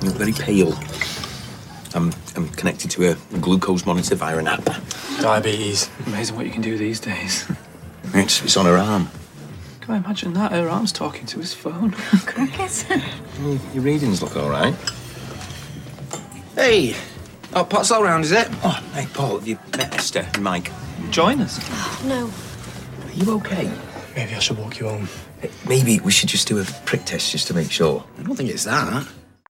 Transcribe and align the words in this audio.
You 0.00 0.08
look 0.08 0.16
very 0.16 0.32
pale. 0.32 0.74
I'm, 1.94 2.12
I'm 2.36 2.48
connected 2.50 2.90
to 2.92 3.10
a 3.10 3.14
glucose 3.38 3.86
monitor 3.86 4.14
via 4.14 4.36
an 4.36 4.46
app. 4.46 4.64
Diabetes. 5.20 5.88
Amazing 6.06 6.36
what 6.36 6.44
you 6.44 6.52
can 6.52 6.60
do 6.62 6.76
these 6.76 7.00
days. 7.00 7.50
It's, 8.12 8.42
it's 8.42 8.56
on 8.56 8.66
her 8.66 8.76
arm. 8.76 9.08
Can 9.80 9.94
I 9.94 9.96
imagine 9.98 10.32
that? 10.34 10.52
Her 10.52 10.68
arm's 10.68 10.92
talking 10.92 11.26
to 11.26 11.38
his 11.38 11.54
phone. 11.54 11.92
Your, 12.36 12.48
oh, 13.40 13.60
your 13.72 13.82
readings 13.82 14.20
look 14.20 14.36
all 14.36 14.50
right. 14.50 14.74
Hey, 16.54 16.94
oh, 17.54 17.64
pot's 17.64 17.90
all 17.90 18.02
round, 18.02 18.24
is 18.24 18.32
it? 18.32 18.48
Oh, 18.64 18.82
hey, 18.92 19.06
Paul, 19.14 19.38
have 19.38 19.48
you 19.48 19.58
met 19.76 19.94
Esther 19.94 20.26
and 20.34 20.42
Mike? 20.42 20.70
Join 21.10 21.40
us. 21.40 21.58
No. 22.04 22.30
Are 23.04 23.12
you 23.12 23.34
okay? 23.36 23.72
Maybe 24.14 24.34
I 24.34 24.38
should 24.38 24.58
walk 24.58 24.78
you 24.78 24.88
home. 24.88 25.08
Maybe 25.66 25.98
we 26.00 26.12
should 26.12 26.28
just 26.28 26.46
do 26.46 26.58
a 26.60 26.64
prick 26.84 27.04
test 27.04 27.32
just 27.32 27.46
to 27.48 27.54
make 27.54 27.70
sure. 27.70 28.04
I 28.18 28.22
don't 28.22 28.36
think 28.36 28.50
it's 28.50 28.64
that. 28.64 29.06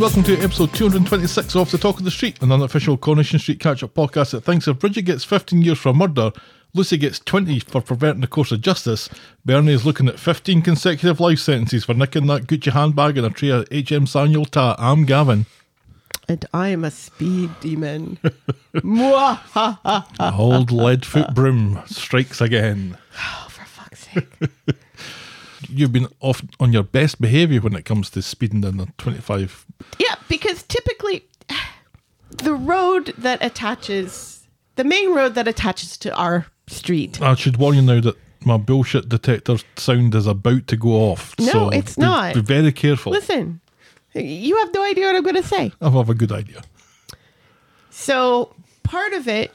And 0.00 0.14
welcome 0.14 0.22
to 0.22 0.42
episode 0.42 0.72
226 0.72 1.54
of 1.56 1.70
The 1.70 1.76
Talk 1.76 1.98
of 1.98 2.04
the 2.04 2.10
Street, 2.10 2.40
an 2.40 2.50
unofficial 2.50 2.96
Coronation 2.96 3.38
Street 3.38 3.60
catch 3.60 3.82
up 3.82 3.92
podcast 3.92 4.30
that 4.30 4.44
thinks 4.44 4.66
if 4.66 4.78
Bridget 4.78 5.02
gets 5.02 5.24
15 5.24 5.60
years 5.60 5.78
for 5.78 5.92
murder, 5.92 6.32
Lucy 6.72 6.96
gets 6.96 7.18
20 7.18 7.60
for 7.60 7.82
perverting 7.82 8.22
the 8.22 8.26
course 8.26 8.50
of 8.50 8.62
justice, 8.62 9.10
Bernie 9.44 9.74
is 9.74 9.84
looking 9.84 10.08
at 10.08 10.18
15 10.18 10.62
consecutive 10.62 11.20
life 11.20 11.40
sentences 11.40 11.84
for 11.84 11.92
nicking 11.92 12.28
that 12.28 12.46
Gucci 12.46 12.72
handbag 12.72 13.18
and 13.18 13.26
a 13.26 13.30
tray 13.30 13.50
of 13.50 13.68
HM 13.70 14.06
Samuel 14.06 14.46
tat. 14.46 14.76
I'm 14.78 15.04
Gavin. 15.04 15.44
And 16.28 16.46
I 16.54 16.68
am 16.68 16.84
a 16.84 16.90
speed 16.90 17.50
demon. 17.60 18.18
Mwah! 18.74 19.36
Ha, 19.36 19.80
ha. 19.84 20.36
Old 20.38 20.70
Leadfoot 20.70 21.34
Broom 21.34 21.82
strikes 21.84 22.40
again. 22.40 22.96
Oh, 23.18 23.48
for 23.50 23.66
fuck's 23.66 24.08
sake. 24.08 24.28
You've 25.70 25.92
been 25.92 26.08
off 26.20 26.42
on 26.58 26.72
your 26.72 26.82
best 26.82 27.20
behaviour 27.20 27.60
when 27.60 27.74
it 27.74 27.84
comes 27.84 28.10
to 28.10 28.22
speeding 28.22 28.60
down 28.60 28.76
the 28.78 28.88
25. 28.98 29.66
yeah, 29.98 30.16
because 30.28 30.62
typically 30.64 31.24
the 32.30 32.54
road 32.54 33.14
that 33.18 33.42
attaches, 33.44 34.46
the 34.76 34.84
main 34.84 35.14
road 35.14 35.34
that 35.34 35.46
attaches 35.48 35.96
to 35.98 36.14
our 36.14 36.46
street. 36.66 37.20
I 37.22 37.34
should 37.34 37.56
warn 37.56 37.76
you 37.76 37.82
now 37.82 38.00
that 38.00 38.16
my 38.44 38.56
bullshit 38.56 39.08
detector 39.08 39.56
sound 39.76 40.14
is 40.14 40.26
about 40.26 40.66
to 40.68 40.76
go 40.76 40.90
off. 40.90 41.34
No, 41.38 41.46
so 41.52 41.68
it's 41.70 41.96
be- 41.96 42.02
not. 42.02 42.34
Be 42.34 42.40
very 42.40 42.72
careful. 42.72 43.12
Listen, 43.12 43.60
you 44.14 44.56
have 44.58 44.72
no 44.74 44.84
idea 44.84 45.06
what 45.06 45.16
I'm 45.16 45.22
going 45.22 45.36
to 45.36 45.42
say. 45.42 45.72
I 45.80 45.90
have 45.90 46.08
a 46.08 46.14
good 46.14 46.32
idea. 46.32 46.62
So 47.90 48.54
part 48.82 49.12
of 49.12 49.28
it 49.28 49.52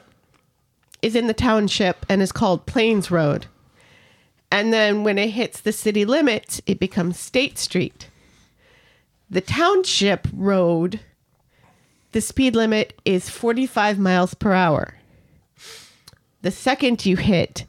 is 1.02 1.16
in 1.16 1.26
the 1.26 1.34
township 1.34 2.06
and 2.08 2.22
is 2.22 2.32
called 2.32 2.66
Plains 2.66 3.10
Road. 3.10 3.46
And 4.50 4.72
then 4.72 5.04
when 5.04 5.18
it 5.18 5.30
hits 5.30 5.60
the 5.60 5.72
city 5.72 6.04
limits, 6.04 6.60
it 6.66 6.78
becomes 6.78 7.18
State 7.18 7.58
Street. 7.58 8.08
The 9.28 9.40
township 9.40 10.28
road, 10.32 11.00
the 12.12 12.20
speed 12.20 12.54
limit 12.54 12.98
is 13.04 13.28
45 13.28 13.98
miles 13.98 14.34
per 14.34 14.52
hour. 14.52 14.94
The 16.42 16.50
second 16.52 17.04
you 17.04 17.16
hit 17.16 17.64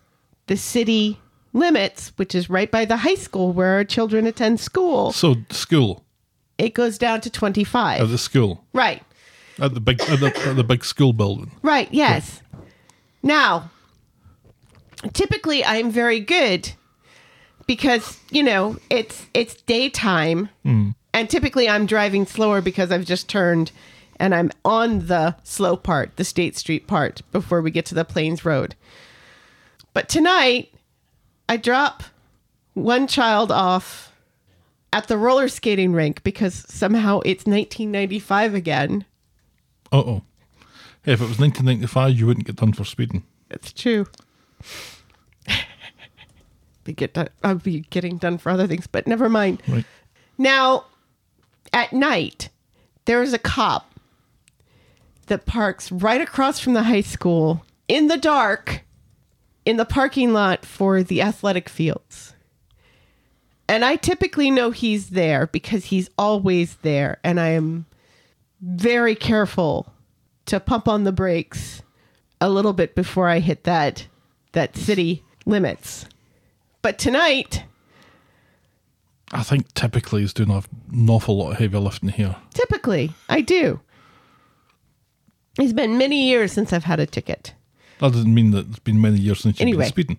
the 0.46 0.56
city 0.58 1.20
limits, 1.52 2.12
which 2.18 2.36
is 2.36 2.50
right 2.50 2.70
by 2.70 2.86
the 2.86 2.98
high 2.98 3.16
school 3.16 3.52
where 3.54 3.74
our 3.74 3.84
children 3.84 4.28
attend 4.28 4.60
school, 4.60 5.12
So, 5.12 5.36
school. 5.50 6.06
it 6.60 6.76
goes 6.76 6.98
down 7.00 7.22
to 7.22 7.30
25. 7.32 8.02
At 8.02 8.10
the 8.10 8.18
school. 8.20 8.64
right. 8.74 9.02
At 9.60 9.74
the 9.74 9.80
big 9.80 10.00
at 10.02 10.20
the, 10.20 10.28
at 10.48 10.56
the 10.56 10.64
big 10.64 10.86
school 10.86 11.14
building. 11.14 11.50
Right, 11.64 11.88
yes. 11.92 12.44
Now, 13.24 13.72
typically 15.14 15.64
I'm 15.64 15.92
very 15.92 16.20
good 16.20 16.72
because, 17.68 18.20
you 18.32 18.44
know, 18.44 18.78
it's 18.90 19.26
it's 19.34 19.56
daytime 19.64 20.50
and 21.14 21.30
typically 21.30 21.68
I'm 21.70 21.86
driving 21.86 22.26
slower 22.26 22.62
because 22.62 22.92
I've 22.92 23.06
just 23.06 23.28
turned 23.30 23.72
and 24.20 24.34
I'm 24.34 24.52
on 24.66 25.08
the 25.08 25.36
slow 25.44 25.78
part, 25.78 26.16
the 26.16 26.24
State 26.24 26.58
Street 26.58 26.88
part 26.88 27.22
before 27.32 27.62
we 27.62 27.70
get 27.72 27.86
to 27.88 27.96
the 27.96 28.06
Plains 28.06 28.44
Road. 28.44 28.76
But 29.94 30.10
tonight 30.10 30.74
I 31.50 31.58
drop 31.58 32.04
one 32.74 33.08
child 33.08 33.52
off 33.52 34.12
at 34.94 35.08
the 35.08 35.18
roller 35.18 35.48
skating 35.48 35.94
rink 35.94 36.24
because 36.24 36.66
somehow 36.68 37.20
it's 37.20 37.46
1995 37.46 38.54
again. 38.56 39.06
Uh 39.92 39.98
oh. 39.98 40.22
If 41.06 41.22
it 41.22 41.28
was 41.28 41.40
1995, 41.40 42.18
you 42.18 42.26
wouldn't 42.26 42.46
get 42.46 42.58
done 42.58 42.74
for 42.74 42.84
speeding. 42.84 43.24
It's 43.50 43.72
true. 43.72 44.08
be 46.84 46.94
get 46.94 47.14
done, 47.14 47.30
I'll 47.44 47.56
be 47.56 47.82
getting 47.90 48.18
done 48.18 48.38
for 48.38 48.50
other 48.50 48.68
things, 48.68 48.88
but 48.88 49.08
never 49.08 49.30
mind. 49.30 49.62
Right. 49.68 49.86
Now, 50.38 50.86
at 51.74 51.94
night, 51.94 52.50
there 53.06 53.22
is 53.22 53.34
a 53.34 53.40
cop 53.40 53.94
that 55.28 55.46
parks 55.46 55.92
right 55.92 56.22
across 56.22 56.60
from 56.60 56.74
the 56.74 56.84
high 56.84 57.02
school 57.02 57.66
in 57.88 58.08
the 58.08 58.18
dark 58.18 58.84
in 59.68 59.76
the 59.76 59.86
parking 59.86 60.32
lot 60.32 60.66
for 60.66 61.04
the 61.04 61.22
athletic 61.22 61.68
fields. 61.68 62.34
And 63.68 63.84
I 63.84 63.98
typically 63.98 64.50
know 64.50 64.72
he's 64.72 65.10
there 65.10 65.48
because 65.48 65.86
he's 65.86 66.10
always 66.18 66.76
there. 66.78 67.20
And 67.22 67.38
I 67.38 67.50
am 67.50 67.86
very 68.62 69.14
careful 69.14 69.92
to 70.46 70.62
pump 70.62 70.88
on 70.88 71.04
the 71.04 71.12
brakes 71.12 71.82
a 72.40 72.50
little 72.50 72.72
bit 72.72 72.96
before 72.96 73.28
I 73.28 73.40
hit 73.40 73.66
that 73.66 74.08
that 74.58 74.76
city 74.76 75.24
limits. 75.46 76.08
But 76.82 76.98
tonight, 76.98 77.64
I 79.32 79.44
think 79.44 79.72
typically 79.76 80.22
he's 80.22 80.34
doing 80.34 80.50
an 80.50 81.10
awful 81.10 81.38
lot 81.38 81.52
of 81.52 81.58
heavy 81.60 81.78
lifting 81.78 82.10
here. 82.10 82.36
typically, 82.56 83.14
I 83.30 83.42
do. 83.42 83.80
It's 85.60 85.74
been 85.74 86.00
many 86.00 86.28
years 86.28 86.52
since 86.52 86.74
I've 86.74 86.86
had 86.86 87.00
a 87.00 87.06
ticket. 87.06 87.54
That 88.00 88.14
doesn't 88.14 88.34
mean 88.34 88.50
that 88.52 88.68
it's 88.70 88.80
been 88.80 89.00
many 89.00 89.20
years 89.20 89.40
since 89.42 89.60
you've 89.60 89.68
Anyway. 89.68 89.84
been 89.86 89.90
speeding. 89.90 90.18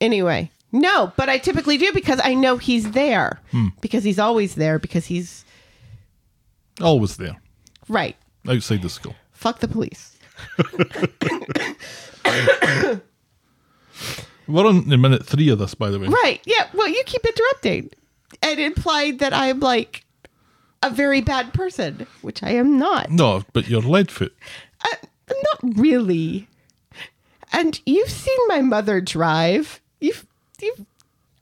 Anyway, 0.00 0.50
no, 0.72 1.12
but 1.18 1.28
I 1.28 1.36
typically 1.36 1.76
do 1.76 1.92
because 1.92 2.20
I 2.24 2.32
know 2.32 2.56
he's 2.56 2.92
there. 2.92 3.40
Because 3.82 4.02
he's 4.04 4.18
always 4.18 4.54
there 4.54 4.78
because 4.78 5.06
he's 5.06 5.44
Always 6.80 7.16
there, 7.18 7.36
right. 7.88 8.16
outside 8.48 8.80
the 8.82 8.88
school. 8.90 9.14
Fuck 9.32 9.60
the 9.60 9.68
police. 9.68 10.16
We're 14.48 14.66
on 14.66 14.88
the 14.88 14.96
minute 14.96 15.26
three 15.26 15.48
of 15.48 15.58
this, 15.58 15.74
by 15.74 15.90
the 15.90 15.98
way. 15.98 16.08
Right. 16.08 16.40
Yeah. 16.44 16.68
Well, 16.72 16.88
you 16.88 17.02
keep 17.04 17.24
interrupting 17.24 17.90
and 18.42 18.60
implied 18.60 19.18
that 19.18 19.32
I'm 19.32 19.60
like 19.60 20.04
a 20.82 20.90
very 20.90 21.20
bad 21.20 21.52
person, 21.52 22.06
which 22.22 22.42
I 22.42 22.50
am 22.50 22.78
not. 22.78 23.10
No, 23.10 23.44
but 23.52 23.68
you're 23.68 23.82
Leadfoot. 23.82 24.30
Uh, 24.84 25.06
not 25.28 25.78
really. 25.78 26.48
And 27.52 27.80
you've 27.86 28.10
seen 28.10 28.38
my 28.48 28.60
mother 28.60 29.00
drive. 29.00 29.80
You've, 30.00 30.26
you've. 30.60 30.84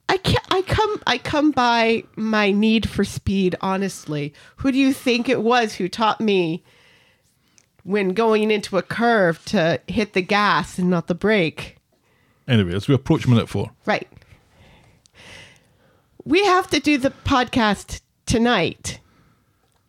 I 0.07 0.17
can 0.17 0.37
I 0.51 0.61
come. 0.61 1.01
I 1.07 1.17
come 1.17 1.51
by 1.51 2.03
my 2.15 2.51
need 2.51 2.87
for 2.87 3.03
speed. 3.03 3.55
Honestly, 3.61 4.33
who 4.57 4.71
do 4.71 4.77
you 4.77 4.93
think 4.93 5.27
it 5.27 5.41
was 5.41 5.75
who 5.75 5.89
taught 5.89 6.21
me 6.21 6.63
when 7.83 8.09
going 8.13 8.51
into 8.51 8.77
a 8.77 8.83
curve 8.83 9.43
to 9.45 9.81
hit 9.87 10.13
the 10.13 10.21
gas 10.21 10.77
and 10.77 10.89
not 10.89 11.07
the 11.07 11.15
brake? 11.15 11.74
Anyway, 12.47 12.75
as 12.75 12.87
we 12.87 12.95
approach 12.95 13.27
minute 13.27 13.49
four, 13.49 13.71
Right. 13.85 14.07
We 16.23 16.43
have 16.43 16.69
to 16.71 16.79
do 16.79 16.97
the 16.97 17.11
podcast 17.11 18.01
tonight. 18.25 18.99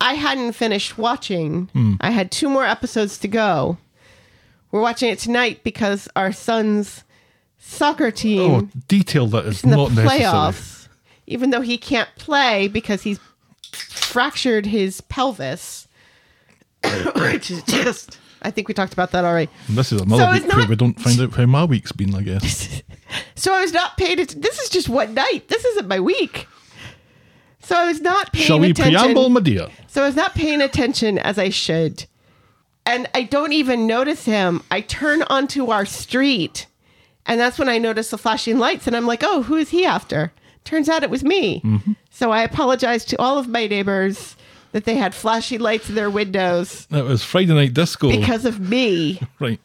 I 0.01 0.15
hadn't 0.15 0.53
finished 0.53 0.99
watching. 0.99 1.69
Hmm. 1.73 1.95
I 2.01 2.11
had 2.11 2.31
two 2.31 2.51
more 2.51 2.65
episodes 2.67 3.19
to 3.19 3.29
go. 3.29 3.79
We're 4.71 4.83
watching 4.83 5.11
it 5.11 5.19
tonight 5.19 5.65
because 5.65 6.09
our 6.15 6.33
son's 6.33 7.05
soccer 7.59 8.11
team 8.11 8.51
oh, 8.51 8.69
detail 8.89 9.27
that 9.29 9.47
is 9.47 9.65
in 9.65 9.71
the 9.71 9.77
not 9.77 9.93
necessary. 9.93 10.21
playoffs, 10.21 10.89
even 11.27 11.51
though 11.51 11.63
he 11.63 11.79
can't 11.79 12.11
play 12.17 12.69
because 12.69 13.03
he's 13.03 13.19
fractured 13.73 14.67
his 14.67 15.01
pelvis, 15.03 15.89
which 17.17 17.51
is 17.51 17.63
just. 17.63 18.19
I 18.47 18.51
think 18.51 18.69
we 18.69 18.75
talked 18.75 18.93
about 18.93 19.11
that 19.13 19.25
already. 19.25 19.51
And 19.69 19.77
this 19.77 19.93
is 19.93 20.01
another 20.01 20.23
So 20.25 20.33
week 20.33 20.55
where 20.55 20.67
we 20.69 20.77
don't 20.77 20.99
find 21.01 21.21
out 21.21 21.33
how 21.35 21.47
my 21.47 21.65
week's 21.65 21.93
been, 21.93 22.15
I 22.15 22.23
guess. 22.23 22.83
So 23.37 23.55
I 23.55 23.61
was 23.61 23.73
not 23.73 23.97
paid. 23.97 24.19
It- 24.19 24.41
this 24.43 24.59
is 24.61 24.69
just 24.69 24.89
one 24.89 25.15
night. 25.15 25.45
This 25.49 25.65
isn't 25.65 25.87
my 25.87 26.01
week. 26.01 26.49
So 27.61 27.77
I 27.77 27.87
was 27.87 28.01
not 28.01 28.33
paying 28.33 28.47
Shall 28.47 28.59
we 28.59 28.71
attention. 28.71 28.99
preamble, 28.99 29.29
my 29.31 29.41
dear? 29.41 29.69
So 29.87 30.03
I 30.03 30.07
was 30.07 30.17
not 30.17 30.35
paying 30.35 30.61
attention 30.61 31.19
as 31.19 31.39
I 31.39 31.49
should. 31.51 32.05
And 32.85 33.09
I 33.15 33.23
don't 33.25 33.53
even 33.53 33.87
notice 33.87 34.25
him. 34.25 34.63
I 34.71 34.81
turn 34.81 35.23
onto 35.25 35.71
our 35.71 35.85
street, 35.85 36.67
and 37.27 37.41
that's 37.41 37.59
when 37.59 37.69
I 37.69 37.79
notice 37.79 38.11
the 38.11 38.19
flashing 38.19 38.59
lights, 38.59 38.87
and 38.87 38.95
I'm 38.97 39.07
like, 39.07 39.23
oh, 39.25 39.43
who 39.43 39.57
is 39.57 39.71
he 39.71 39.85
after? 39.85 40.33
Turns 40.65 40.89
out 40.89 41.03
it 41.03 41.11
was 41.11 41.25
me. 41.25 41.61
Mm-hmm. 41.63 41.93
So 42.11 42.31
I 42.31 42.43
apologize 42.43 43.05
to 43.07 43.21
all 43.21 43.39
of 43.39 43.49
my 43.49 43.67
neighbors 43.67 44.36
that 44.77 44.85
they 44.85 44.95
had 44.97 45.15
flashing 45.15 45.59
lights 45.59 45.89
in 45.89 45.95
their 45.95 46.11
windows 46.11 46.85
That 46.91 47.07
was 47.07 47.25
Friday 47.25 47.55
Night 47.55 47.73
Disco. 47.73 48.11
because 48.11 48.45
of 48.45 48.61
me. 48.61 49.19
right. 49.41 49.59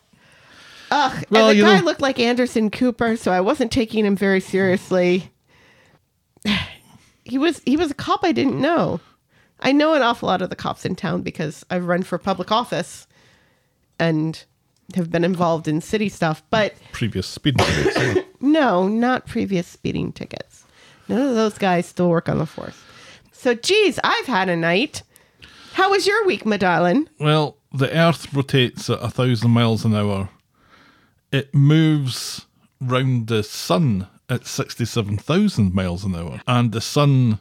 Ugh. 0.89 1.25
Well, 1.29 1.49
and 1.49 1.59
the 1.59 1.63
guy 1.63 1.79
know- 1.79 1.85
looked 1.85 1.99
like 1.99 2.17
Anderson 2.17 2.69
Cooper, 2.71 3.17
so 3.17 3.29
I 3.33 3.41
wasn't 3.41 3.73
taking 3.73 4.05
him 4.05 4.15
very 4.15 4.39
seriously. 4.39 5.29
He 7.23 7.37
was 7.37 7.61
he 7.65 7.77
was 7.77 7.91
a 7.91 7.93
cop 7.93 8.21
I 8.23 8.31
didn't 8.31 8.59
know. 8.59 8.99
I 9.59 9.71
know 9.73 9.93
an 9.93 10.01
awful 10.01 10.27
lot 10.27 10.41
of 10.41 10.49
the 10.49 10.55
cops 10.55 10.85
in 10.85 10.95
town 10.95 11.21
because 11.21 11.63
I've 11.69 11.85
run 11.85 12.03
for 12.03 12.17
public 12.17 12.51
office 12.51 13.05
and 13.99 14.43
have 14.95 15.11
been 15.11 15.23
involved 15.23 15.67
in 15.67 15.81
city 15.81 16.09
stuff, 16.09 16.41
but 16.49 16.73
Previous 16.93 17.27
speeding 17.27 17.65
tickets. 17.65 18.27
no, 18.41 18.87
not 18.87 19.27
previous 19.27 19.67
speeding 19.67 20.11
tickets. 20.11 20.63
None 21.07 21.21
of 21.21 21.35
those 21.35 21.57
guys 21.57 21.85
still 21.85 22.09
work 22.09 22.27
on 22.27 22.37
the 22.39 22.45
force. 22.47 22.75
So, 23.41 23.55
geez, 23.55 23.99
I've 24.03 24.27
had 24.27 24.49
a 24.49 24.55
night. 24.55 25.01
How 25.73 25.89
was 25.89 26.05
your 26.05 26.27
week, 26.27 26.45
my 26.45 26.57
darling? 26.57 27.09
well, 27.19 27.57
the 27.73 27.91
Earth 27.91 28.31
rotates 28.31 28.87
at 28.87 29.01
a 29.01 29.09
thousand 29.09 29.49
miles 29.49 29.83
an 29.83 29.95
hour. 29.95 30.29
It 31.31 31.51
moves 31.51 32.45
round 32.79 33.25
the 33.29 33.41
sun 33.41 34.07
at 34.29 34.45
67,000 34.45 35.73
miles 35.73 36.03
an 36.03 36.15
hour. 36.15 36.41
And 36.47 36.71
the 36.71 36.81
sun 36.81 37.39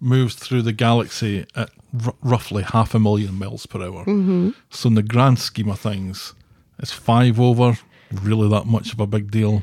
moves 0.00 0.34
through 0.34 0.62
the 0.62 0.72
galaxy 0.74 1.46
at 1.56 1.70
r- 2.04 2.14
roughly 2.20 2.62
half 2.62 2.94
a 2.94 2.98
million 2.98 3.38
miles 3.38 3.64
per 3.64 3.80
hour. 3.80 4.04
Mm-hmm. 4.04 4.50
So, 4.68 4.88
in 4.88 4.96
the 4.96 5.02
grand 5.02 5.38
scheme 5.38 5.70
of 5.70 5.80
things, 5.80 6.34
it's 6.78 6.92
five 6.92 7.40
over. 7.40 7.78
Really, 8.12 8.50
that 8.50 8.66
much 8.66 8.92
of 8.92 9.00
a 9.00 9.06
big 9.06 9.30
deal? 9.30 9.62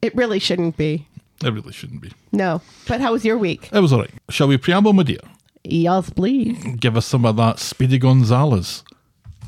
It 0.00 0.14
really 0.16 0.38
shouldn't 0.38 0.78
be. 0.78 1.08
It 1.44 1.50
really 1.50 1.72
shouldn't 1.72 2.00
be. 2.00 2.12
No. 2.32 2.62
But 2.88 3.00
how 3.00 3.12
was 3.12 3.24
your 3.24 3.36
week? 3.36 3.68
It 3.72 3.80
was 3.80 3.92
all 3.92 4.00
right. 4.00 4.10
Shall 4.30 4.48
we 4.48 4.56
preamble, 4.56 4.92
my 4.92 5.02
dear? 5.02 5.20
Yes, 5.64 6.10
please. 6.10 6.62
Give 6.78 6.96
us 6.96 7.06
some 7.06 7.24
of 7.24 7.36
that 7.36 7.58
Speedy 7.58 7.98
Gonzales. 7.98 8.84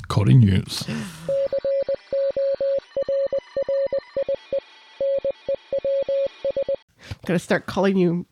Corrie 0.07 0.33
News. 0.33 0.85
gonna 7.29 7.37
start 7.37 7.67
calling 7.67 7.95
you 7.95 8.25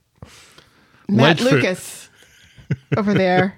Matt. 1.07 1.39
Lucas 1.39 2.09
over 2.98 3.13
there. 3.13 3.56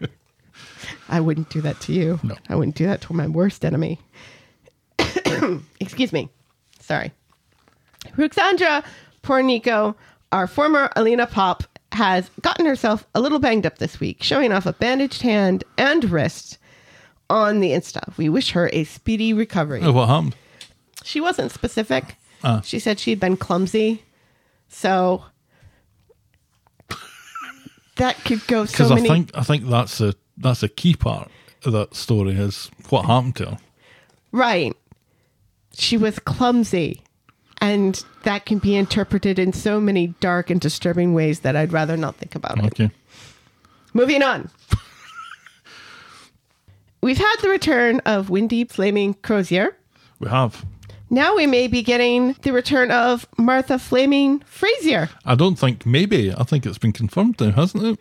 I 1.09 1.21
wouldn't 1.21 1.49
do 1.49 1.61
that 1.61 1.79
to 1.81 1.93
you. 1.93 2.19
No. 2.23 2.35
I 2.49 2.55
wouldn't 2.55 2.75
do 2.75 2.85
that 2.85 2.99
to 3.03 3.13
my 3.13 3.25
worst 3.25 3.63
enemy. 3.63 3.99
Excuse 5.79 6.11
me. 6.11 6.29
Sorry. 6.81 7.13
Ruxandra 8.17 8.83
Porojnicu, 9.23 9.95
our 10.31 10.47
former 10.47 10.89
Alina 10.95 11.27
Pop, 11.27 11.63
has 11.91 12.29
gotten 12.41 12.65
herself 12.65 13.05
a 13.15 13.21
little 13.21 13.39
banged 13.39 13.65
up 13.65 13.79
this 13.79 13.99
week, 13.99 14.21
showing 14.21 14.51
off 14.51 14.65
a 14.65 14.73
bandaged 14.73 15.21
hand 15.21 15.63
and 15.77 16.09
wrist 16.09 16.57
on 17.29 17.59
the 17.59 17.71
Insta. 17.71 18.15
We 18.17 18.29
wish 18.29 18.51
her 18.51 18.69
a 18.73 18.83
speedy 18.83 19.33
recovery. 19.33 19.81
Oh, 19.83 19.91
what 19.91 20.07
happened? 20.07 20.35
She 21.03 21.21
wasn't 21.21 21.51
specific. 21.51 22.15
Ah. 22.43 22.61
She 22.63 22.79
said 22.79 22.99
she'd 22.99 23.19
been 23.19 23.37
clumsy. 23.37 24.03
So 24.67 25.23
that 27.95 28.15
could 28.23 28.45
go 28.47 28.65
so 28.65 28.71
Because 28.71 28.89
many 28.91 29.09
I 29.09 29.13
think 29.13 29.31
I 29.37 29.43
think 29.43 29.67
that's 29.67 29.99
a 29.99 30.13
that's 30.37 30.63
a 30.63 30.69
key 30.69 30.95
part 30.95 31.29
of 31.65 31.73
that 31.73 31.95
story 31.95 32.33
is 32.33 32.69
what 32.89 33.05
happened 33.05 33.35
to 33.37 33.45
her. 33.45 33.57
Right. 34.31 34.75
She 35.73 35.97
was 35.97 36.19
clumsy. 36.19 37.01
And 37.61 38.03
that 38.23 38.45
can 38.45 38.59
be 38.59 38.75
interpreted 38.75 39.37
in 39.37 39.53
so 39.53 39.81
many 39.81 40.07
dark 40.19 40.49
and 40.49 40.61
disturbing 40.61 41.13
ways 41.13 41.41
that 41.41 41.55
I'd 41.55 41.73
rather 41.73 41.97
not 41.97 42.15
think 42.15 42.35
about 42.35 42.59
it. 42.59 42.65
Okay. 42.65 42.91
Moving 43.93 44.23
on. 44.23 44.49
We've 47.01 47.17
had 47.17 47.35
the 47.41 47.49
return 47.49 48.01
of 48.05 48.29
Wendy 48.29 48.65
Flaming 48.65 49.13
Crozier. 49.15 49.75
We 50.19 50.29
have. 50.29 50.65
Now 51.09 51.35
we 51.35 51.47
may 51.47 51.67
be 51.67 51.81
getting 51.81 52.33
the 52.43 52.51
return 52.51 52.91
of 52.91 53.27
Martha 53.37 53.79
Flaming 53.79 54.39
Fraser. 54.41 55.09
I 55.25 55.35
don't 55.35 55.57
think 55.57 55.85
maybe. 55.85 56.31
I 56.31 56.43
think 56.43 56.65
it's 56.65 56.77
been 56.77 56.91
confirmed 56.93 57.39
now, 57.39 57.51
hasn't 57.51 57.83
it? 57.83 57.99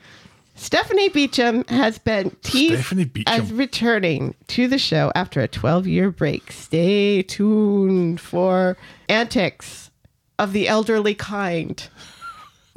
Stephanie 0.59 1.09
Beacham 1.09 1.65
has 1.69 1.99
been 1.99 2.37
teased 2.43 2.93
as 3.29 3.53
returning 3.53 4.35
to 4.49 4.67
the 4.67 4.77
show 4.77 5.13
after 5.15 5.41
a 5.41 5.47
12 5.47 5.87
year 5.87 6.11
break. 6.11 6.51
Stay 6.51 7.23
tuned 7.23 8.21
for 8.21 8.77
antics 9.09 9.93
of 10.37 10.53
the 10.53 10.67
elderly 10.67 11.15
kind. 11.15 11.89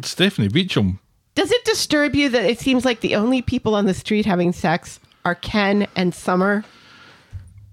Stephanie 0.03 0.47
Beacham. 0.47 0.99
Does 1.33 1.51
it 1.51 1.65
disturb 1.65 2.13
you 2.13 2.29
that 2.29 2.45
it 2.45 2.59
seems 2.59 2.85
like 2.85 3.01
the 3.01 3.15
only 3.15 3.41
people 3.41 3.73
on 3.73 3.87
the 3.87 3.95
street 3.95 4.27
having 4.27 4.53
sex 4.53 4.99
are 5.25 5.35
Ken 5.35 5.87
and 5.95 6.13
Summer? 6.13 6.63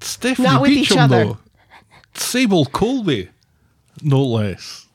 Stephanie 0.01 0.49
Not 0.49 0.63
with 0.63 0.71
each 0.71 0.97
other. 0.97 1.25
though. 1.25 1.39
Sable 2.15 2.65
Colby, 2.65 3.29
no 4.03 4.23
less. 4.25 4.87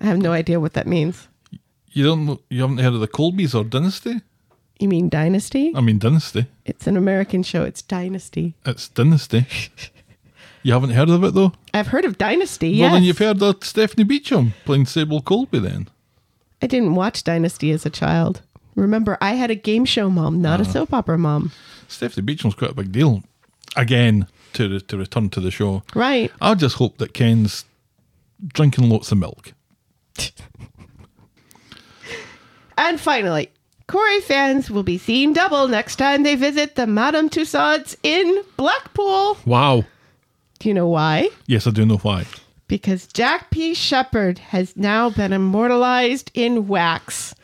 I 0.00 0.06
have 0.06 0.18
no 0.18 0.32
idea 0.32 0.58
what 0.58 0.72
that 0.72 0.88
means. 0.88 1.28
You 1.92 2.04
don't 2.04 2.40
you 2.50 2.60
haven't 2.62 2.78
heard 2.78 2.94
of 2.94 3.00
the 3.00 3.08
Colbys 3.08 3.54
or 3.54 3.64
Dynasty? 3.64 4.20
You 4.78 4.88
mean 4.88 5.08
Dynasty? 5.08 5.72
I 5.74 5.80
mean 5.80 5.98
Dynasty. 5.98 6.46
It's 6.64 6.86
an 6.86 6.96
American 6.96 7.42
show. 7.42 7.64
It's 7.64 7.82
Dynasty. 7.82 8.54
It's 8.64 8.88
Dynasty. 8.88 9.46
you 10.62 10.72
haven't 10.72 10.90
heard 10.90 11.10
of 11.10 11.22
it 11.24 11.34
though? 11.34 11.52
I've 11.74 11.88
heard 11.88 12.04
of 12.04 12.16
Dynasty. 12.18 12.70
Well 12.70 12.78
Yes. 12.78 12.92
then 12.92 13.02
you've 13.02 13.18
heard 13.18 13.42
of 13.42 13.64
Stephanie 13.64 14.04
Beacham 14.04 14.54
playing 14.64 14.86
Sable 14.86 15.20
Colby 15.20 15.58
then. 15.58 15.88
I 16.62 16.66
didn't 16.66 16.94
watch 16.94 17.24
Dynasty 17.24 17.70
as 17.72 17.84
a 17.84 17.90
child. 17.90 18.42
Remember, 18.76 19.18
I 19.20 19.34
had 19.34 19.50
a 19.50 19.54
game 19.54 19.84
show 19.84 20.08
mom, 20.08 20.40
not 20.40 20.60
a 20.60 20.62
Uh-huh. 20.62 20.72
soap 20.72 20.92
opera 20.94 21.18
mom. 21.18 21.50
Stephanie 21.88 22.24
Beacham's 22.24 22.54
quite 22.54 22.70
a 22.70 22.74
big 22.74 22.92
deal. 22.92 23.22
Again, 23.76 24.26
to 24.54 24.68
re- 24.68 24.80
to 24.80 24.96
return 24.96 25.28
to 25.30 25.40
the 25.40 25.50
show. 25.50 25.82
Right. 25.94 26.30
I 26.40 26.54
just 26.54 26.76
hope 26.76 26.98
that 26.98 27.12
Ken's 27.14 27.64
drinking 28.54 28.88
lots 28.88 29.10
of 29.12 29.18
milk. 29.18 29.52
And 32.80 32.98
finally, 32.98 33.50
Corrie 33.88 34.22
fans 34.22 34.70
will 34.70 34.82
be 34.82 34.96
seeing 34.96 35.34
double 35.34 35.68
next 35.68 35.96
time 35.96 36.22
they 36.22 36.34
visit 36.34 36.76
the 36.76 36.86
Madame 36.86 37.28
Tussauds 37.28 37.94
in 38.02 38.42
Blackpool. 38.56 39.36
Wow. 39.44 39.84
Do 40.58 40.68
you 40.68 40.74
know 40.74 40.88
why? 40.88 41.28
Yes, 41.46 41.66
I 41.66 41.72
do 41.72 41.84
know 41.84 41.98
why. 41.98 42.24
Because 42.68 43.06
Jack 43.06 43.50
P. 43.50 43.74
Shepherd 43.74 44.38
has 44.38 44.74
now 44.78 45.10
been 45.10 45.34
immortalized 45.34 46.30
in 46.32 46.68
wax, 46.68 47.34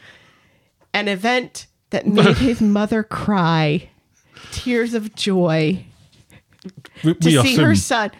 an 0.95 1.07
event 1.07 1.67
that 1.91 2.07
made 2.07 2.39
his 2.39 2.63
mother 2.63 3.03
cry. 3.03 3.91
Tears 4.53 4.95
of 4.95 5.15
joy 5.17 5.85
We, 7.05 7.13
to 7.13 7.27
we 7.27 7.43
see 7.43 7.57
her 7.57 7.75
son. 7.75 8.11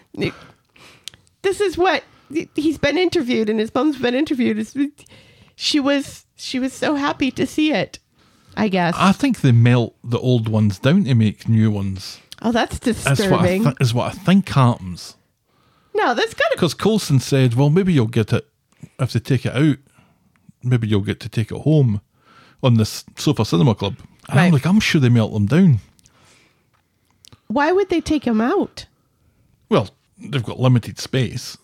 This 1.41 1.63
is 1.63 1.79
what 1.79 2.05
he's 2.55 2.77
been 2.77 2.99
interviewed, 2.99 3.49
and 3.49 3.59
his 3.59 3.75
mom's 3.75 3.99
been 3.99 4.15
interviewed. 4.15 4.67
She 5.55 5.81
was 5.81 6.26
she 6.37 6.59
was 6.59 6.73
so 6.73 6.95
happy 6.95 7.31
to 7.33 7.47
see 7.47 7.73
it. 7.73 7.99
I 8.57 8.69
guess. 8.69 8.95
I 8.97 9.13
think 9.13 9.41
they 9.41 9.53
melt 9.53 9.97
the 10.03 10.19
old 10.19 10.49
ones 10.49 10.79
down 10.79 11.05
to 11.05 11.15
make 11.15 11.49
new 11.49 11.71
ones. 11.71 12.21
oh, 12.41 12.53
that's 12.53 12.79
That's 12.79 13.05
what 13.07 13.11
I 13.11 13.15
disturbing. 13.15 13.65
th- 13.65 13.77
is 13.81 13.93
what 13.93 14.07
I 14.15 14.17
think 14.19 14.49
happens. 14.49 15.17
no, 15.95 16.15
that's 16.15 16.33
got 16.35 16.49
to 16.51 16.57
Because 16.57 16.73
Colson 16.75 17.21
said, 17.21 17.55
"Well, 17.55 17.69
maybe 17.71 17.93
you'll 17.93 18.07
get 18.07 18.33
it 18.33 18.47
if 18.99 19.13
they 19.13 19.21
take 19.21 19.45
it 19.45 19.55
out. 19.55 19.77
Maybe 20.63 20.89
you'll 20.89 21.01
get 21.03 21.21
to 21.21 21.29
take 21.29 21.51
it 21.53 21.59
home 21.63 22.01
on 22.63 22.75
this 22.75 23.05
Sofa 23.17 23.45
Cinema 23.45 23.75
Club." 23.75 23.97
And 24.29 24.41
I'm 24.41 24.53
like, 24.53 24.67
I'm 24.67 24.81
sure 24.81 25.01
they 25.01 25.09
melt 25.11 25.33
them 25.35 25.47
down. 25.47 25.79
Why 27.49 27.73
would 27.73 27.91
they 27.91 28.01
take 28.01 28.25
them 28.25 28.41
out? 28.41 28.87
Well, 29.69 29.91
they've 30.19 30.43
got 30.43 30.59
limited 30.59 30.99
space, 30.99 31.57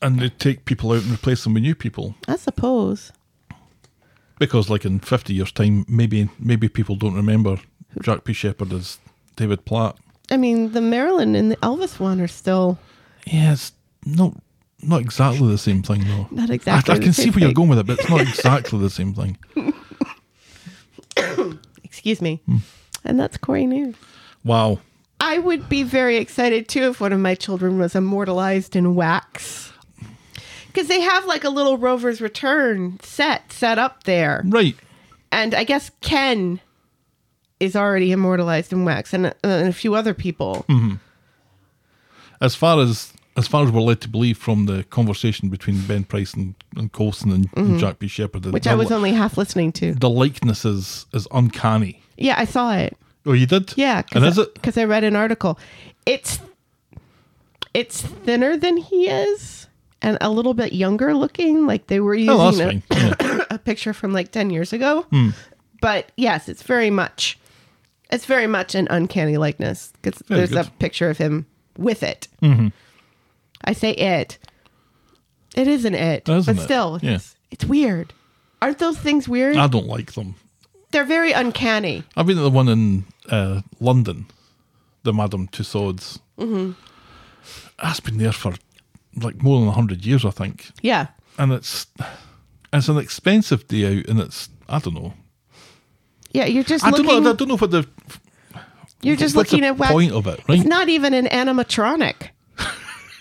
and 0.00 0.18
they 0.18 0.28
take 0.30 0.64
people 0.64 0.92
out 0.92 1.02
and 1.02 1.12
replace 1.12 1.44
them 1.44 1.54
with 1.54 1.62
new 1.62 1.74
people. 1.74 2.14
I 2.26 2.36
suppose. 2.36 3.12
Because, 4.42 4.68
like 4.68 4.84
in 4.84 4.98
50 4.98 5.34
years' 5.34 5.52
time, 5.52 5.84
maybe 5.88 6.28
maybe 6.40 6.68
people 6.68 6.96
don't 6.96 7.14
remember 7.14 7.58
Jack 8.02 8.24
P. 8.24 8.32
Shepherd 8.32 8.72
as 8.72 8.98
David 9.36 9.64
Platt. 9.64 9.96
I 10.32 10.36
mean, 10.36 10.72
the 10.72 10.80
Marilyn 10.80 11.36
and 11.36 11.52
the 11.52 11.56
Elvis 11.58 12.00
one 12.00 12.20
are 12.20 12.26
still 12.26 12.76
Yeah, 13.24 13.52
it's 13.52 13.70
not 14.04 14.34
not 14.82 15.00
exactly 15.00 15.48
the 15.48 15.58
same 15.58 15.84
thing 15.84 16.02
though. 16.08 16.26
Not 16.32 16.50
exactly 16.50 16.92
I, 16.92 16.96
I 16.96 17.00
can 17.00 17.12
see 17.12 17.30
where 17.30 17.44
you're 17.44 17.52
going 17.52 17.68
with 17.68 17.78
it, 17.78 17.86
but 17.86 18.00
it's 18.00 18.10
not 18.10 18.20
exactly 18.20 18.80
the 18.80 18.90
same 18.90 19.14
thing. 19.14 19.38
excuse 21.84 22.20
me. 22.20 22.42
Hmm. 22.46 22.56
And 23.04 23.20
that's 23.20 23.36
Corrie 23.36 23.66
News. 23.66 23.94
Wow. 24.44 24.80
I 25.20 25.38
would 25.38 25.68
be 25.68 25.84
very 25.84 26.16
excited 26.16 26.66
too 26.66 26.90
if 26.90 27.00
one 27.00 27.12
of 27.12 27.20
my 27.20 27.36
children 27.36 27.78
was 27.78 27.94
immortalized 27.94 28.74
in 28.74 28.96
wax. 28.96 29.71
Because 30.72 30.88
they 30.88 31.00
have 31.00 31.26
like 31.26 31.44
a 31.44 31.50
little 31.50 31.76
Rover's 31.78 32.20
Return 32.20 32.98
set 33.02 33.52
set 33.52 33.78
up 33.78 34.04
there. 34.04 34.42
Right. 34.46 34.76
And 35.30 35.54
I 35.54 35.64
guess 35.64 35.90
Ken 36.00 36.60
is 37.60 37.76
already 37.76 38.10
immortalized 38.12 38.72
in 38.72 38.84
wax, 38.84 39.12
and, 39.14 39.26
uh, 39.26 39.32
and 39.44 39.68
a 39.68 39.72
few 39.72 39.94
other 39.94 40.14
people. 40.14 40.64
Hmm. 40.68 40.94
As 42.40 42.54
far 42.54 42.80
as 42.80 43.12
as 43.36 43.48
far 43.48 43.64
as 43.64 43.70
we're 43.70 43.80
led 43.80 44.00
to 44.02 44.08
believe 44.08 44.36
from 44.36 44.66
the 44.66 44.84
conversation 44.84 45.48
between 45.48 45.80
Ben 45.86 46.04
Price 46.04 46.34
and, 46.34 46.54
and 46.76 46.92
Colson 46.92 47.30
and, 47.32 47.48
and 47.56 47.78
Jack 47.78 47.98
P. 47.98 48.06
Shepherd, 48.08 48.44
Which 48.46 48.66
I 48.66 48.74
was 48.74 48.90
li- 48.90 48.96
only 48.96 49.12
half 49.12 49.38
listening 49.38 49.72
to. 49.72 49.94
the 49.94 50.10
likeness 50.10 50.64
is 50.64 51.06
is 51.14 51.26
uncanny. 51.32 52.02
Yeah, 52.18 52.34
I 52.38 52.44
saw 52.44 52.74
it. 52.74 52.96
Oh, 53.24 53.32
you 53.32 53.46
did? 53.46 53.72
Yeah, 53.76 54.02
And 54.12 54.24
is 54.24 54.36
it? 54.36 54.52
Because 54.54 54.76
I 54.76 54.84
read 54.84 55.04
an 55.04 55.16
article. 55.16 55.58
It's 56.04 56.40
it's 57.72 58.02
thinner 58.02 58.56
than 58.56 58.76
he 58.76 59.08
is, 59.08 59.61
and 60.02 60.18
a 60.20 60.30
little 60.30 60.54
bit 60.54 60.72
younger 60.72 61.14
looking. 61.14 61.66
Like 61.66 61.86
they 61.86 62.00
were 62.00 62.14
using 62.14 62.82
Oh, 62.90 62.96
a. 62.96 62.96
Yeah. 63.20 63.44
a 63.50 63.58
picture 63.58 63.92
from 63.92 64.12
like 64.12 64.30
ten 64.32 64.50
years 64.50 64.72
ago. 64.72 65.02
Hmm. 65.10 65.30
But 65.80 66.12
yes, 66.16 66.48
it's 66.48 66.62
very 66.62 66.90
much 66.90 67.38
it's 68.10 68.26
very 68.26 68.46
much 68.46 68.74
an 68.74 68.86
uncanny 68.90 69.36
likeness 69.38 69.92
because 70.02 70.22
there's 70.28 70.50
good. 70.50 70.66
a 70.66 70.70
picture 70.78 71.08
of 71.08 71.16
him 71.18 71.46
with 71.78 72.02
it. 72.02 72.28
Mm-hmm. 72.42 72.68
I 73.64 73.72
say 73.72 73.92
it. 73.92 74.38
It 75.56 75.66
isn't 75.68 75.94
it, 75.94 76.28
Isn't 76.28 76.54
but 76.56 76.62
it? 76.62 76.64
still, 76.64 76.98
Yeah. 77.02 77.12
it's, 77.16 77.36
it's 77.50 77.64
weird. 77.64 78.12
Aren't 78.60 78.78
those 78.78 78.98
things 78.98 79.28
weird? 79.28 79.56
I 79.56 79.66
don't 79.66 79.86
like 79.86 80.12
them. 80.12 80.34
They're 80.92 81.04
very 81.04 81.32
uncanny. 81.32 82.04
I've 82.16 82.26
been 82.26 82.36
to 82.36 82.42
the 82.42 82.50
one 82.50 82.68
in 82.68 83.04
uh, 83.30 83.60
London, 83.80 84.26
the 85.02 85.12
Madame 85.12 85.48
Tussauds. 85.48 86.20
Mm-hmm. 86.38 86.72
That's 87.82 88.00
been 88.00 88.18
there 88.18 88.32
for 88.32 88.54
like 89.16 89.42
more 89.42 89.60
than 89.60 89.68
hundred 89.72 90.04
years, 90.04 90.24
I 90.24 90.30
think, 90.30 90.70
Yeah. 90.82 91.08
and 91.38 91.52
it's 91.52 91.86
it's 92.72 92.88
an 92.88 92.98
expensive 92.98 93.66
day 93.68 93.98
out, 93.98 94.06
and 94.08 94.20
it's 94.20 94.48
I 94.68 94.78
don't 94.78 94.94
know. 94.94 95.14
Yeah, 96.32 96.46
you're 96.46 96.64
just 96.64 96.84
I 96.84 96.90
don't 96.90 97.04
know. 97.06 97.30
I 97.30 97.34
don't 97.34 97.48
know 97.48 97.56
what 97.56 97.70
the 97.70 97.86
You're 99.02 99.16
just 99.16 99.36
looking 99.36 99.64
at 99.64 99.76
wax. 99.76 99.92
point 99.92 100.12
of 100.12 100.26
it, 100.26 100.40
right? 100.48 100.58
It's 100.58 100.68
not 100.68 100.88
even 100.88 101.12
an 101.14 101.26
animatronic. 101.26 102.30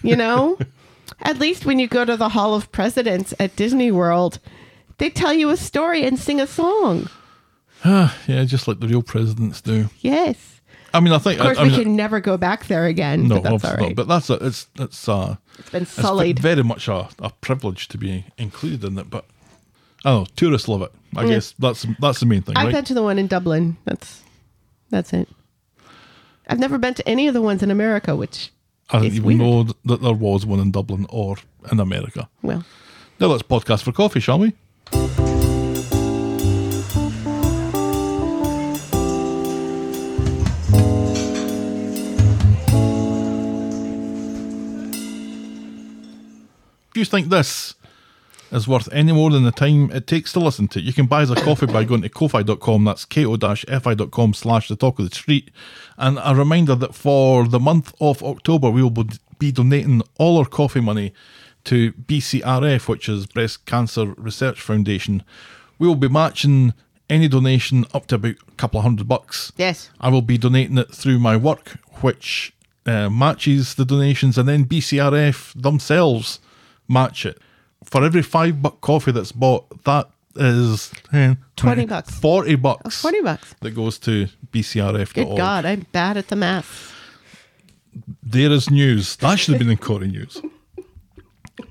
You 0.04 0.16
know? 0.16 0.58
at 1.22 1.38
least 1.38 1.66
when 1.66 1.78
you 1.80 1.88
go 1.88 2.06
to 2.06 2.18
the 2.18 2.30
Hall 2.30 2.56
of 2.56 2.72
Presidents 2.72 3.34
at 3.40 3.56
Disney 3.56 3.92
World, 3.92 4.40
they 4.98 5.10
tell 5.10 5.34
you 5.34 5.50
a 5.50 5.58
story 5.58 6.04
and 6.04 6.18
sing 6.18 6.40
a 6.40 6.48
song. 6.48 7.10
yeah, 7.86 8.44
just 8.46 8.68
like 8.68 8.80
the 8.80 8.88
real 8.88 9.02
presidents 9.04 9.62
do. 9.62 9.90
Yes. 10.00 10.61
I 10.94 11.00
mean, 11.00 11.14
I 11.14 11.18
think 11.20 11.40
Of 11.40 11.46
course, 11.46 11.58
I, 11.58 11.62
I 11.62 11.64
we 11.66 11.70
mean, 11.72 11.84
can 11.84 11.96
never 11.96 12.20
go 12.20 12.38
back 12.38 12.68
there 12.68 12.86
again. 12.86 13.28
no, 13.28 13.36
but 13.36 13.44
that's 13.44 13.54
obviously 13.54 13.70
all 13.70 13.78
right. 13.78 13.90
not. 13.90 13.96
But 13.96 14.08
that's 14.08 14.30
a, 14.30 14.34
it's 14.46 14.68
it's 14.76 15.08
uh, 15.10 15.36
it's 15.60 15.70
been 15.70 15.84
it's 15.84 15.92
sullied. 15.92 16.40
very 16.40 16.64
much 16.64 16.88
a, 16.88 17.08
a 17.20 17.30
privilege 17.42 17.88
to 17.90 17.98
be 17.98 18.26
included 18.38 18.84
in 18.84 18.98
it. 18.98 19.10
But 19.10 19.26
I 20.04 20.12
don't 20.12 20.22
know, 20.24 20.28
tourists 20.36 20.68
love 20.68 20.82
it. 20.82 20.92
I 21.16 21.28
guess 21.28 21.54
that's 21.60 21.86
that's 22.00 22.20
the 22.20 22.26
main 22.26 22.42
thing, 22.42 22.58
I've 22.58 22.66
right? 22.66 22.74
been 22.74 22.86
to 22.86 22.94
the 22.94 23.04
one 23.04 23.18
in 23.20 23.28
Dublin. 23.28 23.78
That's 23.86 24.22
that's 24.90 25.14
it. 25.14 25.30
I've 26.48 26.60
never 26.60 26.78
been 26.78 26.94
to 26.96 27.08
any 27.08 27.28
of 27.28 27.34
the 27.34 27.42
ones 27.42 27.64
in 27.64 27.72
America, 27.72 28.16
which 28.16 28.52
I 28.90 29.00
didn't 29.00 29.14
even 29.16 29.26
weird. 29.28 29.40
know 29.40 29.64
that 29.86 30.02
there 30.02 30.14
was 30.14 30.46
one 30.46 30.60
in 30.60 30.72
Dublin 30.72 31.06
or 31.10 31.38
in 31.72 31.80
America. 31.80 32.28
well, 32.42 32.66
Now 33.20 33.28
let's 33.28 33.44
podcast 33.44 33.84
for 33.84 33.94
coffee, 33.94 34.20
shall 34.20 34.40
we? 34.40 34.54
You 47.02 47.06
think 47.06 47.30
this 47.30 47.74
is 48.52 48.68
worth 48.68 48.88
any 48.92 49.12
more 49.12 49.32
than 49.32 49.44
the 49.44 49.52
time 49.52 49.90
it 49.92 50.06
takes 50.06 50.32
to 50.34 50.40
listen 50.40 50.68
to 50.68 50.80
it, 50.80 50.86
you 50.86 50.94
can 50.94 51.08
buy 51.08 51.24
us 51.24 51.30
a 51.30 51.36
coffee 51.36 51.66
by 51.66 51.84
going 51.84 52.02
to 52.02 52.10
ko-fi.com. 52.10 52.84
That's 52.84 53.06
ko-fi.com 53.06 54.34
slash 54.34 54.68
the 54.68 54.76
talk 54.76 55.00
of 55.00 55.10
the 55.10 55.16
street. 55.16 55.50
And 55.98 56.20
a 56.24 56.36
reminder 56.36 56.76
that 56.76 56.94
for 56.94 57.48
the 57.48 57.60
month 57.60 57.94
of 58.00 58.22
October, 58.22 58.70
we 58.70 58.84
will 58.84 59.06
be 59.40 59.52
donating 59.52 60.04
all 60.18 60.38
our 60.38 60.46
coffee 60.46 60.82
money 60.82 61.14
to 61.64 61.92
BCRF, 61.94 62.88
which 62.88 63.10
is 63.10 63.26
Breast 63.26 63.66
Cancer 63.66 64.14
Research 64.18 64.62
Foundation. 64.62 65.24
We 65.80 65.88
will 65.88 65.96
be 65.96 66.10
matching 66.10 66.74
any 67.10 67.28
donation 67.28 67.86
up 67.94 68.08
to 68.08 68.16
about 68.16 68.36
a 68.48 68.52
couple 68.58 68.80
of 68.80 68.84
hundred 68.84 69.08
bucks. 69.08 69.52
yes. 69.58 69.90
I 70.00 70.10
will 70.10 70.22
be 70.22 70.38
donating 70.38 70.78
it 70.78 70.94
through 70.94 71.20
my 71.20 71.36
work, 71.36 71.78
which 72.02 72.54
uh, 72.86 73.10
matches 73.10 73.76
the 73.76 73.86
donations, 73.86 74.38
and 74.38 74.48
then 74.48 74.66
BCRF 74.66 75.60
themselves 75.62 76.40
match 76.92 77.26
it. 77.26 77.40
For 77.84 78.04
every 78.04 78.22
five 78.22 78.62
buck 78.62 78.82
coffee 78.82 79.12
that's 79.12 79.32
bought, 79.32 79.84
that 79.86 80.10
is 80.36 80.92
eh, 81.14 81.36
20 81.56 81.86
bucks. 81.86 82.20
40 82.20 82.56
bucks. 82.56 83.02
40 83.02 83.22
bucks. 83.22 83.56
That 83.62 83.72
goes 83.72 83.98
to 84.00 84.28
BCRF. 84.52 85.14
Good 85.14 85.38
God, 85.38 85.66
I'm 85.66 85.86
bad 85.92 86.18
at 86.18 86.28
the 86.28 86.36
math. 86.36 86.94
There 88.24 88.52
is 88.52 88.70
news. 88.70 89.16
That 89.18 89.40
should 89.40 89.54
have 89.54 89.60
been 89.60 89.72
in 89.72 89.78
Corrie 89.78 90.08
News. 90.08 90.42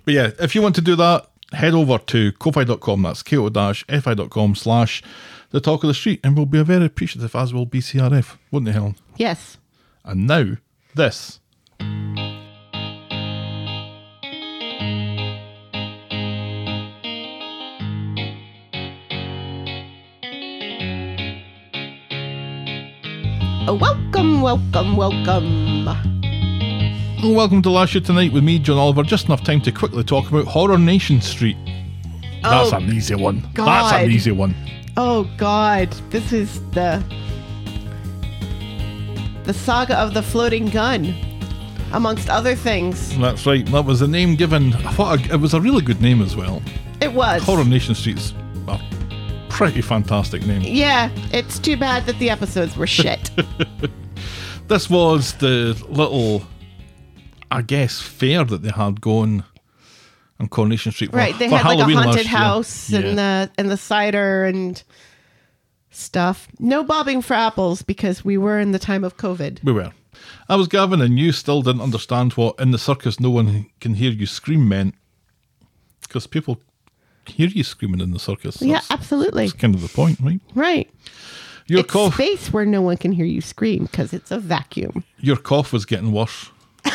But 0.05 0.15
yeah, 0.15 0.31
if 0.39 0.55
you 0.55 0.63
want 0.63 0.75
to 0.75 0.81
do 0.81 0.97
that, 0.97 1.31
head 1.53 1.75
over 1.75 1.99
to 1.99 2.33
ko-fi.com. 2.33 3.03
That's 3.03 3.23
ko-fi.com 3.23 4.55
slash 4.55 5.03
the 5.51 5.61
talk 5.61 5.83
of 5.83 5.89
the 5.89 5.95
street, 5.95 6.21
and 6.23 6.37
we'll 6.37 6.47
be 6.47 6.63
very 6.63 6.87
appreciative, 6.87 7.35
as 7.35 7.53
will 7.53 7.67
BCRF, 7.67 8.37
wouldn't 8.51 8.67
they, 8.67 8.73
Helen? 8.73 8.97
Yes. 9.17 9.59
And 10.05 10.27
now, 10.27 10.57
this. 10.95 11.41
Uh, 23.69 23.75
welcome, 23.75 24.41
welcome, 24.41 24.97
welcome. 24.97 25.85
Welcome 27.35 27.61
to 27.63 27.71
Last 27.71 27.95
Year 27.95 28.03
Tonight 28.03 28.33
with 28.33 28.43
me, 28.43 28.59
John 28.59 28.79
Oliver. 28.79 29.03
Just 29.03 29.27
enough 29.27 29.45
time 29.45 29.61
to 29.63 29.73
quickly 29.73 30.03
talk 30.03 30.29
about 30.31 30.47
Horror 30.47 30.79
Nation 30.79 31.21
Street. 31.21 31.57
That's 32.43 32.73
Oh, 32.73 32.77
an 32.77 32.91
easy 32.91 33.15
one. 33.15 33.47
That's 33.55 33.93
an 33.93 34.11
easy 34.11 34.33
one. 34.33 34.55
Oh 34.97 35.25
God, 35.37 35.93
this 36.11 36.33
is 36.33 36.61
the 36.71 37.03
the 39.45 39.53
saga 39.55 39.97
of 39.99 40.15
the 40.15 40.23
floating 40.23 40.67
gun, 40.69 41.15
amongst 41.93 42.29
other 42.31 42.55
things. 42.55 43.17
That's 43.19 43.45
right. 43.47 43.65
That 43.67 43.85
was 43.85 44.01
the 44.01 44.09
name 44.09 44.37
given. 44.37 44.73
I 44.75 44.93
thought 44.93 45.31
it 45.31 45.37
was 45.37 45.55
a 45.55 45.61
really 45.61 45.83
good 45.83 46.01
name 46.01 46.23
as 46.23 46.35
well. 46.35 46.63
It 47.01 47.13
was. 47.13 47.43
Horror 47.43 47.65
Nation 47.65 47.95
Street's 47.95 48.33
pretty 49.61 49.83
fantastic 49.83 50.47
name. 50.47 50.63
Yeah, 50.63 51.11
it's 51.33 51.59
too 51.59 51.77
bad 51.77 52.07
that 52.07 52.19
the 52.19 52.31
episodes 52.31 52.77
were 52.77 52.87
shit. 52.87 53.31
This 54.71 54.89
was 54.89 55.33
the 55.39 55.77
little, 55.89 56.45
I 57.51 57.63
guess, 57.63 58.01
fair 58.01 58.45
that 58.45 58.63
they 58.63 58.71
had 58.71 59.01
going 59.01 59.43
on 60.39 60.47
Coronation 60.47 60.93
Street. 60.93 61.11
for- 61.11 61.17
right, 61.17 61.37
they 61.41 61.49
had 61.49 61.67
like 61.67 61.81
a 61.81 61.93
haunted 61.93 62.27
house 62.27 62.93
and 62.93 63.19
the 63.19 63.51
and 63.59 63.69
the 63.69 63.77
cider 63.77 64.45
and 64.45 64.81
stuff. 65.91 66.47
No 66.61 66.85
bobbing 66.85 67.21
for 67.21 67.35
apples 67.35 67.83
because 67.83 68.25
we 68.25 68.39
were 68.39 68.61
in 68.61 68.71
the 68.71 68.79
time 68.79 69.03
of 69.03 69.17
COVID. 69.17 69.65
We 69.65 69.73
were. 69.73 69.91
I 70.49 70.55
was 70.55 70.69
Gavin, 70.69 71.01
and 71.01 71.19
you 71.19 71.33
still 71.33 71.63
didn't 71.63 71.83
understand 71.83 72.35
what 72.35 72.61
in 72.61 72.71
the 72.71 72.79
circus 72.79 73.19
no 73.19 73.31
one 73.31 73.67
can 73.81 73.95
hear 73.95 74.13
you 74.13 74.27
scream 74.27 74.69
meant. 74.69 74.95
Because 76.03 76.29
people 76.29 76.61
hear 77.27 77.49
you 77.49 77.63
screaming 77.63 78.01
in 78.01 78.11
the 78.13 78.19
circus. 78.19 78.61
Yeah, 78.63 78.75
That's, 78.75 78.91
absolutely. 78.91 79.47
that's 79.47 79.59
kind 79.61 79.75
of 79.75 79.83
the 79.83 79.89
point, 79.89 80.19
right? 80.21 80.41
Right. 80.55 80.91
Your 81.67 81.81
it's 81.81 81.93
cough, 81.93 82.15
space 82.15 82.53
where 82.53 82.65
no 82.67 82.83
one 82.83 82.97
can 82.97 83.13
hear 83.13 83.25
you 83.27 83.41
scream 83.41 83.85
because 83.85 84.13
it's 84.13 84.31
a 84.33 84.39
vacuum. 84.39 85.05
your 85.19 85.37
cough 85.37 85.73
was 85.73 85.85
getting 85.87 86.11
worse. 86.13 86.51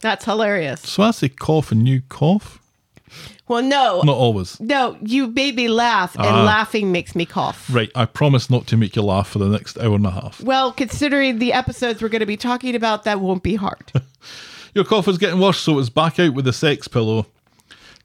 That's 0.00 0.24
hilarious. 0.24 0.80
So 0.80 1.02
I 1.04 1.12
say 1.12 1.28
cough 1.28 1.70
and 1.72 1.88
you 1.88 2.02
cough. 2.08 2.58
Well, 3.46 3.62
no, 3.62 4.00
Not 4.04 4.16
always. 4.16 4.58
no, 4.60 4.96
you 5.02 5.26
made 5.26 5.54
me 5.56 5.68
laugh, 5.68 6.14
and 6.16 6.24
Ah. 6.26 6.42
laughing 6.44 6.90
makes 6.92 7.14
me 7.14 7.26
cough. 7.26 7.68
Right, 7.70 7.90
I 7.94 8.06
promise 8.06 8.48
not 8.48 8.66
to 8.68 8.76
make 8.78 8.96
you 8.96 9.02
laugh 9.02 9.28
for 9.28 9.38
the 9.38 9.48
next 9.48 9.76
hour 9.78 9.94
and 9.96 10.06
a 10.06 10.10
half. 10.10 10.40
Well, 10.40 10.72
considering 10.72 11.38
the 11.38 11.52
episodes 11.52 12.00
we're 12.02 12.08
going 12.08 12.20
to 12.20 12.26
be 12.26 12.38
talking 12.38 12.74
about, 12.74 13.04
that 13.04 13.20
won't 13.20 13.42
be 13.42 13.54
hard. 13.56 13.92
Your 14.74 14.84
cough 14.84 15.06
was 15.06 15.18
getting 15.18 15.38
worse, 15.38 15.58
so 15.58 15.78
it's 15.78 15.90
back 15.90 16.18
out 16.18 16.32
with 16.32 16.46
the 16.46 16.52
sex 16.52 16.88
pillow. 16.88 17.26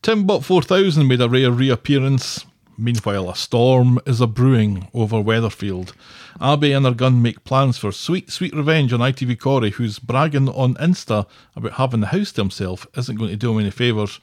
Timbot 0.04 0.44
4000 0.44 1.08
made 1.08 1.22
a 1.22 1.30
rare 1.30 1.50
reappearance. 1.50 2.46
Meanwhile, 2.78 3.30
a 3.30 3.36
storm 3.36 4.00
is 4.06 4.20
a 4.20 4.28
brewing 4.28 4.90
over 4.94 5.16
Weatherfield. 5.16 5.94
Abby 6.42 6.74
and 6.74 6.86
her 6.86 6.94
gun 6.94 7.22
make 7.22 7.46
plans 7.46 7.78
for 7.78 7.94
sweet, 7.94 8.30
sweet 8.30 8.54
revenge 8.54 8.92
on 8.92 9.00
ITV 9.00 9.40
Corey, 9.40 9.72
who's 9.72 9.98
bragging 9.98 10.50
on 10.50 10.76
Insta 10.76 11.26
about 11.56 11.74
having 11.74 12.02
the 12.02 12.08
house 12.08 12.34
to 12.34 12.42
himself, 12.42 12.86
isn't 12.98 13.16
going 13.16 13.32
to 13.32 13.38
do 13.38 13.54
him 13.54 13.62
any 13.62 13.72
favours. 13.72 14.20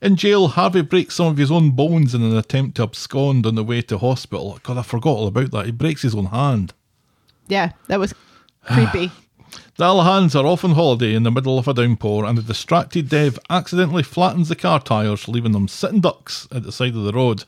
In 0.00 0.14
jail, 0.14 0.46
Harvey 0.46 0.82
breaks 0.82 1.16
some 1.16 1.26
of 1.26 1.36
his 1.36 1.50
own 1.50 1.72
bones 1.72 2.14
in 2.14 2.22
an 2.22 2.36
attempt 2.36 2.76
to 2.76 2.84
abscond 2.84 3.44
on 3.44 3.56
the 3.56 3.64
way 3.64 3.82
to 3.82 3.98
hospital. 3.98 4.60
God, 4.62 4.78
I 4.78 4.82
forgot 4.82 5.10
all 5.10 5.26
about 5.26 5.50
that. 5.50 5.66
He 5.66 5.72
breaks 5.72 6.02
his 6.02 6.14
own 6.14 6.26
hand. 6.26 6.74
yeah, 7.48 7.72
that 7.88 7.98
was 7.98 8.14
creepy. 8.62 9.10
The 9.76 9.84
Alahans 9.84 10.34
are 10.34 10.46
off 10.46 10.64
on 10.64 10.72
holiday 10.72 11.14
in 11.14 11.22
the 11.22 11.30
middle 11.30 11.58
of 11.58 11.68
a 11.68 11.74
downpour, 11.74 12.24
and 12.24 12.36
the 12.36 12.42
distracted 12.42 13.08
Dev 13.08 13.38
accidentally 13.48 14.02
flattens 14.02 14.48
the 14.48 14.56
car 14.56 14.80
tyres, 14.80 15.28
leaving 15.28 15.52
them 15.52 15.68
sitting 15.68 16.00
ducks 16.00 16.48
at 16.52 16.62
the 16.64 16.72
side 16.72 16.94
of 16.94 17.04
the 17.04 17.12
road. 17.12 17.44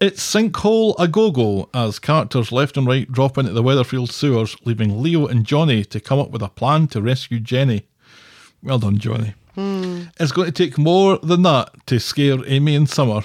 It's 0.00 0.22
sinkhole 0.22 0.96
a 0.98 1.06
go 1.06 1.30
go 1.30 1.68
as 1.72 2.00
characters 2.00 2.50
left 2.50 2.76
and 2.76 2.86
right 2.86 3.10
drop 3.10 3.38
into 3.38 3.52
the 3.52 3.62
Weatherfield 3.62 4.10
sewers, 4.10 4.56
leaving 4.64 5.00
Leo 5.00 5.26
and 5.26 5.46
Johnny 5.46 5.84
to 5.84 6.00
come 6.00 6.18
up 6.18 6.30
with 6.30 6.42
a 6.42 6.48
plan 6.48 6.88
to 6.88 7.00
rescue 7.00 7.38
Jenny. 7.38 7.86
Well 8.60 8.80
done, 8.80 8.98
Johnny. 8.98 9.34
Hmm. 9.54 10.04
It's 10.18 10.32
going 10.32 10.50
to 10.50 10.52
take 10.52 10.78
more 10.78 11.18
than 11.18 11.42
that 11.42 11.86
to 11.86 12.00
scare 12.00 12.44
Amy 12.46 12.74
and 12.74 12.90
Summer. 12.90 13.22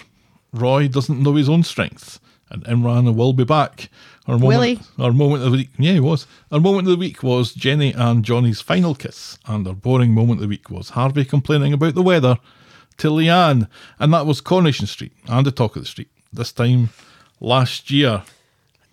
Roy 0.53 0.87
doesn't 0.87 1.21
know 1.21 1.35
his 1.35 1.49
own 1.49 1.63
strength, 1.63 2.19
and 2.49 2.63
Imran 2.65 3.15
will 3.15 3.33
be 3.33 3.43
back. 3.43 3.89
Our 4.29 4.37
moment, 4.37 4.47
Willie. 4.47 4.79
Our 4.99 5.11
moment 5.11 5.43
of 5.43 5.51
the 5.51 5.57
week, 5.57 5.69
yeah, 5.79 5.93
he 5.93 5.99
was. 5.99 6.27
Our 6.51 6.59
moment 6.59 6.87
of 6.87 6.91
the 6.91 6.97
week 6.99 7.23
was 7.23 7.51
Jenny 7.51 7.93
and 7.93 8.23
Johnny's 8.23 8.61
final 8.61 8.93
kiss, 8.93 9.39
and 9.47 9.67
our 9.67 9.73
boring 9.73 10.11
moment 10.13 10.37
of 10.37 10.41
the 10.43 10.47
week 10.47 10.69
was 10.69 10.89
Harvey 10.89 11.25
complaining 11.25 11.73
about 11.73 11.95
the 11.95 12.03
weather 12.03 12.37
to 12.97 13.07
Leanne, 13.09 13.67
and 13.97 14.13
that 14.13 14.27
was 14.27 14.39
Coronation 14.39 14.85
Street 14.85 15.13
and 15.27 15.45
the 15.47 15.51
talk 15.51 15.75
of 15.75 15.81
the 15.81 15.87
street. 15.87 16.09
This 16.31 16.51
time 16.51 16.89
last 17.39 17.89
year. 17.89 18.21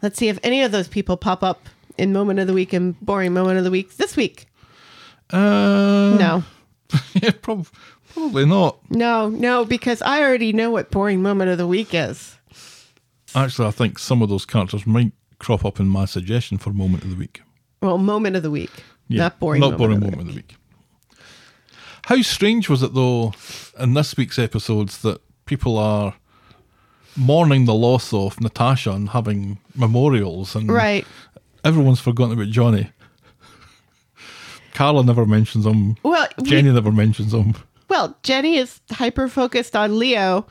Let's 0.01 0.19
see 0.19 0.29
if 0.29 0.39
any 0.43 0.63
of 0.63 0.73
those 0.73 0.89
people 0.89 1.19
pop 1.19 1.43
up 1.43 1.69
in 1.99 2.15
moment 2.15 2.39
of 2.41 2.47
the 2.47 2.55
week 2.55 2.73
and 2.73 2.99
boring 3.01 3.35
moment 3.35 3.59
of 3.59 3.65
the 3.65 3.71
week 3.71 3.97
this 3.99 4.17
week. 4.17 4.47
Uh, 5.31 6.17
No. 6.19 6.45
yeah, 7.15 7.33
prob- 7.43 7.67
probably 8.15 8.47
not. 8.47 8.79
No, 8.91 9.29
no, 9.29 9.65
because 9.67 10.01
I 10.01 10.23
already 10.23 10.53
know 10.55 10.71
what 10.71 10.91
boring 10.91 11.21
moment 11.21 11.51
of 11.51 11.59
the 11.59 11.67
week 11.67 11.89
is. 11.93 12.37
Actually, 13.35 13.69
I 13.69 13.73
think 13.73 13.99
some 13.99 14.23
of 14.23 14.29
those 14.31 14.47
characters 14.47 14.87
might 14.87 15.13
crop 15.39 15.65
up 15.65 15.79
in 15.81 15.87
my 15.89 16.05
suggestion 16.05 16.59
for 16.59 16.73
moment 16.73 17.05
of 17.05 17.11
the 17.11 17.17
week. 17.17 17.43
Well, 17.83 17.99
moment 17.99 18.37
of 18.37 18.43
the 18.43 18.51
week. 18.51 18.71
Yeah, 19.09 19.23
not 19.25 19.39
boring 19.39 19.61
Not 19.61 19.73
moment 19.73 19.79
boring 19.79 19.97
of 19.97 20.01
the 20.01 20.07
moment 20.11 20.29
of 20.29 20.35
the 20.35 20.39
week. 20.41 20.57
How 22.07 22.23
strange 22.23 22.69
was 22.69 22.83
it 22.83 22.95
though 22.95 23.33
in 23.79 23.95
this 23.95 24.17
week's 24.17 24.39
episodes 24.39 25.03
that 25.03 25.21
people 25.45 25.77
are 25.79 26.15
mourning 27.17 27.65
the 27.65 27.75
loss 27.75 28.13
of 28.13 28.41
Natasha 28.41 28.91
and 28.93 29.09
having 29.11 29.59
memorials 29.75 30.55
and 30.55 30.71
Right. 30.71 31.07
everyone's 31.65 32.01
forgotten 32.01 32.33
about 32.35 32.49
Johnny. 32.53 32.91
Carla 34.75 35.03
never 35.05 35.25
mentions 35.25 35.65
him. 35.65 35.97
Well, 36.03 36.29
we- 36.39 36.49
Jenny 36.51 36.71
never 36.71 36.93
mentions 36.93 37.33
him. 37.33 37.55
Well, 37.89 38.17
Jenny 38.23 38.57
is 38.57 38.81
hyper 38.93 39.29
focused 39.29 39.75
on 39.75 39.99
Leo, 39.99 40.47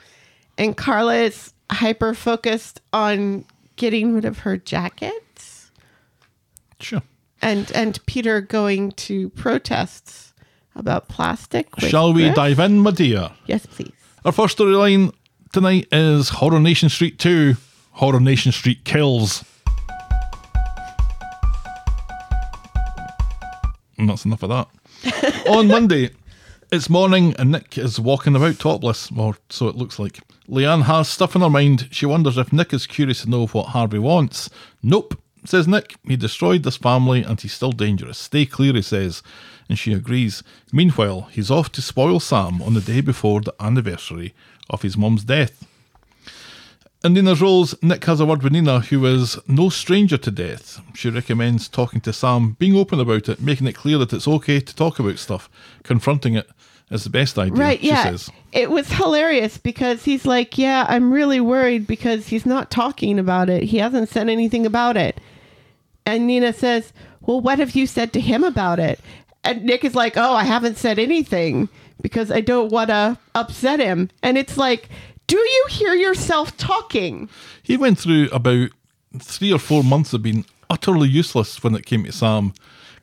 and 0.57 0.75
Carla 0.75 1.15
is 1.15 1.53
hyper 1.71 2.13
focused 2.13 2.81
on 2.93 3.45
getting 3.75 4.13
rid 4.13 4.25
of 4.25 4.39
her 4.39 4.57
jackets, 4.57 5.71
Sure. 6.79 7.01
and 7.41 7.71
and 7.73 8.03
Peter 8.05 8.41
going 8.41 8.91
to 8.93 9.29
protests 9.31 10.33
about 10.75 11.07
plastic. 11.07 11.67
Shall 11.79 12.13
we 12.13 12.23
Griff? 12.23 12.35
dive 12.35 12.59
in, 12.59 12.79
my 12.79 12.91
dear? 12.91 13.31
Yes, 13.47 13.65
please. 13.65 13.91
Our 14.25 14.31
first 14.31 14.57
storyline 14.57 15.13
tonight 15.53 15.87
is 15.91 16.29
Horror 16.29 16.59
Nation 16.59 16.89
Street 16.89 17.17
2 17.19 17.55
Horror 17.91 18.19
Nation 18.19 18.51
Street 18.51 18.83
Kills. 18.83 19.43
And 23.97 24.09
that's 24.09 24.25
enough 24.25 24.43
of 24.43 24.49
that. 24.49 25.45
On 25.49 25.67
Monday, 25.67 26.09
it's 26.71 26.89
morning 26.89 27.33
and 27.39 27.51
Nick 27.51 27.77
is 27.77 27.99
walking 27.99 28.35
about 28.35 28.59
topless, 28.59 29.09
or 29.15 29.37
so 29.49 29.67
it 29.67 29.75
looks 29.75 29.99
like. 29.99 30.19
Leanne 30.47 30.83
has 30.83 31.09
stuff 31.09 31.35
in 31.35 31.41
her 31.41 31.49
mind. 31.49 31.87
She 31.91 32.05
wonders 32.05 32.37
if 32.37 32.53
Nick 32.53 32.73
is 32.73 32.87
curious 32.87 33.21
to 33.21 33.29
know 33.29 33.47
what 33.47 33.69
Harvey 33.69 33.99
wants. 33.99 34.49
Nope, 34.83 35.19
says 35.43 35.67
Nick. 35.67 35.95
He 36.05 36.15
destroyed 36.15 36.63
this 36.63 36.77
family 36.77 37.23
and 37.23 37.39
he's 37.39 37.53
still 37.53 37.71
dangerous. 37.71 38.17
Stay 38.17 38.45
clear, 38.45 38.73
he 38.73 38.81
says. 38.81 39.23
And 39.67 39.79
she 39.79 39.93
agrees. 39.93 40.43
Meanwhile, 40.71 41.29
he's 41.31 41.49
off 41.49 41.71
to 41.73 41.81
spoil 41.81 42.19
Sam 42.19 42.61
on 42.61 42.75
the 42.75 42.81
day 42.81 43.01
before 43.01 43.41
the 43.41 43.55
anniversary 43.59 44.33
of 44.69 44.83
his 44.83 44.95
mum's 44.95 45.23
death. 45.23 45.65
In 47.03 47.13
Nina's 47.13 47.41
Rolls, 47.41 47.75
Nick 47.83 48.03
has 48.05 48.19
a 48.19 48.25
word 48.25 48.41
with 48.41 48.51
Nina, 48.51 48.79
who 48.79 49.05
is 49.05 49.37
no 49.47 49.69
stranger 49.69 50.17
to 50.17 50.31
death. 50.31 50.81
She 50.95 51.09
recommends 51.09 51.67
talking 51.67 52.01
to 52.01 52.13
Sam, 52.13 52.55
being 52.57 52.75
open 52.75 52.99
about 52.99 53.29
it, 53.29 53.39
making 53.39 53.67
it 53.67 53.75
clear 53.75 53.99
that 53.99 54.13
it's 54.13 54.27
okay 54.27 54.59
to 54.59 54.75
talk 54.75 54.97
about 54.97 55.19
stuff. 55.19 55.47
Confronting 55.83 56.35
it 56.35 56.49
is 56.91 57.03
the 57.03 57.09
best 57.09 57.37
idea, 57.37 57.53
Right, 57.55 57.79
she 57.79 57.87
yeah. 57.87 58.03
says. 58.03 58.29
It 58.51 58.69
was 58.69 58.91
hilarious 58.91 59.57
because 59.57 60.03
he's 60.05 60.25
like, 60.25 60.57
Yeah, 60.57 60.85
I'm 60.87 61.11
really 61.11 61.39
worried 61.41 61.87
because 61.87 62.27
he's 62.27 62.45
not 62.45 62.71
talking 62.71 63.19
about 63.19 63.49
it. 63.49 63.63
He 63.63 63.77
hasn't 63.77 64.09
said 64.09 64.29
anything 64.29 64.65
about 64.65 64.95
it. 64.97 65.19
And 66.05 66.27
Nina 66.27 66.53
says, 66.53 66.93
Well, 67.21 67.41
what 67.41 67.59
have 67.59 67.75
you 67.75 67.87
said 67.87 68.13
to 68.13 68.19
him 68.21 68.43
about 68.43 68.79
it? 68.79 68.99
And 69.43 69.63
Nick 69.63 69.83
is 69.83 69.95
like, 69.95 70.15
Oh, 70.15 70.33
I 70.33 70.43
haven't 70.43 70.77
said 70.77 70.99
anything 70.99 71.69
because 72.01 72.31
I 72.31 72.41
don't 72.41 72.71
want 72.71 72.89
to 72.89 73.17
upset 73.33 73.79
him. 73.79 74.09
And 74.21 74.37
it's 74.37 74.57
like, 74.57 74.89
Do 75.27 75.37
you 75.37 75.65
hear 75.71 75.93
yourself 75.95 76.55
talking? 76.57 77.29
He 77.63 77.77
went 77.77 77.97
through 77.99 78.29
about 78.31 78.69
three 79.19 79.51
or 79.51 79.59
four 79.59 79.83
months 79.83 80.13
of 80.13 80.21
being 80.21 80.45
utterly 80.69 81.07
useless 81.09 81.63
when 81.63 81.73
it 81.75 81.85
came 81.85 82.03
to 82.03 82.11
Sam. 82.11 82.53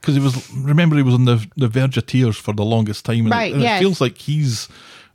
Because 0.02 0.16
he 0.16 0.20
was, 0.20 0.52
remember, 0.52 0.96
he 0.96 1.02
was 1.02 1.14
on 1.14 1.26
the, 1.26 1.46
the 1.56 1.68
verge 1.68 1.96
of 1.96 2.06
tears 2.06 2.36
for 2.36 2.52
the 2.52 2.64
longest 2.64 3.04
time. 3.04 3.20
And, 3.20 3.30
Right, 3.30 3.52
it, 3.52 3.54
and 3.54 3.62
yes. 3.62 3.80
it 3.80 3.84
feels 3.84 4.00
like 4.00 4.18
he's 4.18 4.68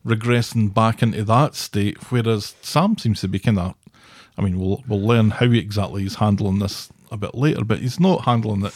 regressing 0.06 0.74
back 0.74 1.04
into 1.04 1.24
that 1.26 1.56
state, 1.56 1.98
whereas 2.10 2.56
Sam 2.62 2.98
seems 2.98 3.20
to 3.22 3.28
be 3.28 3.38
kind 3.38 3.60
of, 3.60 3.76
I 4.38 4.42
mean, 4.42 4.58
we'll, 4.58 4.82
we'll 4.88 5.02
learn 5.02 5.32
how 5.32 5.48
exactly 5.48 6.04
he's 6.04 6.16
handling 6.16 6.60
this 6.60 6.90
a 7.12 7.18
bit 7.18 7.36
later, 7.36 7.66
but 7.66 7.80
he's 7.80 8.00
not 8.00 8.24
handling 8.24 8.64
it 8.66 8.74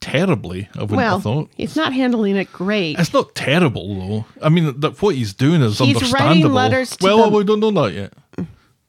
terribly, 0.00 0.68
I 0.74 0.82
wouldn't 0.82 0.98
well, 0.98 1.14
have 1.14 1.22
thought. 1.22 1.50
he's 1.56 1.76
not 1.76 1.94
handling 1.94 2.36
it 2.36 2.52
great. 2.52 2.98
It's 2.98 3.14
not 3.14 3.34
terrible 3.34 3.94
though. 3.94 4.26
I 4.42 4.50
mean, 4.50 4.78
that 4.80 5.00
what 5.00 5.14
he's 5.14 5.32
doing 5.32 5.62
is 5.62 5.78
He's 5.78 6.12
writing 6.12 6.52
letters 6.52 6.96
well, 7.00 7.30
we 7.30 7.44
don't 7.44 7.60
know 7.60 7.70
that 7.70 7.94
yet, 7.94 8.12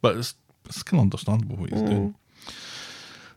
but 0.01 0.17
it's 0.17 0.35
it's 0.65 0.83
kind 0.83 0.99
of 0.99 1.05
understandable 1.05 1.55
what 1.55 1.71
he's 1.71 1.81
mm. 1.81 1.89
doing. 1.89 2.15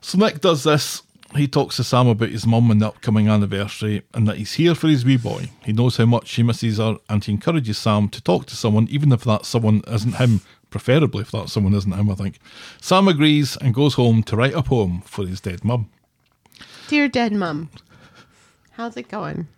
So 0.03 0.19
Nick 0.19 0.41
does 0.41 0.65
this. 0.65 1.03
He 1.35 1.49
talks 1.49 1.77
to 1.77 1.85
Sam 1.85 2.09
about 2.09 2.29
his 2.29 2.47
mum 2.47 2.71
and 2.71 2.83
the 2.83 2.89
upcoming 2.89 3.29
anniversary, 3.29 4.03
and 4.13 4.29
that 4.29 4.37
he's 4.37 4.53
here 4.55 4.75
for 4.75 4.89
his 4.89 5.05
wee 5.05 5.17
boy. 5.17 5.49
He 5.65 5.73
knows 5.73 5.97
how 5.97 6.05
much 6.07 6.31
he 6.33 6.43
misses 6.43 6.79
her, 6.79 6.99
and 7.09 7.25
he 7.25 7.33
encourages 7.33 7.79
Sam 7.79 8.09
to 8.11 8.21
talk 8.23 8.47
to 8.47 8.57
someone, 8.57 8.87
even 8.91 9.13
if 9.13 9.25
that 9.25 9.47
someone 9.47 9.83
isn't 9.87 10.17
him. 10.17 10.41
Preferably, 10.71 11.23
if 11.23 11.31
that 11.33 11.49
someone 11.49 11.75
isn't 11.75 11.93
him, 11.93 12.11
I 12.11 12.15
think. 12.15 12.39
Sam 12.81 13.09
agrees 13.09 13.57
and 13.57 13.75
goes 13.75 13.95
home 13.95 14.23
to 14.25 14.37
write 14.37 14.55
a 14.55 14.63
poem 14.63 15.01
for 15.03 15.27
his 15.27 15.41
dead 15.41 15.65
mum. 15.65 15.91
Dear 16.89 17.09
dead 17.09 17.33
mum, 17.33 17.71
how's 18.73 18.97
it 18.97 19.09
going? 19.09 19.49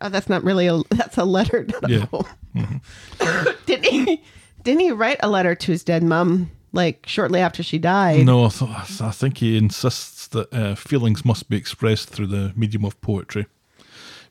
Oh, 0.00 0.08
that's 0.08 0.28
not 0.28 0.44
really 0.44 0.66
a 0.66 0.82
that's 0.90 1.16
a 1.18 1.24
letter. 1.24 1.64
Not 1.68 1.90
a 1.90 1.92
Yeah. 1.92 2.04
poem. 2.06 2.26
Mm-hmm. 2.54 3.50
didn't 3.66 3.84
he? 3.84 4.22
Didn't 4.62 4.80
he 4.80 4.90
write 4.92 5.18
a 5.22 5.28
letter 5.28 5.54
to 5.54 5.72
his 5.72 5.82
dead 5.84 6.02
mum 6.02 6.50
like 6.72 7.04
shortly 7.06 7.40
after 7.40 7.62
she 7.62 7.78
died? 7.78 8.26
No, 8.26 8.44
I, 8.46 8.48
th- 8.48 9.00
I 9.00 9.10
think 9.12 9.38
he 9.38 9.56
insists 9.56 10.15
that 10.28 10.52
uh, 10.52 10.74
feelings 10.74 11.24
must 11.24 11.48
be 11.48 11.56
expressed 11.56 12.08
through 12.08 12.28
the 12.28 12.52
medium 12.56 12.84
of 12.84 13.00
poetry. 13.00 13.46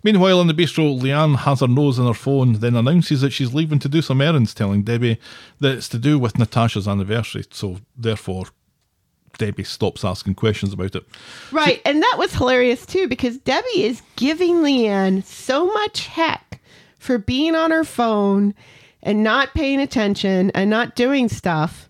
Meanwhile, 0.04 0.40
in 0.42 0.48
the 0.48 0.54
bistro, 0.54 1.00
Leanne 1.00 1.38
has 1.38 1.62
her 1.62 1.68
nose 1.68 1.98
in 1.98 2.06
her 2.06 2.14
phone, 2.14 2.54
then 2.54 2.76
announces 2.76 3.22
that 3.22 3.32
she's 3.32 3.56
leaving 3.56 3.80
to 3.80 3.90
do 3.90 4.04
some 4.04 4.22
errands, 4.22 4.54
telling 4.54 4.84
Debbie 4.84 5.20
that 5.60 5.78
it's 5.78 5.90
to 5.90 5.98
do 5.98 6.20
with 6.20 6.38
Natasha's 6.38 6.88
anniversary. 6.88 7.44
So, 7.50 7.80
therefore, 7.98 8.46
Debbie 9.38 9.64
stops 9.64 10.06
asking 10.06 10.36
questions 10.36 10.74
about 10.74 10.96
it. 10.96 11.06
Right, 11.52 11.82
and 11.86 12.02
that 12.02 12.16
was 12.18 12.36
hilarious 12.36 12.86
too 12.86 13.08
because 13.08 13.38
Debbie 13.38 13.84
is 13.84 14.02
giving 14.16 14.58
Leanne 14.58 15.24
so 15.24 15.66
much 15.66 16.08
heck 16.08 16.62
for 17.00 17.18
being 17.18 17.56
on 17.56 17.72
her 17.72 17.84
phone 17.84 18.54
and 19.02 19.24
not 19.24 19.54
paying 19.54 19.80
attention 19.80 20.52
and 20.52 20.70
not 20.70 20.96
doing 20.96 21.30
stuff. 21.30 21.90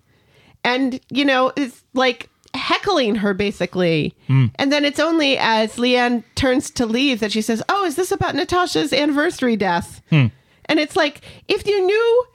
And, 0.63 0.99
you 1.09 1.25
know, 1.25 1.51
it's 1.55 1.83
like 1.93 2.29
heckling 2.55 3.15
her 3.15 3.33
basically. 3.33 4.15
Hmm. 4.27 4.47
And 4.55 4.71
then 4.71 4.85
it's 4.85 4.99
only 4.99 5.37
as 5.37 5.75
Leanne 5.75 6.23
turns 6.35 6.69
to 6.71 6.85
leave 6.85 7.19
that 7.19 7.31
she 7.31 7.41
says, 7.41 7.61
Oh, 7.69 7.85
is 7.85 7.95
this 7.95 8.11
about 8.11 8.35
Natasha's 8.35 8.93
anniversary 8.93 9.55
death? 9.55 10.01
Hmm. 10.09 10.27
And 10.65 10.79
it's 10.79 10.95
like, 10.95 11.21
if 11.47 11.67
you 11.67 11.85
knew 11.85 12.25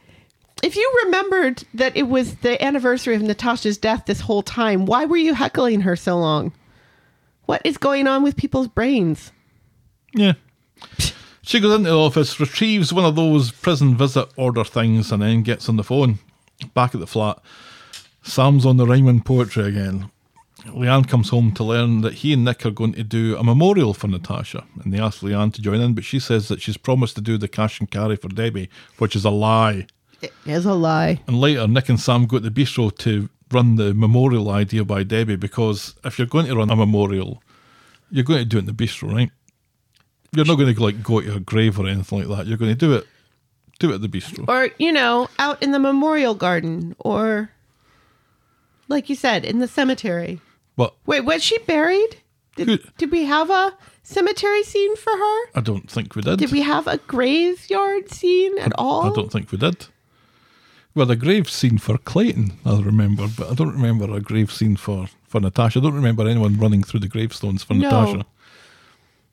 if 0.63 0.77
you 0.77 1.01
remembered 1.05 1.65
that 1.75 1.97
it 1.97 2.05
was 2.05 2.37
the 2.37 2.63
anniversary 2.63 3.15
of 3.15 3.23
Natasha's 3.23 3.79
death 3.79 4.05
this 4.07 4.21
whole 4.21 4.43
time, 4.43 4.85
why 4.85 5.07
were 5.07 5.17
you 5.17 5.35
heckling 5.35 5.81
her 5.83 5.97
so 5.97 6.19
long? 6.19 6.53
What 7.47 7.63
is 7.65 7.79
going 7.79 8.07
on 8.07 8.23
with 8.23 8.37
people's 8.37 8.69
brains? 8.69 9.33
Yeah. 10.15 10.35
She 11.43 11.61
goes 11.61 11.75
into 11.75 11.91
the 11.91 11.99
office, 11.99 12.39
retrieves 12.39 12.93
one 12.93 13.05
of 13.05 13.17
those 13.17 13.51
prison 13.51 13.97
visit 13.97 14.29
order 14.37 14.65
things, 14.65 15.11
and 15.11 15.23
then 15.23 15.43
gets 15.43 15.69
on 15.69 15.77
the 15.77 15.83
phone. 15.83 16.19
Back 16.75 16.95
at 16.95 17.01
the 17.01 17.07
flat, 17.07 17.39
Sam's 18.23 18.67
on 18.67 18.77
the 18.77 18.87
rhyming 18.87 19.23
poetry 19.23 19.65
again. 19.65 20.11
Leanne 20.67 21.09
comes 21.09 21.31
home 21.31 21.53
to 21.53 21.65
learn 21.65 22.03
that 22.03 22.15
he 22.15 22.35
and 22.35 22.45
Nick 22.45 22.67
are 22.67 22.71
going 22.71 22.93
to 22.93 23.03
do 23.03 23.35
a 23.39 23.43
memorial 23.43 23.95
for 23.95 24.09
Natasha, 24.09 24.65
and 24.83 24.93
they 24.93 25.01
ask 25.01 25.21
Leanne 25.21 25.55
to 25.55 25.63
join 25.63 25.81
in, 25.81 25.95
but 25.95 26.05
she 26.05 26.19
says 26.21 26.49
that 26.49 26.61
she's 26.61 26.77
promised 26.77 27.15
to 27.15 27.23
do 27.23 27.39
the 27.39 27.49
cash 27.49 27.81
and 27.81 27.91
carry 27.91 28.17
for 28.17 28.29
Debbie, 28.29 28.69
which 28.99 29.17
is 29.17 29.25
a 29.25 29.31
lie. 29.31 29.87
It 30.21 30.35
is 30.45 30.67
a 30.67 30.75
lie. 30.75 31.21
And 31.27 31.41
later, 31.41 31.67
Nick 31.67 31.89
and 31.89 31.99
Sam 31.99 32.27
go 32.27 32.39
to 32.39 32.51
the 32.51 32.51
bistro 32.51 32.95
to 32.99 33.31
run 33.51 33.77
the 33.77 33.95
memorial 33.95 34.51
idea 34.51 34.85
by 34.85 35.03
Debbie 35.03 35.37
because 35.37 35.95
if 36.05 36.19
you're 36.19 36.29
going 36.29 36.47
to 36.47 36.57
run 36.57 36.71
a 36.71 36.77
memorial, 36.77 37.43
you're 38.11 38.25
going 38.25 38.41
to 38.41 38.45
do 38.45 38.59
it 38.59 38.61
in 38.61 38.67
the 38.67 38.73
bistro, 38.73 39.11
right? 39.13 39.31
You're 40.33 40.45
not 40.45 40.57
going 40.57 40.73
to 40.73 40.83
like 40.83 41.03
go 41.03 41.23
to 41.23 41.37
a 41.37 41.41
grave 41.41 41.79
or 41.81 41.89
anything 41.89 42.19
like 42.29 42.37
that. 42.39 42.47
You're 42.47 42.59
going 42.59 42.71
to 42.71 42.77
do 42.77 42.93
it, 42.93 43.07
do 43.79 43.91
it 43.91 43.95
at 43.95 44.03
the 44.03 44.09
bistro. 44.09 44.45
or 44.47 44.69
you 44.79 44.93
know, 44.93 45.29
out 45.39 45.61
in 45.63 45.73
the 45.73 45.79
memorial 45.79 46.35
garden, 46.35 46.95
or 46.99 47.51
like 48.91 49.09
you 49.09 49.15
said, 49.17 49.45
in 49.45 49.61
the 49.61 49.69
cemetery. 49.69 50.41
But 50.77 50.95
Wait, 51.07 51.21
was 51.25 51.43
she 51.43 51.59
buried? 51.59 52.17
Did, 52.57 52.69
Who- 52.69 52.79
did 52.99 53.11
we 53.11 53.25
have 53.25 53.49
a 53.51 53.77
cemetery 54.03 54.63
scene 54.65 54.97
for 54.97 55.13
her? 55.17 55.51
I 55.55 55.61
don't 55.63 55.91
think 55.91 56.15
we 56.17 56.23
did. 56.23 56.39
Did 56.39 56.53
we 56.53 56.61
have 56.63 56.87
a 56.87 56.99
graveyard 56.99 58.11
scene 58.11 58.59
at 58.59 58.73
all? 58.77 59.05
I 59.11 59.15
don't 59.15 59.31
think 59.33 59.51
we 59.53 59.59
did. 59.59 59.87
Well, 60.95 61.11
a 61.11 61.17
grave 61.17 61.49
scene 61.49 61.79
for 61.79 61.97
Clayton, 61.99 62.53
I 62.67 62.81
remember, 62.81 63.29
but 63.39 63.51
I 63.53 63.55
don't 63.55 63.73
remember 63.73 64.13
a 64.13 64.21
grave 64.21 64.51
scene 64.51 64.77
for, 64.77 65.07
for 65.29 65.41
Natasha. 65.41 65.79
I 65.79 65.83
don't 65.83 65.95
remember 65.95 66.27
anyone 66.29 66.59
running 66.59 66.83
through 66.83 67.01
the 67.01 67.09
gravestones 67.09 67.63
for 67.63 67.75
No. 67.75 67.89
Natasha. 67.89 68.27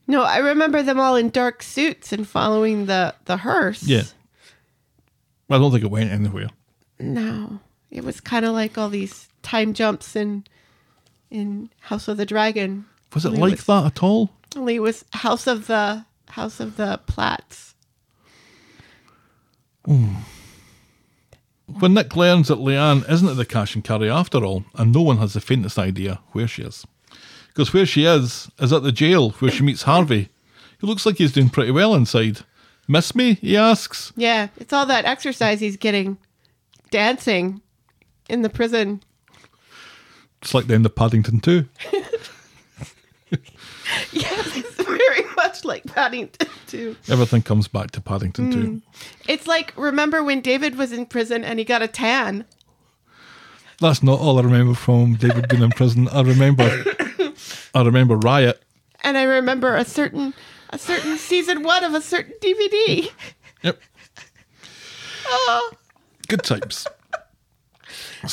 No, 0.06 0.22
I 0.22 0.38
remember 0.38 0.82
them 0.82 1.00
all 1.00 1.16
in 1.16 1.28
dark 1.30 1.62
suits 1.62 2.12
and 2.12 2.26
following 2.26 2.86
the 2.86 3.14
the 3.26 3.36
hearse. 3.38 3.82
Yeah. 3.82 4.04
I 5.50 5.58
don't 5.58 5.70
think 5.72 5.84
it 5.84 5.90
went 5.90 6.10
anywhere. 6.10 6.48
No, 7.00 7.60
it 7.90 8.04
was 8.04 8.20
kind 8.20 8.44
of 8.46 8.52
like 8.54 8.78
all 8.78 8.88
these 8.88 9.27
time 9.42 9.72
jumps 9.72 10.16
in 10.16 10.44
in 11.30 11.70
House 11.80 12.08
of 12.08 12.16
the 12.16 12.26
Dragon. 12.26 12.86
Was 13.14 13.24
it 13.24 13.30
like 13.32 13.52
was- 13.52 13.64
that 13.66 13.86
at 13.86 14.02
all? 14.02 14.30
Only 14.56 14.76
it 14.76 14.80
was 14.80 15.04
House 15.12 15.46
of 15.46 15.66
the 15.66 16.04
House 16.30 16.58
of 16.60 16.76
the 16.76 17.00
Platts. 17.06 17.74
Hmm. 19.84 20.16
When 21.66 21.94
Nick 21.94 22.16
learns 22.16 22.48
that 22.48 22.58
Leanne 22.58 23.08
isn't 23.10 23.28
at 23.28 23.36
the 23.36 23.44
cash 23.44 23.74
and 23.74 23.84
carry 23.84 24.10
after 24.10 24.38
all, 24.44 24.64
and 24.74 24.92
no 24.92 25.02
one 25.02 25.18
has 25.18 25.34
the 25.34 25.40
faintest 25.40 25.78
idea 25.78 26.20
where 26.32 26.48
she 26.48 26.62
is. 26.62 26.86
Because 27.48 27.74
where 27.74 27.84
she 27.86 28.04
is, 28.04 28.50
is 28.58 28.72
at 28.72 28.82
the 28.82 28.92
jail 28.92 29.30
where 29.32 29.50
she 29.50 29.62
meets 29.62 29.82
Harvey. 29.82 30.30
He 30.80 30.86
looks 30.86 31.04
like 31.04 31.16
he's 31.18 31.32
doing 31.32 31.50
pretty 31.50 31.70
well 31.70 31.94
inside. 31.94 32.40
Miss 32.86 33.14
me? 33.14 33.34
He 33.34 33.56
asks. 33.56 34.12
Yeah, 34.16 34.48
it's 34.56 34.72
all 34.72 34.86
that 34.86 35.04
exercise 35.04 35.60
he's 35.60 35.76
getting, 35.76 36.16
dancing 36.90 37.60
in 38.30 38.40
the 38.42 38.48
prison. 38.48 39.02
It's 40.42 40.54
like 40.54 40.66
the 40.66 40.74
end 40.74 40.86
of 40.86 40.94
Paddington 40.94 41.40
2. 41.40 41.68
Yes, 44.12 44.56
it's 44.56 44.74
very 44.82 45.24
much 45.36 45.64
like 45.64 45.84
Paddington 45.86 46.48
too. 46.66 46.94
Everything 47.08 47.40
comes 47.42 47.68
back 47.68 47.90
to 47.92 48.00
Paddington 48.02 48.50
2. 48.52 48.60
Hmm. 48.66 48.78
It's 49.26 49.46
like 49.46 49.72
remember 49.76 50.22
when 50.22 50.40
David 50.42 50.76
was 50.76 50.92
in 50.92 51.06
prison 51.06 51.42
and 51.44 51.58
he 51.58 51.64
got 51.64 51.80
a 51.82 51.88
tan. 51.88 52.44
That's 53.80 54.02
not 54.02 54.20
all 54.20 54.38
I 54.38 54.42
remember 54.42 54.74
from 54.74 55.14
David 55.14 55.48
being 55.48 55.62
in 55.62 55.70
prison. 55.70 56.08
I 56.08 56.20
remember, 56.22 56.64
I 57.74 57.82
remember 57.82 58.16
Riot. 58.16 58.62
and 59.02 59.16
I 59.16 59.22
remember 59.22 59.74
a 59.74 59.84
certain 59.84 60.34
a 60.70 60.78
certain 60.78 61.16
season 61.16 61.62
one 61.62 61.82
of 61.84 61.94
a 61.94 62.00
certain 62.02 62.34
DVD. 62.42 63.10
Yep, 63.62 63.80
Oh, 65.26 65.70
good 66.28 66.42
times. 66.42 66.86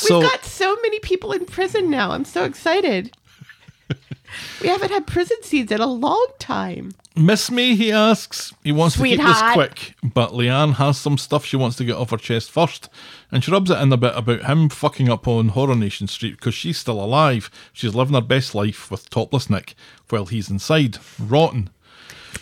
We've 0.02 0.08
So 0.08 0.20
got 0.20 0.44
so 0.44 0.76
many 0.82 1.00
people 1.00 1.32
in 1.32 1.44
prison 1.46 1.90
now. 1.90 2.12
I'm 2.12 2.24
so 2.24 2.44
excited. 2.44 3.16
we 4.60 4.68
haven't 4.68 4.90
had 4.90 5.06
prison 5.06 5.36
scenes 5.42 5.70
in 5.70 5.80
a 5.80 5.86
long 5.86 6.26
time. 6.38 6.92
miss 7.16 7.50
me? 7.50 7.76
He 7.76 7.92
asks. 7.92 8.52
He 8.64 8.72
wants 8.72 8.96
to 8.96 9.02
keep 9.04 9.20
this 9.20 9.42
quick, 9.52 9.94
but 10.02 10.30
Leanne 10.32 10.74
has 10.74 10.98
some 10.98 11.18
stuff 11.18 11.44
she 11.44 11.56
wants 11.56 11.76
to 11.76 11.84
get 11.84 11.96
off 11.96 12.10
her 12.10 12.16
chest 12.16 12.50
first, 12.50 12.88
and 13.30 13.42
she 13.44 13.50
rubs 13.50 13.70
it 13.70 13.78
in 13.78 13.92
a 13.92 13.96
bit 13.96 14.12
about 14.16 14.44
him 14.44 14.68
fucking 14.68 15.08
up 15.08 15.26
on 15.28 15.48
Horror 15.48 15.76
Nation 15.76 16.08
Street 16.08 16.36
because 16.36 16.54
she's 16.54 16.78
still 16.78 17.02
alive. 17.02 17.50
She's 17.72 17.94
living 17.94 18.14
her 18.14 18.20
best 18.20 18.54
life 18.54 18.90
with 18.90 19.08
topless 19.10 19.48
Nick 19.48 19.74
while 20.08 20.26
he's 20.26 20.50
inside, 20.50 20.98
rotten. 21.18 21.70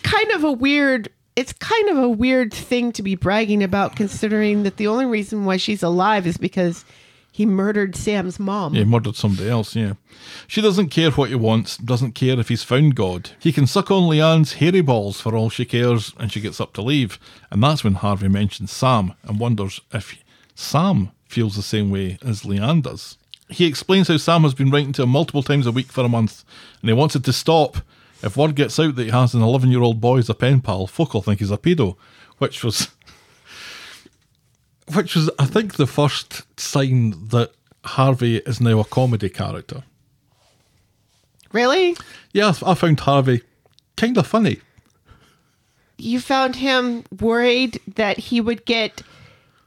Kind 0.03 0.31
of 0.31 0.43
a 0.43 0.51
weird. 0.51 1.09
It's 1.35 1.51
kind 1.53 1.89
of 1.89 1.97
a 1.97 2.09
weird 2.09 2.53
thing 2.53 2.91
to 2.93 3.03
be 3.03 3.15
bragging 3.15 3.61
about, 3.61 3.95
considering 3.97 4.63
that 4.63 4.77
the 4.77 4.87
only 4.87 5.05
reason 5.05 5.43
why 5.45 5.57
she's 5.57 5.83
alive 5.83 6.25
is 6.25 6.37
because 6.37 6.85
he 7.35 7.45
murdered 7.45 7.97
Sam's 7.97 8.39
mom. 8.39 8.75
Yeah, 8.75 8.85
murdered 8.85 9.17
somebody 9.17 9.49
else, 9.49 9.75
yeah. 9.75 9.95
She 10.47 10.61
doesn't 10.61 10.87
care 10.87 11.11
what 11.11 11.27
he 11.27 11.35
wants, 11.35 11.75
doesn't 11.75 12.13
care 12.13 12.39
if 12.39 12.47
he's 12.47 12.63
found 12.63 12.95
God. 12.95 13.31
He 13.39 13.51
can 13.51 13.67
suck 13.67 13.91
on 13.91 14.03
Leanne's 14.03 14.53
hairy 14.53 14.79
balls 14.79 15.19
for 15.19 15.35
all 15.35 15.49
she 15.49 15.65
cares, 15.65 16.13
and 16.17 16.31
she 16.31 16.39
gets 16.39 16.61
up 16.61 16.71
to 16.75 16.81
leave. 16.81 17.19
And 17.51 17.61
that's 17.61 17.83
when 17.83 17.95
Harvey 17.95 18.29
mentions 18.29 18.71
Sam 18.71 19.15
and 19.23 19.37
wonders 19.37 19.81
if 19.91 20.17
Sam 20.55 21.11
feels 21.27 21.57
the 21.57 21.61
same 21.61 21.89
way 21.89 22.17
as 22.23 22.43
Leanne 22.43 22.83
does. 22.83 23.17
He 23.49 23.65
explains 23.65 24.07
how 24.07 24.15
Sam 24.15 24.43
has 24.43 24.53
been 24.53 24.71
writing 24.71 24.93
to 24.93 25.03
him 25.03 25.09
multiple 25.09 25.43
times 25.43 25.67
a 25.67 25.73
week 25.73 25.87
for 25.87 26.05
a 26.05 26.07
month, 26.07 26.45
and 26.79 26.89
he 26.89 26.93
wants 26.93 27.17
it 27.17 27.25
to 27.25 27.33
stop. 27.33 27.79
If 28.23 28.37
word 28.37 28.55
gets 28.55 28.79
out 28.79 28.95
that 28.95 29.03
he 29.03 29.11
has 29.11 29.33
an 29.33 29.41
11 29.41 29.71
year 29.71 29.81
old 29.81 29.99
boy 29.99 30.19
as 30.19 30.29
a 30.29 30.33
pen 30.33 30.61
pal, 30.61 30.87
folk 30.87 31.13
will 31.13 31.21
think 31.21 31.39
he's 31.39 31.51
a 31.51 31.57
pedo, 31.57 31.97
which 32.37 32.63
was 32.63 32.91
which 34.93 35.15
was, 35.15 35.29
I 35.39 35.45
think, 35.45 35.75
the 35.75 35.87
first 35.87 36.43
sign 36.59 37.11
that 37.29 37.51
Harvey 37.83 38.37
is 38.37 38.61
now 38.61 38.79
a 38.79 38.85
comedy 38.85 39.29
character. 39.29 39.83
Really? 41.51 41.95
Yeah, 42.33 42.53
I 42.65 42.73
found 42.73 42.99
Harvey 42.99 43.41
kind 43.95 44.17
of 44.17 44.27
funny. 44.27 44.59
You 45.97 46.19
found 46.19 46.57
him 46.57 47.03
worried 47.19 47.79
that 47.95 48.17
he 48.17 48.41
would 48.41 48.65
get 48.65 49.01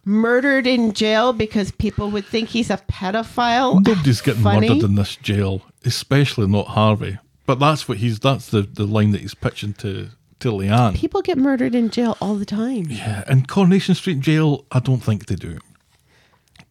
murdered 0.04 0.66
in 0.66 0.92
jail 0.92 1.33
because 1.33 1.70
people 1.70 2.11
would 2.11 2.26
think 2.26 2.50
he's 2.50 2.70
a 2.70 2.76
pedophile. 2.76 3.74
Nobody's 3.87 4.20
getting 4.20 4.42
Funny? 4.42 4.68
murdered 4.68 4.85
in 4.85 4.94
this 4.96 5.16
jail, 5.16 5.62
especially 5.85 6.46
not 6.46 6.68
Harvey. 6.68 7.18
But 7.46 7.59
that's 7.59 7.88
what 7.88 7.98
he's. 7.98 8.18
That's 8.18 8.50
the, 8.50 8.62
the 8.62 8.85
line 8.85 9.12
that 9.12 9.22
he's 9.22 9.35
pitching 9.35 9.72
to 9.74 10.11
to 10.40 10.53
Leanne. 10.53 10.94
People 10.94 11.22
get 11.22 11.38
murdered 11.38 11.74
in 11.74 11.90
jail 11.90 12.16
all 12.20 12.35
the 12.37 12.44
time. 12.46 12.87
Yeah, 12.88 13.24
in 13.31 13.46
Coronation 13.46 13.94
Street 13.94 14.20
Jail, 14.20 14.64
I 14.72 14.79
don't 14.81 15.01
think 15.03 15.27
they 15.27 15.35
do. 15.35 15.59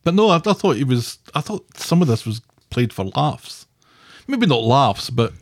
But 0.03 0.13
no, 0.13 0.29
I, 0.29 0.37
I 0.37 0.53
thought 0.53 0.77
he 0.77 0.83
was. 0.83 1.17
I 1.35 1.41
thought 1.41 1.65
some 1.77 2.01
of 2.01 2.07
this 2.07 2.25
was 2.25 2.41
played 2.69 2.93
for 2.93 3.05
laughs. 3.15 3.65
Maybe 4.27 4.45
not 4.45 4.63
laughs, 4.63 5.09
but 5.09 5.33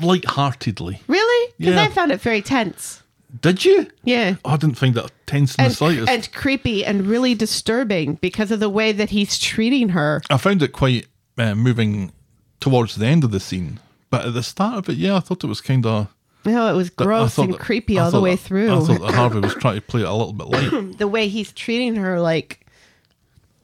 light-heartedly. 0.00 1.00
Really? 1.08 1.52
Because 1.58 1.74
Yeah. 1.74 1.82
I 1.82 1.88
found 1.88 2.12
it 2.12 2.20
very 2.20 2.42
tense. 2.42 3.02
Did 3.40 3.64
you? 3.64 3.88
Yeah. 4.04 4.36
Oh, 4.44 4.50
I 4.50 4.56
didn't 4.56 4.78
find 4.78 4.94
that 4.94 5.10
tense 5.26 5.54
in 5.56 5.62
the 5.62 5.66
And, 5.66 5.74
slightest. 5.74 6.08
and 6.08 6.32
creepy 6.32 6.84
and 6.84 7.06
really 7.06 7.34
disturbing 7.34 8.14
because 8.14 8.50
of 8.50 8.60
the 8.60 8.68
way 8.70 8.92
that 8.92 9.10
he's 9.10 9.38
treating 9.38 9.90
her. 9.90 10.22
I 10.30 10.36
found 10.38 10.62
it 10.62 10.68
quite 10.72 11.06
uh, 11.36 11.54
moving 11.54 12.12
towards 12.60 12.96
the 12.96 13.06
end 13.06 13.24
of 13.24 13.30
the 13.32 13.40
scene, 13.40 13.80
but 14.10 14.24
at 14.26 14.34
the 14.34 14.42
start 14.42 14.78
of 14.78 14.88
it, 14.88 14.96
yeah, 14.96 15.16
I 15.16 15.20
thought 15.20 15.44
it 15.44 15.48
was 15.48 15.60
kind 15.60 15.84
of 15.86 16.08
No, 16.46 16.72
it 16.72 16.76
was 16.76 16.90
gross 16.90 17.36
and 17.38 17.58
creepy 17.58 17.98
all 17.98 18.10
the 18.10 18.20
way 18.20 18.36
through. 18.36 18.72
I 18.72 18.80
thought 18.80 19.00
that 19.00 19.14
Harvey 19.14 19.40
was 19.40 19.54
trying 19.54 19.74
to 19.74 19.80
play 19.82 20.02
it 20.02 20.06
a 20.06 20.12
little 20.12 20.32
bit 20.32 20.46
light. 20.46 20.98
the 20.98 21.08
way 21.08 21.26
he's 21.28 21.52
treating 21.52 21.96
her 21.96 22.20
like 22.20 22.64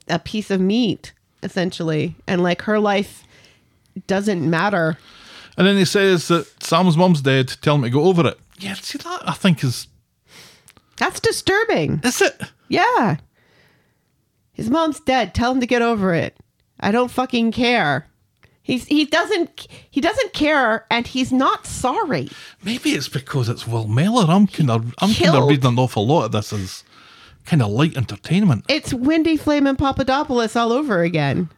a 0.09 0.19
piece 0.19 0.51
of 0.51 0.59
meat, 0.59 1.13
essentially, 1.41 2.15
and 2.27 2.43
like 2.43 2.63
her 2.63 2.79
life 2.79 3.23
doesn't 4.07 4.47
matter. 4.47 4.97
and 5.57 5.65
then 5.65 5.77
he 5.77 5.85
says 5.85 6.27
that 6.27 6.45
Sam's 6.61 6.97
mum's 6.97 7.21
dead. 7.21 7.47
Tell 7.61 7.75
him 7.75 7.83
to 7.83 7.89
go 7.89 8.03
over 8.03 8.27
it. 8.27 8.37
Yeah, 8.59 8.73
see 8.73 8.97
that 8.97 9.23
I 9.27 9.33
think 9.33 9.63
is 9.63 9.87
That's 10.97 11.19
disturbing. 11.19 12.01
is 12.03 12.21
it? 12.21 12.41
Yeah. 12.67 13.17
His 14.51 14.69
mom's 14.69 14.99
dead. 14.99 15.33
Tell 15.33 15.51
him 15.51 15.59
to 15.61 15.65
get 15.65 15.81
over 15.81 16.13
it. 16.13 16.35
I 16.79 16.91
don't 16.91 17.09
fucking 17.09 17.53
care. 17.53 18.07
He's 18.63 18.85
he 18.85 19.03
doesn't 19.05 19.67
he 19.91 19.99
doesn't 20.01 20.31
care 20.33 20.85
and 20.89 21.05
he's 21.05 21.31
not 21.33 21.67
sorry. 21.67 22.29
Maybe 22.63 22.91
it's 22.91 23.09
because 23.09 23.49
it's 23.49 23.67
Will 23.67 23.87
Mellor. 23.87 24.25
I'm 24.29 24.47
kind 24.47 24.71
of 24.71 24.95
I'm 24.99 25.13
kind 25.13 25.35
of 25.35 25.49
reading 25.49 25.65
an 25.71 25.77
awful 25.79 26.07
lot 26.07 26.25
of 26.25 26.31
this 26.31 26.53
as 26.53 26.83
kind 27.45 27.61
of 27.61 27.69
light 27.69 27.97
entertainment. 27.97 28.63
It's 28.69 28.93
Wendy 28.93 29.35
Flame 29.35 29.67
and 29.67 29.77
Papadopoulos 29.77 30.55
all 30.55 30.71
over 30.71 31.01
again. 31.03 31.49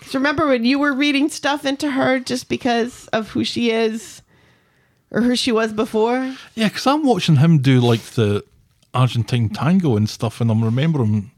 'Cause 0.00 0.14
remember 0.14 0.46
when 0.46 0.64
you 0.64 0.78
were 0.78 0.92
reading 0.92 1.28
stuff 1.28 1.64
into 1.64 1.90
her 1.92 2.20
just 2.20 2.48
because 2.48 3.08
of 3.08 3.30
who 3.30 3.42
she 3.44 3.70
is 3.70 4.22
or 5.10 5.22
who 5.22 5.34
she 5.34 5.50
was 5.50 5.72
before? 5.72 6.36
Yeah, 6.54 6.68
because 6.68 6.86
I'm 6.86 7.04
watching 7.04 7.36
him 7.36 7.58
do 7.58 7.80
like 7.80 8.02
the 8.02 8.44
Argentine 8.94 9.48
tango 9.48 9.96
and 9.96 10.08
stuff, 10.08 10.40
and 10.40 10.50
I'm 10.50 10.62
remembering 10.64 11.30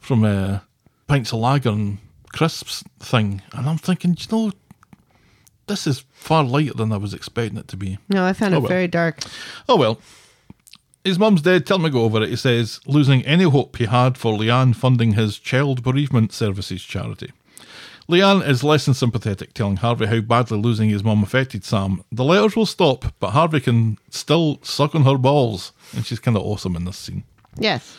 from 0.00 0.24
uh, 0.24 0.58
Pints 1.06 1.32
of 1.32 1.38
Lager 1.40 1.70
and 1.70 1.98
Crisps 2.32 2.84
thing, 3.00 3.42
and 3.52 3.68
I'm 3.68 3.78
thinking, 3.78 4.16
you 4.18 4.26
know, 4.30 4.52
this 5.66 5.86
is 5.86 6.04
far 6.12 6.44
lighter 6.44 6.74
than 6.74 6.92
I 6.92 6.96
was 6.96 7.14
expecting 7.14 7.58
it 7.58 7.68
to 7.68 7.76
be. 7.76 7.98
No, 8.08 8.24
I 8.24 8.32
found 8.32 8.54
Oh, 8.54 8.58
it 8.58 8.60
well. 8.62 8.68
very 8.68 8.88
dark. 8.88 9.20
Oh 9.68 9.76
well. 9.76 10.00
His 11.04 11.18
mum's 11.18 11.40
dead, 11.42 11.64
tell 11.66 11.76
him 11.78 11.84
to 11.84 11.90
go 11.90 12.02
over 12.02 12.22
it. 12.22 12.28
He 12.28 12.36
says, 12.36 12.80
losing 12.86 13.24
any 13.24 13.44
hope 13.44 13.76
he 13.76 13.86
had 13.86 14.18
for 14.18 14.34
Leanne 14.36 14.74
funding 14.76 15.12
his 15.14 15.38
child 15.38 15.82
bereavement 15.82 16.32
services 16.32 16.82
charity. 16.82 17.32
Leanne 18.10 18.46
is 18.46 18.64
less 18.64 18.84
than 18.86 18.94
sympathetic, 18.94 19.54
telling 19.54 19.76
Harvey 19.76 20.06
how 20.06 20.20
badly 20.20 20.58
losing 20.58 20.90
his 20.90 21.04
mum 21.04 21.22
affected 21.22 21.64
Sam. 21.64 22.02
The 22.10 22.24
letters 22.24 22.56
will 22.56 22.66
stop, 22.66 23.14
but 23.20 23.30
Harvey 23.30 23.60
can 23.60 23.98
still 24.10 24.58
suck 24.62 24.94
on 24.94 25.04
her 25.04 25.16
balls, 25.16 25.72
and 25.94 26.04
she's 26.04 26.18
kind 26.18 26.36
of 26.36 26.42
awesome 26.42 26.74
in 26.76 26.84
this 26.84 26.96
scene. 26.98 27.24
Yes. 27.58 27.96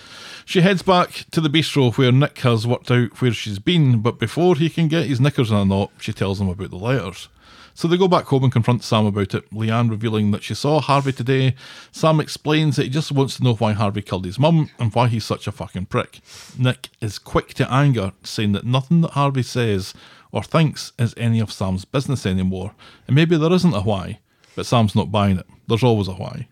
She 0.49 0.62
heads 0.62 0.81
back 0.81 1.25
to 1.29 1.41
the 1.41 1.47
bistro 1.47 1.95
where 1.95 2.12
Nick 2.12 2.39
has 2.39 2.65
worked 2.65 2.89
out 2.89 3.21
where 3.21 3.31
she's 3.31 3.59
been, 3.59 4.01
but 4.01 4.17
before 4.17 4.55
he 4.55 4.67
can 4.67 4.88
get 4.88 5.05
his 5.05 5.21
knickers 5.21 5.51
in 5.51 5.57
a 5.57 5.63
knot, 5.63 5.91
she 5.99 6.12
tells 6.12 6.41
him 6.41 6.49
about 6.49 6.71
the 6.71 6.75
letters. 6.75 7.29
So 7.75 7.88
they 7.88 7.99
go 7.99 8.07
back 8.07 8.25
home 8.25 8.45
and 8.45 8.51
confront 8.51 8.83
Sam 8.83 9.05
about 9.05 9.35
it, 9.35 9.47
Leanne 9.51 9.91
revealing 9.91 10.31
that 10.31 10.41
she 10.41 10.55
saw 10.55 10.79
Harvey 10.79 11.12
today. 11.12 11.53
Sam 11.91 12.19
explains 12.19 12.77
that 12.77 12.85
he 12.85 12.89
just 12.89 13.12
wants 13.12 13.38
to 13.38 13.43
know 13.43 13.53
why 13.53 13.73
Harvey 13.73 14.01
killed 14.01 14.25
his 14.25 14.39
mum 14.39 14.71
and 14.79 14.91
why 14.91 15.07
he's 15.07 15.23
such 15.23 15.45
a 15.45 15.51
fucking 15.51 15.85
prick. 15.85 16.19
Nick 16.57 16.89
is 16.99 17.19
quick 17.19 17.53
to 17.53 17.71
anger, 17.71 18.13
saying 18.23 18.53
that 18.53 18.65
nothing 18.65 19.01
that 19.01 19.12
Harvey 19.12 19.43
says 19.43 19.93
or 20.31 20.41
thinks 20.41 20.93
is 20.97 21.13
any 21.15 21.39
of 21.39 21.53
Sam's 21.53 21.85
business 21.85 22.25
anymore. 22.25 22.73
And 23.05 23.15
maybe 23.15 23.38
there 23.38 23.53
isn't 23.53 23.75
a 23.75 23.81
why, 23.81 24.17
but 24.55 24.65
Sam's 24.65 24.95
not 24.95 25.12
buying 25.12 25.38
it. 25.38 25.45
There's 25.67 25.83
always 25.83 26.07
a 26.07 26.13
why. 26.13 26.47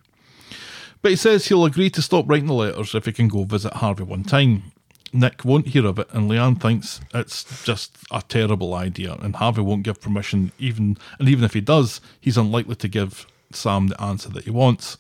But 1.01 1.12
he 1.12 1.15
says 1.15 1.47
he'll 1.47 1.65
agree 1.65 1.89
to 1.91 2.01
stop 2.01 2.25
writing 2.27 2.47
the 2.47 2.53
letters 2.53 2.95
if 2.95 3.05
he 3.05 3.12
can 3.12 3.27
go 3.27 3.43
visit 3.43 3.73
Harvey 3.73 4.03
one 4.03 4.23
time. 4.23 4.71
Nick 5.13 5.45
won't 5.45 5.67
hear 5.67 5.86
of 5.86 5.99
it, 5.99 6.07
and 6.12 6.29
Leanne 6.29 6.60
thinks 6.60 6.99
it's 7.13 7.63
just 7.63 7.97
a 8.12 8.21
terrible 8.27 8.73
idea, 8.73 9.13
and 9.21 9.36
Harvey 9.36 9.62
won't 9.62 9.83
give 9.83 10.01
permission. 10.01 10.51
Even 10.60 10.97
and 11.19 11.29
even 11.29 11.43
if 11.43 11.53
he 11.53 11.62
does, 11.62 12.01
he's 12.19 12.38
unlikely 12.38 12.75
to 12.75 12.88
give 12.88 13.25
Sam 13.51 13.88
the 13.88 14.01
answer 14.01 14.29
that 14.29 14.43
he 14.43 14.51
wants. 14.51 14.97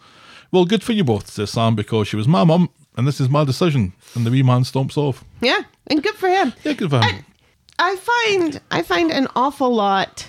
Well, 0.51 0.65
good 0.65 0.83
for 0.83 0.93
you 0.93 1.03
both, 1.03 1.29
says 1.29 1.51
Sam, 1.51 1.75
because 1.75 2.07
she 2.07 2.15
was 2.15 2.27
my 2.27 2.45
mum, 2.45 2.69
and 2.95 3.05
this 3.05 3.19
is 3.19 3.29
my 3.29 3.43
decision. 3.43 3.93
And 4.15 4.25
the 4.25 4.31
wee 4.31 4.43
man 4.43 4.61
stomps 4.61 4.97
off. 4.97 5.25
Yeah, 5.41 5.61
and 5.87 6.01
good 6.01 6.15
for 6.15 6.29
him. 6.29 6.53
Yeah, 6.63 6.73
good 6.73 6.89
for 6.89 7.03
him. 7.03 7.25
I 7.79 7.95
find 7.95 8.61
I 8.71 8.81
find 8.81 9.11
an 9.11 9.27
awful 9.35 9.73
lot 9.73 10.27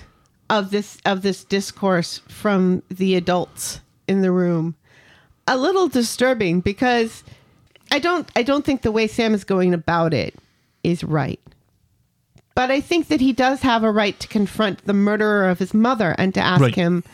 of 0.50 0.70
this 0.70 0.98
of 1.04 1.22
this 1.22 1.44
discourse 1.44 2.18
from 2.28 2.82
the 2.88 3.14
adults 3.14 3.80
in 4.06 4.22
the 4.22 4.32
room 4.32 4.74
a 5.48 5.56
little 5.56 5.88
disturbing 5.88 6.60
because 6.60 7.24
I 7.90 7.98
don't 7.98 8.28
I 8.36 8.42
don't 8.42 8.64
think 8.64 8.82
the 8.82 8.92
way 8.92 9.06
Sam 9.06 9.34
is 9.34 9.44
going 9.44 9.74
about 9.74 10.14
it 10.14 10.34
is 10.84 11.02
right. 11.02 11.40
But 12.54 12.70
I 12.70 12.80
think 12.80 13.08
that 13.08 13.20
he 13.20 13.32
does 13.32 13.62
have 13.62 13.84
a 13.84 13.90
right 13.90 14.18
to 14.20 14.28
confront 14.28 14.84
the 14.84 14.92
murderer 14.92 15.48
of 15.48 15.58
his 15.58 15.72
mother 15.72 16.14
and 16.18 16.34
to 16.34 16.40
ask 16.40 16.60
Right. 16.60 16.74
him 16.74 17.04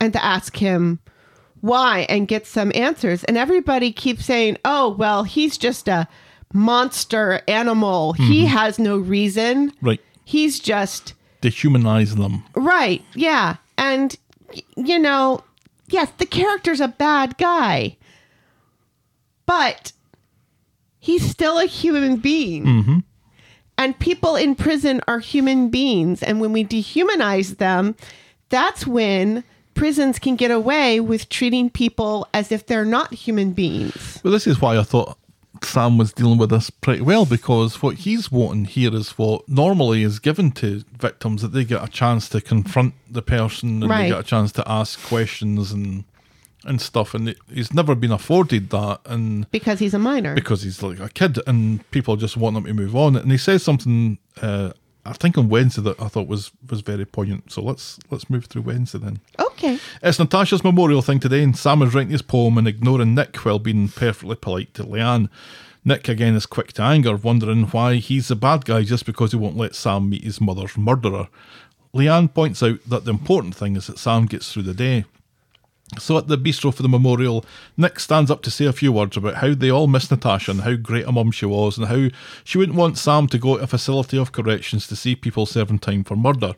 and 0.00 0.12
to 0.12 0.24
ask 0.24 0.56
him 0.56 0.98
why 1.60 2.06
and 2.08 2.28
get 2.28 2.46
some 2.46 2.72
answers. 2.74 3.24
And 3.24 3.36
everybody 3.36 3.92
keeps 3.92 4.24
saying, 4.24 4.58
"Oh, 4.64 4.90
well, 4.90 5.24
he's 5.24 5.56
just 5.56 5.88
a 5.88 6.08
monster 6.52 7.42
animal. 7.48 8.12
He 8.14 8.44
mm-hmm. 8.44 8.56
has 8.56 8.78
no 8.78 8.96
reason. 8.96 9.72
Right. 9.82 10.00
He's 10.24 10.60
just 10.60 11.14
Dehumanize 11.42 12.16
them. 12.16 12.42
Right. 12.54 13.02
Yeah. 13.14 13.56
And, 13.76 14.16
you 14.76 14.98
know, 14.98 15.42
yes, 15.88 16.10
the 16.18 16.26
character's 16.26 16.80
a 16.80 16.88
bad 16.88 17.36
guy, 17.38 17.96
but 19.46 19.92
he's 20.98 21.28
still 21.28 21.58
a 21.58 21.66
human 21.66 22.16
being. 22.16 22.64
Mm-hmm. 22.64 22.98
And 23.76 23.98
people 23.98 24.36
in 24.36 24.54
prison 24.54 25.00
are 25.08 25.18
human 25.18 25.68
beings. 25.68 26.22
And 26.22 26.40
when 26.40 26.52
we 26.52 26.64
dehumanize 26.64 27.56
them, 27.58 27.96
that's 28.48 28.86
when 28.86 29.42
prisons 29.74 30.20
can 30.20 30.36
get 30.36 30.52
away 30.52 31.00
with 31.00 31.28
treating 31.28 31.68
people 31.68 32.28
as 32.32 32.52
if 32.52 32.66
they're 32.66 32.84
not 32.84 33.12
human 33.12 33.52
beings. 33.52 34.20
Well, 34.22 34.32
this 34.32 34.46
is 34.46 34.60
why 34.60 34.78
I 34.78 34.84
thought 34.84 35.18
Sam 35.64 35.98
was 35.98 36.12
dealing 36.12 36.38
with 36.38 36.50
this 36.50 36.70
pretty 36.70 37.00
well 37.02 37.24
because 37.26 37.82
what 37.82 37.96
he's 37.96 38.30
wanting 38.30 38.64
here 38.66 38.94
is 38.94 39.10
what 39.18 39.48
normally 39.48 40.02
is 40.02 40.18
given 40.18 40.52
to 40.52 40.84
victims 40.98 41.42
that 41.42 41.52
they 41.52 41.64
get 41.64 41.82
a 41.82 41.88
chance 41.88 42.28
to 42.30 42.40
confront 42.40 42.94
the 43.10 43.22
person 43.22 43.82
and 43.82 43.90
Right. 43.90 44.02
they 44.04 44.08
get 44.10 44.20
a 44.20 44.22
chance 44.22 44.52
to 44.52 44.68
ask 44.70 45.00
questions 45.02 45.72
and 45.72 46.04
and 46.66 46.80
stuff. 46.80 47.12
And 47.12 47.28
it- 47.28 47.36
he's 47.52 47.74
never 47.74 47.94
been 47.94 48.10
afforded 48.10 48.70
that, 48.70 49.00
and 49.04 49.46
Because 49.50 49.80
he's 49.80 49.92
a 49.92 49.98
minor. 49.98 50.34
because 50.34 50.62
he's 50.62 50.82
like 50.82 50.98
a 50.98 51.10
kid, 51.10 51.38
and 51.46 51.88
people 51.90 52.16
just 52.16 52.38
want 52.38 52.56
him 52.56 52.64
to 52.64 52.72
move 52.72 52.96
on. 52.96 53.16
And 53.16 53.30
he 53.30 53.36
says 53.36 53.62
something. 53.62 54.16
Uh, 54.40 54.70
I 55.06 55.12
think 55.12 55.36
on 55.36 55.48
Wednesday 55.48 55.82
that 55.82 56.00
I 56.00 56.08
thought 56.08 56.28
was 56.28 56.50
was 56.68 56.80
very 56.80 57.04
poignant. 57.04 57.52
So 57.52 57.62
let's 57.62 57.98
let's 58.10 58.30
move 58.30 58.46
through 58.46 58.62
Wednesday 58.62 58.98
then. 58.98 59.20
okay. 59.38 59.78
It's 60.02 60.18
Natasha's 60.18 60.64
memorial 60.64 61.02
thing 61.02 61.20
today, 61.20 61.42
and 61.42 61.56
Sam 61.56 61.82
is 61.82 61.94
writing 61.94 62.10
his 62.10 62.22
poem 62.22 62.58
and 62.58 62.66
ignoring 62.66 63.14
Nick 63.14 63.36
while 63.44 63.58
being 63.58 63.88
perfectly 63.88 64.36
polite 64.36 64.72
to 64.74 64.84
Leanne. 64.84 65.28
Nick 65.84 66.08
again 66.08 66.34
is 66.34 66.46
quick 66.46 66.72
to 66.74 66.82
anger, 66.82 67.14
wondering 67.16 67.64
why 67.64 67.96
he's 67.96 68.28
the 68.28 68.36
bad 68.36 68.64
guy 68.64 68.82
just 68.82 69.04
because 69.04 69.32
he 69.32 69.36
won't 69.36 69.56
let 69.56 69.74
Sam 69.74 70.08
meet 70.08 70.24
his 70.24 70.40
mother's 70.40 70.78
murderer. 70.78 71.28
Leanne 71.94 72.32
points 72.32 72.62
out 72.62 72.78
that 72.86 73.04
the 73.04 73.10
important 73.10 73.54
thing 73.54 73.76
is 73.76 73.86
that 73.86 73.98
Sam 73.98 74.26
gets 74.26 74.50
through 74.52 74.62
the 74.62 74.74
day. 74.74 75.04
So 75.98 76.16
at 76.18 76.28
the 76.28 76.38
bistro 76.38 76.74
for 76.74 76.82
the 76.82 76.88
memorial, 76.88 77.44
Nick 77.76 78.00
stands 78.00 78.30
up 78.30 78.42
to 78.42 78.50
say 78.50 78.64
a 78.64 78.72
few 78.72 78.90
words 78.90 79.16
about 79.16 79.36
how 79.36 79.54
they 79.54 79.70
all 79.70 79.86
miss 79.86 80.10
Natasha 80.10 80.50
and 80.50 80.62
how 80.62 80.74
great 80.74 81.06
a 81.06 81.12
mum 81.12 81.30
she 81.30 81.46
was 81.46 81.78
and 81.78 81.86
how 81.86 82.08
she 82.42 82.58
wouldn't 82.58 82.78
want 82.78 82.98
Sam 82.98 83.26
to 83.28 83.38
go 83.38 83.56
to 83.56 83.62
a 83.62 83.66
facility 83.66 84.18
of 84.18 84.32
corrections 84.32 84.86
to 84.88 84.96
see 84.96 85.14
people 85.14 85.46
serving 85.46 85.80
time 85.80 86.02
for 86.02 86.16
murder. 86.16 86.54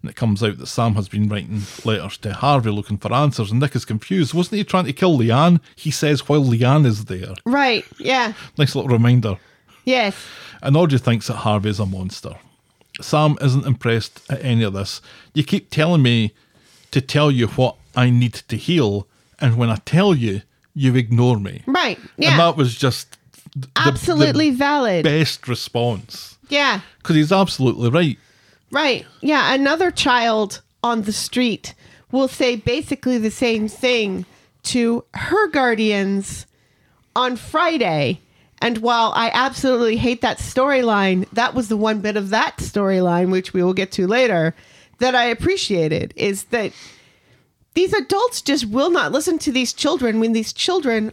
And 0.00 0.10
it 0.10 0.16
comes 0.16 0.42
out 0.44 0.58
that 0.58 0.68
Sam 0.68 0.94
has 0.94 1.08
been 1.08 1.28
writing 1.28 1.62
letters 1.84 2.16
to 2.18 2.32
Harvey 2.32 2.70
looking 2.70 2.98
for 2.98 3.12
answers 3.12 3.50
and 3.50 3.60
Nick 3.60 3.74
is 3.74 3.84
confused. 3.84 4.32
Wasn't 4.32 4.56
he 4.56 4.64
trying 4.64 4.84
to 4.84 4.92
kill 4.92 5.18
Leanne? 5.18 5.60
He 5.74 5.90
says 5.90 6.28
while 6.28 6.44
Leanne 6.44 6.86
is 6.86 7.06
there. 7.06 7.34
Right. 7.44 7.84
Yeah. 7.98 8.32
Nice 8.56 8.76
little 8.76 8.90
reminder. 8.90 9.38
Yes. 9.84 10.16
And 10.62 10.76
Audrey 10.76 10.98
thinks 10.98 11.26
that 11.26 11.34
Harvey 11.34 11.70
is 11.70 11.80
a 11.80 11.86
monster. 11.86 12.36
Sam 13.00 13.36
isn't 13.40 13.66
impressed 13.66 14.20
at 14.30 14.44
any 14.44 14.62
of 14.62 14.72
this. 14.72 15.00
You 15.34 15.44
keep 15.44 15.70
telling 15.70 16.02
me 16.02 16.32
to 16.90 17.00
tell 17.00 17.30
you 17.30 17.48
what 17.48 17.76
I 17.98 18.10
need 18.10 18.34
to 18.48 18.56
heal, 18.56 19.06
and 19.40 19.56
when 19.56 19.70
I 19.70 19.76
tell 19.84 20.14
you, 20.14 20.42
you 20.74 20.94
ignore 20.94 21.38
me. 21.40 21.62
Right. 21.66 21.98
Yeah. 22.16 22.30
And 22.30 22.40
that 22.40 22.56
was 22.56 22.74
just 22.76 23.16
the- 23.56 23.68
Absolutely 23.76 24.50
the 24.50 24.56
valid. 24.56 25.04
best 25.04 25.48
response. 25.48 26.36
yeah. 26.48 26.80
Because 26.98 27.16
he's 27.16 27.32
absolutely 27.32 27.90
right. 27.90 28.18
Right. 28.70 29.04
Yeah. 29.20 29.52
Another 29.54 29.90
child 29.90 30.60
on 30.82 31.02
the 31.02 31.12
street 31.12 31.74
will 32.12 32.28
say 32.28 32.54
basically 32.56 33.18
the 33.18 33.30
same 33.30 33.66
thing 33.68 34.24
to 34.64 35.04
her 35.14 35.48
guardians 35.48 36.46
on 37.16 37.36
Friday. 37.36 38.20
And 38.60 38.78
while 38.78 39.12
I 39.16 39.30
absolutely 39.34 39.96
hate 39.96 40.20
that 40.20 40.38
storyline, 40.38 41.28
that 41.32 41.54
was 41.54 41.68
the 41.68 41.76
one 41.76 42.00
bit 42.00 42.16
of 42.16 42.30
that 42.30 42.58
storyline, 42.58 43.30
which 43.30 43.52
we 43.52 43.62
will 43.62 43.74
get 43.74 43.90
to 43.92 44.06
later, 44.06 44.54
that 44.98 45.14
I 45.14 45.24
appreciated 45.24 46.12
is 46.16 46.44
that 46.44 46.72
these 47.78 47.92
adults 47.92 48.42
just 48.42 48.66
will 48.66 48.90
not 48.90 49.12
listen 49.12 49.38
to 49.38 49.52
these 49.52 49.72
children 49.72 50.18
when 50.18 50.32
these 50.32 50.52
children 50.52 51.12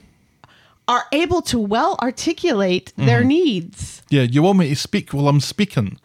are 0.87 1.05
able 1.11 1.43
to 1.43 1.59
well 1.59 1.95
articulate 2.01 2.91
their 2.97 3.19
mm-hmm. 3.19 3.27
needs. 3.27 4.01
Yeah, 4.09 4.23
you 4.23 4.41
want 4.41 4.57
me 4.57 4.69
to 4.69 4.75
speak 4.75 5.13
while 5.13 5.27
I'm 5.27 5.41
speaking. 5.41 5.99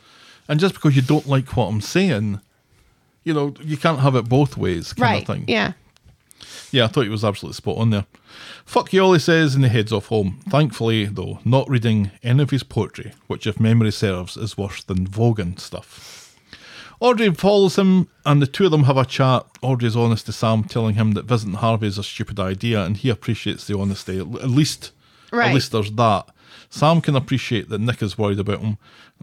And 0.49 0.61
just 0.61 0.75
because 0.75 0.95
you 0.95 1.01
don't 1.01 1.27
like 1.27 1.57
what 1.57 1.69
I'm 1.69 1.81
saying, 1.81 2.43
you 3.25 3.33
know, 3.33 3.55
you 3.63 3.79
can't 3.79 4.01
have 4.01 4.15
it 4.15 4.29
both 4.29 4.59
ways, 4.59 4.93
kind 4.93 5.03
Right. 5.03 5.23
of 5.23 5.35
thing. 5.35 5.45
Yeah. 5.49 5.73
Yeah, 6.71 6.85
I 6.85 6.89
thought 6.89 7.05
he 7.05 7.09
was 7.09 7.25
absolutely 7.25 7.57
spot 7.57 7.79
on 7.79 7.89
there. 7.89 8.05
Fuck 8.67 8.93
you, 8.93 9.01
all 9.01 9.15
he 9.15 9.19
says, 9.19 9.55
and 9.55 9.65
he 9.65 9.71
heads 9.71 9.95
off 9.95 10.09
home. 10.09 10.41
Thankfully, 10.51 11.07
though, 11.07 11.39
not 11.43 11.71
reading 11.71 12.11
any 12.23 12.43
of 12.43 12.51
his 12.51 12.65
poetry, 12.65 13.13
which, 13.29 13.47
if 13.47 13.59
memory 13.59 13.93
serves, 13.93 14.37
is 14.37 14.59
worse 14.59 14.83
than 14.83 15.07
Vogon 15.07 15.59
stuff. 15.59 16.20
Audrey 17.01 17.33
follows 17.35 17.77
him, 17.77 18.09
and 18.27 18.43
the 18.43 18.47
two 18.47 18.67
of 18.67 18.71
them 18.71 18.85
have 18.85 18.99
a 18.99 19.05
chat. 19.07 19.47
Audrey's 19.63 19.97
honest 19.97 20.27
to 20.27 20.33
Sam, 20.33 20.65
telling 20.65 20.95
him 20.97 21.13
that 21.13 21.25
visiting 21.25 21.55
Harvey 21.55 21.87
is 21.87 21.97
a 21.99 22.03
stupid 22.03 22.39
idea, 22.39 22.85
and 22.85 22.97
he 22.97 23.09
appreciates 23.09 23.67
the 23.67 23.79
honesty. 23.79 24.19
At 24.19 24.51
least, 24.51 24.93
Right. 25.33 25.49
at 25.49 25.55
least 25.55 25.73
there's 25.73 25.91
that. 25.93 26.27
Sam 26.69 27.01
can 27.01 27.17
appreciate 27.17 27.69
that 27.71 27.81
Nick 27.81 28.03
is 28.03 28.19
worried 28.19 28.39
about 28.39 28.61
him. 28.61 28.77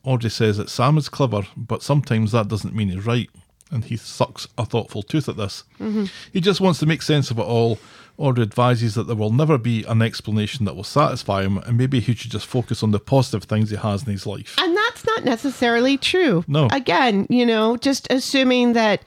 Audrey 0.04 0.30
says 0.32 0.58
that 0.58 0.70
Sam 0.70 0.98
is 0.98 1.08
clever, 1.08 1.44
but 1.56 1.84
sometimes 1.84 2.32
that 2.32 2.48
doesn't 2.48 2.76
mean 2.76 2.90
he's 2.90 3.06
right. 3.06 3.30
And 3.70 3.84
he 3.86 3.98
sucks 3.98 4.48
a 4.58 4.66
thoughtful 4.66 5.04
tooth 5.04 5.28
at 5.30 5.38
this. 5.38 5.64
Mm-hmm. 5.80 6.06
He 6.34 6.42
just 6.42 6.62
wants 6.62 6.80
to 6.80 6.86
make 6.86 7.02
sense 7.02 7.30
of 7.32 7.38
it 7.38 7.44
all. 7.44 7.78
Audrey 8.18 8.42
advises 8.44 8.96
that 8.96 9.06
there 9.06 9.16
will 9.16 9.32
never 9.32 9.58
be 9.60 9.84
an 9.84 10.02
explanation 10.02 10.66
that 10.66 10.76
will 10.76 10.84
satisfy 10.84 11.44
him, 11.44 11.60
and 11.60 11.78
maybe 11.78 12.00
he 12.00 12.16
should 12.16 12.32
just 12.32 12.48
focus 12.48 12.82
on 12.82 12.92
the 12.92 13.00
positive 13.00 13.44
things 13.44 13.70
he 13.70 13.76
has 13.76 14.04
in 14.04 14.12
his 14.12 14.26
life. 14.26 14.56
And 14.60 14.76
that's 14.76 15.06
not 15.06 15.24
necessarily 15.24 15.98
true. 15.98 16.44
No. 16.48 16.68
Again, 16.72 17.28
you 17.30 17.46
know, 17.46 17.78
just 17.78 18.08
assuming 18.10 18.74
that 18.74 19.04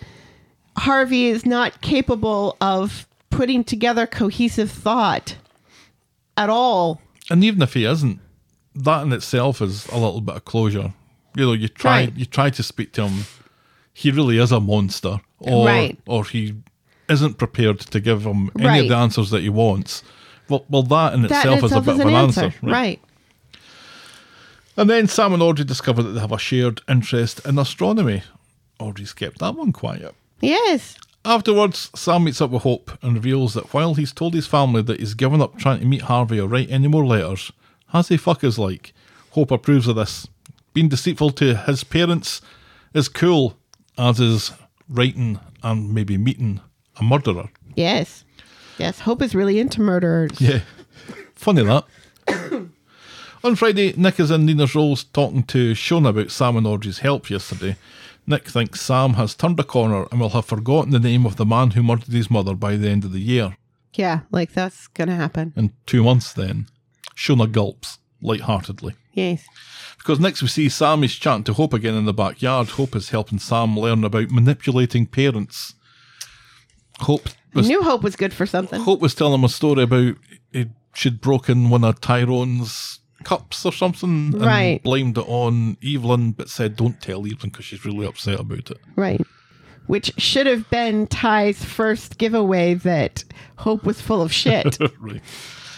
Harvey 0.79 1.27
is 1.27 1.45
not 1.45 1.81
capable 1.81 2.57
of 2.61 3.09
putting 3.31 3.65
together 3.65 4.07
cohesive 4.07 4.71
thought 4.71 5.37
at 6.37 6.49
all. 6.49 7.01
And 7.29 7.43
even 7.45 7.63
if 7.63 7.75
he 7.75 7.85
isn't, 7.85 8.21
that 8.77 9.03
in 9.03 9.13
itself 9.13 9.61
is 9.61 9.87
a 9.89 9.99
little 9.99 10.21
bit 10.21 10.37
of 10.37 10.45
closure. 10.45 10.93
You 11.37 11.47
know, 11.47 11.53
you 11.53 11.69
try 11.69 12.05
Right. 12.05 12.17
you 12.17 12.25
try 12.25 12.51
to 12.51 12.63
speak 12.63 12.93
to 12.93 13.09
him. 13.09 13.25
He 13.93 14.11
really 14.11 14.39
is 14.39 14.53
a 14.53 14.61
monster, 14.61 15.21
or 15.39 15.67
Right. 15.67 15.99
or 16.07 16.25
he 16.25 16.55
isn't 17.11 17.35
prepared 17.39 17.81
to 17.81 18.01
give 18.01 18.23
him 18.25 18.51
any 18.57 18.67
Right. 18.67 18.83
of 18.85 18.89
the 18.89 18.97
answers 18.97 19.31
that 19.31 19.43
he 19.43 19.49
wants. 19.49 20.03
Well, 20.49 20.65
well, 20.69 20.83
that 20.85 21.13
in 21.15 21.23
That 21.23 21.31
itself, 21.45 21.59
in 21.59 21.65
itself 21.65 21.83
is 21.89 21.89
a 21.89 21.93
bit 21.93 21.95
of 21.95 22.01
an 22.01 22.09
an 22.09 22.15
answer. 22.25 22.45
answer, 22.45 22.59
Right. 22.63 23.01
And 24.77 24.89
then 24.89 25.09
Sam 25.09 25.33
and 25.35 25.43
Audrey 25.43 25.65
discover 25.65 26.03
that 26.03 26.11
they 26.11 26.21
have 26.21 26.33
a 26.33 26.39
shared 26.39 26.81
interest 26.89 27.41
in 27.45 27.59
astronomy. 27.59 28.23
Audrey's 28.79 29.13
kept 29.13 29.39
that 29.41 29.55
one 29.57 29.73
quiet. 29.73 30.15
Yes. 30.41 30.97
Afterwards, 31.25 31.91
Sam 31.95 32.25
meets 32.25 32.41
up 32.41 32.51
with 32.51 32.63
Hope 32.63 32.97
and 33.03 33.15
reveals 33.15 33.53
that 33.55 33.75
while 33.75 33.95
he's 33.95 34.13
told 34.13 34.33
his 34.33 34.47
family 34.47 34.81
that 34.83 35.01
he's 35.01 35.13
given 35.15 35.43
up 35.43 35.59
trying 35.59 35.81
to 35.81 35.87
meet 35.87 36.03
Harvey 36.03 36.41
or 36.41 36.49
write 36.49 36.71
any 36.71 36.89
more 36.89 37.05
letters, 37.05 37.53
as 37.93 38.09
he 38.09 38.17
fuck 38.17 38.43
is 38.43 38.59
like, 38.59 38.95
Hope 39.33 39.51
approves 39.51 39.87
of 39.87 39.97
this. 39.97 40.27
Being 40.73 40.89
deceitful 40.89 41.31
to 41.33 41.57
his 41.57 41.85
parents 41.85 42.41
is 42.95 43.09
cool, 43.09 43.57
as 43.99 44.19
is 44.19 44.53
writing 44.89 45.39
and 45.63 45.93
maybe 45.93 46.17
meeting 46.17 46.61
a 47.01 47.05
murderer. 47.05 47.51
Yes. 47.75 48.25
Yes. 48.79 49.01
Hope 49.01 49.23
is 49.23 49.35
really 49.35 49.59
into 49.59 49.81
murderers. 49.81 50.41
Yeah. 50.41 50.61
Funny 51.35 51.63
that. 51.65 51.85
On 53.45 53.57
Friday, 53.57 53.95
Nick 53.97 54.21
is 54.21 54.31
in 54.31 54.45
Nina's 54.45 54.75
Rolls 54.75 55.05
talking 55.05 55.43
to 55.45 55.73
Shona 55.73 56.11
about 56.11 56.31
Sam 56.31 56.57
and 56.57 56.67
Audrey's 56.67 56.99
help 56.99 57.31
yesterday. 57.31 57.77
Nick 58.27 58.47
thinks 58.47 58.83
Sam 58.83 59.15
has 59.15 59.35
turned 59.35 59.59
a 59.59 59.65
corner 59.65 60.07
and 60.11 60.21
will 60.21 60.29
have 60.31 60.45
forgotten 60.45 60.93
the 60.93 61.01
name 61.01 61.25
of 61.25 61.37
the 61.37 61.47
man 61.47 61.71
who 61.71 61.83
murdered 61.83 62.13
his 62.13 62.31
mother 62.31 62.55
by 62.55 62.77
the 62.77 62.89
end 62.89 63.05
of 63.05 63.13
the 63.13 63.21
year. 63.21 63.57
Yeah. 63.95 64.21
Like 64.31 64.53
that's 64.53 64.89
going 64.89 65.09
to 65.09 65.15
happen. 65.15 65.53
In 65.57 65.73
two 65.87 66.05
months, 66.05 66.33
then. 66.33 66.67
Shona 67.17 67.51
gulps, 67.51 67.99
lightheartedly. 68.21 68.95
Yes. 69.15 69.45
Because 69.99 70.21
next 70.21 70.43
we 70.43 70.49
see 70.49 70.69
Sam 70.69 71.03
is 71.05 71.15
chatting 71.15 71.45
to 71.45 71.53
Hope 71.53 71.75
again 71.75 71.95
in 71.95 72.05
the 72.05 72.15
backyard. 72.15 72.69
Hope 72.69 72.95
is 72.95 73.11
helping 73.11 73.39
Sam 73.39 73.79
learn 73.79 74.05
about 74.05 74.31
manipulating 74.31 75.07
parents. 75.07 75.75
Hope 77.01 77.29
was, 77.55 77.69
New 77.69 77.83
Hope 77.83 78.03
was 78.03 78.17
good 78.17 78.33
for 78.33 78.47
something. 78.47 78.81
Hope 78.81 79.01
was 79.01 79.15
telling 79.15 79.35
him 79.35 79.45
a 79.45 79.49
story 79.49 79.83
about 79.83 80.15
it, 80.53 80.69
she'd 80.95 81.21
broken 81.21 81.71
one 81.71 81.85
of 81.85 82.01
Tyrone's 82.01 83.01
cups 83.25 83.67
or 83.67 83.73
something 83.73 84.33
and 84.35 84.41
Right. 84.41 84.83
blamed 84.83 85.19
it 85.19 85.25
on 85.27 85.77
Evelyn, 85.85 86.33
but 86.33 86.49
said 86.49 86.77
don't 86.77 87.01
tell 87.03 87.21
Evelyn 87.21 87.51
because 87.51 87.65
she's 87.67 87.85
really 87.85 88.07
upset 88.07 88.41
about 88.41 88.71
it. 88.71 88.79
Right. 88.97 89.21
Which 89.87 90.13
should 90.19 90.47
have 90.47 90.69
been 90.71 91.07
Ty's 91.09 91.65
first 91.65 92.17
giveaway 92.19 92.75
that 92.75 93.25
Hope 93.57 93.85
was 93.85 94.01
full 94.01 94.23
of 94.23 94.33
shit. 94.33 94.79
right. 95.01 95.21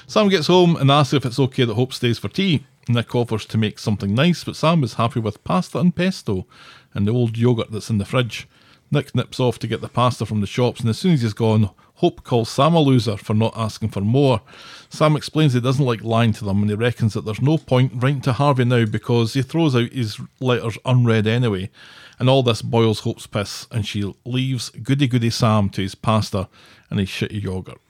Sam 0.07 0.29
gets 0.29 0.47
home 0.49 0.77
and 0.77 0.91
asks 0.91 1.15
if 1.15 1.25
it's 1.25 1.39
okay 1.39 1.65
that 1.65 1.75
Hope 1.75 1.93
stays 1.93 2.19
for 2.19 2.29
tea. 2.29 2.67
Nick 2.89 3.15
offers 3.15 3.47
to 3.47 3.57
make 3.59 3.79
something 3.79 4.15
nice, 4.15 4.45
but 4.45 4.57
Sam 4.57 4.83
is 4.85 4.95
happy 4.95 5.21
with 5.21 5.43
pasta 5.45 5.79
and 5.79 5.95
pesto 5.95 6.47
and 6.95 7.07
the 7.07 7.13
old 7.13 7.39
yogurt 7.39 7.71
that's 7.71 7.91
in 7.91 7.99
the 7.99 8.05
fridge. 8.05 8.47
Nick 8.93 9.15
nips 9.15 9.41
off 9.41 9.59
to 9.61 9.67
get 9.67 9.81
the 9.81 9.89
pasta 9.89 10.27
from 10.27 10.41
the 10.41 10.47
shops, 10.47 10.81
and 10.81 10.89
as 10.91 10.99
soon 10.99 11.13
as 11.13 11.23
he's 11.23 11.33
gone, 11.33 11.71
Hope 12.03 12.25
calls 12.25 12.49
Sam 12.49 12.75
a 12.75 12.81
loser 12.81 13.17
for 13.17 13.33
not 13.33 13.57
asking 13.57 13.91
for 13.91 14.01
more. 14.01 14.41
Sam 14.89 15.15
explains 15.15 15.53
he 15.53 15.61
doesn't 15.61 15.85
like 15.85 16.03
lying 16.03 16.33
to 16.33 16.45
them 16.45 16.61
and 16.61 16.69
he 16.69 16.75
reckons 16.75 17.15
that 17.15 17.25
there's 17.25 17.41
no 17.41 17.59
point 17.59 17.93
writing 17.95 18.21
to 18.23 18.33
Harvey 18.33 18.65
now 18.65 18.87
because 18.87 19.35
he 19.35 19.43
throws 19.43 19.77
out 19.77 19.93
his 19.93 20.19
letters 20.41 20.77
unread 20.85 21.29
anyway. 21.29 21.71
And 22.19 22.29
all 22.29 22.43
this 22.43 22.61
boils 22.61 23.01
Hope's 23.01 23.29
piss, 23.29 23.69
and 23.71 23.87
she 23.87 24.13
leaves 24.25 24.71
goody 24.71 25.07
goody 25.07 25.31
Sam 25.31 25.71
to 25.71 25.83
his 25.83 25.95
pasta 25.95 26.49
and 26.91 26.99
his 26.99 27.09
shitty 27.09 27.41
yogurt. 27.41 27.81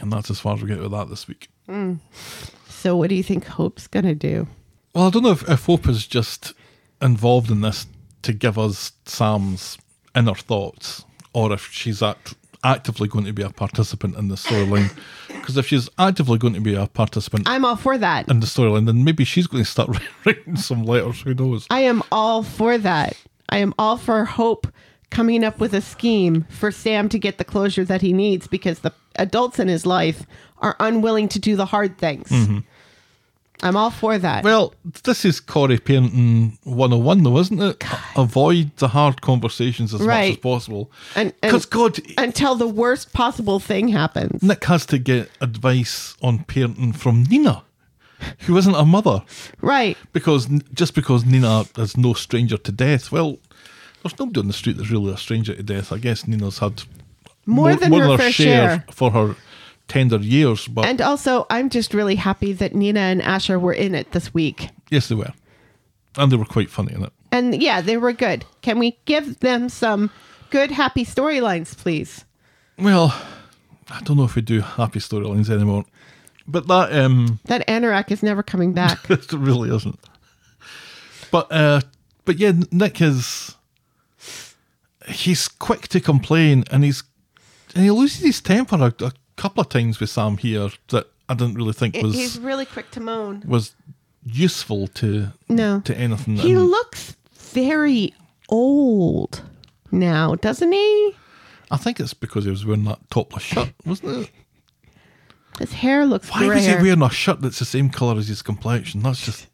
And 0.00 0.12
that's 0.12 0.30
as 0.30 0.38
far 0.38 0.54
as 0.54 0.62
we 0.62 0.68
get 0.68 0.78
with 0.78 0.92
that 0.92 1.08
this 1.10 1.26
week. 1.26 1.48
Mm. 1.68 1.98
so 2.68 2.96
what 2.96 3.10
do 3.10 3.16
you 3.16 3.22
think 3.24 3.44
Hope's 3.44 3.88
going 3.88 4.06
to 4.06 4.14
do? 4.14 4.46
Well, 4.94 5.08
I 5.08 5.10
don't 5.10 5.24
know 5.24 5.32
if, 5.32 5.48
if 5.48 5.66
Hope 5.66 5.88
is 5.88 6.06
just 6.06 6.54
involved 7.02 7.50
in 7.50 7.60
this 7.60 7.86
to 8.22 8.32
give 8.32 8.56
us 8.58 8.92
Sam's 9.04 9.78
inner 10.18 10.34
thoughts, 10.34 11.04
or 11.32 11.52
if 11.52 11.62
she's 11.72 12.02
act- 12.02 12.34
actively 12.64 13.08
going 13.08 13.24
to 13.24 13.32
be 13.32 13.42
a 13.42 13.50
participant 13.50 14.16
in 14.16 14.28
the 14.28 14.34
storyline. 14.36 14.90
Because 15.28 15.56
if 15.56 15.66
she's 15.68 15.88
actively 15.98 16.36
going 16.36 16.52
to 16.54 16.60
be 16.60 16.74
a 16.74 16.86
participant 16.86 17.48
I'm 17.48 17.64
all 17.64 17.76
for 17.76 17.96
that. 17.96 18.28
in 18.28 18.40
the 18.40 18.46
storyline, 18.46 18.84
then 18.84 19.02
maybe 19.02 19.24
she's 19.24 19.46
going 19.46 19.64
to 19.64 19.70
start 19.70 19.88
writing 20.26 20.56
some 20.56 20.84
letters. 20.84 21.22
Who 21.22 21.32
knows? 21.32 21.66
I 21.70 21.80
am 21.80 22.02
all 22.12 22.42
for 22.42 22.76
that. 22.76 23.16
I 23.48 23.56
am 23.58 23.72
all 23.78 23.96
for 23.96 24.26
Hope 24.26 24.66
coming 25.10 25.42
up 25.44 25.58
with 25.58 25.72
a 25.72 25.80
scheme 25.80 26.44
for 26.50 26.70
Sam 26.70 27.08
to 27.08 27.18
get 27.18 27.38
the 27.38 27.44
closure 27.44 27.84
that 27.86 28.02
he 28.02 28.12
needs 28.12 28.46
because 28.46 28.80
the 28.80 28.92
adults 29.16 29.58
in 29.58 29.68
his 29.68 29.86
life 29.86 30.26
are 30.58 30.76
unwilling 30.80 31.28
to 31.30 31.38
do 31.38 31.56
the 31.56 31.64
hard 31.66 31.96
things. 31.96 32.28
Mm-hmm. 32.28 32.58
I'm 33.62 33.76
all 33.76 33.90
for 33.90 34.18
that. 34.18 34.44
Well, 34.44 34.72
this 35.04 35.24
is 35.24 35.40
Corrie 35.40 35.78
Parenting 35.78 36.58
101, 36.64 37.22
though, 37.24 37.38
isn't 37.38 37.60
it? 37.60 37.84
Avoid 38.16 38.70
the 38.76 38.88
hard 38.88 39.20
conversations 39.20 39.92
as 39.92 40.00
much 40.00 40.30
as 40.30 40.36
possible. 40.36 40.90
And- 41.16 41.32
and- 41.42 41.50
Because, 41.52 41.66
God, 41.66 41.98
Until 42.16 42.54
the 42.54 42.68
worst 42.68 43.12
possible 43.12 43.58
thing 43.60 43.88
happens. 43.88 44.42
Nick 44.42 44.64
has 44.66 44.86
to 44.86 44.98
get 44.98 45.30
advice 45.40 46.14
on 46.22 46.40
parenting 46.44 46.94
from 46.94 47.24
Nina, 47.24 47.62
who 48.40 48.56
isn't 48.56 48.74
a 48.74 48.84
mother. 48.84 49.22
Right. 49.60 49.96
Because 50.12 50.46
just 50.72 50.94
because 50.94 51.24
Nina 51.24 51.64
is 51.76 51.96
no 51.96 52.14
stranger 52.14 52.58
to 52.58 52.72
death, 52.72 53.10
well, 53.10 53.38
there's 54.02 54.18
nobody 54.18 54.40
on 54.40 54.46
the 54.46 54.52
street 54.52 54.76
that's 54.76 54.90
really 54.90 55.12
a 55.12 55.16
stranger 55.16 55.54
to 55.54 55.62
death. 55.62 55.92
I 55.92 55.98
guess 55.98 56.26
Nina's 56.28 56.58
had 56.60 56.84
More 57.46 57.74
than 57.74 57.92
her 57.92 58.16
fair 58.16 58.30
share. 58.32 58.84
for 58.92 59.10
her 59.10 59.34
tender 59.88 60.18
years, 60.18 60.68
but 60.68 60.84
And 60.86 61.00
also, 61.00 61.46
I'm 61.50 61.70
just 61.70 61.94
really 61.94 62.14
happy 62.16 62.52
that 62.52 62.74
Nina 62.74 63.00
and 63.00 63.20
Asha 63.22 63.60
were 63.60 63.72
in 63.72 63.94
it 63.94 64.12
this 64.12 64.32
week. 64.34 64.68
yes, 64.90 65.08
they 65.08 65.14
were, 65.14 65.32
and 66.16 66.30
they 66.30 66.36
were 66.36 66.44
quite 66.44 66.70
funny 66.70 66.92
in 66.94 67.02
it. 67.04 67.12
And 67.32 67.60
yeah, 67.60 67.80
they 67.80 67.96
were 67.96 68.12
good. 68.12 68.44
Can 68.62 68.78
we 68.78 68.98
give 69.04 69.40
them 69.40 69.68
some 69.68 70.10
good, 70.50 70.70
happy 70.70 71.04
storylines, 71.04 71.76
please? 71.76 72.24
Well, 72.78 73.14
I 73.90 74.00
don't 74.02 74.16
know 74.16 74.24
if 74.24 74.34
we 74.34 74.42
do 74.42 74.60
happy 74.60 74.98
storylines 75.00 75.50
anymore, 75.50 75.84
but 76.46 76.66
that 76.68 76.92
um, 76.92 77.40
That 77.46 77.66
anorak 77.66 78.10
is 78.10 78.22
never 78.22 78.42
coming 78.42 78.72
back. 78.72 78.98
it 79.10 79.32
really 79.32 79.74
isn't. 79.74 79.98
But 81.30 81.50
uh, 81.52 81.80
but 82.24 82.38
yeah, 82.38 82.52
Nick 82.70 83.00
is 83.02 83.54
he's 85.06 85.48
quick 85.48 85.88
to 85.88 86.00
complain, 86.00 86.64
and 86.70 86.84
he's 86.84 87.02
and 87.74 87.84
he 87.84 87.90
loses 87.90 88.20
his 88.22 88.40
temper 88.40 88.76
a, 88.76 89.04
a 89.04 89.12
couple 89.38 89.60
of 89.62 89.68
times 89.68 90.00
with 90.00 90.10
Sam 90.10 90.36
here 90.36 90.68
that 90.88 91.06
I 91.28 91.34
didn't 91.34 91.54
really 91.54 91.72
think 91.72 91.96
was 92.02 92.14
He's 92.14 92.38
really 92.38 92.66
quick 92.66 92.90
to 92.92 93.00
moan. 93.00 93.42
was 93.46 93.74
useful 94.24 94.88
to 94.88 95.28
No. 95.48 95.80
to 95.80 95.96
anything. 95.96 96.36
He 96.36 96.52
And 96.52 96.66
looks 96.66 97.16
very 97.34 98.14
old 98.48 99.42
now, 99.90 100.34
doesn't 100.34 100.72
he? 100.72 101.14
I 101.70 101.76
think 101.76 102.00
it's 102.00 102.14
because 102.14 102.44
he 102.44 102.50
was 102.50 102.64
wearing 102.66 102.84
that 102.84 102.98
topless 103.10 103.42
shirt, 103.42 103.72
wasn't 103.84 104.24
it? 104.24 104.30
His 105.58 105.72
hair 105.72 106.06
looks 106.06 106.30
Why 106.30 106.46
was 106.46 106.64
he 106.66 106.74
wearing 106.74 107.02
a 107.02 107.10
shirt 107.10 107.40
that's 107.40 107.58
the 107.58 107.64
same 107.64 107.90
colour 107.90 108.16
as 108.18 108.28
his 108.28 108.42
complexion? 108.42 109.02
That's 109.02 109.24
just 109.24 109.46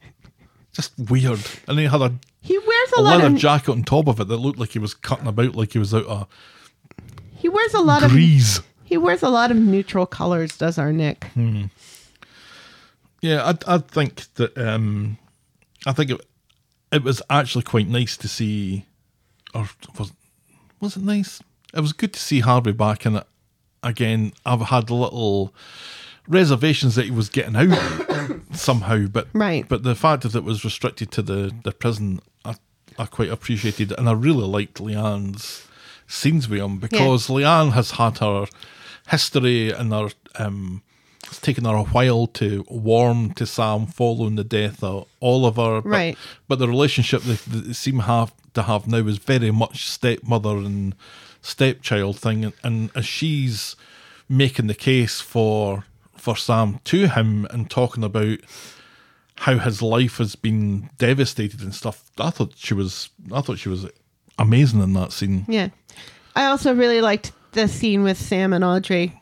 just 0.73 0.92
weird. 0.99 1.40
And 1.68 1.79
he 1.79 1.87
had 1.87 2.03
a, 2.03 2.12
He 2.42 2.59
wears 2.59 2.92
a 2.97 3.01
a 3.01 3.03
lot 3.03 3.16
leather 3.18 3.27
of 3.35 3.37
jacket 3.37 3.70
on 3.73 3.85
top 3.85 4.07
of 4.09 4.20
it 4.20 4.29
that 4.29 4.37
looked 4.37 4.59
like 4.59 4.70
he 4.73 4.79
was 4.79 4.92
cutting 4.92 5.27
about 5.29 5.55
like 5.55 5.73
he 5.73 5.79
was 5.79 5.94
out 5.94 6.05
of 6.07 6.27
he 7.37 7.49
wears 7.49 7.75
a 7.75 7.81
lot 7.81 8.03
of 8.03 8.11
grease. 8.11 8.61
He 8.95 8.99
wears 8.99 9.25
a 9.25 9.29
lot 9.29 9.51
of 9.51 9.57
neutral 9.57 10.07
colors, 10.07 10.57
does 10.57 10.79
our 10.79 10.93
Nick? 10.93 11.25
Hmm. 11.35 11.65
Yeah, 13.21 13.43
I 13.45 13.75
I 13.75 13.79
think 13.79 14.33
that 14.35 14.57
um, 14.57 15.19
I 15.85 15.93
think 15.93 16.13
it 16.13 16.21
it 16.93 17.03
was 17.03 17.21
actually 17.29 17.65
quite 17.65 17.89
nice 17.89 18.17
to 18.19 18.29
see, 18.29 18.85
or 19.53 19.69
was 19.99 20.13
was 20.79 20.97
it 20.97 21.03
nice? 21.03 21.43
It 21.75 21.81
was 21.81 21.93
good 21.93 22.13
to 22.13 22.21
see 22.21 22.39
Harvey 22.39 22.71
back 22.71 23.05
it 23.05 23.27
again. 23.83 24.33
I've 24.47 24.61
had 24.61 24.91
little 24.91 25.53
reservations 26.29 26.95
that 26.95 27.07
he 27.07 27.11
was 27.11 27.29
getting 27.29 27.57
out 27.57 27.77
somehow, 28.53 29.07
but 29.09 29.27
Right. 29.33 29.69
But 29.69 29.83
the 29.83 29.97
fact 29.97 30.23
that 30.23 30.37
it 30.37 30.45
was 30.45 30.65
restricted 30.65 31.11
to 31.13 31.23
the 31.23 31.53
the 31.65 31.73
prison, 31.73 32.21
I 32.45 32.55
I 32.97 33.07
quite 33.07 33.31
appreciated, 33.31 33.91
and 33.99 34.09
I 34.09 34.13
really 34.13 34.47
liked 34.47 34.79
Leanne's 34.79 35.67
scenes 36.07 36.49
with 36.49 36.61
him 36.61 36.79
because 36.79 37.27
Leanne 37.29 37.73
has 37.73 37.93
had 37.93 38.19
her 38.19 38.47
history 39.09 39.71
and 39.71 39.93
her 39.93 40.09
um 40.37 40.83
it's 41.27 41.40
taken 41.40 41.64
her 41.64 41.75
a 41.75 41.85
while 41.85 42.27
to 42.27 42.64
warm 42.69 43.33
to 43.35 43.47
Sam 43.47 43.87
following 43.87 44.37
the 44.37 44.45
death 44.45 44.83
of 44.85 45.07
Oliver. 45.23 45.81
But, 45.81 45.88
Right. 45.88 46.19
But 46.49 46.59
the 46.59 46.69
relationship 46.69 47.23
that 47.23 47.40
they 47.47 47.73
seem 47.73 48.01
have 48.01 48.33
to 48.55 48.62
have 48.62 48.87
now 48.87 48.99
is 48.99 49.19
very 49.19 49.51
much 49.51 49.87
stepmother 49.88 50.57
and 50.59 50.95
stepchild 51.40 52.19
thing. 52.19 52.45
And, 52.45 52.53
and 52.62 52.90
as 52.95 53.07
she's 53.07 53.75
making 54.29 54.67
the 54.67 54.75
case 54.75 55.21
for 55.21 55.85
for 56.17 56.37
Sam 56.37 56.81
to 56.85 57.09
him 57.09 57.47
and 57.51 57.71
talking 57.71 58.05
about 58.05 58.38
how 59.37 59.59
his 59.59 59.83
life 59.83 60.19
has 60.19 60.37
been 60.37 60.88
devastated 60.99 61.61
and 61.61 61.75
stuff, 61.75 62.11
I 62.19 62.31
thought 62.31 62.55
she 62.57 62.75
was 62.75 63.11
I 63.33 63.40
thought 63.40 63.59
she 63.59 63.69
was 63.69 63.87
amazing 64.38 64.83
in 64.83 64.93
that 64.95 65.12
scene. 65.12 65.45
Yeah. 65.49 65.69
I 66.37 66.47
also 66.47 66.75
really 66.75 67.01
liked 67.01 67.33
the 67.55 67.69
scene 67.69 68.03
with 68.03 68.19
Sam 68.19 68.53
and 68.53 68.62
Audrey. 68.64 69.21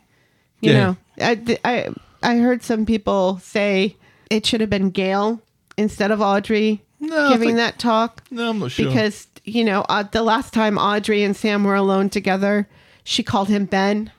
You 0.60 0.72
Yeah. 0.72 0.78
know, 0.84 0.96
I, 1.20 1.58
I, 1.64 1.88
I 2.22 2.36
heard 2.38 2.62
some 2.62 2.84
people 2.86 3.38
say 3.42 3.96
it 4.30 4.44
should 4.46 4.60
have 4.60 4.70
been 4.70 4.90
Gail 4.90 5.40
instead 5.76 6.10
of 6.10 6.20
Audrey 6.20 6.82
No, 7.00 7.30
giving 7.30 7.48
think- 7.50 7.58
that 7.58 7.78
talk 7.78 8.22
No, 8.30 8.50
I'm 8.50 8.58
not 8.58 8.70
sure. 8.72 8.86
because, 8.86 9.26
you 9.44 9.64
know, 9.64 9.82
uh, 9.88 10.02
the 10.04 10.22
last 10.22 10.52
time 10.52 10.78
Audrey 10.78 11.22
and 11.24 11.36
Sam 11.36 11.64
were 11.64 11.74
alone 11.74 12.10
together, 12.10 12.68
she 13.04 13.22
called 13.22 13.48
him 13.48 13.64
Ben 13.66 14.10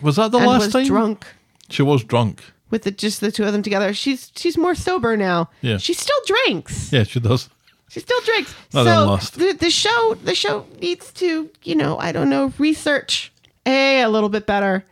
was 0.00 0.16
that 0.16 0.30
the 0.30 0.38
last 0.38 0.64
was 0.66 0.72
time? 0.72 0.86
drunk 0.86 1.26
She 1.68 1.82
was 1.82 2.02
drunk. 2.04 2.42
with 2.70 2.84
the, 2.84 2.90
just 2.90 3.20
the 3.20 3.30
two 3.30 3.44
of 3.44 3.52
them 3.52 3.62
together. 3.62 3.92
She's 3.92 4.32
she's 4.34 4.56
more 4.56 4.74
sober 4.74 5.16
now. 5.16 5.50
Yeah. 5.60 5.76
She 5.76 5.92
still 5.92 6.16
drinks. 6.26 6.90
Yeah, 6.92 7.02
she 7.04 7.20
does. 7.20 7.50
She 7.90 8.00
still 8.00 8.20
drinks. 8.22 8.54
Not 8.72 9.20
so 9.22 9.38
the 9.38 9.52
the 9.52 9.68
show 9.70 10.14
the 10.24 10.34
show 10.34 10.64
needs 10.80 11.12
to 11.14 11.50
you 11.64 11.74
know 11.74 11.98
I 11.98 12.12
don't 12.12 12.30
know 12.30 12.52
research 12.56 13.30
a 13.70 14.02
a 14.02 14.08
little 14.08 14.28
bit 14.28 14.46
better 14.46 14.84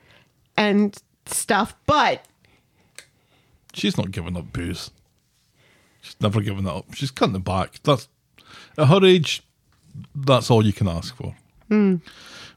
and 0.56 0.96
stuff, 1.26 1.74
but 1.86 2.24
She's 3.78 3.96
not 3.96 4.10
giving 4.10 4.36
up 4.36 4.52
booze. 4.52 4.90
She's 6.00 6.16
never 6.20 6.40
given 6.40 6.64
that 6.64 6.74
up. 6.74 6.94
She's 6.94 7.10
cutting 7.10 7.36
it 7.36 7.44
back. 7.44 7.80
That's 7.84 8.08
at 8.76 8.88
her 8.88 9.04
age. 9.04 9.42
That's 10.14 10.50
all 10.50 10.64
you 10.64 10.72
can 10.72 10.88
ask 10.88 11.14
for. 11.14 11.34
Hmm. 11.68 11.96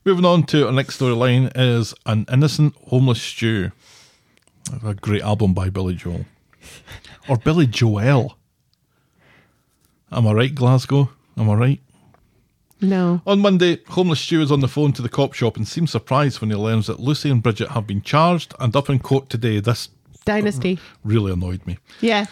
Moving 0.03 0.26
on 0.26 0.43
to 0.47 0.65
our 0.65 0.72
next 0.72 0.99
storyline 0.99 1.51
is 1.55 1.93
An 2.05 2.26
Innocent 2.32 2.76
Homeless 2.88 3.22
Stu. 3.22 3.72
A 4.84 4.95
great 4.95 5.22
album 5.22 5.53
by 5.53 5.69
Billy 5.69 5.95
Joel. 5.95 6.26
Or 7.28 7.38
Billy 7.38 7.67
Joel. 7.67 8.38
Am 10.11 10.26
I 10.28 10.34
right, 10.34 10.55
Glasgow? 10.55 11.09
Am 11.38 11.49
I 11.49 11.53
right? 11.53 11.80
No. 12.82 13.21
On 13.27 13.39
Monday, 13.39 13.79
Homeless 13.89 14.19
Stu 14.19 14.41
is 14.41 14.51
on 14.51 14.59
the 14.59 14.67
phone 14.67 14.91
to 14.93 15.01
the 15.01 15.09
cop 15.09 15.34
shop 15.34 15.55
and 15.55 15.67
seems 15.67 15.91
surprised 15.91 16.41
when 16.41 16.49
he 16.49 16.55
learns 16.55 16.88
that 16.88 16.99
Lucy 16.99 17.29
and 17.29 17.41
Bridget 17.41 17.69
have 17.69 17.86
been 17.86 18.01
charged 18.01 18.55
and 18.59 18.75
up 18.75 18.89
in 18.89 18.99
court 18.99 19.29
today. 19.29 19.59
This 19.59 19.89
Dynasty. 20.25 20.79
really 21.03 21.32
annoyed 21.32 21.65
me. 21.65 21.77
Yeah. 21.99 22.25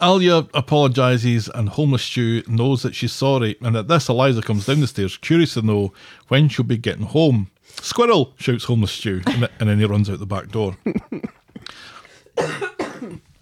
Alya 0.00 0.48
apologises 0.52 1.48
and 1.54 1.70
Homeless 1.70 2.02
Stu 2.02 2.42
knows 2.46 2.82
that 2.82 2.94
she's 2.94 3.12
sorry. 3.12 3.56
And 3.60 3.76
at 3.76 3.88
this, 3.88 4.08
Eliza 4.08 4.42
comes 4.42 4.66
down 4.66 4.80
the 4.80 4.86
stairs, 4.86 5.16
curious 5.16 5.54
to 5.54 5.62
know 5.62 5.92
when 6.28 6.48
she'll 6.48 6.64
be 6.64 6.76
getting 6.76 7.06
home. 7.06 7.50
Squirrel! 7.80 8.34
shouts 8.36 8.64
Homeless 8.64 8.92
Stu, 8.92 9.22
and, 9.26 9.48
and 9.58 9.68
then 9.68 9.78
he 9.78 9.84
runs 9.86 10.08
out 10.08 10.18
the 10.18 10.26
back 10.26 10.48
door. 10.48 10.76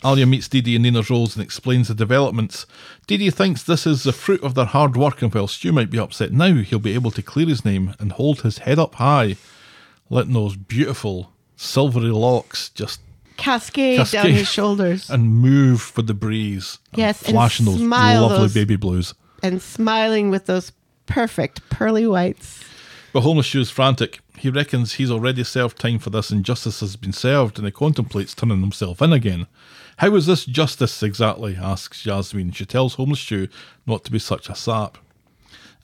Alya 0.05 0.29
meets 0.29 0.49
Dee 0.49 0.61
Dee 0.61 0.77
and 0.77 0.83
Nina's 0.83 1.09
Rolls 1.09 1.35
and 1.35 1.43
explains 1.43 1.89
the 1.89 1.95
developments. 1.95 2.67
Dee 3.07 3.17
Dee 3.17 3.31
thinks 3.31 3.63
this 3.63 3.87
is 3.87 4.03
the 4.03 4.13
fruit 4.13 4.43
of 4.43 4.55
their 4.55 4.67
hard 4.67 4.97
work, 4.97 5.23
and 5.23 5.33
while 5.35 5.49
Stu 5.49 5.73
might 5.73 5.91
be 5.91 5.99
upset 5.99 6.31
now, 6.31 6.55
he'll 6.57 6.79
be 6.79 6.95
able 6.95 7.11
to 7.13 7.23
clear 7.23 7.47
his 7.47 7.65
name 7.65 7.95
and 7.99 8.13
hold 8.13 8.43
his 8.43 8.59
head 8.59 8.79
up 8.79 8.97
high, 8.97 9.37
letting 10.11 10.35
those 10.35 10.57
beautiful 10.57 11.33
silvery 11.57 12.11
locks 12.11 12.69
just 12.69 13.01
Cascade, 13.39 14.07
down 14.11 14.27
his 14.27 14.47
shoulders 14.49 15.09
and 15.11 15.37
move 15.37 15.93
with 15.97 16.07
the 16.07 16.15
breeze. 16.15 16.79
Yes, 16.95 17.23
and 17.23 17.33
flashing 17.33 17.65
those 17.67 17.81
lovely 17.81 18.39
those- 18.39 18.55
baby 18.55 18.77
blues. 18.77 19.15
and 19.43 19.63
smiling 19.63 20.29
with 20.29 20.45
those 20.47 20.71
perfect 21.07 21.67
pearly 21.71 22.07
whites. 22.07 22.63
But 23.15 23.21
Homeless 23.23 23.55
is 23.55 23.71
frantic. 23.71 24.21
He 24.37 24.51
reckons 24.51 24.95
he's 24.95 25.11
already 25.11 25.45
served 25.45 25.79
time 25.79 25.99
for 26.01 26.11
this 26.11 26.31
and 26.31 26.45
justice 26.45 26.81
has 26.81 26.97
been 26.97 27.13
served, 27.13 27.57
and 27.59 27.67
he 27.67 27.71
contemplates 27.71 28.35
turning 28.35 28.61
himself 28.61 29.01
in 29.01 29.13
again. 29.13 29.47
How 29.99 30.15
is 30.17 30.27
this 30.27 30.45
justice 30.45 31.03
exactly? 31.03 31.57
asks 31.57 32.03
Jasmine. 32.03 32.53
She 32.53 32.67
tells 32.67 32.95
Homeless 32.95 33.21
Stu 33.21 33.49
not 33.87 34.05
to 34.05 34.11
be 34.13 34.19
such 34.19 34.49
a 34.49 34.55
sap. 34.55 34.99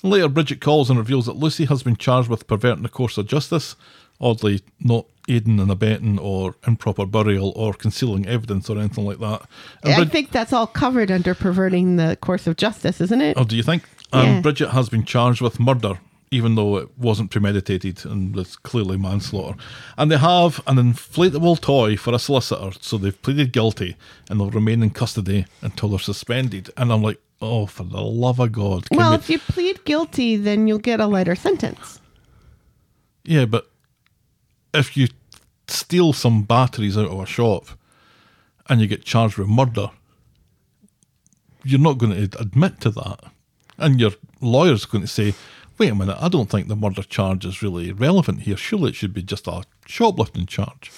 And 0.02 0.10
later, 0.12 0.28
Bridget 0.28 0.60
calls 0.60 0.88
and 0.90 0.98
reveals 0.98 1.26
that 1.26 1.36
Lucy 1.36 1.66
has 1.66 1.82
been 1.82 1.96
charged 1.96 2.28
with 2.28 2.46
perverting 2.46 2.82
the 2.82 2.88
course 2.88 3.18
of 3.18 3.26
justice, 3.26 3.76
oddly, 4.20 4.62
not 4.80 5.06
aiding 5.28 5.60
and 5.60 5.70
abetting 5.70 6.18
or 6.18 6.54
improper 6.66 7.06
burial 7.06 7.52
or 7.54 7.72
concealing 7.74 8.26
evidence 8.26 8.68
or 8.70 8.78
anything 8.78 9.04
like 9.04 9.18
that. 9.18 9.42
And 9.84 9.92
I 9.92 9.96
Brid- 9.98 10.12
think 10.12 10.30
that's 10.32 10.52
all 10.52 10.66
covered 10.66 11.10
under 11.10 11.34
perverting 11.34 11.96
the 11.96 12.16
course 12.20 12.46
of 12.46 12.56
justice, 12.56 13.00
isn't 13.00 13.20
it? 13.20 13.36
Oh, 13.36 13.44
do 13.44 13.56
you 13.56 13.62
think? 13.62 13.84
And 14.12 14.42
Bridget 14.42 14.70
has 14.70 14.88
been 14.88 15.04
charged 15.04 15.40
with 15.40 15.60
murder, 15.60 16.00
even 16.32 16.54
though 16.54 16.76
it 16.76 16.88
wasn't 16.96 17.30
premeditated 17.30 18.04
and 18.06 18.36
it's 18.38 18.54
clearly 18.56 18.96
manslaughter. 18.96 19.58
And 19.98 20.10
they 20.10 20.16
have 20.16 20.60
an 20.66 20.76
inflatable 20.76 21.60
toy 21.60 21.96
for 21.96 22.14
a 22.14 22.18
solicitor, 22.20 22.70
so 22.80 22.98
they've 22.98 23.20
pleaded 23.22 23.52
guilty 23.52 23.96
and 24.28 24.38
they'll 24.38 24.50
remain 24.50 24.82
in 24.82 24.90
custody 24.90 25.46
until 25.60 25.88
they're 25.88 25.98
suspended. 25.98 26.70
And 26.76 26.92
I'm 26.92 27.02
like, 27.02 27.20
oh, 27.42 27.66
for 27.66 27.82
the 27.82 28.00
love 28.00 28.38
of 28.38 28.52
God. 28.52 28.86
well, 28.92 29.10
we- 29.10 29.16
if 29.16 29.28
you 29.28 29.38
plead 29.40 29.84
guilty, 29.84 30.36
then 30.36 30.68
you'll 30.68 30.78
get 30.78 31.00
a 31.00 31.06
lighter 31.06 31.34
sentence. 31.34 32.00
yeah, 33.24 33.44
but 33.44 33.68
if 34.72 34.96
you 34.96 35.08
steal 35.66 36.12
some 36.12 36.42
batteries 36.44 36.96
out 36.96 37.08
of 37.10 37.18
a 37.20 37.26
shop 37.26 37.66
and 38.68 38.80
you 38.80 38.86
get 38.86 39.04
charged 39.04 39.36
with 39.36 39.48
murder, 39.48 39.90
you're 41.64 41.80
not 41.80 41.98
going 41.98 42.12
to 42.28 42.40
admit 42.40 42.80
to 42.82 42.90
that. 42.90 43.18
And 43.78 43.98
your 43.98 44.12
lawyer's 44.40 44.84
going 44.84 45.02
to 45.02 45.08
say, 45.08 45.34
wait 45.80 45.90
a 45.90 45.94
minute, 45.94 46.18
I 46.20 46.28
don't 46.28 46.50
think 46.50 46.68
the 46.68 46.76
murder 46.76 47.02
charge 47.02 47.46
is 47.46 47.62
really 47.62 47.90
relevant 47.90 48.42
here. 48.42 48.56
Surely 48.56 48.90
it 48.90 48.94
should 48.94 49.14
be 49.14 49.22
just 49.22 49.48
a 49.48 49.64
shoplifting 49.86 50.44
charge. 50.46 50.92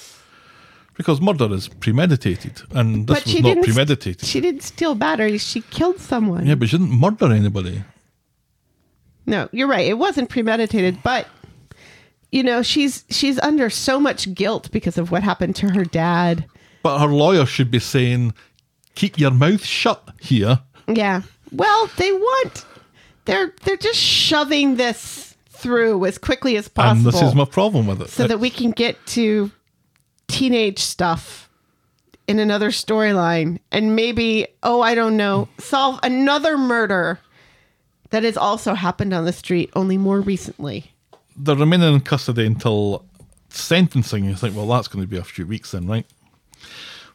Because 0.95 1.21
murder 1.23 1.51
is 1.55 1.69
premeditated, 1.69 2.63
and 2.73 3.07
this 3.07 3.21
but 3.21 3.27
was 3.27 3.43
not 3.43 3.65
premeditated. 3.65 4.27
She 4.27 4.41
didn't 4.41 4.63
steal 4.63 4.95
batteries. 4.95 5.43
She 5.43 5.63
killed 5.63 6.01
someone. 6.01 6.45
yeah, 6.45 6.57
but 6.57 6.69
she 6.69 6.77
didn't 6.77 6.99
murder 6.99 7.33
anybody. 7.33 7.83
No, 9.25 9.49
you're 9.53 9.69
right. 9.69 9.87
It 9.87 9.97
wasn't 9.97 10.29
premeditated, 10.29 11.03
but 11.03 11.29
you 12.31 12.43
know, 12.43 12.61
she's 12.63 13.05
she's 13.09 13.39
under 13.39 13.71
so 13.71 13.99
much 14.01 14.35
guilt 14.35 14.71
because 14.71 14.99
of 14.99 15.11
what 15.11 15.23
happened 15.23 15.57
to 15.57 15.73
her 15.73 15.85
dad. 15.85 16.45
But 16.83 16.99
her 16.99 17.07
lawyer 17.07 17.47
should 17.47 17.71
be 17.71 17.79
saying, 17.79 18.35
keep 18.95 19.19
your 19.19 19.31
mouth 19.31 19.65
shut 19.65 20.07
here. 20.21 20.61
Yeah. 20.89 21.23
Well, 21.53 21.89
they 21.97 22.13
want 22.13 22.67
they're 23.25 23.53
they're 23.65 23.77
just 23.77 23.99
shoving 23.99 24.77
this 24.77 25.37
through 25.49 26.05
as 26.07 26.19
quickly 26.19 26.57
as 26.57 26.69
possible. 26.69 27.09
And 27.09 27.15
this 27.15 27.23
is 27.23 27.35
my 27.35 27.45
problem 27.45 27.87
with 27.87 28.03
it. 28.03 28.11
so 28.11 28.27
that 28.27 28.41
we 28.41 28.51
can 28.51 28.71
get 28.73 29.05
to 29.09 29.51
teenage 30.29 30.79
stuff 30.81 31.49
in 32.27 32.39
another 32.39 32.71
storyline 32.71 33.59
and 33.71 33.95
maybe 33.95 34.47
oh 34.63 34.81
I 34.81 34.95
don't 34.95 35.17
know 35.17 35.49
solve 35.59 35.99
another 36.03 36.57
murder 36.57 37.19
that 38.11 38.23
has 38.23 38.37
also 38.37 38.75
happened 38.75 39.13
on 39.13 39.25
the 39.25 39.33
street 39.33 39.71
only 39.75 39.99
more 39.99 40.21
recently. 40.21 40.91
they're 41.37 41.57
remaining 41.57 41.95
in 41.95 42.01
custody 42.01 42.47
until 42.47 43.05
sentencing. 43.49 44.25
You 44.25 44.35
think, 44.35 44.57
well, 44.57 44.67
that's 44.67 44.89
going 44.89 45.03
to 45.05 45.09
be 45.09 45.17
a 45.17 45.25
few 45.25 45.47
weeks 45.47 45.73
then, 45.73 45.87
right? 45.87 46.07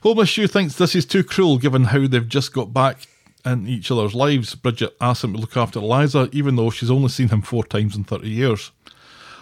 Homeless 0.02 0.30
Stu 0.30 0.48
thinks 0.48 0.76
this 0.76 0.96
is 0.96 1.06
too 1.06 1.24
cruel 1.24 1.58
given 1.58 1.86
how 1.86 2.06
they've 2.08 2.28
just 2.28 2.54
got 2.54 2.74
back 2.74 3.08
in 3.46 3.68
each 3.68 3.92
other's 3.92 4.16
lives. 4.16 4.56
Bridget 4.56 4.96
asks 5.00 5.24
him 5.24 5.34
to 5.34 5.40
look 5.40 5.58
after 5.58 5.80
Eliza, 5.80 6.30
even 6.32 6.56
though 6.56 6.70
she's 6.70 6.92
only 6.92 7.10
seen 7.10 7.30
him 7.30 7.42
four 7.42 7.64
times 7.64 7.96
in 7.96 8.04
30 8.04 8.30
years. 8.30 8.72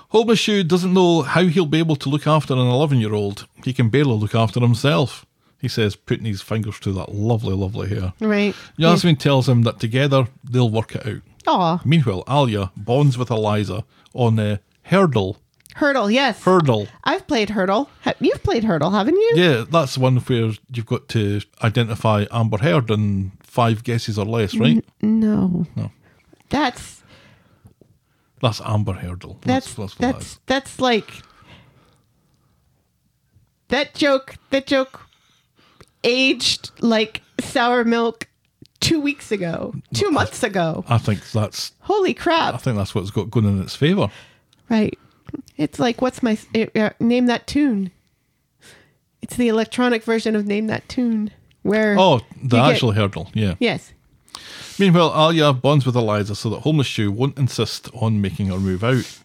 Homeless 0.10 0.39
Stu 0.39 0.64
doesn't 0.64 0.93
know 0.93 1.24
how 1.24 1.43
he'll 1.43 1.66
be 1.66 1.80
able 1.80 1.96
to 1.98 2.10
look 2.10 2.28
after 2.28 2.54
an 2.54 2.60
11 2.60 3.00
year 3.00 3.14
old. 3.14 3.48
He 3.64 3.74
can 3.74 3.89
barely 3.89 4.16
look 4.16 4.36
after 4.36 4.60
himself, 4.60 5.26
he 5.60 5.68
says, 5.68 5.96
putting 5.96 6.26
his 6.26 6.41
fingers 6.41 6.80
to 6.82 6.91
that 6.93 7.14
lovely, 7.14 7.54
lovely 7.54 7.89
hair. 7.89 8.14
Right. 8.20 8.56
Yasmeen 8.78 9.20
tells 9.20 9.50
him 9.50 9.64
that 9.64 9.80
together 9.80 10.28
they'll 10.43 10.70
work 10.70 10.96
it 10.96 11.06
out. 11.06 11.22
Aw. 11.48 11.82
Meanwhile, 11.84 12.24
Alya 12.26 12.72
bonds 12.78 13.18
with 13.18 13.30
Eliza 13.30 13.84
on 14.14 14.39
a 14.39 14.60
Heardle. 14.89 15.38
Heardle, 15.76 16.10
yes. 16.10 16.41
Heardle. 16.43 16.88
I've 17.04 17.28
played 17.28 17.50
Heardle. 17.50 17.89
You've 18.22 18.43
played 18.43 18.64
Heardle, 18.64 18.91
haven't 18.91 19.16
you? 19.16 19.34
Yeah, 19.36 19.66
that's 19.70 19.96
the 19.96 20.00
one 20.00 20.18
where 20.18 20.54
you've 20.72 20.86
got 20.86 21.10
to 21.10 21.41
identify 21.62 22.26
Amber 22.32 22.60
Heard 22.60 22.89
in 22.89 23.34
five 23.56 23.86
guesses 23.86 24.20
or 24.20 24.26
less, 24.26 24.53
right? 24.56 24.84
No. 25.01 25.66
No. 25.78 25.89
That's 26.49 27.01
That's 28.41 28.60
Amber 28.60 28.93
Heardle. 28.93 29.39
that's 29.41 29.74
that's, 29.74 29.95
that's 29.95 30.39
that's 30.45 30.80
like 30.82 31.10
that 33.70 33.95
joke. 33.95 34.36
That 34.49 34.68
joke 34.68 35.08
aged 36.03 36.72
like 36.82 37.22
sour 37.39 37.86
milk 37.86 38.28
two 38.82 38.99
weeks 38.99 39.32
ago, 39.32 39.74
two 39.93 40.12
months 40.12 40.43
ago. 40.43 40.84
I 40.89 40.97
think 40.97 41.32
that's 41.32 41.72
Holy 41.80 42.14
crap. 42.14 42.53
I 42.53 42.58
think 42.58 42.76
that's 42.78 42.93
what's 42.93 43.10
got 43.10 43.32
going 43.32 43.45
in 43.45 43.62
its 43.62 43.76
favour. 43.76 44.10
Right. 44.70 44.99
It's 45.56 45.80
like 45.80 46.01
what's 46.01 46.22
my 46.22 46.38
uh, 46.53 46.66
uh, 46.76 46.89
name 46.99 47.28
that 47.28 47.47
tune? 47.47 47.91
It's 49.22 49.38
the 49.38 49.47
electronic 49.47 50.03
version 50.03 50.36
of 50.36 50.45
name 50.45 50.68
that 50.68 50.88
tune. 50.89 51.32
Where 51.66 51.97
Oh, 51.99 52.20
the 52.43 52.57
you 52.57 52.63
get- 52.63 52.72
actual 52.74 52.91
hurdle, 52.91 53.32
yeah. 53.34 53.55
yes. 53.59 53.91
Meanwhile, 54.78 55.09
Alya 55.11 55.59
bonds 55.59 55.84
with 55.84 55.95
Eliza 55.95 56.36
so 56.36 56.49
that 56.51 56.59
Homeless 56.59 56.88
Stu 56.88 57.11
won't 57.11 57.39
insist 57.39 57.89
on 57.93 58.22
making 58.22 58.47
her 58.47 58.59
move 58.59 58.84
out. 58.84 59.20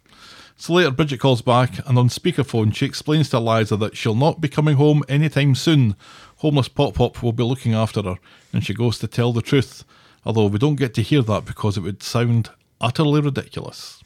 So 0.56 0.72
later, 0.72 0.90
Bridget 0.90 1.20
calls 1.20 1.42
back, 1.42 1.86
and 1.86 1.98
on 1.98 2.08
speakerphone, 2.08 2.74
she 2.74 2.86
explains 2.86 3.28
to 3.30 3.36
Eliza 3.36 3.76
that 3.76 3.94
she'll 3.94 4.14
not 4.14 4.40
be 4.40 4.48
coming 4.48 4.76
home 4.76 5.02
anytime 5.06 5.54
soon. 5.54 5.96
Homeless 6.38 6.68
Pop 6.68 6.94
Pop 6.94 7.22
will 7.22 7.32
be 7.32 7.42
looking 7.42 7.74
after 7.74 8.02
her, 8.02 8.16
and 8.54 8.64
she 8.64 8.72
goes 8.72 8.98
to 9.00 9.06
tell 9.06 9.34
the 9.34 9.42
truth, 9.42 9.84
although 10.24 10.46
we 10.46 10.58
don't 10.58 10.76
get 10.76 10.94
to 10.94 11.02
hear 11.02 11.20
that 11.22 11.44
because 11.44 11.76
it 11.76 11.80
would 11.82 12.02
sound 12.02 12.48
utterly 12.80 13.20
ridiculous. 13.20 14.02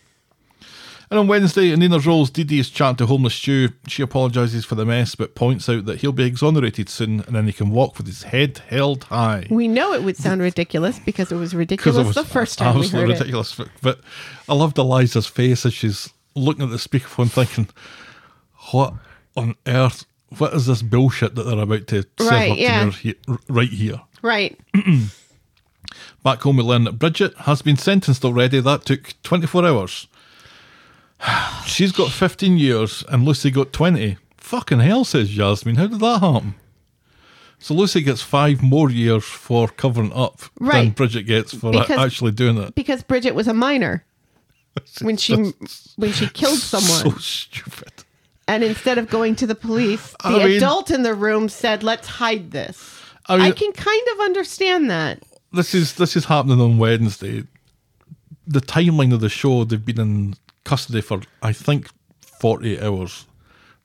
And 1.15 1.21
on 1.21 1.29
Wednesday, 1.29 1.71
in 1.71 1.79
Nina's 1.79 2.09
Rolls, 2.09 2.29
Dee 2.29 2.43
Dee 2.43 2.59
is 2.59 2.69
chatting 2.69 2.97
to 2.97 3.07
Homeless 3.07 3.37
Stu. 3.37 3.69
She 3.87 4.03
apologises 4.03 4.65
for 4.65 4.75
the 4.75 4.85
mess, 4.85 5.15
but 5.15 5.37
points 5.37 5.69
out 5.69 5.85
that 5.85 6.01
he'll 6.01 6.11
be 6.11 6.25
exonerated 6.25 6.89
soon, 6.89 7.21
and 7.21 7.37
then 7.37 7.47
he 7.47 7.53
can 7.53 7.71
walk 7.71 7.97
with 7.99 8.09
his 8.09 8.25
head 8.25 8.59
held 8.67 9.05
high. 9.05 9.47
We 9.49 9.69
know 9.69 9.93
it 9.93 10.03
would 10.03 10.17
sound 10.17 10.43
ridiculous 10.43 10.99
because 10.99 11.31
it 11.31 11.37
was 11.37 11.55
ridiculous 11.55 12.17
the 12.17 12.25
first 12.25 12.59
time 12.59 12.81
we 12.81 12.89
heard 12.89 13.09
ridiculous. 13.09 13.55
But, 13.55 13.69
but 13.81 14.01
I 14.49 14.55
loved 14.55 14.77
Eliza's 14.77 15.29
face 15.29 15.65
as 15.65 15.73
she's 15.73 16.13
looking 16.35 16.65
at 16.65 16.71
the 16.71 16.79
speakerphone, 16.79 17.31
thinking, 17.31 17.69
"What 18.73 18.95
on 19.37 19.55
earth? 19.69 20.07
What 20.39 20.53
is 20.53 20.67
this 20.67 20.83
bullshit 20.83 21.37
that 21.37 21.45
they're 21.45 21.61
about 21.61 21.87
to 21.87 22.03
serve 22.19 22.29
Right, 22.29 22.51
up 22.51 22.59
yeah. 22.59 22.81
to 22.81 22.87
me 22.87 22.93
he- 22.93 23.15
right 23.49 23.69
here?" 23.71 24.01
Right. 24.21 24.59
Back 26.25 26.41
home, 26.41 26.57
we 26.57 26.65
learn 26.65 26.83
that 26.85 26.99
Bridget 26.99 27.37
has 27.37 27.63
been 27.63 27.77
sentenced 27.77 28.25
already. 28.25 28.59
That 28.59 28.85
took 28.85 29.15
24 29.23 29.65
hours. 29.65 30.09
She's 31.67 31.93
got 31.93 32.11
15 32.11 32.57
years 32.59 33.05
and 33.09 33.25
Lucy 33.25 33.51
got 33.51 33.73
20. 33.73 34.17
Fucking 34.37 34.81
hell, 34.81 35.05
says 35.05 35.31
Jasmine. 35.31 35.77
How 35.77 35.87
did 35.87 36.01
that 36.01 36.21
happen? 36.21 36.55
So 37.59 37.73
Lucy 37.75 38.03
gets 38.03 38.21
five 38.21 38.63
more 38.63 38.91
years 38.91 39.25
for 39.25 39.69
covering 39.69 40.13
up 40.13 40.39
than 40.59 40.67
Right. 40.69 40.95
Bridget 40.95 41.23
gets 41.23 41.55
for 41.55 41.73
Because- 41.73 41.99
actually 41.99 42.33
doing 42.33 42.59
it. 42.59 42.75
Because 42.75 43.03
Bridget 43.03 43.35
was 43.35 43.49
a 43.49 43.55
minor. 43.55 44.05
when 45.03 45.17
she 45.17 45.35
when 45.97 46.13
she 46.13 46.27
killed 46.29 46.59
someone. 46.59 47.13
So 47.13 47.19
stupid. 47.19 47.93
And 48.47 48.63
instead 48.63 48.99
of 48.99 49.09
going 49.09 49.37
to 49.37 49.47
the 49.47 49.55
police, 49.55 50.11
the 50.23 50.29
I 50.29 50.45
mean- 50.45 50.57
adult 50.59 50.91
in 50.91 51.03
the 51.05 51.15
room 51.15 51.49
said, 51.49 51.83
"Let's 51.83 52.07
hide 52.09 52.51
this." 52.51 53.01
I 53.27 53.37
I, 53.37 53.51
can 53.53 53.73
kind 53.73 54.03
of 54.15 54.21
understand 54.21 54.91
that. 54.91 55.23
This 55.53 55.75
is 55.75 55.95
this 55.95 56.17
is 56.17 56.27
happening 56.27 56.61
on 56.61 56.77
Wednesday. 56.77 57.45
The 58.47 58.61
timeline 58.61 59.15
of 59.15 59.21
the 59.21 59.31
show, 59.31 59.65
they've 59.65 59.83
been 59.83 60.01
in 60.01 60.35
custody 60.65 61.01
for 61.01 61.23
I 61.43 61.53
think 61.53 61.89
forty 62.21 62.81
hours. 62.81 63.27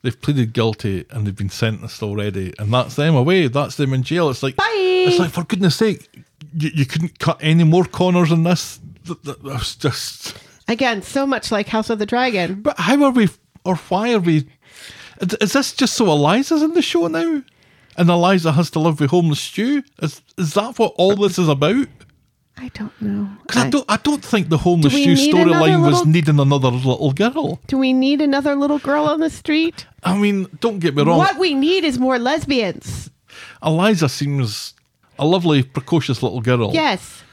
They've 0.02 0.20
pleaded 0.20 0.54
guilty 0.54 1.06
and 1.12 1.28
they've 1.28 1.36
been 1.36 1.50
sentenced 1.50 2.02
already, 2.02 2.54
and 2.58 2.74
that's 2.74 2.96
them 2.96 3.16
away. 3.16 3.48
That's 3.48 3.76
them 3.76 3.94
in 3.94 4.04
jail. 4.04 4.30
It's 4.30 4.42
like 4.42 4.56
Bye. 4.56 5.06
it's 5.08 5.20
like 5.20 5.32
for 5.32 5.44
goodness 5.44 5.76
sake, 5.76 6.08
you, 6.58 6.72
you 6.74 6.86
couldn't 6.86 7.20
cut 7.20 7.38
any 7.42 7.66
more 7.66 7.84
corners 7.84 8.32
in 8.32 8.44
this. 8.44 8.80
That, 9.06 9.24
that, 9.24 9.44
that 9.44 9.54
was 9.54 9.76
just. 9.76 10.38
Again, 10.68 11.02
so 11.02 11.26
much 11.26 11.52
like 11.52 11.68
House 11.68 11.90
of 11.90 12.00
the 12.00 12.06
Dragon. 12.06 12.62
But 12.62 12.80
how 12.80 13.04
are 13.04 13.12
we, 13.12 13.28
or 13.66 13.76
why 13.76 14.14
are 14.14 14.20
we? 14.20 14.48
Is, 15.20 15.34
is 15.42 15.54
this 15.54 15.74
just 15.74 15.96
so 15.96 16.06
Eliza's 16.06 16.62
in 16.62 16.76
the 16.76 16.82
show 16.82 17.08
now, 17.08 17.44
and 17.98 18.10
Eliza 18.10 18.54
has 18.54 18.70
to 18.72 18.80
live 18.80 19.00
with 19.02 19.10
homeless 19.10 19.42
Stu? 19.42 19.84
Is 20.02 20.22
is 20.38 20.54
that 20.54 20.80
what 20.80 20.94
all 20.96 21.16
this 21.16 21.38
is 21.38 21.50
about? 21.50 21.88
I 22.62 22.68
don't 22.74 23.02
know. 23.02 23.30
Because 23.44 23.64
I, 23.64 23.70
don't, 23.70 23.86
I 23.88 23.98
don't 23.98 24.24
think 24.24 24.50
the 24.50 24.58
homeless 24.58 24.92
Do 24.92 25.00
we 25.00 25.16
Stu 25.16 25.34
need 25.34 25.48
another 25.48 25.66
storyline 25.66 25.92
was 25.92 26.06
needing 26.06 26.40
another 26.40 26.68
little 26.68 27.14
girl. 27.14 27.62
Do 27.68 27.78
we 27.78 27.94
need 27.94 28.20
another 28.20 28.54
little 28.54 28.80
girl 28.80 29.06
on 29.06 29.22
the 29.22 29.30
street? 29.30 29.88
I 30.04 30.18
mean, 30.18 30.46
don't 30.60 30.80
get 30.80 30.94
me 30.94 31.04
wrong. 31.04 31.18
What 31.18 31.40
we 31.40 31.54
need 31.54 31.86
is 31.86 31.98
more 31.98 32.20
lesbians. 32.20 33.10
Eliza 33.64 34.10
seems 34.10 34.74
a 35.18 35.26
lovely, 35.26 35.64
precocious 35.64 36.22
little 36.22 36.42
girl. 36.42 36.72
Yes. 36.74 37.24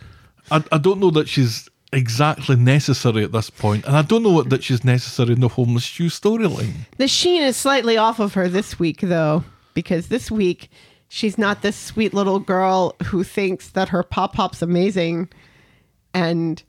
I, 0.52 0.62
I 0.70 0.78
don't 0.78 1.00
know 1.00 1.10
that 1.10 1.28
she's 1.28 1.68
exactly 1.92 2.54
necessary 2.54 3.24
at 3.24 3.32
this 3.32 3.50
point, 3.50 3.84
and 3.84 3.96
I 3.96 4.02
don't 4.02 4.22
know 4.22 4.30
what 4.30 4.50
that 4.50 4.62
she's 4.62 4.84
necessary 4.84 5.32
in 5.32 5.40
the 5.40 5.48
homeless 5.48 5.86
Stu 5.86 6.06
storyline. 6.06 6.72
The 6.98 7.08
sheen 7.08 7.42
is 7.42 7.56
slightly 7.56 7.96
off 7.96 8.20
of 8.20 8.34
her 8.34 8.48
this 8.48 8.78
week, 8.78 9.00
though, 9.00 9.42
because 9.74 10.06
this 10.06 10.30
week 10.30 10.70
she's 11.08 11.38
not 11.38 11.62
this 11.62 11.76
sweet 11.76 12.12
little 12.14 12.38
girl 12.38 12.94
who 13.06 13.22
thinks 13.24 13.68
that 13.70 13.90
her 13.90 14.02
pop 14.02 14.34
pop's 14.34 14.62
amazing 14.62 15.28
and, 16.14 16.62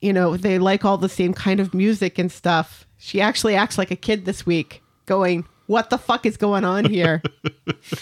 you 0.00 0.12
know, 0.12 0.36
they 0.36 0.58
like 0.58 0.84
all 0.84 0.98
the 0.98 1.08
same 1.08 1.32
kind 1.32 1.60
of 1.60 1.74
music 1.74 2.18
and 2.18 2.30
stuff. 2.30 2.86
She 2.98 3.20
actually 3.20 3.56
acts 3.56 3.78
like 3.78 3.90
a 3.90 3.96
kid 3.96 4.24
this 4.24 4.44
week, 4.44 4.82
going, 5.06 5.46
What 5.66 5.90
the 5.90 5.98
fuck 5.98 6.26
is 6.26 6.36
going 6.36 6.64
on 6.64 6.84
here? 6.84 7.22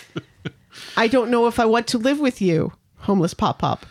I 0.97 1.09
don't 1.09 1.31
know 1.31 1.47
if 1.47 1.59
I 1.59 1.67
want 1.67 1.87
to 1.89 1.99
live 1.99 2.21
with 2.21 2.41
you, 2.41 2.73
homeless 2.99 3.35
pop 3.35 3.61
pop. 3.61 3.87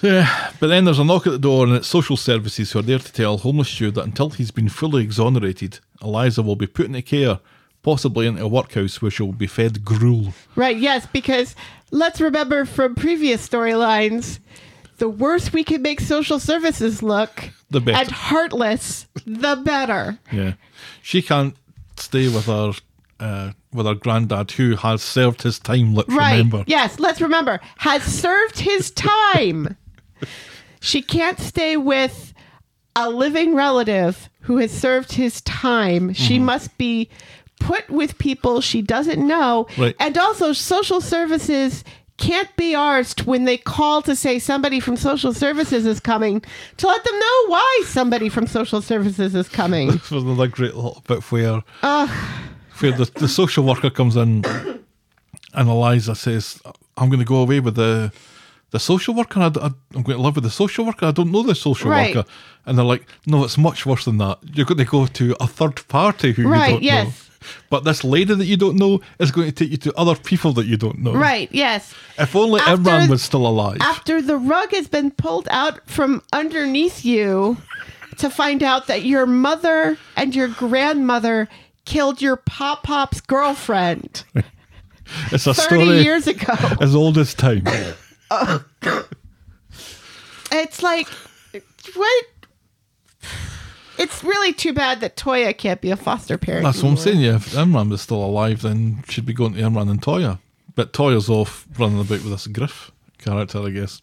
Yeah, 0.00 0.52
but 0.60 0.68
then 0.68 0.84
there's 0.84 1.00
a 1.00 1.04
knock 1.04 1.26
at 1.26 1.32
the 1.32 1.38
door, 1.38 1.66
and 1.66 1.74
it's 1.74 1.88
social 1.88 2.16
services 2.16 2.70
who 2.70 2.78
are 2.78 2.82
there 2.82 3.00
to 3.00 3.12
tell 3.12 3.38
homeless 3.38 3.68
Stu 3.68 3.90
that 3.90 4.04
until 4.04 4.30
he's 4.30 4.52
been 4.52 4.68
fully 4.68 5.02
exonerated, 5.02 5.80
Eliza 6.00 6.42
will 6.42 6.54
be 6.54 6.68
put 6.68 6.86
into 6.86 7.02
care, 7.02 7.40
possibly 7.82 8.26
into 8.26 8.42
a 8.42 8.48
workhouse 8.48 9.00
where 9.00 9.10
she 9.10 9.22
will 9.22 9.32
be 9.32 9.46
fed 9.46 9.84
gruel. 9.84 10.32
Right, 10.56 10.76
yes, 10.76 11.06
because 11.12 11.54
let's 11.90 12.20
remember 12.20 12.64
from 12.64 12.94
previous 12.94 13.46
storylines, 13.48 14.38
the 14.98 15.08
worse 15.08 15.52
we 15.52 15.62
can 15.64 15.80
make 15.82 16.00
social 16.00 16.38
services 16.38 17.02
look, 17.02 17.50
The 17.70 17.80
better. 17.80 17.98
and 17.98 18.10
heartless, 18.10 19.06
the 19.26 19.56
better. 19.56 20.18
Yeah, 20.32 20.54
she 21.02 21.22
can't 21.22 21.54
stay 21.96 22.28
with 22.28 22.46
her 22.46 22.72
uh, 23.20 23.52
with 23.72 23.86
her 23.86 23.94
granddad 23.94 24.50
who 24.52 24.76
has 24.76 25.02
served 25.02 25.42
his 25.42 25.58
time. 25.58 25.94
Let's 25.94 26.08
Right. 26.12 26.32
remember. 26.32 26.64
Yes, 26.66 26.98
let's 27.00 27.20
remember. 27.20 27.60
Has 27.78 28.02
served 28.02 28.60
his 28.60 28.90
time. 28.92 29.76
she 30.80 31.02
can't 31.02 31.38
stay 31.38 31.76
with 31.76 32.32
a 32.94 33.08
living 33.10 33.54
relative 33.54 34.28
who 34.42 34.56
has 34.58 34.70
served 34.72 35.12
his 35.12 35.40
time. 35.42 36.12
She 36.14 36.38
must 36.38 36.76
be 36.78 37.08
put 37.60 37.88
with 37.90 38.18
people 38.18 38.60
she 38.60 38.82
doesn't 38.82 39.26
know. 39.26 39.66
Right. 39.76 39.94
And 39.98 40.16
also, 40.18 40.52
social 40.52 41.00
services 41.00 41.84
can't 42.16 42.54
be 42.56 42.72
arsed 42.72 43.26
when 43.26 43.44
they 43.44 43.56
call 43.56 44.02
to 44.02 44.16
say 44.16 44.38
somebody 44.40 44.80
from 44.80 44.96
social 44.96 45.32
services 45.32 45.86
is 45.86 46.00
coming 46.00 46.42
to 46.76 46.86
let 46.88 47.04
them 47.04 47.16
know 47.16 47.46
why 47.46 47.82
somebody 47.86 48.28
from 48.28 48.46
social 48.48 48.82
services 48.82 49.34
is 49.36 49.48
coming. 49.48 49.88
This 49.92 50.10
was 50.10 50.24
another 50.24 50.48
great 50.48 50.74
little 50.74 51.02
bit 51.06 51.22
where 51.30 51.62
where 52.80 52.92
the, 52.92 53.10
the 53.14 53.28
social 53.28 53.64
worker 53.64 53.90
comes 53.90 54.16
in 54.16 54.44
and 55.54 55.68
Eliza 55.68 56.14
says, 56.14 56.60
"I'm 56.96 57.08
going 57.08 57.20
to 57.20 57.24
go 57.24 57.36
away 57.36 57.60
with 57.60 57.76
the." 57.76 58.12
The 58.70 58.78
social 58.78 59.14
worker, 59.14 59.40
I, 59.40 59.46
am 59.46 60.02
going 60.02 60.18
to 60.18 60.22
live 60.22 60.34
with 60.34 60.44
the 60.44 60.50
social 60.50 60.84
worker. 60.84 61.06
I 61.06 61.10
don't 61.10 61.32
know 61.32 61.42
the 61.42 61.54
social 61.54 61.90
Right. 61.90 62.14
worker, 62.14 62.28
and 62.66 62.76
they're 62.76 62.84
like, 62.84 63.06
"No, 63.24 63.42
it's 63.44 63.56
much 63.56 63.86
worse 63.86 64.04
than 64.04 64.18
that. 64.18 64.40
You're 64.52 64.66
going 64.66 64.76
to 64.76 64.84
go 64.84 65.06
to 65.06 65.34
a 65.40 65.46
third 65.46 65.88
party 65.88 66.32
who 66.32 66.46
Right, 66.46 66.82
you 66.82 66.90
don't 66.90 67.04
know." 67.06 67.12
But 67.70 67.84
this 67.84 68.02
lady 68.04 68.34
that 68.34 68.44
you 68.46 68.56
don't 68.56 68.76
know 68.76 69.00
is 69.18 69.30
going 69.30 69.46
to 69.48 69.52
take 69.52 69.70
you 69.70 69.76
to 69.78 69.94
other 69.96 70.14
people 70.16 70.52
that 70.54 70.66
you 70.66 70.76
don't 70.76 70.98
know. 70.98 71.12
right, 71.14 71.48
yes. 71.52 71.94
If 72.18 72.34
only 72.34 72.60
After- 72.60 72.82
Imran 72.82 73.08
was 73.08 73.22
still 73.22 73.46
alive. 73.46 73.78
after 73.80 74.20
the 74.20 74.36
rug 74.36 74.70
has 74.72 74.88
been 74.88 75.10
pulled 75.10 75.48
out 75.50 75.88
from 75.88 76.22
underneath 76.32 77.04
you 77.04 77.56
to 78.18 78.28
find 78.30 78.62
out 78.62 78.86
that 78.88 79.04
your 79.04 79.26
mother 79.26 79.96
and 80.16 80.34
your 80.34 80.48
grandmother 80.48 81.48
killed 81.84 82.20
your 82.20 82.36
pop 82.36 82.82
pop's 82.82 83.20
girlfriend 83.20 84.24
it's 85.32 85.46
a 85.46 85.54
30 85.54 85.84
story 85.84 86.02
years 86.02 86.26
ago. 86.26 86.52
as 86.80 86.94
old 86.94 87.16
as 87.18 87.32
time. 87.34 87.64
It's 90.50 90.82
like, 90.82 91.08
what? 91.94 92.24
It's 93.98 94.22
really 94.22 94.52
too 94.52 94.72
bad 94.72 95.00
that 95.00 95.16
Toya 95.16 95.56
can't 95.56 95.80
be 95.80 95.90
a 95.90 95.96
foster 95.96 96.38
parent. 96.38 96.64
That's 96.64 96.78
what 96.82 96.90
I'm 96.90 96.96
anymore. 96.96 97.04
saying. 97.04 97.20
Yeah, 97.20 97.34
if 97.36 97.52
Imran 97.52 97.90
was 97.90 98.00
still 98.02 98.24
alive, 98.24 98.62
then 98.62 99.02
she'd 99.08 99.26
be 99.26 99.32
going 99.34 99.54
to 99.54 99.60
Imran 99.60 99.90
and 99.90 100.00
Toya. 100.00 100.38
But 100.74 100.92
Toya's 100.92 101.28
off 101.28 101.66
running 101.78 101.98
about 102.00 102.10
with 102.22 102.30
this 102.30 102.46
Griff 102.46 102.92
character, 103.18 103.58
I 103.66 103.70
guess. 103.70 104.00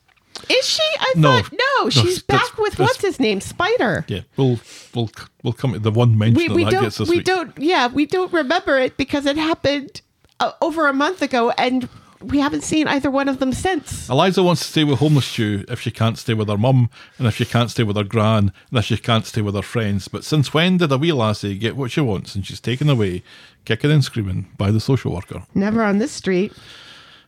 Is 0.50 0.66
she? 0.68 0.84
I 1.00 1.14
No. 1.16 1.42
thought, 1.42 1.54
no, 1.54 1.84
No, 1.86 1.90
she's 1.90 2.22
back 2.22 2.58
with 2.58 2.78
what's 2.78 3.00
his 3.02 3.22
name? 3.22 3.40
Spider. 3.40 4.04
Yeah, 4.10 4.22
we'll 4.36 4.60
we'll 4.94 5.10
we'll 5.44 5.54
come 5.54 5.72
to 5.74 5.80
the 5.80 5.92
one 5.92 6.18
mention 6.18 6.54
we, 6.54 6.64
we 6.64 6.64
that 6.66 6.72
don't 6.74 7.00
we 7.08 7.18
week. 7.18 7.26
don't 7.26 7.58
yeah 7.58 7.88
we 7.88 8.06
don't 8.06 8.34
remember 8.34 8.78
it 8.78 8.98
because 8.98 9.26
it 9.26 9.38
happened 9.38 10.02
uh, 10.42 10.52
over 10.62 10.88
a 10.90 10.94
month 10.94 11.22
ago 11.22 11.52
and 11.52 11.88
we 12.28 12.40
haven't 12.40 12.64
seen 12.64 12.88
either 12.88 13.10
one 13.10 13.30
of 13.30 13.40
them 13.40 13.54
since 13.54 14.10
Eliza 14.10 14.44
wants 14.44 14.62
to 14.64 14.68
stay 14.68 14.84
with 14.84 15.00
homeless 15.00 15.26
Stu 15.26 15.66
if 15.68 15.82
she 15.82 15.92
can't 15.92 16.18
stay 16.18 16.34
with 16.34 16.50
her 16.50 16.58
mum, 16.58 16.90
and 17.18 17.28
if 17.28 17.36
she 17.36 17.46
can't 17.46 17.72
stay 17.72 17.84
with 17.84 17.96
her 17.96 18.04
gran, 18.04 18.52
and 18.70 18.80
if 18.80 18.86
she 18.86 18.98
can't 18.98 19.26
stay 19.26 19.42
with 19.42 19.56
her 19.56 19.62
friends. 19.62 20.08
But 20.08 20.24
since 20.24 20.54
when 20.54 20.78
did 20.78 20.92
a 20.92 20.98
wee 20.98 21.12
lassie 21.12 21.58
get 21.58 21.76
what 21.76 21.92
she 21.92 22.02
wants 22.02 22.36
and 22.36 22.46
she's 22.46 22.60
taken 22.60 22.90
away, 22.90 23.24
kicking 23.66 23.92
and 23.92 24.04
screaming 24.04 24.48
by 24.58 24.72
the 24.72 24.80
social 24.80 25.14
worker? 25.14 25.44
never 25.54 25.84
on 25.84 25.98
this 26.00 26.12
street 26.12 26.54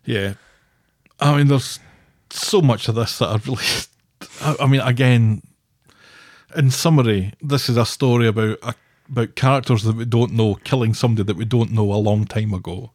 Yeah. 0.06 0.34
I 1.20 1.38
mean, 1.38 1.48
there's 1.48 1.80
so 2.30 2.62
much 2.62 2.88
of 2.88 2.95
this 2.95 3.18
that 3.20 3.30
I 3.30 3.39
really. 3.45 3.64
I, 4.41 4.56
I 4.62 4.68
mean, 4.68 4.82
again, 4.82 5.41
in 6.56 6.72
summary, 6.72 7.34
this 7.41 7.70
is 7.70 7.78
a 7.78 7.86
story 7.86 8.28
about 8.28 8.60
about 9.10 9.36
characters 9.36 9.84
that 9.84 9.95
we 9.95 10.06
don't 10.06 10.34
know 10.34 10.56
killing 10.56 10.93
somebody 10.93 11.24
that 11.24 11.38
we 11.38 11.45
don't 11.45 11.72
know 11.72 11.91
a 11.93 11.95
long 11.95 12.26
time 12.26 12.54
ago. 12.54 12.91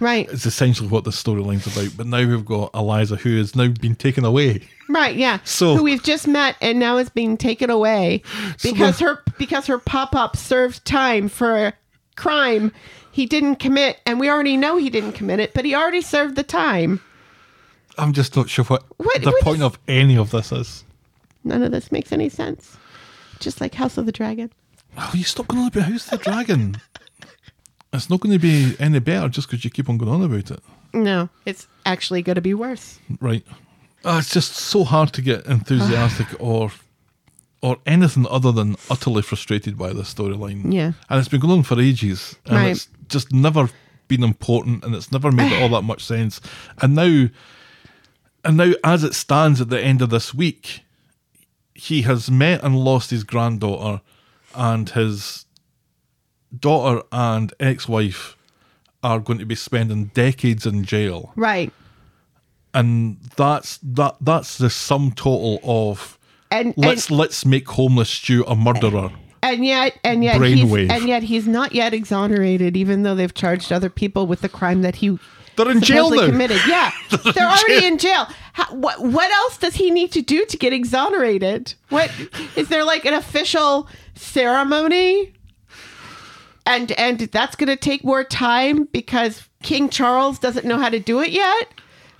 Right 0.00 0.28
It's 0.30 0.46
essentially 0.46 0.88
what 0.88 1.04
the 1.04 1.10
storyline's 1.10 1.66
about. 1.66 1.96
But 1.96 2.06
now 2.06 2.26
we've 2.26 2.44
got 2.44 2.70
Eliza, 2.74 3.16
who 3.16 3.36
has 3.38 3.54
now 3.54 3.68
been 3.68 3.94
taken 3.94 4.24
away. 4.24 4.62
right 4.88 5.14
yeah 5.14 5.38
So- 5.44 5.76
who 5.76 5.82
we've 5.84 6.02
just 6.02 6.26
met 6.26 6.56
and 6.60 6.78
now 6.78 6.96
is 6.96 7.08
being 7.10 7.36
taken 7.36 7.70
away 7.70 8.22
because 8.62 8.98
her 9.00 9.22
because 9.38 9.66
her 9.66 9.78
pop-up 9.78 10.36
served 10.36 10.84
time 10.84 11.28
for 11.28 11.66
a 11.66 11.72
crime 12.16 12.72
he 13.12 13.26
didn't 13.26 13.56
commit 13.56 13.98
and 14.06 14.18
we 14.20 14.28
already 14.28 14.56
know 14.56 14.76
he 14.76 14.90
didn't 14.90 15.12
commit 15.12 15.38
it 15.40 15.54
but 15.54 15.64
he 15.64 15.74
already 15.74 16.00
served 16.00 16.34
the 16.36 16.42
time 16.42 17.00
I'm 17.98 18.12
just 18.12 18.34
not 18.36 18.48
sure 18.48 18.64
what, 18.66 18.84
What- 18.96 19.22
the 19.22 19.30
what 19.30 19.42
point 19.42 19.58
is- 19.58 19.64
of 19.64 19.78
any 19.88 20.16
of 20.16 20.30
this 20.30 20.52
is. 20.52 20.84
none 21.44 21.62
of 21.62 21.70
this 21.72 21.90
makes 21.92 22.12
any 22.12 22.28
sense 22.28 22.76
just 23.38 23.60
like 23.60 23.74
house 23.74 23.96
of 23.96 24.06
the 24.06 24.12
dragon 24.12 24.50
Oh, 24.98 25.10
you 25.14 25.22
stop 25.22 25.46
going 25.46 25.62
on 25.62 25.68
about 25.68 25.84
House 25.84 26.10
of 26.10 26.18
the 26.18 26.24
Dragon. 26.30 26.76
It's 27.92 28.08
not 28.10 28.20
going 28.20 28.32
to 28.32 28.38
be 28.38 28.74
any 28.78 28.98
better 29.00 29.28
just 29.28 29.48
because 29.48 29.64
you 29.64 29.70
keep 29.70 29.88
on 29.88 29.98
going 29.98 30.12
on 30.12 30.22
about 30.22 30.50
it. 30.50 30.60
no 30.92 31.28
it's 31.46 31.66
actually 31.84 32.22
going 32.22 32.36
to 32.36 32.40
be 32.42 32.54
worse 32.54 32.98
Right. 33.20 33.44
Uh, 34.04 34.16
it's 34.20 34.32
just 34.32 34.52
so 34.54 34.84
hard 34.84 35.12
to 35.12 35.20
get 35.22 35.44
enthusiastic 35.46 36.26
or 36.40 36.70
or 37.62 37.76
anything 37.84 38.26
other 38.30 38.50
than 38.52 38.74
utterly 38.88 39.20
frustrated 39.20 39.76
by 39.76 39.92
this 39.92 40.14
storyline. 40.14 40.72
Yeah. 40.72 40.92
And 41.10 41.18
it's 41.20 41.28
been 41.28 41.40
going 41.40 41.58
on 41.58 41.62
for 41.62 41.78
ages. 41.78 42.34
And 42.46 42.54
Right. 42.56 42.70
it's 42.70 42.88
just 43.08 43.30
never 43.34 43.68
been 44.08 44.24
important 44.24 44.82
and 44.82 44.94
it's 44.94 45.12
never 45.12 45.30
made 45.30 45.52
all 45.52 45.68
that 45.76 45.82
much 45.82 46.02
sense. 46.02 46.40
And 46.80 46.94
now 46.94 47.28
and 48.44 48.56
now 48.56 48.72
as 48.82 49.04
it 49.04 49.12
stands 49.14 49.60
at 49.60 49.68
the 49.68 49.78
end 49.82 50.00
of 50.00 50.08
this 50.08 50.32
week, 50.32 50.80
he 51.74 52.00
has 52.02 52.30
met 52.30 52.62
and 52.64 52.78
lost 52.78 53.10
his 53.10 53.24
granddaughter 53.24 54.00
and 54.54 54.88
his 54.88 55.44
daughter 56.58 57.02
and 57.12 57.52
ex-wife 57.60 58.36
are 59.02 59.18
going 59.20 59.38
to 59.38 59.46
be 59.46 59.54
spending 59.54 60.06
decades 60.06 60.66
in 60.66 60.84
jail 60.84 61.32
right 61.36 61.72
and 62.74 63.18
that's 63.36 63.78
that 63.82 64.16
that's 64.20 64.58
the 64.58 64.70
sum 64.70 65.12
total 65.12 65.60
of 65.64 66.18
and 66.50 66.74
let's 66.76 67.08
and, 67.08 67.18
let's 67.18 67.44
make 67.46 67.68
homeless 67.68 68.10
Stu 68.10 68.44
a 68.44 68.54
murderer. 68.56 69.10
and 69.42 69.64
yet 69.64 69.98
and 70.04 70.22
yet 70.24 70.40
he's, 70.40 70.60
Brainwave. 70.64 70.90
and 70.90 71.08
yet 71.08 71.22
he's 71.22 71.46
not 71.46 71.72
yet 71.74 71.94
exonerated, 71.94 72.76
even 72.76 73.02
though 73.04 73.14
they've 73.14 73.32
charged 73.34 73.72
other 73.72 73.88
people 73.90 74.26
with 74.26 74.40
the 74.40 74.48
crime 74.48 74.82
that 74.82 74.96
he 74.96 75.16
They're 75.56 75.70
in 75.70 75.80
jail 75.80 76.10
now. 76.10 76.26
committed. 76.26 76.60
Yeah, 76.66 76.90
they're, 77.10 77.44
in 77.46 77.52
already 77.52 77.80
jail. 77.80 77.84
in 77.92 77.98
jail. 77.98 78.26
How, 78.54 78.74
what 78.74 79.00
what 79.00 79.30
else 79.30 79.58
does 79.58 79.76
he 79.76 79.90
need 79.92 80.10
to 80.12 80.22
do 80.22 80.44
to 80.46 80.56
get 80.56 80.72
exonerated? 80.72 81.74
What 81.88 82.10
is 82.56 82.68
there 82.68 82.84
like 82.84 83.04
an 83.04 83.14
official 83.14 83.88
ceremony? 84.16 85.32
And 86.70 86.92
and 86.92 87.18
that's 87.18 87.56
going 87.56 87.66
to 87.66 87.74
take 87.76 88.04
more 88.04 88.22
time 88.22 88.84
because 88.92 89.48
King 89.60 89.88
Charles 89.88 90.38
doesn't 90.38 90.64
know 90.64 90.78
how 90.78 90.88
to 90.88 91.00
do 91.00 91.20
it 91.20 91.30
yet. 91.30 91.66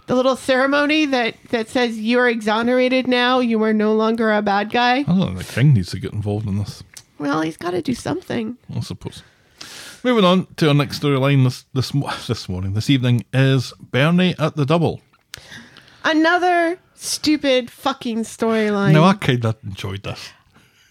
The 0.07 0.17
little 0.17 0.35
ceremony 0.35 1.07
that 1.07 1.37
that 1.51 1.69
says 1.69 2.01
you're 2.01 2.29
exonerated 2.29 3.07
now, 3.07 3.39
you 3.39 3.63
are 3.63 3.73
no 3.73 3.95
longer 3.95 4.33
a 4.33 4.43
bad 4.43 4.73
guy. 4.73 4.99
I 4.99 5.03
don't 5.05 5.37
think 5.37 5.39
the 5.39 5.45
king 5.55 5.75
needs 5.75 5.91
to 5.91 6.01
get 6.01 6.13
involved 6.13 6.49
in 6.49 6.59
this. 6.59 6.83
Well, 7.19 7.43
he's 7.43 7.57
got 7.57 7.71
to 7.73 7.83
do 7.83 7.95
something. 7.95 8.57
I 8.75 8.81
suppose. 8.81 9.23
Moving 10.03 10.25
on 10.25 10.49
to 10.57 10.67
our 10.67 10.75
next 10.75 11.01
storyline 11.01 11.45
this 11.45 11.65
this 11.73 11.93
this 12.27 12.49
morning, 12.49 12.73
this 12.73 12.91
evening 12.91 13.25
is 13.33 13.73
Bernie 13.79 14.35
at 14.37 14.57
the 14.57 14.67
double. 14.67 15.01
Another 16.05 16.77
stupid 16.95 17.71
fucking 17.71 18.25
storyline. 18.25 18.95
No, 18.95 19.05
I 19.05 19.13
kind 19.13 19.45
of 19.45 19.57
enjoyed 19.63 20.03
this. 20.03 20.31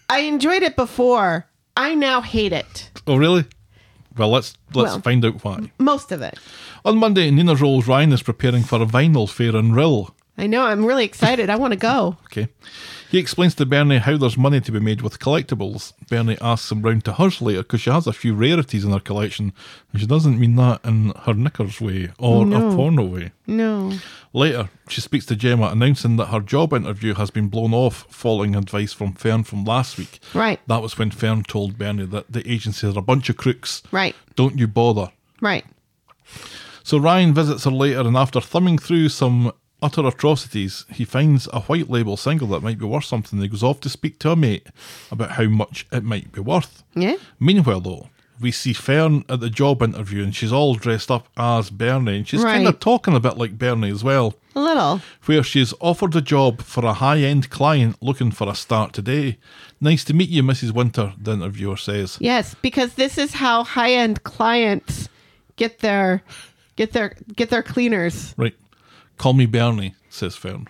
I 0.08 0.20
enjoyed 0.20 0.62
it 0.62 0.76
before. 0.76 1.46
I 1.76 1.94
now 1.94 2.22
hate 2.22 2.52
it. 2.52 2.89
Oh 3.10 3.16
really? 3.16 3.44
Well, 4.16 4.30
let's 4.30 4.56
let's 4.72 4.92
Well- 4.92 5.00
find 5.00 5.24
out 5.24 5.42
why. 5.44 5.72
Most 5.78 6.12
of 6.12 6.22
it. 6.22 6.38
On 6.84 6.96
Monday, 6.96 7.28
Nina 7.32 7.56
Rolls 7.56 7.88
Ryan 7.88 8.12
is 8.12 8.22
preparing 8.22 8.62
for 8.62 8.80
a 8.80 8.86
vinyl 8.86 9.28
fair 9.28 9.56
in 9.56 9.72
Rhyl. 9.72 10.10
I 10.38 10.46
know. 10.46 10.62
I'm 10.64 10.84
really 10.86 11.04
excited. 11.04 11.50
I 11.50 11.56
want 11.56 11.72
to 11.72 11.76
go. 11.76 12.16
Okay. 12.26 12.46
He 13.10 13.18
explains 13.18 13.56
to 13.56 13.66
Bernie 13.66 13.98
how 13.98 14.16
there's 14.16 14.36
money 14.38 14.60
to 14.60 14.70
be 14.70 14.78
made 14.78 15.02
with 15.02 15.18
collectibles. 15.18 15.92
Bernie 16.08 16.38
asks 16.40 16.70
him 16.70 16.82
round 16.82 17.04
to 17.06 17.12
hers 17.14 17.42
later 17.42 17.62
because 17.62 17.80
she 17.80 17.90
has 17.90 18.06
a 18.06 18.12
few 18.12 18.34
rarities 18.34 18.84
in 18.84 18.92
her 18.92 19.00
collection, 19.00 19.52
and 19.92 20.00
she 20.00 20.06
doesn't 20.06 20.38
mean 20.38 20.54
that 20.56 20.80
in 20.84 21.12
her 21.24 21.34
knickers 21.34 21.80
way 21.80 22.10
or 22.18 22.46
No. 22.46 22.70
a 22.70 22.76
porno 22.76 23.04
way. 23.04 23.32
No. 23.48 23.94
Later, 24.32 24.70
she 24.88 25.00
speaks 25.00 25.26
to 25.26 25.34
Gemma, 25.34 25.66
announcing 25.70 26.16
that 26.18 26.26
her 26.26 26.38
job 26.38 26.72
interview 26.72 27.14
has 27.14 27.30
been 27.30 27.48
blown 27.48 27.74
off 27.74 28.06
following 28.10 28.54
advice 28.54 28.92
from 28.92 29.14
Fern 29.14 29.42
from 29.42 29.64
last 29.64 29.98
week. 29.98 30.20
Right. 30.32 30.60
That 30.68 30.80
was 30.82 30.96
when 30.96 31.10
Fern 31.10 31.42
told 31.42 31.78
Bernie 31.78 32.06
that 32.06 32.30
the 32.32 32.48
agency 32.48 32.86
are 32.86 32.96
a 32.96 33.02
bunch 33.02 33.28
of 33.28 33.36
crooks. 33.36 33.82
Right. 33.90 34.14
Don't 34.36 34.56
you 34.56 34.68
bother. 34.68 35.10
Right. 35.40 35.64
So 36.84 36.98
Ryan 36.98 37.34
visits 37.34 37.64
her 37.64 37.70
later, 37.72 38.00
and 38.00 38.16
after 38.16 38.40
thumbing 38.40 38.78
through 38.78 39.08
some 39.10 39.52
utter 39.82 40.06
atrocities, 40.06 40.84
he 40.90 41.04
finds 41.04 41.48
a 41.52 41.60
white 41.60 41.90
label 41.90 42.16
single 42.16 42.48
that 42.48 42.62
might 42.62 42.78
be 42.78 42.84
worth 42.84 43.04
something. 43.04 43.40
He 43.40 43.48
goes 43.48 43.62
off 43.62 43.80
to 43.80 43.88
speak 43.88 44.18
to 44.20 44.30
a 44.30 44.36
mate 44.36 44.66
about 45.10 45.32
how 45.32 45.44
much 45.44 45.86
it 45.92 46.04
might 46.04 46.32
be 46.32 46.40
worth. 46.40 46.82
Yeah. 46.94 47.16
Meanwhile, 47.38 47.80
though, 47.80 48.08
we 48.40 48.50
see 48.50 48.72
Fern 48.72 49.24
at 49.28 49.40
the 49.40 49.50
job 49.50 49.82
interview, 49.82 50.22
and 50.22 50.34
she's 50.34 50.52
all 50.52 50.74
dressed 50.74 51.10
up 51.10 51.28
as 51.36 51.68
Bernie, 51.70 52.18
and 52.18 52.28
she's 52.28 52.42
kind 52.42 52.66
of 52.66 52.80
talking 52.80 53.14
a 53.14 53.20
bit 53.20 53.36
like 53.36 53.58
Bernie 53.58 53.90
as 53.90 54.02
well. 54.02 54.34
A 54.56 54.60
little. 54.60 55.00
Where 55.26 55.42
she's 55.42 55.74
offered 55.78 56.16
a 56.16 56.22
job 56.22 56.62
for 56.62 56.84
a 56.84 56.94
high 56.94 57.18
end 57.18 57.50
client 57.50 57.96
looking 58.00 58.30
for 58.30 58.48
a 58.48 58.54
start 58.54 58.92
today. 58.92 59.38
Nice 59.80 60.04
to 60.04 60.14
meet 60.14 60.28
you, 60.28 60.42
Mrs. 60.42 60.72
Winter, 60.72 61.14
the 61.20 61.32
interviewer 61.32 61.76
says. 61.76 62.18
Yes, 62.20 62.54
because 62.60 62.94
this 62.94 63.16
is 63.16 63.34
how 63.34 63.64
high-end 63.64 64.24
clients 64.24 65.08
get 65.56 65.78
their 65.80 66.22
get 66.76 66.92
their 66.92 67.16
get 67.36 67.50
their 67.50 67.62
cleaners. 67.62 68.34
Right. 68.36 68.54
Call 69.20 69.34
me 69.34 69.44
Bernie, 69.44 69.94
says 70.08 70.34
Fern. 70.34 70.66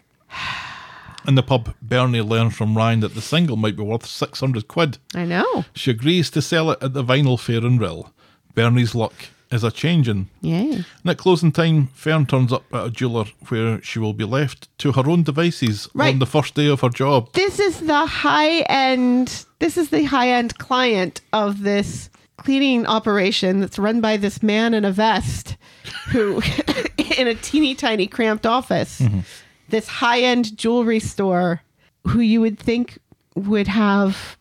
In 1.29 1.37
the 1.37 1.43
pub, 1.45 1.73
Bernie 1.81 2.21
learns 2.21 2.57
from 2.57 2.77
Ryan 2.77 2.99
that 2.99 3.15
the 3.15 3.21
single 3.21 3.57
might 3.57 3.77
be 3.77 3.85
worth 3.85 4.05
600 4.05 4.67
quid. 4.67 4.99
I 5.15 5.25
know. 5.25 5.65
She 5.73 5.93
agrees 5.93 6.31
to 6.31 6.43
sell 6.43 6.73
it 6.73 6.83
at 6.83 6.93
the 6.93 7.05
vinyl 7.05 7.39
fair 7.39 7.59
in 7.59 7.79
Rhyl. 7.79 8.11
Bernie's 8.57 8.93
luck 8.93 9.13
is 9.53 9.63
a 9.63 9.71
changing. 9.71 10.31
Yay. 10.41 10.73
And 10.73 10.85
at 11.07 11.19
closing 11.19 11.53
time, 11.53 11.91
Fern 11.95 12.27
turns 12.27 12.53
up 12.53 12.65
at 12.75 12.87
a 12.87 12.91
jeweller 12.91 13.27
where 13.51 13.81
she 13.83 14.01
will 14.01 14.15
be 14.15 14.25
left 14.25 14.77
to 14.79 14.91
her 14.93 15.09
own 15.09 15.23
devices 15.23 15.89
Right. 15.95 16.13
on 16.13 16.19
the 16.19 16.27
first 16.27 16.57
day 16.57 16.67
of 16.69 16.81
her 16.81 16.89
job. 16.89 17.33
This 17.35 17.61
is 17.61 17.79
the 17.83 18.05
high 18.05 18.63
end. 18.63 19.45
This 19.61 19.77
is 19.77 19.91
the 19.91 20.03
high 20.07 20.31
end 20.31 20.59
client 20.59 21.21
of 21.33 21.63
this 21.63 22.11
cleaning 22.37 22.85
operation 22.85 23.61
that's 23.61 23.79
run 23.79 24.01
by 24.01 24.17
this 24.17 24.43
man 24.43 24.75
in 24.75 24.85
a 24.85 24.91
vest, 24.91 25.57
who 26.11 26.43
in 27.17 27.27
a 27.29 27.35
teeny 27.35 27.75
tiny 27.75 28.07
cramped 28.07 28.47
office. 28.47 29.01
Mm-hmm. 29.01 29.21
This 29.69 29.87
high 29.87 30.21
end 30.21 30.57
jewelry 30.57 31.01
store, 31.01 31.63
who 32.07 32.21
you 32.21 32.41
would 32.41 32.59
think 32.59 32.99
would 33.35 33.69
have 33.69 34.37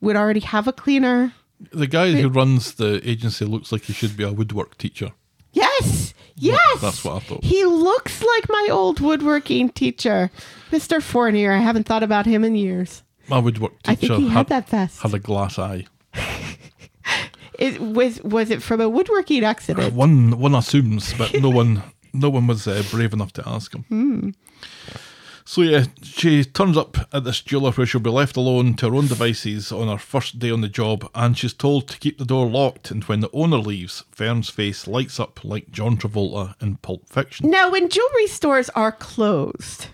would 0.00 0.16
already 0.16 0.40
have 0.40 0.68
a 0.68 0.72
cleaner. 0.72 1.32
The 1.72 1.86
guy 1.86 2.12
who 2.12 2.28
runs 2.28 2.74
the 2.74 3.00
agency 3.08 3.44
looks 3.44 3.72
like 3.72 3.82
he 3.82 3.92
should 3.92 4.16
be 4.16 4.24
a 4.24 4.32
woodwork 4.32 4.76
teacher. 4.76 5.12
Yes, 5.52 6.12
yes. 6.36 6.80
that's 6.80 7.04
what 7.04 7.16
I 7.16 7.18
thought. 7.20 7.44
He 7.44 7.64
looks 7.64 8.22
like 8.22 8.48
my 8.48 8.68
old 8.70 9.00
woodworking 9.00 9.70
teacher, 9.70 10.30
Mr. 10.70 11.00
Fournier. 11.00 11.52
I 11.52 11.58
haven't 11.58 11.84
thought 11.84 12.02
about 12.02 12.26
him 12.26 12.44
in 12.44 12.56
years. 12.56 13.02
My 13.28 13.38
woodwork 13.38 13.82
teacher 13.82 13.92
I 13.92 13.94
think 13.94 14.14
he 14.14 14.28
had 14.28 14.48
that 14.48 14.68
vest. 14.68 15.00
had 15.00 15.14
a 15.14 15.18
glass 15.18 15.58
eye. 15.58 15.86
It 17.58 17.80
was 17.80 18.22
was 18.22 18.50
it 18.50 18.62
from 18.62 18.80
a 18.80 18.88
woodworking 18.88 19.44
accident? 19.44 19.92
One 20.04 20.38
one 20.38 20.54
assumes, 20.54 21.14
but 21.14 21.34
no 21.34 21.50
one 21.50 21.82
no 22.12 22.30
one 22.30 22.46
was 22.46 22.66
uh, 22.66 22.82
brave 22.90 23.12
enough 23.12 23.32
to 23.34 23.48
ask 23.48 23.74
him. 23.74 23.84
Hmm. 23.88 24.30
So 25.46 25.60
yeah, 25.60 25.84
she 26.02 26.42
turns 26.42 26.76
up 26.78 26.96
at 27.12 27.24
this 27.24 27.42
jeweler 27.42 27.70
where 27.72 27.86
she'll 27.86 28.00
be 28.00 28.08
left 28.08 28.36
alone 28.36 28.74
to 28.76 28.88
her 28.88 28.94
own 28.96 29.08
devices 29.08 29.70
on 29.70 29.88
her 29.88 29.98
first 29.98 30.38
day 30.38 30.50
on 30.50 30.62
the 30.62 30.70
job, 30.70 31.10
and 31.14 31.36
she's 31.36 31.52
told 31.52 31.86
to 31.88 31.98
keep 31.98 32.16
the 32.16 32.24
door 32.24 32.46
locked. 32.46 32.90
And 32.90 33.04
when 33.04 33.20
the 33.20 33.30
owner 33.34 33.58
leaves, 33.58 34.04
Fern's 34.10 34.48
face 34.48 34.86
lights 34.86 35.20
up 35.20 35.44
like 35.44 35.70
John 35.70 35.98
Travolta 35.98 36.54
in 36.62 36.76
Pulp 36.76 37.06
Fiction. 37.06 37.50
Now, 37.50 37.70
when 37.70 37.90
jewelry 37.90 38.26
stores 38.26 38.70
are 38.70 38.92
closed, 38.92 39.88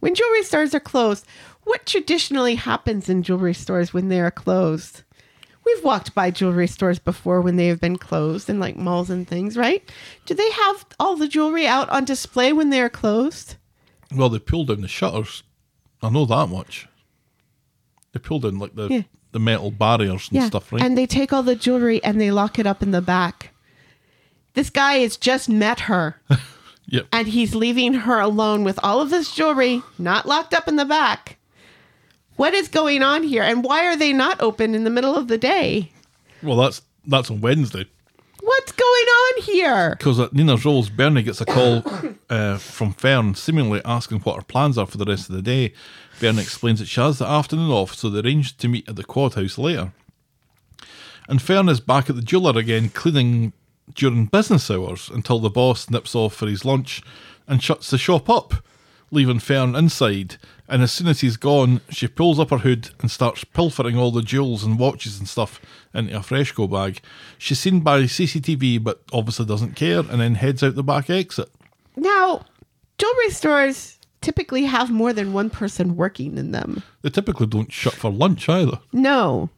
when 0.00 0.14
jewelry 0.14 0.42
stores 0.42 0.74
are 0.74 0.80
closed, 0.80 1.24
what 1.62 1.86
traditionally 1.86 2.56
happens 2.56 3.08
in 3.08 3.22
jewelry 3.22 3.54
stores 3.54 3.94
when 3.94 4.08
they 4.08 4.20
are 4.20 4.32
closed? 4.32 5.02
We've 5.74 5.84
walked 5.84 6.14
by 6.14 6.30
jewelry 6.30 6.66
stores 6.66 6.98
before 6.98 7.42
when 7.42 7.56
they 7.56 7.66
have 7.66 7.78
been 7.80 7.98
closed 7.98 8.48
and 8.48 8.58
like 8.58 8.76
malls 8.76 9.10
and 9.10 9.28
things, 9.28 9.54
right? 9.56 9.86
Do 10.24 10.32
they 10.34 10.50
have 10.50 10.86
all 10.98 11.14
the 11.16 11.28
jewelry 11.28 11.66
out 11.66 11.90
on 11.90 12.04
display 12.06 12.52
when 12.54 12.70
they 12.70 12.80
are 12.80 12.88
closed? 12.88 13.56
Well, 14.14 14.30
they 14.30 14.38
pulled 14.38 14.68
down 14.68 14.80
the 14.80 14.88
shutters. 14.88 15.42
I 16.02 16.08
know 16.08 16.24
that 16.24 16.48
much. 16.48 16.88
They 18.12 18.20
pulled 18.20 18.42
down 18.44 18.58
like 18.58 18.74
the 18.76 18.88
Yeah. 18.88 19.02
the 19.32 19.38
metal 19.40 19.70
barriers 19.70 20.30
and 20.32 20.42
stuff, 20.44 20.72
right? 20.72 20.82
And 20.82 20.96
they 20.96 21.04
take 21.06 21.32
all 21.34 21.42
the 21.42 21.54
jewelry 21.56 22.02
and 22.02 22.18
they 22.18 22.30
lock 22.30 22.58
it 22.58 22.66
up 22.66 22.82
in 22.82 22.92
the 22.92 23.02
back. 23.02 23.50
This 24.54 24.70
guy 24.70 24.94
has 25.00 25.16
just 25.18 25.48
met 25.50 25.80
her 25.80 26.16
yep. 26.86 27.06
and 27.12 27.28
he's 27.28 27.54
leaving 27.54 27.92
her 27.92 28.18
alone 28.20 28.64
with 28.64 28.80
all 28.82 29.00
of 29.02 29.10
this 29.10 29.34
jewelry 29.34 29.82
not 29.98 30.26
locked 30.26 30.54
up 30.54 30.66
in 30.66 30.76
the 30.76 30.86
back. 30.86 31.36
What 32.38 32.54
is 32.54 32.68
going 32.68 33.02
on 33.02 33.24
here? 33.24 33.42
And 33.42 33.64
why 33.64 33.84
are 33.84 33.96
they 33.96 34.12
not 34.12 34.40
open 34.40 34.76
in 34.76 34.84
the 34.84 34.90
middle 34.90 35.16
of 35.16 35.26
the 35.26 35.36
day? 35.36 35.90
Well, 36.40 36.56
that's 36.56 36.82
that's 37.04 37.32
on 37.32 37.40
Wednesday. 37.40 37.84
What's 38.40 38.70
going 38.70 38.86
on 38.86 39.42
here? 39.42 39.96
Because 39.98 40.20
at 40.20 40.32
Nina's 40.32 40.64
Rolls, 40.64 40.88
Bernie 40.88 41.24
gets 41.24 41.40
a 41.40 41.44
call 41.44 41.82
uh, 42.30 42.58
from 42.58 42.92
Fern, 42.92 43.34
seemingly 43.34 43.82
asking 43.84 44.20
what 44.20 44.36
her 44.36 44.42
plans 44.42 44.78
are 44.78 44.86
for 44.86 44.98
the 44.98 45.04
rest 45.04 45.28
of 45.28 45.34
the 45.34 45.42
day. 45.42 45.74
Bernie 46.20 46.40
explains 46.40 46.78
that 46.78 46.86
she 46.86 47.00
has 47.00 47.18
the 47.18 47.26
afternoon 47.26 47.72
off, 47.72 47.94
so 47.94 48.08
they 48.08 48.20
arrange 48.20 48.56
to 48.58 48.68
meet 48.68 48.88
at 48.88 48.94
the 48.94 49.02
quad 49.02 49.34
house 49.34 49.58
later. 49.58 49.92
And 51.28 51.42
Fern 51.42 51.68
is 51.68 51.80
back 51.80 52.08
at 52.08 52.14
the 52.14 52.22
jeweler 52.22 52.56
again, 52.56 52.90
cleaning 52.90 53.52
during 53.96 54.26
business 54.26 54.70
hours 54.70 55.10
until 55.12 55.40
the 55.40 55.50
boss 55.50 55.90
nips 55.90 56.14
off 56.14 56.34
for 56.34 56.46
his 56.46 56.64
lunch 56.64 57.02
and 57.48 57.60
shuts 57.60 57.90
the 57.90 57.98
shop 57.98 58.30
up, 58.30 58.54
leaving 59.10 59.40
Fern 59.40 59.74
inside. 59.74 60.36
And 60.68 60.82
as 60.82 60.92
soon 60.92 61.06
as 61.08 61.20
he's 61.20 61.38
gone, 61.38 61.80
she 61.88 62.06
pulls 62.08 62.38
up 62.38 62.50
her 62.50 62.58
hood 62.58 62.90
and 63.00 63.10
starts 63.10 63.42
pilfering 63.42 63.96
all 63.96 64.10
the 64.10 64.20
jewels 64.22 64.62
and 64.64 64.78
watches 64.78 65.18
and 65.18 65.26
stuff 65.26 65.60
into 65.94 66.14
a 66.16 66.20
Freshco 66.20 66.70
bag. 66.70 67.00
She's 67.38 67.58
seen 67.58 67.80
by 67.80 68.02
CCTV, 68.02 68.82
but 68.84 69.02
obviously 69.12 69.46
doesn't 69.46 69.76
care, 69.76 70.00
and 70.00 70.20
then 70.20 70.34
heads 70.34 70.62
out 70.62 70.74
the 70.74 70.82
back 70.82 71.08
exit. 71.08 71.48
Now, 71.96 72.44
jewelry 72.98 73.30
stores 73.30 73.98
typically 74.20 74.64
have 74.64 74.90
more 74.90 75.12
than 75.14 75.32
one 75.32 75.48
person 75.48 75.96
working 75.96 76.36
in 76.36 76.52
them. 76.52 76.82
They 77.02 77.10
typically 77.10 77.46
don't 77.46 77.72
shut 77.72 77.94
for 77.94 78.10
lunch 78.10 78.48
either. 78.48 78.78
No, 78.92 79.48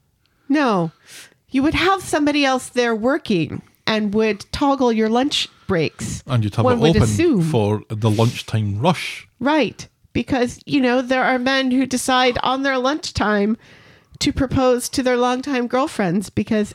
no. 0.49 0.93
You 1.51 1.65
would 1.65 1.75
have 1.75 2.03
somebody 2.03 2.45
else 2.45 2.69
there 2.69 2.95
working 2.95 3.63
and 3.87 4.15
would 4.15 4.47
toggle 4.53 4.93
your 4.93 5.09
lunch 5.09 5.49
breaks. 5.67 6.23
And 6.27 6.45
you'd 6.45 6.55
have 6.55 6.65
One 6.65 6.81
it 6.85 6.91
open 6.91 7.03
assume. 7.03 7.43
for 7.43 7.83
the 7.89 8.11
lunchtime 8.11 8.79
rush. 8.79 9.27
Right. 9.41 9.89
Because, 10.13 10.61
you 10.67 10.81
know, 10.81 11.03
there 11.03 11.25
are 11.25 11.39
men 11.39 11.71
who 11.71 11.87
decide 11.87 12.37
on 12.43 12.63
their 12.63 12.79
lunchtime 12.79 13.57
to 14.19 14.33
propose 14.33 14.89
to 14.91 15.03
their 15.03 15.17
longtime 15.17 15.67
girlfriends 15.67 16.31
because 16.31 16.75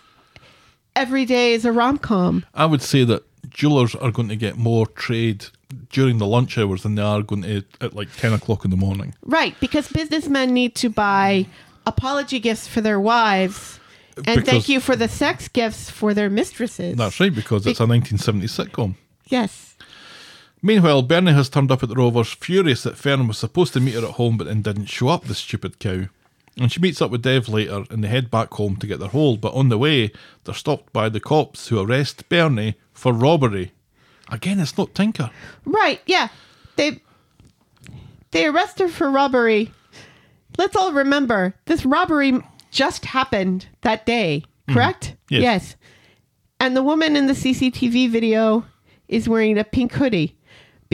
every 0.95 1.25
day 1.25 1.53
is 1.53 1.65
a 1.65 1.71
rom 1.71 1.97
com. 1.97 2.45
I 2.53 2.65
would 2.65 2.81
say 2.81 3.03
that 3.03 3.23
jewelers 3.49 3.93
are 3.95 4.11
going 4.11 4.29
to 4.29 4.35
get 4.35 4.57
more 4.57 4.87
trade 4.87 5.45
during 5.89 6.17
the 6.17 6.25
lunch 6.25 6.57
hours 6.57 6.83
than 6.83 6.95
they 6.95 7.01
are 7.01 7.21
going 7.21 7.41
to 7.43 7.63
at 7.81 7.93
like 7.93 8.07
10 8.15 8.33
o'clock 8.33 8.65
in 8.65 8.71
the 8.71 8.77
morning. 8.77 9.13
Right, 9.23 9.55
because 9.59 9.87
businessmen 9.91 10.53
need 10.53 10.75
to 10.75 10.89
buy 10.89 11.47
apology 11.85 12.39
gifts 12.39 12.67
for 12.67 12.81
their 12.81 12.99
wives 12.99 13.79
and 14.17 14.25
Because- 14.25 14.45
thank 14.45 14.69
you 14.69 14.79
for 14.79 14.95
the 14.95 15.07
sex 15.09 15.47
gifts 15.49 15.89
for 15.89 16.13
their 16.13 16.29
mistresses. 16.29 16.95
That's 16.95 17.19
right, 17.19 17.33
because 17.33 17.67
it's 17.67 17.79
a 17.79 17.85
1970 17.85 18.47
sitcom. 18.47 18.95
Yes. 19.27 19.64
Meanwhile, 20.61 21.03
Bernie 21.03 21.33
has 21.33 21.49
turned 21.49 21.71
up 21.71 21.83
at 21.83 21.89
the 21.89 21.95
Rovers, 21.95 22.33
furious 22.33 22.83
that 22.83 22.97
Fern 22.97 23.27
was 23.27 23.37
supposed 23.37 23.73
to 23.73 23.79
meet 23.79 23.95
her 23.95 24.05
at 24.05 24.15
home 24.15 24.37
but 24.37 24.47
then 24.47 24.61
didn't 24.61 24.87
show 24.87 25.09
up, 25.09 25.25
the 25.25 25.35
stupid 25.35 25.79
cow. 25.79 26.05
And 26.57 26.71
she 26.71 26.79
meets 26.79 27.01
up 27.01 27.11
with 27.11 27.21
Dev 27.21 27.49
later 27.49 27.83
and 27.89 28.03
they 28.03 28.07
head 28.07 28.31
back 28.31 28.53
home 28.53 28.77
to 28.77 28.87
get 28.87 28.99
their 28.99 29.09
hold, 29.09 29.41
but 29.41 29.53
on 29.53 29.69
the 29.69 29.77
way, 29.77 30.11
they're 30.43 30.55
stopped 30.55 30.93
by 30.93 31.09
the 31.09 31.19
cops 31.19 31.67
who 31.67 31.79
arrest 31.79 32.27
Bernie 32.29 32.75
for 32.93 33.13
robbery. 33.13 33.73
Again, 34.31 34.59
it's 34.59 34.77
not 34.77 34.95
Tinker. 34.95 35.29
Right, 35.65 36.01
yeah. 36.05 36.29
They 36.77 37.01
they 38.31 38.47
arrest 38.47 38.79
her 38.79 38.87
for 38.87 39.09
robbery. 39.09 39.71
Let's 40.57 40.75
all 40.75 40.93
remember 40.93 41.55
this 41.65 41.85
robbery 41.85 42.39
just 42.71 43.05
happened 43.05 43.67
that 43.81 44.05
day, 44.05 44.43
mm-hmm. 44.45 44.73
correct? 44.73 45.15
Yes. 45.29 45.41
yes. 45.41 45.75
And 46.59 46.75
the 46.75 46.83
woman 46.83 47.15
in 47.15 47.27
the 47.27 47.33
CCTV 47.33 48.09
video 48.09 48.65
is 49.07 49.29
wearing 49.29 49.57
a 49.57 49.63
pink 49.63 49.93
hoodie 49.93 50.35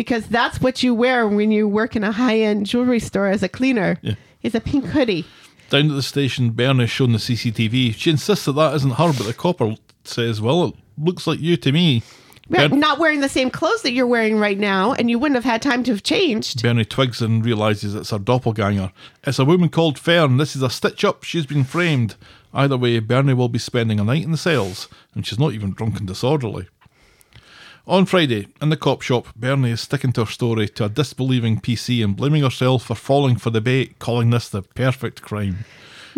because 0.02 0.26
that's 0.26 0.60
what 0.60 0.82
you 0.82 0.96
wear 0.96 1.28
when 1.28 1.52
you 1.52 1.68
work 1.68 1.96
in 1.96 2.04
a 2.04 2.12
high-end 2.12 2.66
jewelry 2.66 3.00
store 3.00 3.28
as 3.28 3.44
a 3.44 3.48
cleaner. 3.48 4.00
Yeah. 4.02 4.16
Is 4.42 4.56
a 4.56 4.60
pink 4.60 4.86
hoodie. 4.86 5.26
Down 5.70 5.92
at 5.92 5.96
the 5.96 6.02
station, 6.02 6.50
Bernie's 6.50 6.90
shown 6.90 7.12
the 7.12 7.20
CCTV. 7.20 7.94
She 7.94 8.10
insists 8.10 8.46
that 8.46 8.54
that 8.54 8.74
isn't 8.78 8.96
her, 8.96 9.14
but 9.14 9.28
the 9.28 9.34
copper 9.36 9.76
says, 10.04 10.42
Well, 10.42 10.70
it 10.70 10.74
looks 10.98 11.28
like 11.28 11.40
you 11.40 11.56
to 11.58 11.72
me. 11.72 12.02
Right, 12.50 12.72
Bern- 12.72 12.80
not 12.80 12.98
wearing 12.98 13.20
the 13.20 13.30
same 13.30 13.52
clothes 13.52 13.84
that 13.84 13.92
you're 13.92 14.08
wearing 14.08 14.40
right 14.40 14.58
now, 14.58 14.94
and 14.94 15.12
you 15.12 15.20
wouldn't 15.20 15.36
have 15.36 15.44
had 15.44 15.62
time 15.62 15.84
to 15.84 15.92
have 15.92 16.02
changed. 16.02 16.64
Bernie 16.64 16.84
twigs 16.84 17.22
and 17.22 17.46
realizes 17.46 17.94
it's 17.94 18.10
her 18.10 18.18
doppelganger. 18.18 18.92
It's 19.24 19.38
a 19.38 19.46
woman 19.46 19.70
called 19.70 20.00
Fern. 20.00 20.38
This 20.38 20.56
is 20.56 20.64
a 20.64 20.70
stitch 20.72 21.06
up. 21.06 21.24
She's 21.24 21.46
been 21.46 21.64
framed. 21.64 22.16
Either 22.56 22.76
way, 22.76 22.98
Bernie 22.98 23.36
will 23.36 23.48
be 23.50 23.60
spending 23.60 24.00
a 24.00 24.04
night 24.04 24.24
in 24.24 24.32
the 24.32 24.38
cells, 24.38 24.88
and 25.14 25.28
she's 25.28 25.40
not 25.40 25.54
even 25.54 25.74
drunk 25.74 26.00
and 26.00 26.08
disorderly. 26.08 26.68
On 27.92 28.06
Friday, 28.06 28.48
in 28.62 28.70
the 28.70 28.78
cop 28.78 29.02
shop, 29.02 29.28
Bernie 29.36 29.72
is 29.72 29.82
sticking 29.82 30.14
to 30.14 30.24
her 30.24 30.32
story 30.32 30.70
to 30.70 30.86
a 30.86 30.90
disbelieving 30.90 31.60
PC 31.60 32.02
and 32.02 32.16
blaming 32.16 32.42
herself 32.42 32.84
for 32.86 32.96
falling 32.96 33.36
for 33.36 33.50
the 33.50 33.60
bait, 33.60 34.00
calling 34.00 34.30
this 34.30 34.48
the 34.48 34.62
perfect 34.62 35.22
crime. 35.22 35.66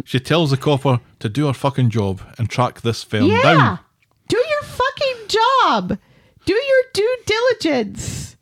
She 0.06 0.20
tells 0.20 0.52
the 0.52 0.58
copper 0.58 1.00
to 1.18 1.30
do 1.30 1.48
her 1.48 1.54
fucking 1.54 1.90
job 1.90 2.22
and 2.38 2.48
track 2.48 2.82
this 2.82 3.04
Fern 3.04 3.26
Yeah. 3.26 3.42
down. 3.42 3.80
Do 4.28 4.38
your 4.38 4.62
fucking 4.62 5.28
job. 5.28 5.98
Do 6.46 6.54
your 6.54 6.84
due 6.94 7.18
diligence. 7.26 8.36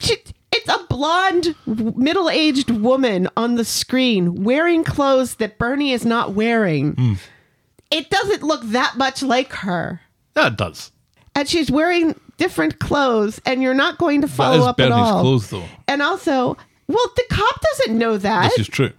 She- 0.00 0.16
It's 0.52 0.68
a 0.70 0.82
blonde, 0.88 1.54
middle 1.66 2.30
aged 2.30 2.70
woman 2.70 3.28
on 3.36 3.56
the 3.56 3.64
screen 3.66 4.42
wearing 4.44 4.82
clothes 4.82 5.34
that 5.34 5.58
Bernie 5.58 5.92
is 5.92 6.06
not 6.06 6.32
wearing. 6.32 6.94
Hmm. 6.94 7.14
It 7.90 8.08
doesn't 8.08 8.42
look 8.42 8.62
that 8.70 8.96
much 8.96 9.22
like 9.22 9.52
her. 9.52 10.00
Yeah, 10.34 10.46
it 10.46 10.56
does. 10.56 10.90
And 11.34 11.46
she's 11.46 11.70
wearing 11.70 12.18
different 12.36 12.78
clothes, 12.78 13.40
and 13.46 13.62
you're 13.62 13.74
not 13.74 13.98
going 13.98 14.20
to 14.22 14.28
follow 14.28 14.66
up 14.66 14.80
at 14.80 14.92
all. 14.92 15.20
clothes, 15.22 15.50
though. 15.50 15.64
And 15.88 16.02
also, 16.02 16.56
well, 16.86 17.12
the 17.16 17.24
cop 17.30 17.60
doesn't 17.60 17.98
know 17.98 18.18
that. 18.18 18.50
This 18.50 18.60
is 18.60 18.68
true. 18.68 18.92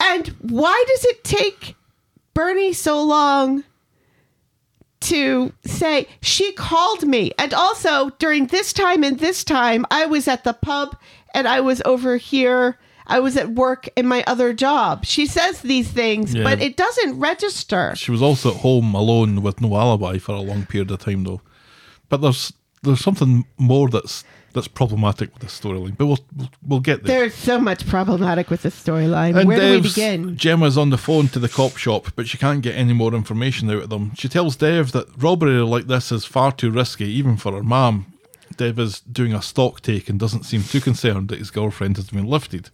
And 0.00 0.28
why 0.40 0.84
does 0.88 1.04
it 1.06 1.24
take 1.24 1.76
Bernie 2.34 2.72
so 2.72 3.02
long 3.02 3.64
to 5.00 5.52
say 5.64 6.06
she 6.22 6.52
called 6.52 7.06
me? 7.06 7.32
And 7.38 7.54
also 7.54 8.10
during 8.18 8.46
this 8.46 8.72
time 8.72 9.02
and 9.04 9.18
this 9.18 9.44
time, 9.44 9.86
I 9.90 10.06
was 10.06 10.28
at 10.28 10.44
the 10.44 10.52
pub 10.52 10.96
and 11.34 11.46
I 11.48 11.60
was 11.60 11.80
over 11.84 12.16
here. 12.16 12.78
I 13.06 13.20
was 13.20 13.36
at 13.36 13.50
work 13.50 13.88
in 13.96 14.06
my 14.06 14.24
other 14.26 14.54
job. 14.54 15.04
She 15.04 15.26
says 15.26 15.60
these 15.60 15.88
things, 15.90 16.34
Yeah. 16.34 16.42
but 16.42 16.60
it 16.62 16.76
doesn't 16.76 17.18
register. 17.18 17.92
She 17.96 18.10
was 18.10 18.22
also 18.22 18.50
at 18.52 18.56
home 18.60 18.94
alone 18.94 19.42
with 19.42 19.60
no 19.60 19.76
alibi 19.76 20.16
for 20.18 20.32
a 20.32 20.40
long 20.40 20.64
period 20.64 20.90
of 20.90 21.00
time, 21.00 21.24
though. 21.24 21.42
But 22.14 22.20
there's 22.20 22.52
there's 22.84 23.00
something 23.00 23.44
more 23.58 23.88
that's 23.88 24.22
that's 24.52 24.68
problematic 24.68 25.32
with 25.32 25.42
the 25.42 25.48
storyline. 25.48 25.96
But 25.98 26.06
we'll, 26.06 26.24
we'll 26.36 26.50
we'll 26.64 26.80
get 26.80 27.02
there. 27.02 27.18
There's 27.18 27.34
so 27.34 27.58
much 27.58 27.88
problematic 27.88 28.50
with 28.50 28.62
the 28.62 28.68
storyline. 28.68 29.44
Where 29.44 29.58
do 29.58 29.72
we 29.72 29.80
begin? 29.80 30.36
Gemma's 30.36 30.78
on 30.78 30.90
the 30.90 30.96
phone 30.96 31.26
to 31.28 31.40
the 31.40 31.48
cop 31.48 31.76
shop, 31.76 32.12
but 32.14 32.28
she 32.28 32.38
can't 32.38 32.62
get 32.62 32.76
any 32.76 32.92
more 32.92 33.14
information 33.14 33.68
out 33.68 33.82
of 33.82 33.90
them. 33.90 34.12
She 34.16 34.28
tells 34.28 34.54
Dev 34.54 34.92
that 34.92 35.08
robbery 35.20 35.58
like 35.58 35.88
this 35.88 36.12
is 36.12 36.24
far 36.24 36.52
too 36.52 36.70
risky, 36.70 37.06
even 37.06 37.36
for 37.36 37.52
her 37.52 37.64
mum. 37.64 38.06
Dev 38.56 38.78
is 38.78 39.00
doing 39.00 39.34
a 39.34 39.42
stock 39.42 39.80
take 39.80 40.08
and 40.08 40.20
doesn't 40.20 40.44
seem 40.44 40.62
too 40.62 40.80
concerned 40.80 41.30
that 41.30 41.40
his 41.40 41.50
girlfriend 41.50 41.96
has 41.96 42.10
been 42.10 42.26
lifted. 42.26 42.70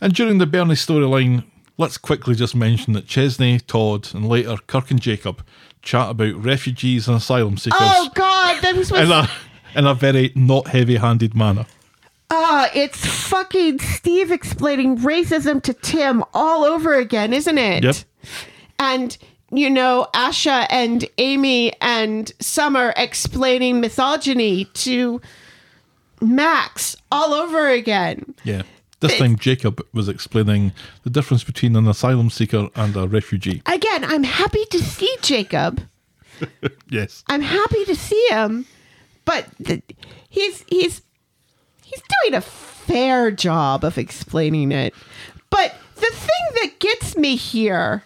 And 0.00 0.14
during 0.14 0.38
the 0.38 0.46
Bernie 0.46 0.76
storyline, 0.76 1.44
let's 1.76 1.98
quickly 1.98 2.34
just 2.34 2.56
mention 2.56 2.94
that 2.94 3.06
Chesney, 3.06 3.60
Todd, 3.60 4.14
and 4.14 4.26
later 4.26 4.56
Kirk 4.66 4.90
and 4.90 5.00
Jacob 5.00 5.44
chat 5.86 6.10
about 6.10 6.34
refugees 6.34 7.08
and 7.08 7.16
asylum 7.16 7.56
seekers 7.56 7.78
Oh 7.80 8.10
God, 8.14 8.60
that 8.60 8.74
was 8.76 8.90
in, 8.90 9.10
a, 9.10 9.30
in 9.74 9.86
a 9.86 9.94
very 9.94 10.32
not 10.34 10.68
heavy 10.68 10.96
handed 10.96 11.34
manner. 11.34 11.64
Ah, 12.28 12.68
it's 12.74 13.06
fucking 13.06 13.78
Steve 13.78 14.32
explaining 14.32 14.98
racism 14.98 15.62
to 15.62 15.72
Tim 15.72 16.24
all 16.34 16.64
over 16.64 16.94
again, 16.94 17.32
isn't 17.32 17.56
it? 17.56 17.84
Yep. 17.84 17.96
And 18.78 19.16
you 19.52 19.70
know, 19.70 20.08
Asha 20.12 20.66
and 20.70 21.04
Amy 21.18 21.72
and 21.80 22.32
Summer 22.40 22.92
explaining 22.96 23.80
misogyny 23.80 24.64
to 24.64 25.20
Max 26.20 26.96
all 27.12 27.32
over 27.32 27.68
again. 27.68 28.34
Yeah. 28.42 28.62
This 29.08 29.18
time, 29.18 29.36
Jacob 29.36 29.86
was 29.92 30.08
explaining 30.08 30.72
the 31.02 31.10
difference 31.10 31.44
between 31.44 31.76
an 31.76 31.86
asylum 31.86 32.30
seeker 32.30 32.68
and 32.74 32.96
a 32.96 33.06
refugee. 33.06 33.62
Again, 33.66 34.04
I'm 34.04 34.24
happy 34.24 34.64
to 34.66 34.78
see 34.78 35.14
Jacob. 35.22 35.82
Yes. 36.90 37.24
I'm 37.28 37.40
happy 37.40 37.84
to 37.86 37.96
see 37.96 38.26
him, 38.30 38.66
but 39.24 39.46
the, 39.58 39.82
he's 40.28 40.64
he's 40.68 41.00
he's 41.82 42.02
doing 42.22 42.34
a 42.34 42.42
fair 42.42 43.30
job 43.30 43.84
of 43.84 43.96
explaining 43.96 44.70
it. 44.70 44.94
But 45.48 45.74
the 45.94 46.02
thing 46.12 46.60
that 46.62 46.78
gets 46.78 47.16
me 47.16 47.36
here 47.36 48.04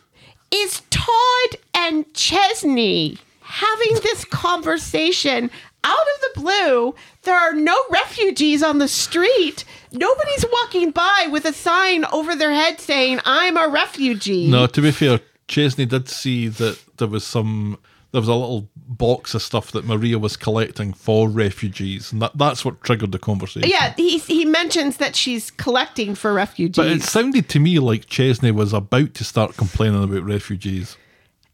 is 0.53 0.83
Todd 0.91 1.57
and 1.75 2.13
Chesney 2.15 3.19
having 3.41 3.95
this 4.03 4.25
conversation 4.25 5.51
out 5.85 5.97
of 5.97 6.21
the 6.35 6.41
blue. 6.41 6.95
There 7.23 7.39
are 7.39 7.55
no 7.55 7.77
refugees 7.91 8.63
on 8.63 8.79
the 8.79 8.89
street. 8.89 9.65
Nobody's 9.93 10.45
walking 10.53 10.91
by 10.91 11.29
with 11.31 11.45
a 11.45 11.53
sign 11.53 12.05
over 12.07 12.37
their 12.37 12.53
head 12.53 12.81
saying, 12.81 13.21
I'm 13.25 13.57
a 13.57 13.69
refugee. 13.69 14.49
No, 14.49 14.67
to 14.67 14.81
be 14.81 14.91
fair, 14.91 15.21
Chesney 15.49 15.87
did 15.87 16.09
see 16.09 16.49
that 16.49 16.79
there 16.99 17.09
was 17.09 17.25
some. 17.25 17.79
There 18.13 18.21
was 18.21 18.29
a 18.29 18.35
little 18.35 18.69
box 18.75 19.35
of 19.35 19.43
stuff 19.43 19.71
that 19.71 19.85
Maria 19.85 20.19
was 20.19 20.37
collecting 20.37 20.93
for 20.93 21.29
refugees, 21.29 22.11
and 22.11 22.21
that, 22.21 22.37
that's 22.37 22.65
what 22.65 22.83
triggered 22.83 23.13
the 23.13 23.21
conversation. 23.21 23.71
Yeah, 23.71 23.95
he, 23.97 24.19
he 24.19 24.45
mentions 24.45 24.97
that 24.97 25.15
she's 25.15 25.53
collecting 25.53 26.17
for 26.17 26.33
refugees. 26.33 26.75
But 26.75 26.89
it 26.89 27.05
sounded 27.05 27.49
to 27.51 27.61
me 27.61 27.79
like 27.79 28.07
Chesney 28.07 28.51
was 28.51 28.73
about 28.73 29.15
to 29.15 29.23
start 29.23 29.57
complaining 29.57 30.03
about 30.03 30.25
refugees. 30.25 30.97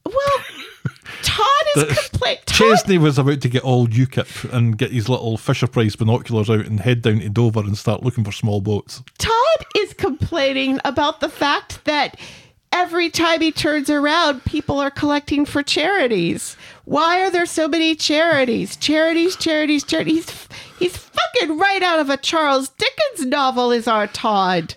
Well, 0.07 0.15
is. 1.77 2.11
Chesney 2.47 2.99
was 2.99 3.19
about 3.19 3.41
to 3.43 3.49
get 3.49 3.63
all 3.63 3.87
UKIP 3.87 4.53
and 4.53 4.79
get 4.79 4.91
his 4.91 5.09
little 5.09 5.37
Fisher 5.37 5.67
Price 5.67 5.95
binoculars 5.97 6.49
out 6.49 6.67
and 6.67 6.81
head 6.81 7.03
down 7.03 7.21
to 7.21 7.29
Dover 7.29 7.61
and 7.61 7.77
start 7.77 8.03
looking 8.03 8.25
for 8.25 8.33
small 8.33 8.61
boats. 8.61 9.03
Todd 9.19 9.67
is 9.77 9.93
complaining 9.95 10.81
about 10.85 11.21
the 11.21 11.29
fact 11.29 11.85
that 11.85 12.19
every 12.73 13.11
time 13.11 13.41
he 13.41 13.53
turns 13.53 13.91
around, 13.91 14.45
people 14.45 14.79
are 14.81 14.91
collecting 14.91 15.45
for 15.45 15.63
charities. 15.63 16.57
Why 16.85 17.23
are 17.23 17.31
there 17.31 17.47
so 17.47 17.69
many 17.69 17.95
charities? 17.95 18.77
Charities, 18.77 19.37
charities, 19.37 19.85
charities. 19.85 20.29
He's, 20.31 20.49
he's 20.79 20.97
fucking 20.97 21.59
right 21.59 21.83
out 21.83 22.01
of 22.01 22.11
a 22.11 22.17
Charles 22.17 22.71
Dickens 22.71 23.27
novel, 23.27 23.71
is 23.71 23.87
our 23.87 24.07
Todd. 24.07 24.75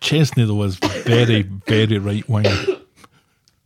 Chesney, 0.00 0.44
though, 0.44 0.54
was 0.54 0.76
very, 0.76 1.42
very 1.42 1.98
right 1.98 2.26
wing. 2.28 2.46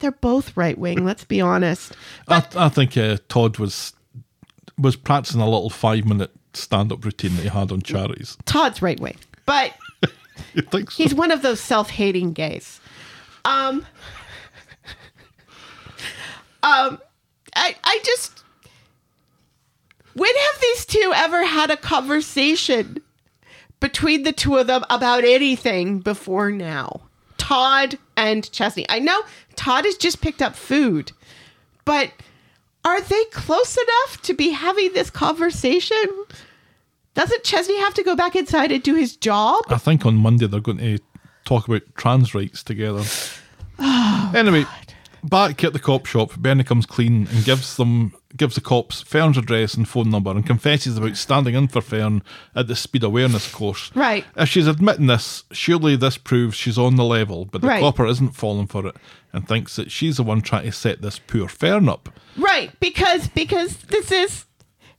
They're 0.05 0.13
both 0.13 0.55
right 0.55 0.77
wing, 0.77 1.07
let's 1.07 1.25
be 1.25 1.41
honest. 1.41 1.97
I, 2.29 2.47
I 2.57 2.69
think 2.69 2.95
uh, 2.99 3.17
Todd 3.31 3.57
was 3.57 3.95
was 4.77 4.97
practicing 4.97 5.41
a 5.41 5.47
little 5.47 5.71
five 5.71 6.05
minute 6.05 6.31
stand 6.53 6.93
up 6.93 7.03
routine 7.07 7.35
that 7.37 7.43
he 7.43 7.49
had 7.49 7.73
on 7.73 7.81
charities. 7.81 8.37
Todd's 8.45 8.83
right 8.83 9.01
wing, 9.01 9.17
but 9.47 9.73
so? 10.71 10.85
he's 10.95 11.15
one 11.15 11.31
of 11.31 11.41
those 11.41 11.59
self-hating 11.59 12.35
gays. 12.35 12.83
Um, 13.47 13.87
um, 16.63 17.01
I 17.57 17.75
I 17.83 18.01
just 18.05 18.45
when 20.13 20.35
have 20.37 20.61
these 20.61 20.85
two 20.85 21.13
ever 21.17 21.47
had 21.47 21.71
a 21.71 21.79
conversation 21.79 22.99
between 23.81 24.25
the 24.25 24.33
two 24.33 24.59
of 24.59 24.67
them 24.67 24.85
about 24.91 25.25
anything 25.25 26.01
before 26.01 26.51
now? 26.51 27.01
Todd 27.39 27.97
and 28.17 28.51
Chesney. 28.53 28.87
I 28.89 28.99
know 28.99 29.23
Todd 29.57 29.85
has 29.85 29.97
just 29.97 30.21
picked 30.21 30.43
up 30.43 30.55
food, 30.55 31.13
but 31.85 32.13
are 32.85 33.01
they 33.01 33.25
close 33.27 33.77
enough 33.77 34.21
to 34.23 34.35
be 34.35 34.51
having 34.51 34.93
this 34.93 35.11
conversation? 35.11 36.25
Doesn't 37.15 37.45
Chesney 37.45 37.79
have 37.79 37.95
to 37.95 38.03
go 38.03 38.17
back 38.17 38.35
inside 38.37 38.73
and 38.73 38.83
do 38.83 38.95
his 38.95 39.17
job? 39.17 39.65
I 39.69 39.79
think 39.79 40.05
on 40.05 40.17
Monday 40.17 40.47
they're 40.47 40.61
going 40.61 40.79
to 40.79 40.99
talk 41.45 41.69
about 41.69 41.83
trans 41.97 42.35
rights 42.35 42.63
together. 42.63 43.05
Oh, 43.77 44.33
anyway, 44.37 44.67
back 45.25 45.65
at 45.65 45.73
the 45.73 45.81
cop 45.81 46.07
shop, 46.07 46.37
Bernie 46.37 46.63
comes 46.63 46.87
clean 46.87 47.27
and 47.27 47.45
gives 47.45 47.77
them 47.77 48.15
gives 48.37 48.55
the 48.57 48.61
cops 48.61 49.01
Fern's 49.03 49.39
address 49.39 49.75
and 49.75 49.89
phone 49.89 50.11
number 50.11 50.31
and 50.31 50.45
confesses 50.45 50.99
about 50.99 51.17
standing 51.17 51.55
in 51.55 51.69
for 51.69 51.81
Fern 51.81 52.23
at 52.55 52.67
the 52.67 52.75
speed 52.77 53.05
awareness 53.05 53.53
course. 53.53 53.91
Right. 53.95 54.25
If 54.37 54.49
she's 54.49 54.67
admitting 54.67 55.07
this, 55.07 55.45
surely 55.53 55.95
this 55.97 56.19
proves 56.19 56.57
she's 56.57 56.79
on 56.79 56.97
the 56.97 57.05
level, 57.05 57.45
but 57.45 57.61
the 57.61 57.69
Right. 57.69 57.81
copper 57.81 58.07
isn't 58.07 58.31
falling 58.35 58.67
for 58.67 58.87
it 58.87 58.97
and 59.33 59.47
thinks 59.47 59.77
that 59.77 59.91
she's 59.93 60.17
the 60.17 60.23
one 60.25 60.41
trying 60.41 60.65
to 60.65 60.73
set 60.73 61.01
this 61.01 61.19
poor 61.19 61.49
Fern 61.49 61.89
up. 61.89 62.09
Right, 62.37 62.73
because 62.81 63.29
because 63.29 63.77
this 63.79 64.11
is 64.11 64.47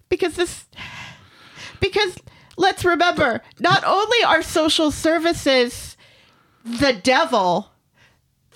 because 0.10 0.36
this 0.36 0.66
because 1.80 2.18
let's 2.58 2.86
remember, 2.86 3.42
not 3.60 3.84
only 3.86 4.24
are 4.26 4.42
social 4.42 4.92
services 4.92 5.98
the 6.64 6.94
devil, 6.94 7.70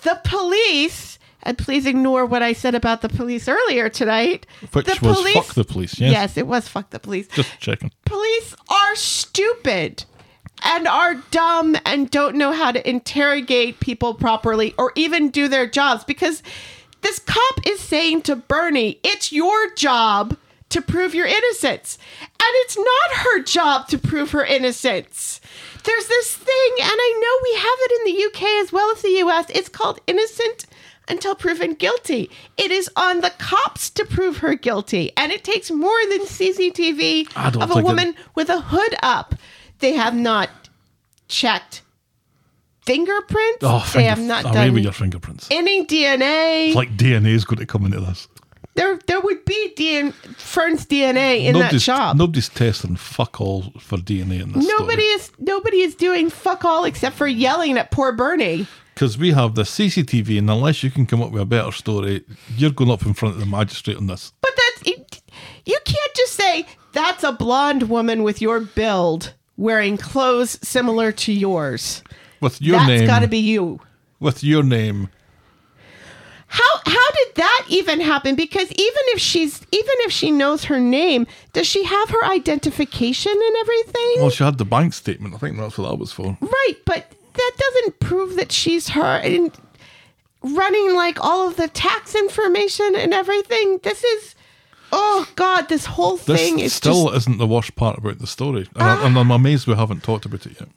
the 0.02 0.20
police 0.24 1.18
and 1.42 1.56
please 1.56 1.86
ignore 1.86 2.26
what 2.26 2.42
I 2.42 2.52
said 2.52 2.74
about 2.74 3.02
the 3.02 3.08
police 3.08 3.48
earlier 3.48 3.88
tonight. 3.88 4.46
Which 4.72 4.86
the 4.86 4.98
was 5.02 5.32
fuck 5.32 5.54
the 5.54 5.64
police, 5.64 5.98
yes? 5.98 6.12
Yes, 6.12 6.36
it 6.36 6.46
was 6.46 6.68
fuck 6.68 6.90
the 6.90 7.00
police. 7.00 7.28
Just 7.28 7.58
checking. 7.58 7.90
police 8.04 8.54
are 8.68 8.96
stupid 8.96 10.04
and 10.62 10.86
are 10.86 11.14
dumb 11.30 11.76
and 11.86 12.10
don't 12.10 12.36
know 12.36 12.52
how 12.52 12.72
to 12.72 12.88
interrogate 12.88 13.80
people 13.80 14.14
properly 14.14 14.74
or 14.76 14.92
even 14.94 15.30
do 15.30 15.48
their 15.48 15.66
jobs 15.66 16.04
because 16.04 16.42
this 17.02 17.18
cop 17.18 17.66
is 17.66 17.80
saying 17.80 18.22
to 18.22 18.36
Bernie, 18.36 19.00
it's 19.02 19.32
your 19.32 19.70
job 19.74 20.36
to 20.68 20.80
prove 20.80 21.14
your 21.14 21.26
innocence. 21.26 21.98
And 22.20 22.30
it's 22.40 22.76
not 22.76 23.18
her 23.24 23.42
job 23.42 23.88
to 23.88 23.98
prove 23.98 24.30
her 24.32 24.44
innocence. 24.44 25.40
There's 25.82 26.06
this 26.06 26.36
thing, 26.36 26.72
and 26.80 26.92
I 26.92 27.20
know 27.20 27.34
we 27.42 27.56
have 27.58 27.78
it 27.80 27.92
in 27.98 28.14
the 28.14 28.24
UK 28.26 28.64
as 28.64 28.72
well 28.72 28.92
as 28.92 29.02
the 29.02 29.18
US. 29.24 29.46
It's 29.50 29.68
called 29.68 29.98
innocent 30.06 30.66
until 31.10 31.34
proven 31.34 31.74
guilty. 31.74 32.30
It 32.56 32.70
is 32.70 32.88
on 32.96 33.20
the 33.20 33.30
cops 33.38 33.90
to 33.90 34.04
prove 34.04 34.38
her 34.38 34.54
guilty, 34.54 35.12
and 35.16 35.32
it 35.32 35.44
takes 35.44 35.70
more 35.70 35.98
than 36.08 36.20
CCTV 36.22 37.36
of 37.60 37.70
a 37.76 37.82
woman 37.82 38.14
with 38.34 38.48
a 38.48 38.60
hood 38.60 38.94
up. 39.02 39.34
They 39.80 39.94
have 39.94 40.14
not 40.14 40.50
checked 41.28 41.82
fingerprints. 42.84 43.58
Oh, 43.62 43.78
they 43.78 44.00
finger, 44.00 44.08
have 44.08 44.20
not 44.20 44.44
away 44.44 44.54
done 44.54 44.74
with 44.74 44.84
your 44.84 44.92
fingerprints. 44.92 45.48
any 45.50 45.84
DNA. 45.86 46.68
It's 46.68 46.76
like 46.76 47.00
is 47.00 47.44
going 47.44 47.58
to 47.58 47.66
come 47.66 47.84
into 47.84 48.00
this. 48.00 48.28
there, 48.74 48.98
there 49.06 49.20
would 49.20 49.44
be 49.44 49.72
DN- 49.76 50.12
Fern's 50.36 50.86
DNA 50.86 51.44
in 51.44 51.54
that 51.54 51.60
nobody's, 51.60 51.82
shop. 51.82 52.16
nobody's 52.16 52.48
testing 52.48 52.96
fuck 52.96 53.40
all 53.40 53.72
for 53.78 53.98
DNA 53.98 54.42
in 54.42 54.52
this 54.52 54.66
Nobody 54.66 55.02
is 55.02 55.30
nobody 55.38 55.80
is 55.80 55.94
doing 55.94 56.30
fuck 56.30 56.64
all 56.64 56.84
except 56.84 57.16
for 57.16 57.26
yelling 57.26 57.78
at 57.78 57.90
poor 57.90 58.12
Bernie. 58.12 58.66
Because 59.00 59.16
we 59.16 59.30
have 59.32 59.54
the 59.54 59.62
CCTV, 59.62 60.36
and 60.36 60.50
unless 60.50 60.82
you 60.82 60.90
can 60.90 61.06
come 61.06 61.22
up 61.22 61.30
with 61.30 61.40
a 61.40 61.46
better 61.46 61.72
story, 61.72 62.22
you're 62.54 62.70
going 62.70 62.90
up 62.90 63.06
in 63.06 63.14
front 63.14 63.34
of 63.34 63.40
the 63.40 63.46
magistrate 63.46 63.96
on 63.96 64.08
this. 64.08 64.34
But 64.42 64.50
that's 64.54 64.86
you, 64.88 65.02
you 65.64 65.78
can't 65.86 66.14
just 66.14 66.34
say 66.34 66.66
that's 66.92 67.24
a 67.24 67.32
blonde 67.32 67.84
woman 67.88 68.22
with 68.22 68.42
your 68.42 68.60
build 68.60 69.32
wearing 69.56 69.96
clothes 69.96 70.58
similar 70.62 71.12
to 71.12 71.32
yours. 71.32 72.02
With 72.42 72.60
your 72.60 72.76
That's 72.76 72.88
name, 72.88 73.06
got 73.06 73.20
to 73.20 73.26
be 73.26 73.38
you. 73.38 73.80
with 74.20 74.44
your 74.44 74.62
name, 74.62 75.08
How 76.48 76.62
how 76.84 77.10
did 77.12 77.36
that 77.36 77.64
even 77.70 78.00
happen? 78.00 78.34
Because 78.34 78.70
even 78.70 79.02
if 79.14 79.18
she's 79.18 79.62
even 79.72 79.94
if 80.00 80.12
she 80.12 80.30
knows 80.30 80.64
her 80.64 80.78
name, 80.78 81.26
does 81.54 81.66
she 81.66 81.84
have 81.84 82.10
her 82.10 82.24
identification 82.26 83.32
and 83.32 83.56
everything? 83.60 84.14
well, 84.18 84.28
she 84.28 84.44
had 84.44 84.58
the 84.58 84.66
bank 84.66 84.92
statement. 84.92 85.34
I 85.36 85.38
think 85.38 85.56
that's 85.56 85.78
what 85.78 85.88
that 85.88 85.96
was 85.96 86.12
for. 86.12 86.36
right, 86.42 86.74
but 86.84 87.14
that 87.34 87.52
doesn't 87.58 88.00
prove 88.00 88.36
that 88.36 88.52
she's 88.52 88.90
her 88.90 89.16
and 89.16 89.52
running 90.42 90.94
like 90.94 91.22
all 91.22 91.48
of 91.48 91.56
the 91.56 91.68
tax 91.68 92.14
information 92.14 92.94
and 92.96 93.12
everything. 93.12 93.78
This 93.82 94.02
is 94.02 94.34
oh 94.92 95.28
god, 95.36 95.68
this 95.68 95.86
whole 95.86 96.16
This 96.16 96.40
thing 96.40 96.58
is 96.58 96.72
still 96.72 97.06
just 97.06 97.16
isn't 97.18 97.38
the 97.38 97.46
worst 97.46 97.76
part 97.76 97.98
about 97.98 98.18
the 98.18 98.26
story, 98.26 98.68
and, 98.74 98.82
I, 98.82 99.06
and 99.06 99.18
I'm 99.18 99.30
amazed 99.30 99.66
we 99.66 99.74
haven't 99.74 100.02
talked 100.02 100.24
about 100.26 100.46
it 100.46 100.58
yet. 100.60 100.68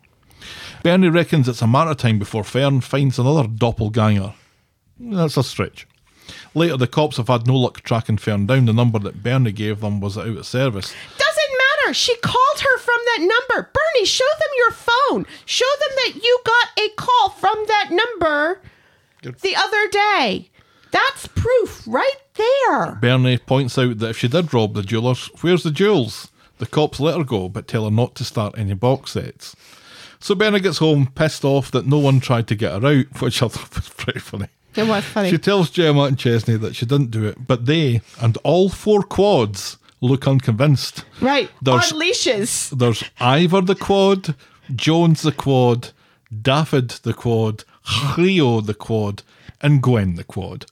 Bernie 0.83 1.09
reckons 1.09 1.47
it's 1.47 1.61
a 1.61 1.67
matter 1.67 1.91
of 1.91 1.97
time 1.97 2.19
before 2.19 2.43
Fern 2.43 2.81
finds 2.81 3.17
another 3.17 3.47
doppelganger. 3.47 4.33
That's 4.99 5.37
a 5.37 5.43
stretch. 5.43 5.87
Later, 6.53 6.77
the 6.77 6.87
cops 6.87 7.17
have 7.17 7.27
had 7.29 7.47
no 7.47 7.55
luck 7.55 7.81
tracking 7.81 8.17
Fern 8.17 8.45
down. 8.45 8.65
The 8.65 8.73
number 8.73 8.99
that 8.99 9.23
Bernie 9.23 9.51
gave 9.51 9.81
them 9.81 9.99
was 9.99 10.17
out 10.17 10.27
of 10.27 10.45
service. 10.45 10.93
Doesn't 11.17 11.32
She 11.93 12.15
called 12.17 12.59
her 12.59 12.77
from 12.77 12.99
that 13.05 13.19
number. 13.21 13.69
Bernie, 13.73 14.05
show 14.05 14.25
them 14.39 14.49
your 14.57 14.71
phone. 14.71 15.25
Show 15.45 15.65
them 15.79 15.89
that 15.97 16.23
you 16.23 16.39
got 16.45 16.83
a 16.83 16.89
call 16.95 17.29
from 17.29 17.65
that 17.67 17.89
number 17.91 18.61
the 19.21 19.55
other 19.55 19.87
day. 19.89 20.49
That's 20.91 21.27
proof 21.27 21.83
right 21.87 22.17
there. 22.35 22.95
Bernie 23.01 23.37
points 23.37 23.77
out 23.77 23.97
that 23.99 24.11
if 24.11 24.17
she 24.17 24.27
did 24.27 24.53
rob 24.53 24.75
the 24.75 24.83
jewellers, 24.83 25.27
where's 25.41 25.63
the 25.63 25.71
jewels? 25.71 26.29
The 26.59 26.67
cops 26.67 26.99
let 26.99 27.17
her 27.17 27.23
go, 27.23 27.49
but 27.49 27.67
tell 27.67 27.85
her 27.85 27.91
not 27.91 28.15
to 28.15 28.23
start 28.23 28.57
any 28.57 28.75
box 28.75 29.11
sets. 29.11 29.55
So 30.19 30.35
Bernie 30.35 30.59
gets 30.59 30.77
home, 30.77 31.07
pissed 31.15 31.43
off 31.43 31.71
that 31.71 31.87
no 31.87 31.97
one 31.97 32.19
tried 32.19 32.47
to 32.47 32.55
get 32.55 32.79
her 32.81 32.87
out, 32.87 33.05
which 33.21 33.41
I 33.41 33.47
thought 33.47 33.75
was 33.75 33.89
pretty 33.89 34.19
funny. 34.19 34.47
It 34.75 34.87
was 34.87 35.03
funny. 35.03 35.29
She 35.29 35.37
tells 35.37 35.69
Gemma 35.69 36.03
and 36.03 36.17
Chesney 36.17 36.57
that 36.57 36.75
she 36.75 36.85
didn't 36.85 37.11
do 37.11 37.25
it, 37.25 37.47
but 37.47 37.65
they 37.65 38.01
and 38.21 38.37
all 38.43 38.69
four 38.69 39.03
quads 39.03 39.77
look 40.03 40.27
unconvinced. 40.27 41.05
right. 41.21 41.49
There's- 41.61 41.91
On 41.91 41.99
leashes. 41.99 42.69
There's 42.71 43.03
Ivor 43.19 43.61
the 43.61 43.75
quad, 43.75 44.35
Jones 44.75 45.21
the 45.21 45.31
quad, 45.31 45.89
Daffod 46.33 47.01
the 47.01 47.13
quad, 47.13 47.63
Cleo 47.85 48.61
the 48.61 48.73
quad, 48.73 49.23
and 49.61 49.81
Gwen 49.81 50.15
the 50.15 50.23
quad. 50.23 50.65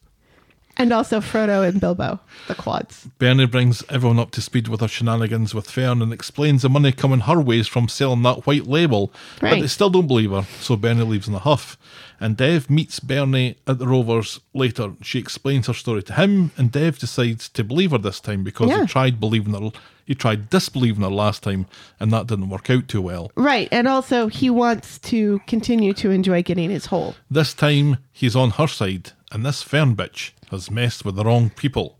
And 0.78 0.94
also 0.94 1.20
Frodo 1.20 1.68
and 1.68 1.80
Bilbo, 1.82 2.20
the 2.48 2.56
quads. 2.56 3.08
Bernie 3.20 3.46
brings 3.46 3.84
everyone 3.90 4.18
up 4.20 4.32
to 4.32 4.42
speed 4.42 4.68
with 4.68 4.80
her 4.80 4.88
shenanigans 4.88 5.54
with 5.54 5.70
Fern 5.70 6.02
and 6.02 6.12
explains 6.14 6.62
the 6.64 6.70
money 6.70 6.92
coming 6.92 7.20
her 7.22 7.40
ways 7.40 7.68
from 7.68 7.88
selling 7.90 8.24
that 8.24 8.48
white 8.48 8.66
label. 8.68 9.12
right. 9.42 9.52
But 9.52 9.60
they 9.62 9.68
still 9.68 9.90
don't 9.90 10.08
believe 10.08 10.32
her, 10.32 10.46
so 10.62 10.76
Bernie 10.78 11.04
leaves 11.04 11.28
in 11.28 11.36
a 11.36 11.40
huff. 11.40 11.78
And 12.24 12.38
Dev 12.38 12.70
meets 12.70 13.00
Bernie 13.00 13.56
at 13.66 13.80
the 13.80 13.88
Rovers 13.88 14.40
later. 14.54 14.94
She 15.02 15.18
explains 15.18 15.66
her 15.66 15.74
story 15.74 16.04
to 16.04 16.14
him, 16.14 16.52
and 16.56 16.72
Dev 16.72 17.00
decides 17.00 17.50
to 17.50 17.64
believe 17.64 17.90
her 17.92 17.98
this 17.98 18.20
time 18.20 18.44
because 18.44 18.70
Yeah. 18.70 18.82
he 18.82 18.86
tried 18.88 19.20
believing 19.20 19.56
her, 19.56 19.72
he 20.06 20.14
tried 20.14 20.52
disbelieving 20.52 21.02
her 21.02 21.10
last 21.10 21.42
time, 21.42 21.66
and 22.00 22.14
that 22.14 22.28
didn't 22.28 22.50
work 22.50 22.70
out 22.70 22.88
too 22.88 23.02
well. 23.02 23.32
Right. 23.36 23.68
And 23.72 23.88
also, 23.88 24.28
he 24.28 24.52
wants 24.52 25.00
to 25.00 25.42
continue 25.48 25.94
to 25.94 26.12
enjoy 26.12 26.44
getting 26.44 26.70
his 26.70 26.86
hole. 26.86 27.16
This 27.32 27.56
time, 27.56 27.98
he's 28.14 28.36
on 28.36 28.52
her 28.52 28.68
side, 28.68 29.14
and 29.32 29.44
this 29.44 29.64
Fern 29.64 29.96
bitch 29.96 30.30
has 30.52 30.70
messed 30.70 31.04
with 31.04 31.16
the 31.16 31.24
wrong 31.26 31.50
people. 31.50 31.98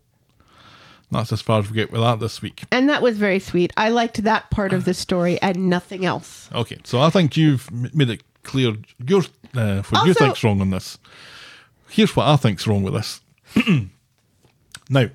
That's 1.10 1.32
as 1.32 1.42
far 1.42 1.58
as 1.58 1.68
we 1.68 1.74
get 1.74 1.90
with 1.92 2.00
that 2.00 2.20
this 2.20 2.40
week. 2.40 2.62
And 2.70 2.88
that 2.88 3.02
was 3.02 3.18
very 3.18 3.38
sweet. 3.38 3.72
I 3.76 3.90
liked 3.90 4.22
that 4.22 4.50
part 4.50 4.72
of 4.72 4.84
the 4.86 4.94
story 4.94 5.40
and 5.42 5.68
nothing 5.68 6.06
else. 6.06 6.48
Okay, 6.54 6.78
so 6.84 7.00
I 7.00 7.10
think 7.10 7.36
you've 7.36 7.70
made 7.94 8.08
it 8.08 8.22
clear 8.42 8.74
your 9.06 9.22
uh, 9.54 9.82
what 9.82 10.06
you 10.06 10.14
think's 10.14 10.42
wrong 10.44 10.60
on 10.60 10.70
this. 10.70 10.98
Here's 11.88 12.14
what 12.16 12.26
I 12.26 12.36
think's 12.36 12.66
wrong 12.66 12.82
with 12.82 12.94
this. 12.94 13.20
now, 14.88 15.08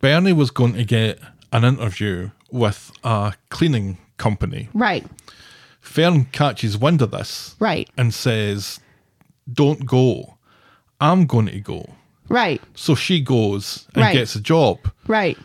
Bernie 0.00 0.32
was 0.32 0.50
going 0.50 0.74
to 0.74 0.84
get 0.84 1.18
an 1.52 1.64
interview 1.64 2.30
with 2.50 2.92
a 3.04 3.34
cleaning 3.50 3.98
company. 4.16 4.68
Right. 4.74 5.06
Fern 5.80 6.26
catches 6.26 6.76
wind 6.76 7.00
of 7.02 7.12
this 7.12 7.54
Right. 7.60 7.88
and 7.96 8.12
says, 8.12 8.80
"Don't 9.50 9.86
go. 9.86 10.36
I'm 11.00 11.26
going 11.26 11.46
to 11.46 11.60
go." 11.60 11.94
Right. 12.28 12.60
So 12.74 12.94
she 12.96 13.20
goes 13.20 13.86
and 13.94 14.02
Right. 14.02 14.12
gets 14.14 14.34
a 14.34 14.40
job. 14.40 14.78
Right. 15.06 15.38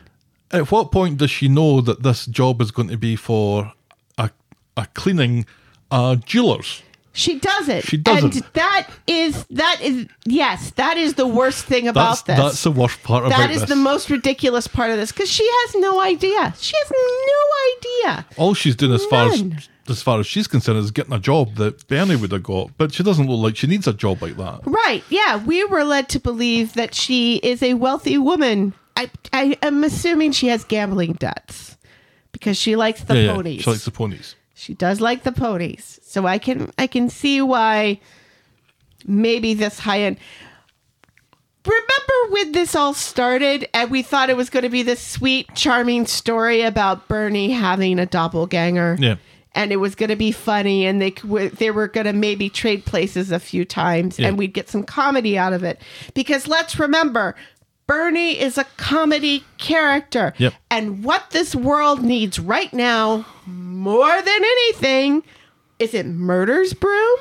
At 0.49 0.71
what 0.71 0.91
point 0.91 1.17
does 1.17 1.29
she 1.31 1.47
know 1.47 1.79
that 1.81 2.01
this 2.03 2.25
job 2.25 2.59
is 2.61 2.71
going 2.71 2.89
to 2.89 2.97
be 2.97 3.15
for 3.15 3.71
a, 4.17 4.31
a 4.75 4.87
cleaning 4.87 5.45
uh, 5.91 6.15
jewelers? 6.15 6.81
She 7.13 7.39
doesn't. 7.39 7.83
She 7.83 7.97
doesn't. 7.97 8.35
And 8.35 8.45
that 8.53 8.89
is 9.05 9.45
that 9.49 9.81
is 9.81 10.07
yes, 10.25 10.71
that 10.71 10.97
is 10.97 11.15
the 11.15 11.27
worst 11.27 11.65
thing 11.65 11.89
about 11.89 12.09
That's, 12.09 12.21
this. 12.21 12.37
that's 12.37 12.63
the 12.63 12.71
worst 12.71 13.03
part 13.03 13.25
about 13.25 13.37
that 13.37 13.51
is 13.51 13.61
this. 13.61 13.69
the 13.69 13.75
most 13.75 14.09
ridiculous 14.09 14.65
part 14.67 14.91
of 14.91 14.97
this 14.97 15.11
because 15.11 15.29
she 15.29 15.45
has 15.45 15.75
no 15.75 15.99
idea. 15.99 16.53
She 16.57 16.73
has 16.77 16.91
no 16.91 18.13
idea. 18.15 18.25
All 18.37 18.53
she's 18.53 18.77
doing 18.77 18.93
as 18.93 19.05
far 19.07 19.27
None. 19.27 19.55
as 19.57 19.69
as 19.89 20.01
far 20.01 20.19
as 20.19 20.27
she's 20.27 20.47
concerned 20.47 20.79
is 20.79 20.91
getting 20.91 21.11
a 21.11 21.19
job 21.19 21.55
that 21.55 21.85
Bernie 21.87 22.15
would 22.15 22.31
have 22.31 22.43
got, 22.43 22.71
but 22.77 22.93
she 22.93 23.03
doesn't 23.03 23.27
look 23.27 23.41
like 23.41 23.57
she 23.57 23.67
needs 23.67 23.87
a 23.87 23.93
job 23.93 24.21
like 24.21 24.37
that. 24.37 24.61
Right. 24.63 25.03
Yeah. 25.09 25.43
We 25.43 25.65
were 25.65 25.83
led 25.83 26.07
to 26.09 26.19
believe 26.19 26.73
that 26.73 26.95
she 26.95 27.37
is 27.37 27.61
a 27.61 27.73
wealthy 27.73 28.17
woman. 28.17 28.73
I, 28.95 29.09
I 29.33 29.57
am 29.61 29.83
assuming 29.83 30.31
she 30.31 30.47
has 30.47 30.63
gambling 30.63 31.13
debts 31.13 31.77
because 32.31 32.57
she 32.57 32.75
likes 32.75 33.03
the 33.03 33.15
yeah, 33.15 33.21
yeah, 33.21 33.33
ponies. 33.33 33.61
she 33.61 33.69
likes 33.69 33.85
the 33.85 33.91
ponies. 33.91 34.35
She 34.61 34.75
does 34.75 35.01
like 35.01 35.23
the 35.23 35.31
ponies. 35.31 35.99
So 36.03 36.27
I 36.27 36.37
can 36.37 36.71
I 36.77 36.85
can 36.85 37.09
see 37.09 37.41
why 37.41 37.99
maybe 39.07 39.55
this 39.55 39.79
high 39.79 40.01
end 40.01 40.17
remember 41.65 42.33
when 42.33 42.51
this 42.51 42.75
all 42.75 42.93
started 42.93 43.67
and 43.73 43.89
we 43.91 44.01
thought 44.01 44.29
it 44.29 44.37
was 44.37 44.49
going 44.49 44.63
to 44.63 44.69
be 44.69 44.83
this 44.83 44.99
sweet, 45.05 45.47
charming 45.55 46.05
story 46.05 46.61
about 46.61 47.07
Bernie 47.07 47.51
having 47.51 47.97
a 47.99 48.05
doppelganger? 48.05 48.97
Yeah. 48.99 49.15
And 49.53 49.71
it 49.71 49.77
was 49.77 49.95
going 49.95 50.09
to 50.09 50.15
be 50.15 50.31
funny, 50.31 50.85
and 50.85 51.01
they 51.01 51.09
they 51.57 51.71
were 51.71 51.87
going 51.89 52.05
to 52.05 52.13
maybe 52.13 52.49
trade 52.49 52.85
places 52.85 53.31
a 53.31 53.39
few 53.39 53.65
times, 53.65 54.17
Yeah. 54.17 54.29
and 54.29 54.37
we'd 54.37 54.53
get 54.53 54.69
some 54.69 54.83
comedy 54.83 55.37
out 55.37 55.51
of 55.53 55.61
it. 55.63 55.81
Because 56.13 56.47
let's 56.47 56.79
remember, 56.79 57.35
Bernie 57.95 58.39
is 58.39 58.57
a 58.57 58.63
comedy 58.77 59.43
character, 59.57 60.33
Yep. 60.37 60.53
and 60.69 61.03
what 61.03 61.31
this 61.31 61.53
world 61.53 62.01
needs 62.01 62.39
right 62.39 62.71
now, 62.71 63.25
more 63.45 64.21
than 64.21 64.41
anything, 64.45 65.23
is 65.77 65.93
it 65.93 66.05
murders 66.05 66.71
broom? 66.73 67.17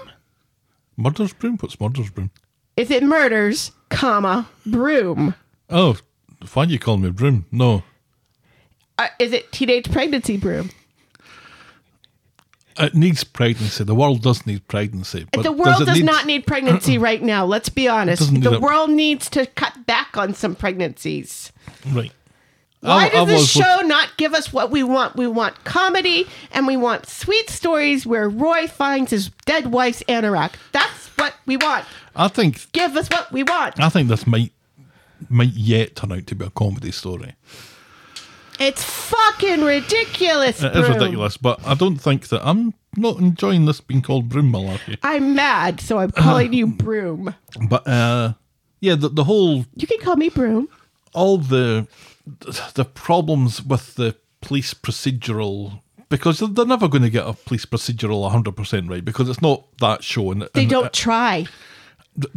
Murder's 0.96 1.32
broom? 1.32 1.56
What's 1.58 1.80
murder's 1.80 2.08
broom? 2.10 2.30
Is 2.76 2.88
it 2.92 3.02
murders, 3.02 3.72
comma 3.88 4.48
broom? 4.64 5.34
Oh, 5.70 5.96
why 6.54 6.62
you 6.66 6.78
call 6.78 6.98
me 6.98 7.10
broom? 7.10 7.46
No. 7.50 7.82
Uh, 8.96 9.08
is 9.18 9.32
it 9.32 9.50
teenage 9.50 9.90
pregnancy 9.90 10.36
broom? 10.36 10.70
It 12.80 12.94
needs 12.94 13.24
pregnancy. 13.24 13.84
The 13.84 13.94
world 13.94 14.22
does 14.22 14.46
need 14.46 14.66
pregnancy. 14.68 15.26
But 15.32 15.42
the 15.42 15.52
world 15.52 15.82
it 15.82 15.86
does 15.86 15.96
need- 15.98 16.06
not 16.06 16.26
need 16.26 16.46
pregnancy 16.46 16.98
right 17.08 17.22
now. 17.22 17.44
Let's 17.44 17.68
be 17.68 17.88
honest. 17.88 18.30
need 18.32 18.42
The 18.42 18.58
world 18.60 18.90
needs 18.90 19.28
to 19.30 19.46
cut 19.46 19.86
back 19.86 20.16
on 20.16 20.34
some 20.34 20.54
pregnancies. 20.54 21.52
Right. 21.92 22.12
Why 22.80 23.06
I- 23.06 23.08
does 23.10 23.28
I 23.28 23.32
this 23.32 23.50
show 23.50 23.80
not 23.84 24.16
give 24.16 24.32
us 24.32 24.52
what 24.52 24.70
we 24.70 24.82
want? 24.82 25.16
We 25.16 25.26
want 25.26 25.64
comedy 25.64 26.26
and 26.52 26.66
we 26.66 26.76
want 26.78 27.06
sweet 27.06 27.50
stories 27.50 28.06
where 28.06 28.28
Roy 28.28 28.66
finds 28.66 29.10
his 29.10 29.28
dead 29.44 29.66
wife's 29.72 30.02
anorak. 30.04 30.52
That's 30.72 31.08
what 31.18 31.34
we 31.46 31.58
want. 31.58 31.84
I 32.16 32.28
think 32.28 32.72
Give 32.72 32.96
us 32.96 33.08
what 33.08 33.30
we 33.32 33.42
want. 33.42 33.78
I 33.78 33.88
think 33.90 34.08
this 34.08 34.26
might 34.26 34.52
might 35.28 35.52
yet 35.52 35.96
turn 35.96 36.12
out 36.12 36.26
to 36.28 36.34
be 36.34 36.46
a 36.46 36.50
comedy 36.50 36.90
story. 36.90 37.34
It's 38.60 38.84
fucking 38.84 39.62
ridiculous. 39.62 40.62
It 40.62 40.76
is 40.76 40.86
Broom. 40.86 40.92
ridiculous, 40.98 41.36
but 41.38 41.66
I 41.66 41.74
don't 41.74 41.96
think 41.96 42.28
that 42.28 42.46
I'm 42.46 42.74
not 42.96 43.18
enjoying 43.18 43.64
this 43.64 43.80
being 43.80 44.02
called 44.02 44.28
broom 44.28 44.52
malarkey. 44.52 44.98
I'm 45.02 45.34
mad, 45.34 45.80
so 45.80 45.98
I'm 45.98 46.10
calling 46.10 46.52
you 46.52 46.66
Broom. 46.66 47.34
But 47.68 47.86
uh, 47.88 48.34
yeah, 48.80 48.96
the 48.96 49.08
the 49.08 49.24
whole 49.24 49.64
You 49.76 49.86
can 49.86 49.98
call 50.00 50.16
me 50.16 50.28
Broom. 50.28 50.68
all 51.14 51.38
the 51.38 51.86
the 52.74 52.84
problems 52.84 53.62
with 53.62 53.94
the 53.94 54.14
police 54.42 54.74
procedural 54.74 55.80
because 56.08 56.38
they're- 56.40 56.48
they're 56.48 56.66
never 56.66 56.88
going 56.88 57.02
to 57.02 57.10
get 57.10 57.26
a 57.26 57.32
police 57.32 57.64
procedural 57.66 58.28
100% 58.30 58.90
right 58.90 59.04
because 59.04 59.28
it's 59.28 59.40
not 59.42 59.64
that 59.78 60.02
show 60.04 60.30
and 60.32 60.42
They 60.54 60.62
and, 60.62 60.70
don't 60.70 60.86
uh, 60.86 60.90
try. 60.92 61.46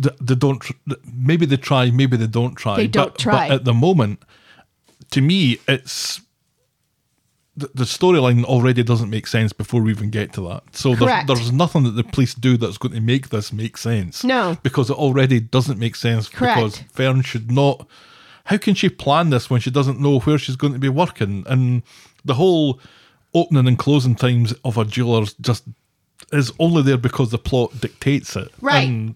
th- 0.02 0.16
they 0.22 0.36
don't 0.36 0.60
tr- 0.62 0.74
maybe 1.14 1.46
they 1.46 1.58
try 1.58 1.92
maybe 1.92 2.16
they 2.18 2.28
don't 2.28 2.56
try 2.56 2.76
They 2.78 2.88
don't 2.88 3.14
but, 3.14 3.18
try. 3.20 3.48
but 3.50 3.56
at 3.56 3.66
the 3.66 3.74
moment 3.74 4.20
to 5.14 5.22
me 5.22 5.58
it's 5.68 6.22
the, 7.56 7.70
the 7.76 7.84
storyline 7.84 8.44
already 8.44 8.82
doesn't 8.84 9.10
make 9.12 9.28
sense 9.28 9.54
before 9.54 9.82
we 9.82 9.92
even 9.92 10.10
get 10.10 10.34
to 10.34 10.42
that 10.50 10.64
so 10.76 10.96
there's, 10.96 11.26
there's 11.28 11.52
nothing 11.52 11.84
that 11.84 11.92
the 11.92 12.04
police 12.04 12.34
do 12.34 12.58
that's 12.58 12.78
going 12.80 12.94
to 12.96 13.02
make 13.02 13.30
this 13.30 13.54
make 13.54 13.78
sense 13.78 14.24
No. 14.24 14.58
because 14.64 14.90
it 14.90 14.98
already 14.98 15.40
doesn't 15.40 15.78
make 15.80 15.96
sense 15.96 16.30
Correct. 16.30 16.58
because 16.58 16.78
Fern 16.92 17.22
should 17.22 17.52
not 17.52 17.88
how 18.46 18.58
can 18.58 18.74
she 18.76 18.90
plan 18.90 19.30
this 19.30 19.50
when 19.50 19.62
she 19.62 19.70
doesn't 19.72 20.00
know 20.00 20.20
where 20.20 20.38
she's 20.38 20.56
going 20.56 20.74
to 20.74 20.80
be 20.80 20.90
working 20.90 21.44
and 21.48 21.84
the 22.26 22.34
whole 22.34 22.80
opening 23.36 23.68
and 23.68 23.78
closing 23.80 24.16
times 24.16 24.54
of 24.66 24.78
a 24.78 24.84
jeweler's 24.86 25.34
just 25.36 25.64
is 26.32 26.52
only 26.58 26.82
there 26.82 26.98
because 26.98 27.30
the 27.32 27.38
plot 27.38 27.70
dictates 27.82 28.36
it 28.36 28.50
Right. 28.62 28.88
and 28.88 29.16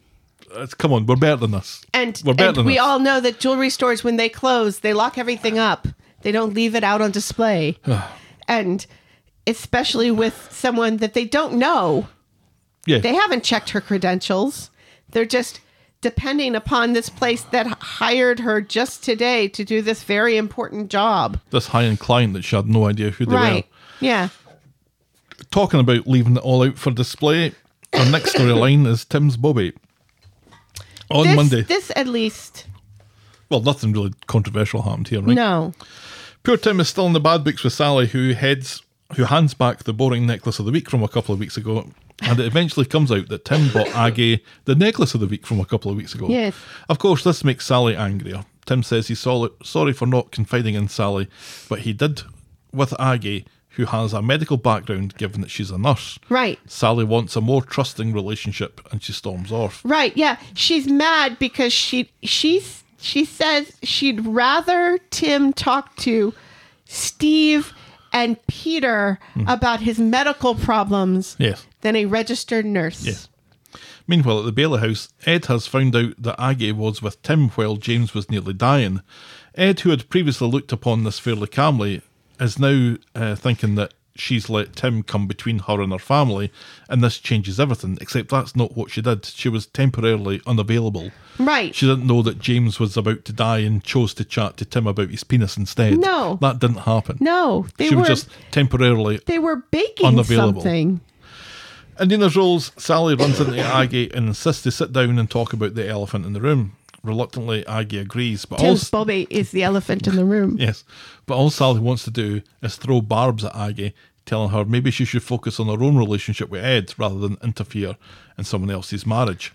it's, 0.51 0.73
come 0.73 0.93
on, 0.93 1.05
we're 1.05 1.15
better 1.15 1.35
than 1.37 1.51
this. 1.51 1.83
And, 1.93 2.21
we're 2.25 2.33
better 2.33 2.49
and 2.49 2.57
than 2.57 2.65
we 2.65 2.73
this. 2.73 2.81
all 2.81 2.99
know 2.99 3.19
that 3.19 3.39
jewelry 3.39 3.69
stores, 3.69 4.03
when 4.03 4.17
they 4.17 4.29
close, 4.29 4.79
they 4.79 4.93
lock 4.93 5.17
everything 5.17 5.57
up. 5.59 5.87
They 6.21 6.31
don't 6.31 6.53
leave 6.53 6.75
it 6.75 6.83
out 6.83 7.01
on 7.01 7.11
display. 7.11 7.77
and 8.47 8.85
especially 9.45 10.11
with 10.11 10.49
someone 10.51 10.97
that 10.97 11.13
they 11.13 11.25
don't 11.25 11.53
know, 11.53 12.07
yeah, 12.85 12.99
they 12.99 13.13
haven't 13.13 13.43
checked 13.43 13.71
her 13.71 13.81
credentials. 13.81 14.69
They're 15.09 15.25
just 15.25 15.59
depending 16.01 16.55
upon 16.55 16.93
this 16.93 17.09
place 17.09 17.41
that 17.43 17.65
hired 17.67 18.39
her 18.39 18.61
just 18.61 19.03
today 19.03 19.47
to 19.49 19.63
do 19.65 19.81
this 19.81 20.03
very 20.03 20.37
important 20.37 20.89
job. 20.91 21.39
this 21.49 21.67
high 21.67 21.83
end 21.85 21.99
client 21.99 22.33
that 22.33 22.43
she 22.43 22.55
had 22.55 22.67
no 22.67 22.87
idea 22.87 23.09
who 23.11 23.25
they 23.25 23.33
Right. 23.35 23.65
Yeah. 23.99 24.25
were. 24.25 24.53
Talking 25.51 25.79
about 25.79 26.07
leaving 26.07 26.35
it 26.35 26.43
all 26.43 26.63
out 26.63 26.77
for 26.77 26.91
display, 26.91 27.53
our 27.93 28.05
next 28.05 28.35
storyline 28.35 28.85
is 28.87 29.05
Tim's 29.05 29.37
Bobby. 29.37 29.73
On 31.09 31.25
This, 31.25 31.35
Monday, 31.35 31.61
this 31.61 31.91
at 31.95 32.07
least. 32.07 32.65
well, 33.49 33.61
nothing 33.61 33.93
really 33.93 34.13
controversial 34.27 34.81
happened 34.81 35.07
here, 35.07 35.21
right? 35.21 35.35
No. 35.35 35.73
Poor 36.43 36.57
Tim 36.57 36.79
is 36.79 36.89
still 36.89 37.07
in 37.07 37.13
the 37.13 37.19
bad 37.19 37.43
books 37.43 37.63
with 37.63 37.73
Sally, 37.73 38.07
who 38.07 38.33
heads, 38.33 38.81
who 39.15 39.23
hands 39.25 39.53
back 39.53 39.83
the 39.83 39.93
boring 39.93 40.25
necklace 40.25 40.59
of 40.59 40.65
the 40.65 40.71
week 40.71 40.89
from 40.89 41.03
a 41.03 41.07
couple 41.07 41.33
of 41.33 41.39
weeks 41.39 41.57
ago, 41.57 41.89
and 42.21 42.39
it 42.39 42.45
eventually 42.45 42.85
comes 42.85 43.11
out 43.11 43.29
that 43.29 43.45
Tim 43.45 43.69
bought 43.71 43.87
Aggie 43.95 44.43
the 44.65 44.75
necklace 44.75 45.13
of 45.13 45.19
the 45.21 45.27
week 45.27 45.45
from 45.45 45.59
a 45.59 45.65
couple 45.65 45.91
of 45.91 45.97
weeks 45.97 46.13
ago. 46.15 46.27
Yes. 46.29 46.55
Of 46.89 46.99
course, 46.99 47.23
this 47.23 47.43
makes 47.43 47.65
Sally 47.65 47.95
angrier. 47.95 48.43
Tim 48.65 48.83
says 48.83 49.07
he's 49.07 49.19
sorry 49.19 49.93
for 49.93 50.05
not 50.05 50.31
confiding 50.31 50.75
in 50.75 50.87
Sally, 50.89 51.27
but 51.69 51.79
he 51.79 51.93
did 51.93 52.21
with 52.73 52.93
Aggie, 52.99 53.45
who 53.77 53.85
has 53.85 54.11
a 54.11 54.21
medical 54.21 54.57
background 54.57 55.15
given 55.17 55.41
that 55.41 55.51
she's 55.51 55.71
a 55.71 55.77
nurse. 55.77 56.17
Right. 56.29 56.59
Sally 56.65 57.05
wants 57.05 57.35
a 57.35 57.41
more 57.41 57.61
trusting 57.61 58.11
relationship, 58.11 58.81
and 58.91 59.01
she 59.01 59.13
storms 59.13 59.51
off. 59.51 59.81
Right. 59.85 60.15
Yeah. 60.17 60.37
She's 60.55 60.87
mad 60.87 61.37
because 61.39 61.71
she 61.71 62.09
she's 62.23 62.83
she 62.99 63.23
says 63.23 63.71
she'd 63.83 64.25
rather 64.25 64.97
Tim 65.11 65.53
talk 65.53 65.95
to 65.97 66.33
Steve 66.85 67.73
and 68.11 68.37
Peter 68.47 69.19
hmm. 69.35 69.47
about 69.47 69.81
his 69.81 69.99
medical 69.99 70.55
problems 70.55 71.35
Yes. 71.37 71.67
than 71.81 71.95
a 71.95 72.05
registered 72.05 72.65
nurse. 72.65 73.05
Yes. 73.05 73.29
Meanwhile, 74.07 74.39
at 74.39 74.45
the 74.45 74.51
Bailey 74.53 74.79
house, 74.79 75.09
Ed 75.25 75.45
has 75.45 75.67
found 75.67 75.95
out 75.95 76.13
that 76.17 76.41
Aggie 76.41 76.71
was 76.71 77.01
with 77.01 77.21
Tim 77.21 77.49
while 77.49 77.75
James 77.75 78.13
was 78.13 78.31
nearly 78.31 78.53
dying. 78.53 79.01
Ed, 79.53 79.81
who 79.81 79.89
had 79.89 80.09
previously 80.09 80.47
looked 80.47 80.71
upon 80.71 81.03
this 81.03 81.19
fairly 81.19 81.47
calmly, 81.47 82.01
is 82.39 82.59
now 82.59 82.95
uh, 83.15 83.35
thinking 83.35 83.75
that 83.75 83.93
she's 84.15 84.49
let 84.49 84.75
Tim 84.75 85.03
come 85.03 85.27
between 85.27 85.59
her 85.59 85.79
and 85.81 85.91
her 85.91 85.99
family, 85.99 86.51
and 86.89 87.03
this 87.03 87.19
changes 87.19 87.59
everything, 87.59 87.97
except 88.01 88.29
that's 88.29 88.55
not 88.55 88.75
what 88.75 88.89
she 88.91 89.01
did. 89.01 89.25
She 89.25 89.49
was 89.49 89.67
temporarily 89.67 90.41
unavailable. 90.47 91.11
Right. 91.39 91.73
She 91.75 91.85
didn't 91.85 92.07
know 92.07 92.21
that 92.23 92.39
James 92.39 92.79
was 92.79 92.97
about 92.97 93.25
to 93.25 93.33
die 93.33 93.59
and 93.59 93.83
chose 93.83 94.13
to 94.15 94.25
chat 94.25 94.57
to 94.57 94.65
Tim 94.65 94.87
about 94.87 95.09
his 95.11 95.23
penis 95.23 95.55
instead. 95.57 95.99
No. 95.99 96.37
That 96.41 96.59
didn't 96.59 96.77
happen. 96.77 97.17
no, 97.19 97.67
they 97.77 97.89
she 97.89 97.95
were 97.95 98.01
was 98.01 98.09
just 98.09 98.29
temporarily 98.51 99.17
they 99.25 99.39
were 99.39 99.57
baking 99.71 100.07
unavailable. 100.07 100.61
something. 100.61 101.01
in 101.99 102.07
Nina's 102.09 102.35
Rolls, 102.35 102.71
Sally 102.77 103.13
runs 103.15 103.39
into 103.39 103.59
Aggie 103.63 104.11
and 104.13 104.29
insists 104.29 104.63
to 104.63 104.71
sit 104.71 104.91
down 104.93 105.19
and 105.19 105.29
talk 105.29 105.53
about 105.53 105.75
the 105.75 105.87
elephant 105.87 106.25
in 106.25 106.33
the 106.33 106.41
room. 106.41 106.73
Reluctantly, 107.07 107.65
Aggie 107.67 107.99
agrees, 107.99 108.45
but 108.45 108.61
all 108.61 108.77
Bobby 108.91 109.27
is 109.29 109.51
the 109.51 109.63
elephant 109.63 110.07
in 110.07 110.15
the 110.15 110.25
room. 110.25 110.57
yes, 110.59 110.83
but 111.25 111.35
all 111.35 111.49
Sally 111.49 111.79
wants 111.79 112.03
to 112.03 112.11
do 112.11 112.41
is 112.61 112.75
throw 112.75 113.01
barbs 113.01 113.43
at 113.43 113.55
Aggie, 113.55 113.93
telling 114.25 114.49
her 114.49 114.65
maybe 114.65 114.91
she 114.91 115.05
should 115.05 115.23
focus 115.23 115.59
on 115.59 115.67
her 115.67 115.83
own 115.83 115.97
relationship 115.97 116.49
with 116.49 116.63
Ed 116.63 116.93
rather 116.97 117.17
than 117.17 117.37
interfere 117.41 117.97
in 118.37 118.43
someone 118.43 118.71
else's 118.71 119.05
marriage. 119.05 119.53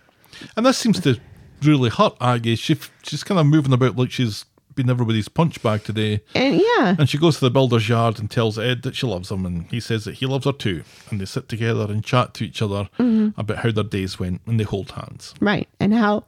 And 0.57 0.67
this 0.67 0.79
seems 0.79 0.99
to 1.01 1.21
really 1.63 1.91
hurt 1.91 2.17
Aggie. 2.21 2.57
She 2.57 2.77
she's 3.03 3.23
kind 3.23 3.39
of 3.39 3.47
moving 3.47 3.73
about 3.73 3.97
like 3.97 4.11
she's 4.11 4.45
been 4.75 4.91
everybody's 4.91 5.29
punch 5.29 5.63
bag 5.63 5.85
today. 5.85 6.23
And 6.35 6.57
yeah. 6.61 6.97
And 6.99 7.09
she 7.09 7.19
goes 7.19 7.39
to 7.39 7.45
the 7.45 7.51
builder's 7.51 7.89
yard 7.89 8.19
and 8.19 8.31
tells 8.31 8.59
Ed 8.59 8.83
that 8.83 8.97
she 8.97 9.07
loves 9.07 9.31
him, 9.31 9.47
and 9.47 9.67
he 9.67 9.81
says 9.81 10.05
that 10.05 10.15
he 10.15 10.27
loves 10.27 10.45
her 10.45 10.53
too. 10.53 10.85
And 11.11 11.21
they 11.21 11.25
sit 11.25 11.49
together 11.49 11.85
and 11.91 12.05
chat 12.05 12.35
to 12.35 12.45
each 12.45 12.63
other 12.63 12.89
mm-hmm. 12.99 13.39
about 13.39 13.59
how 13.59 13.71
their 13.71 13.85
days 13.85 14.19
went, 14.19 14.41
and 14.47 14.59
they 14.59 14.65
hold 14.65 14.93
hands. 14.93 15.35
Right. 15.41 15.69
And 15.81 15.95
how 15.95 16.25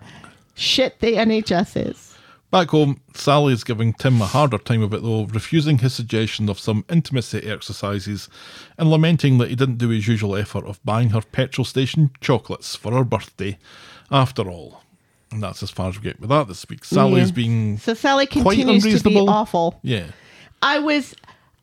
shit 0.54 1.00
the 1.00 1.12
NHS 1.14 1.90
is. 1.90 2.10
Back 2.50 2.68
home, 2.68 3.00
Sally 3.14 3.52
is 3.52 3.64
giving 3.64 3.92
Tim 3.94 4.22
a 4.22 4.26
harder 4.26 4.58
time 4.58 4.82
of 4.82 4.94
it 4.94 5.02
though, 5.02 5.24
refusing 5.24 5.78
his 5.78 5.92
suggestion 5.92 6.48
of 6.48 6.60
some 6.60 6.84
intimacy 6.88 7.38
exercises 7.38 8.28
and 8.78 8.88
lamenting 8.88 9.38
that 9.38 9.50
he 9.50 9.56
didn't 9.56 9.78
do 9.78 9.88
his 9.88 10.06
usual 10.06 10.36
effort 10.36 10.64
of 10.64 10.78
buying 10.84 11.10
her 11.10 11.20
petrol 11.20 11.64
station 11.64 12.10
chocolates 12.20 12.76
for 12.76 12.92
her 12.92 13.02
birthday. 13.04 13.58
After 14.10 14.48
all, 14.48 14.82
and 15.32 15.42
that's 15.42 15.62
as 15.64 15.70
far 15.70 15.88
as 15.88 15.96
we 15.96 16.02
get 16.04 16.20
with 16.20 16.28
that 16.30 16.46
this 16.46 16.68
week. 16.68 16.84
Sally 16.84 17.20
is 17.20 17.32
being 17.32 17.78
So 17.78 17.94
Sally 17.94 18.26
quite 18.26 18.56
continues 18.56 18.82
to 18.84 18.88
be 18.88 18.90
unreasonable. 18.90 19.30
awful. 19.30 19.80
Yeah. 19.82 20.06
I 20.62 20.78
was 20.78 21.14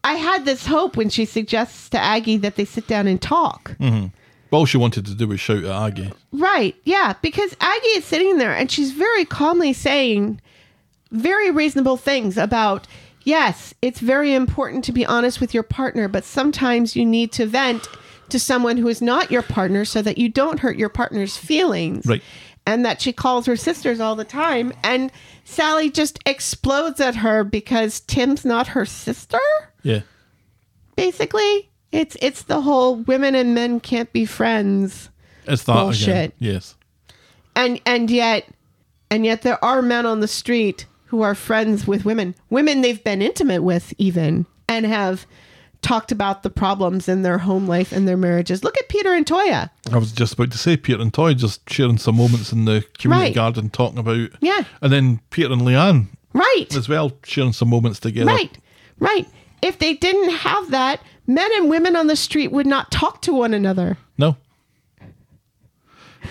I 0.03 0.15
had 0.15 0.43
this 0.45 0.65
hope 0.65 0.97
when 0.97 1.09
she 1.09 1.23
suggests 1.23 1.87
to 1.89 1.99
Aggie 1.99 2.37
that 2.37 2.55
they 2.57 2.65
sit 2.65 2.87
down 2.87 3.07
and 3.07 3.21
talk. 3.21 3.77
Mm-hmm. 3.79 4.07
All 4.51 4.65
she 4.65 4.77
wanted 4.77 5.05
to 5.05 5.15
do 5.15 5.27
was 5.27 5.39
shout 5.39 5.63
at 5.63 5.83
Aggie. 5.83 6.11
Right. 6.31 6.75
Yeah, 6.83 7.13
because 7.21 7.55
Aggie 7.61 7.87
is 7.87 8.05
sitting 8.05 8.37
there 8.37 8.53
and 8.53 8.69
she's 8.69 8.91
very 8.91 9.23
calmly 9.25 9.73
saying 9.73 10.41
very 11.11 11.49
reasonable 11.51 11.97
things 11.97 12.37
about 12.37 12.85
yes, 13.23 13.73
it's 13.81 13.99
very 13.99 14.33
important 14.33 14.83
to 14.85 14.91
be 14.91 15.05
honest 15.05 15.39
with 15.39 15.53
your 15.53 15.63
partner, 15.63 16.07
but 16.07 16.23
sometimes 16.25 16.95
you 16.95 17.05
need 17.05 17.31
to 17.33 17.45
vent 17.45 17.87
to 18.29 18.39
someone 18.39 18.77
who 18.77 18.87
is 18.87 19.01
not 19.01 19.31
your 19.31 19.41
partner 19.41 19.85
so 19.85 20.01
that 20.01 20.17
you 20.17 20.27
don't 20.29 20.59
hurt 20.59 20.77
your 20.77 20.89
partner's 20.89 21.37
feelings. 21.37 22.05
Right. 22.05 22.21
and 22.67 22.85
that 22.85 23.01
she 23.01 23.11
calls 23.11 23.47
her 23.47 23.55
sisters 23.55 23.99
all 23.99 24.15
the 24.15 24.23
time. 24.23 24.71
And 24.83 25.11
Sally 25.45 25.89
just 25.89 26.19
explodes 26.27 26.99
at 27.01 27.15
her 27.15 27.43
because 27.43 28.01
Tim's 28.01 28.45
not 28.45 28.67
her 28.67 28.85
sister. 28.85 29.39
Yeah. 29.81 30.01
Basically, 30.95 31.70
it's 31.91 32.15
it's 32.21 32.43
the 32.43 32.61
whole 32.61 32.97
women 32.97 33.35
and 33.35 33.53
men 33.55 33.79
can't 33.79 34.11
be 34.13 34.25
friends. 34.25 35.09
It's 35.45 35.63
that 35.63 35.73
Bullshit. 35.73 36.07
again. 36.07 36.31
Yes. 36.39 36.75
and 37.55 37.79
and 37.85 38.09
yet 38.09 38.47
and 39.09 39.25
yet 39.25 39.41
there 39.41 39.63
are 39.63 39.81
men 39.81 40.05
on 40.05 40.19
the 40.19 40.27
street 40.27 40.85
who 41.07 41.21
are 41.21 41.35
friends 41.35 41.85
with 41.87 42.05
women 42.05 42.35
women 42.49 42.81
they've 42.81 43.03
been 43.03 43.21
intimate 43.21 43.61
with 43.63 43.93
even 43.97 44.45
and 44.69 44.85
have 44.85 45.25
talked 45.81 46.11
about 46.11 46.43
the 46.43 46.49
problems 46.49 47.09
in 47.09 47.23
their 47.23 47.39
home 47.39 47.67
life 47.67 47.91
and 47.91 48.07
their 48.07 48.15
marriages 48.15 48.63
look 48.63 48.77
at 48.77 48.87
peter 48.87 49.13
and 49.13 49.25
toya 49.25 49.69
I 49.91 49.97
was 49.97 50.11
just 50.13 50.33
about 50.33 50.51
to 50.51 50.57
say 50.57 50.77
Peter 50.77 51.01
and 51.01 51.11
Toya 51.11 51.35
just 51.35 51.67
sharing 51.69 51.97
some 51.97 52.15
moments 52.15 52.53
in 52.53 52.65
the 52.65 52.85
community 52.99 53.29
Right. 53.29 53.35
garden 53.35 53.69
talking 53.71 53.97
about 53.97 54.29
Yeah. 54.39 54.63
And 54.81 54.93
then 54.93 55.19
Peter 55.31 55.51
and 55.51 55.63
Leanne 55.63 56.07
right 56.33 56.67
as 56.77 56.87
well 56.87 57.11
sharing 57.25 57.51
some 57.51 57.69
moments 57.69 57.99
together. 57.99 58.27
right 58.27 58.55
right 58.99 59.27
if 59.61 59.79
they 59.79 59.93
didn't 59.93 60.31
have 60.31 60.71
that 60.71 61.01
men 61.27 61.49
and 61.55 61.69
women 61.69 61.95
on 61.95 62.07
the 62.07 62.15
street 62.15 62.51
would 62.51 62.67
not 62.67 62.91
talk 62.91 63.21
to 63.21 63.33
one 63.33 63.53
another 63.53 63.97
No. 64.17 64.37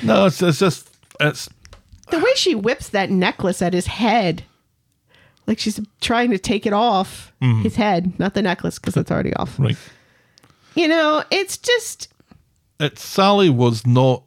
No, 0.03 0.27
it's, 0.27 0.41
it's 0.41 0.59
just 0.59 0.89
it's 1.19 1.49
the 2.11 2.19
way 2.19 2.33
she 2.35 2.55
whips 2.55 2.89
that 2.91 3.11
necklace 3.11 3.61
at 3.63 3.73
his 3.73 3.87
head 3.87 4.45
like 5.47 5.59
she's 5.59 5.81
trying 6.01 6.31
to 6.31 6.39
take 6.39 6.67
it 6.67 6.73
off 6.73 7.33
mm-hmm. 7.43 7.63
his 7.63 7.77
head 7.77 8.19
not 8.19 8.35
the 8.35 8.43
necklace 8.43 8.79
because 8.79 8.97
it's 8.97 9.11
already 9.11 9.35
off 9.35 9.59
right. 9.59 9.77
you 10.75 10.89
know 10.89 11.25
it's 11.31 11.57
just 11.57 12.09
It's 12.81 13.05
Sally 13.05 13.51
was 13.51 13.87
not 13.87 14.23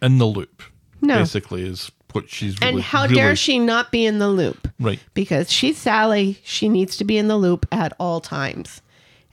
in 0.00 0.18
the 0.18 0.26
loop. 0.26 0.62
No. 1.00 1.18
Basically 1.18 1.62
is 1.66 1.90
what 2.12 2.28
she's 2.30 2.58
really 2.60 2.74
and 2.74 2.82
how 2.82 3.02
really- 3.02 3.14
dare 3.14 3.36
she 3.36 3.58
not 3.58 3.90
be 3.92 4.04
in 4.06 4.18
the 4.18 4.28
loop 4.28 4.68
Right. 4.80 4.98
because 5.14 5.50
she's 5.52 5.76
Sally. 5.78 6.38
She 6.44 6.68
needs 6.68 6.96
to 6.96 7.04
be 7.04 7.18
in 7.18 7.28
the 7.28 7.36
loop 7.36 7.66
at 7.72 7.92
all 8.00 8.20
times. 8.20 8.80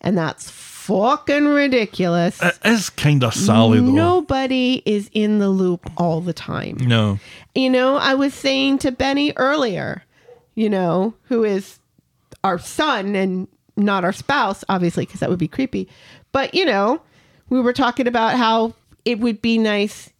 And 0.02 0.18
that's 0.18 0.50
fucking 0.50 1.46
ridiculous. 1.48 2.42
It 2.42 2.58
is 2.64 2.90
kind 2.92 3.24
of 3.24 3.34
Sally 3.34 3.80
though. 3.80 3.86
Nobody 3.92 4.84
is 4.86 5.10
in 5.14 5.40
the 5.40 5.50
loop 5.50 5.90
all 5.98 6.22
the 6.22 6.34
time. 6.34 6.78
No. 6.80 7.20
You 7.56 7.70
know, 7.70 7.96
I 7.98 8.14
was 8.14 8.34
saying 8.34 8.80
to 8.80 8.92
Benny 8.92 9.34
earlier, 9.36 10.04
you 10.54 10.70
know, 10.70 11.16
who 11.24 11.44
is 11.44 11.80
our 12.44 12.60
son 12.60 13.16
and 13.16 13.48
not 13.78 14.04
our 14.06 14.14
spouse, 14.14 14.64
obviously, 14.70 15.06
because 15.06 15.22
that 15.22 15.30
would 15.30 15.40
be 15.40 15.48
creepy. 15.48 15.88
But, 16.32 16.54
you 16.54 16.66
know, 16.66 17.02
we 17.50 17.60
were 17.62 17.74
talking 17.74 18.08
about 18.08 18.36
how 18.36 18.74
it 19.06 19.20
would 19.20 19.42
be 19.42 19.58
nice 19.58 20.12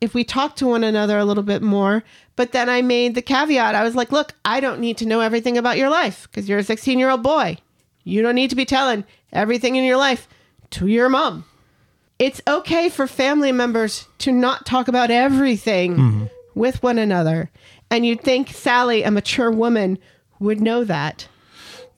if 0.00 0.14
we 0.14 0.24
talked 0.24 0.58
to 0.58 0.66
one 0.66 0.84
another 0.84 1.18
a 1.18 1.24
little 1.24 1.42
bit 1.42 1.62
more. 1.62 2.04
But 2.36 2.52
then 2.52 2.68
I 2.68 2.82
made 2.82 3.14
the 3.14 3.22
caveat 3.22 3.74
I 3.74 3.82
was 3.82 3.94
like, 3.94 4.12
look, 4.12 4.34
I 4.44 4.60
don't 4.60 4.80
need 4.80 4.98
to 4.98 5.06
know 5.06 5.20
everything 5.20 5.56
about 5.56 5.78
your 5.78 5.88
life 5.88 6.28
because 6.30 6.48
you're 6.48 6.58
a 6.58 6.64
16 6.64 6.98
year 6.98 7.10
old 7.10 7.22
boy. 7.22 7.58
You 8.04 8.22
don't 8.22 8.34
need 8.34 8.50
to 8.50 8.56
be 8.56 8.64
telling 8.64 9.04
everything 9.32 9.76
in 9.76 9.84
your 9.84 9.96
life 9.96 10.28
to 10.70 10.86
your 10.86 11.08
mom. 11.08 11.44
It's 12.18 12.40
okay 12.46 12.88
for 12.88 13.06
family 13.06 13.52
members 13.52 14.06
to 14.18 14.32
not 14.32 14.64
talk 14.64 14.88
about 14.88 15.10
everything 15.10 15.96
mm-hmm. 15.96 16.24
with 16.54 16.82
one 16.82 16.98
another. 16.98 17.50
And 17.90 18.06
you'd 18.06 18.22
think 18.22 18.50
Sally, 18.50 19.02
a 19.02 19.10
mature 19.10 19.50
woman, 19.50 19.98
would 20.38 20.60
know 20.60 20.84
that. 20.84 21.28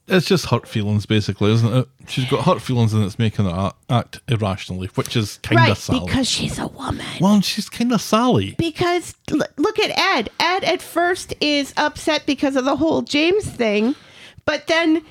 It's 0.08 0.26
just 0.26 0.46
hurt 0.46 0.66
feelings, 0.66 1.06
basically, 1.06 1.52
isn't 1.52 1.72
it? 1.72 1.88
She's 2.06 2.28
got 2.30 2.44
hurt 2.44 2.62
feelings 2.62 2.94
and 2.94 3.04
it's 3.04 3.18
making 3.18 3.44
her 3.44 3.72
act 3.90 4.20
irrationally, 4.28 4.88
which 4.94 5.16
is 5.16 5.38
kind 5.42 5.60
of 5.60 5.68
right, 5.68 5.76
Sally. 5.76 6.06
because 6.06 6.28
she's 6.28 6.58
a 6.58 6.68
woman. 6.68 7.06
well, 7.20 7.40
she's 7.40 7.68
kind 7.68 7.92
of 7.92 8.00
Sally. 8.00 8.54
Because 8.58 9.14
l- 9.30 9.46
look 9.56 9.78
at 9.78 9.90
Ed. 9.98 10.30
Ed 10.40 10.64
at 10.64 10.82
first 10.82 11.34
is 11.40 11.74
upset 11.76 12.24
because 12.26 12.56
of 12.56 12.64
the 12.64 12.76
whole 12.76 13.02
James 13.02 13.44
thing, 13.44 13.94
but 14.44 14.66
then 14.66 15.04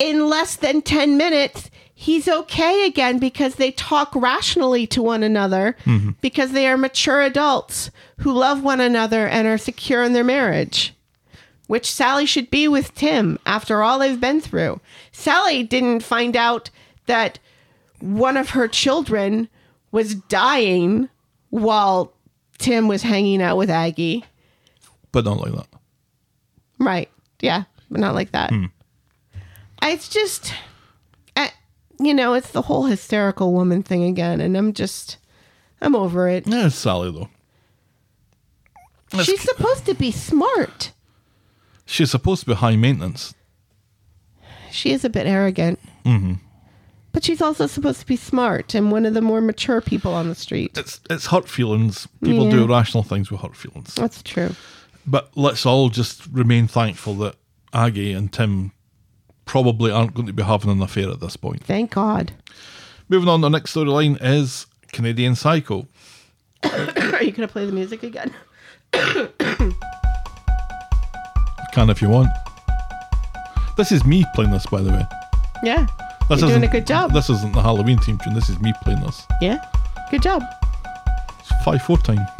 in 0.00 0.28
less 0.28 0.56
than 0.56 0.82
10 0.82 1.16
minutes, 1.16 1.70
he's 1.94 2.26
okay 2.26 2.86
again 2.86 3.18
because 3.18 3.56
they 3.56 3.70
talk 3.70 4.10
rationally 4.16 4.86
to 4.88 5.02
one 5.02 5.22
another 5.22 5.76
mm-hmm. 5.84 6.10
because 6.22 6.52
they 6.52 6.66
are 6.66 6.78
mature 6.78 7.20
adults 7.20 7.90
who 8.20 8.32
love 8.32 8.62
one 8.62 8.80
another 8.80 9.26
and 9.26 9.46
are 9.46 9.58
secure 9.58 10.02
in 10.02 10.14
their 10.14 10.24
marriage. 10.24 10.94
Which 11.70 11.88
Sally 11.88 12.26
should 12.26 12.50
be 12.50 12.66
with 12.66 12.96
Tim 12.96 13.38
after 13.46 13.80
all 13.80 14.00
they've 14.00 14.20
been 14.20 14.40
through. 14.40 14.80
Sally 15.12 15.62
didn't 15.62 16.02
find 16.02 16.34
out 16.34 16.68
that 17.06 17.38
one 18.00 18.36
of 18.36 18.50
her 18.50 18.66
children 18.66 19.48
was 19.92 20.16
dying 20.16 21.08
while 21.50 22.12
Tim 22.58 22.88
was 22.88 23.02
hanging 23.02 23.40
out 23.40 23.56
with 23.56 23.70
Aggie. 23.70 24.24
But 25.12 25.24
not 25.24 25.38
like 25.38 25.52
that. 25.52 25.68
Right. 26.80 27.08
Yeah. 27.40 27.62
But 27.88 28.00
not 28.00 28.16
like 28.16 28.32
that. 28.32 28.50
Hmm. 28.50 28.64
It's 29.80 30.08
just, 30.08 30.52
I, 31.36 31.52
you 32.00 32.12
know, 32.12 32.34
it's 32.34 32.50
the 32.50 32.62
whole 32.62 32.86
hysterical 32.86 33.52
woman 33.52 33.84
thing 33.84 34.02
again. 34.02 34.40
And 34.40 34.56
I'm 34.56 34.72
just, 34.72 35.18
I'm 35.80 35.94
over 35.94 36.28
it. 36.28 36.48
Yeah, 36.48 36.66
it's 36.66 36.74
Sally, 36.74 37.12
though. 37.12 37.28
She's 39.22 39.42
supposed 39.42 39.86
to 39.86 39.94
be 39.94 40.10
smart. 40.10 40.90
She's 41.90 42.12
supposed 42.12 42.42
to 42.42 42.46
be 42.46 42.54
high 42.54 42.76
maintenance. 42.76 43.34
She 44.70 44.92
is 44.92 45.04
a 45.04 45.10
bit 45.10 45.26
arrogant. 45.26 45.80
Mm-hmm. 46.04 46.34
But 47.12 47.24
she's 47.24 47.42
also 47.42 47.66
supposed 47.66 47.98
to 47.98 48.06
be 48.06 48.14
smart 48.14 48.76
and 48.76 48.92
one 48.92 49.04
of 49.04 49.14
the 49.14 49.20
more 49.20 49.40
mature 49.40 49.80
people 49.80 50.14
on 50.14 50.28
the 50.28 50.36
street. 50.36 50.78
It's 50.78 51.00
it's 51.10 51.26
hurt 51.26 51.48
feelings. 51.48 52.06
People 52.22 52.48
do 52.48 52.62
irrational 52.62 53.02
things 53.02 53.32
with 53.32 53.40
hurt 53.40 53.56
feelings. 53.56 53.96
That's 53.96 54.22
true. 54.22 54.54
But 55.04 55.36
let's 55.36 55.66
all 55.66 55.88
just 55.88 56.24
remain 56.28 56.68
thankful 56.68 57.14
that 57.14 57.34
Aggie 57.72 58.12
and 58.12 58.32
Tim 58.32 58.70
probably 59.44 59.90
aren't 59.90 60.14
going 60.14 60.28
to 60.28 60.32
be 60.32 60.44
having 60.44 60.70
an 60.70 60.80
affair 60.80 61.10
at 61.10 61.18
this 61.18 61.36
point. 61.36 61.64
Thank 61.64 61.90
God. 61.90 62.30
Moving 63.08 63.28
on, 63.28 63.40
the 63.40 63.48
next 63.48 63.74
storyline 63.74 64.16
is 64.22 64.66
Canadian 64.92 65.34
Psycho. 65.34 65.88
Are 66.62 67.24
you 67.24 67.32
going 67.32 67.48
to 67.48 67.48
play 67.48 67.66
the 67.66 67.72
music 67.72 68.04
again? 68.04 68.32
Can 71.72 71.90
if 71.90 72.02
you 72.02 72.08
want. 72.08 72.28
This 73.76 73.92
is 73.92 74.04
me 74.04 74.24
playing 74.34 74.50
this, 74.50 74.66
by 74.66 74.80
the 74.82 74.90
way. 74.90 75.06
Yeah. 75.62 75.86
This 76.28 76.40
You're 76.40 76.50
doing 76.50 76.64
a 76.64 76.68
good 76.68 76.86
job. 76.86 77.12
This 77.12 77.30
isn't 77.30 77.52
the 77.54 77.62
Halloween 77.62 77.98
theme 77.98 78.18
tune. 78.18 78.34
This 78.34 78.48
is 78.48 78.60
me 78.60 78.72
playing 78.82 79.00
this. 79.00 79.26
Yeah. 79.40 79.64
Good 80.10 80.22
job. 80.22 80.42
It's 81.38 81.64
five 81.64 81.82
four 81.82 81.98
time. 81.98 82.26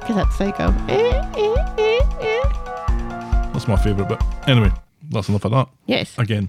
Because 0.00 0.16
that's 0.16 0.36
psycho. 0.36 0.70
That's 3.54 3.66
my 3.68 3.76
favourite 3.76 4.08
bit. 4.08 4.20
Anyway, 4.46 4.70
that's 5.10 5.28
enough 5.28 5.44
of 5.44 5.52
that. 5.52 5.68
Yes. 5.86 6.18
Again. 6.18 6.48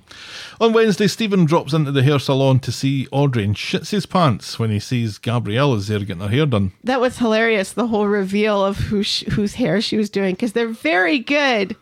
On 0.60 0.74
Wednesday, 0.74 1.08
Stephen 1.08 1.46
drops 1.46 1.74
into 1.74 1.92
the 1.92 2.04
hair 2.04 2.20
salon 2.20 2.60
to 2.60 2.72
see 2.72 3.08
Audrey 3.12 3.44
and 3.44 3.56
shits 3.56 3.92
his 3.92 4.06
pants 4.06 4.58
when 4.60 4.72
he 4.72 4.80
sees 4.80 5.18
Gabrielle 5.18 5.74
is 5.76 5.88
there 5.88 6.00
getting 6.00 6.22
her 6.22 6.30
hair 6.30 6.46
done. 6.46 6.72
That 6.84 7.02
was 7.02 7.18
hilarious. 7.18 7.74
The 7.74 7.88
whole 7.88 8.08
reveal 8.08 8.64
of 8.64 8.78
who 8.78 9.04
sh- 9.04 9.26
whose 9.32 9.56
hair 9.56 9.82
she 9.82 9.98
was 9.98 10.10
doing 10.10 10.36
because 10.36 10.54
they're 10.54 10.68
very 10.68 11.20
good 11.20 11.76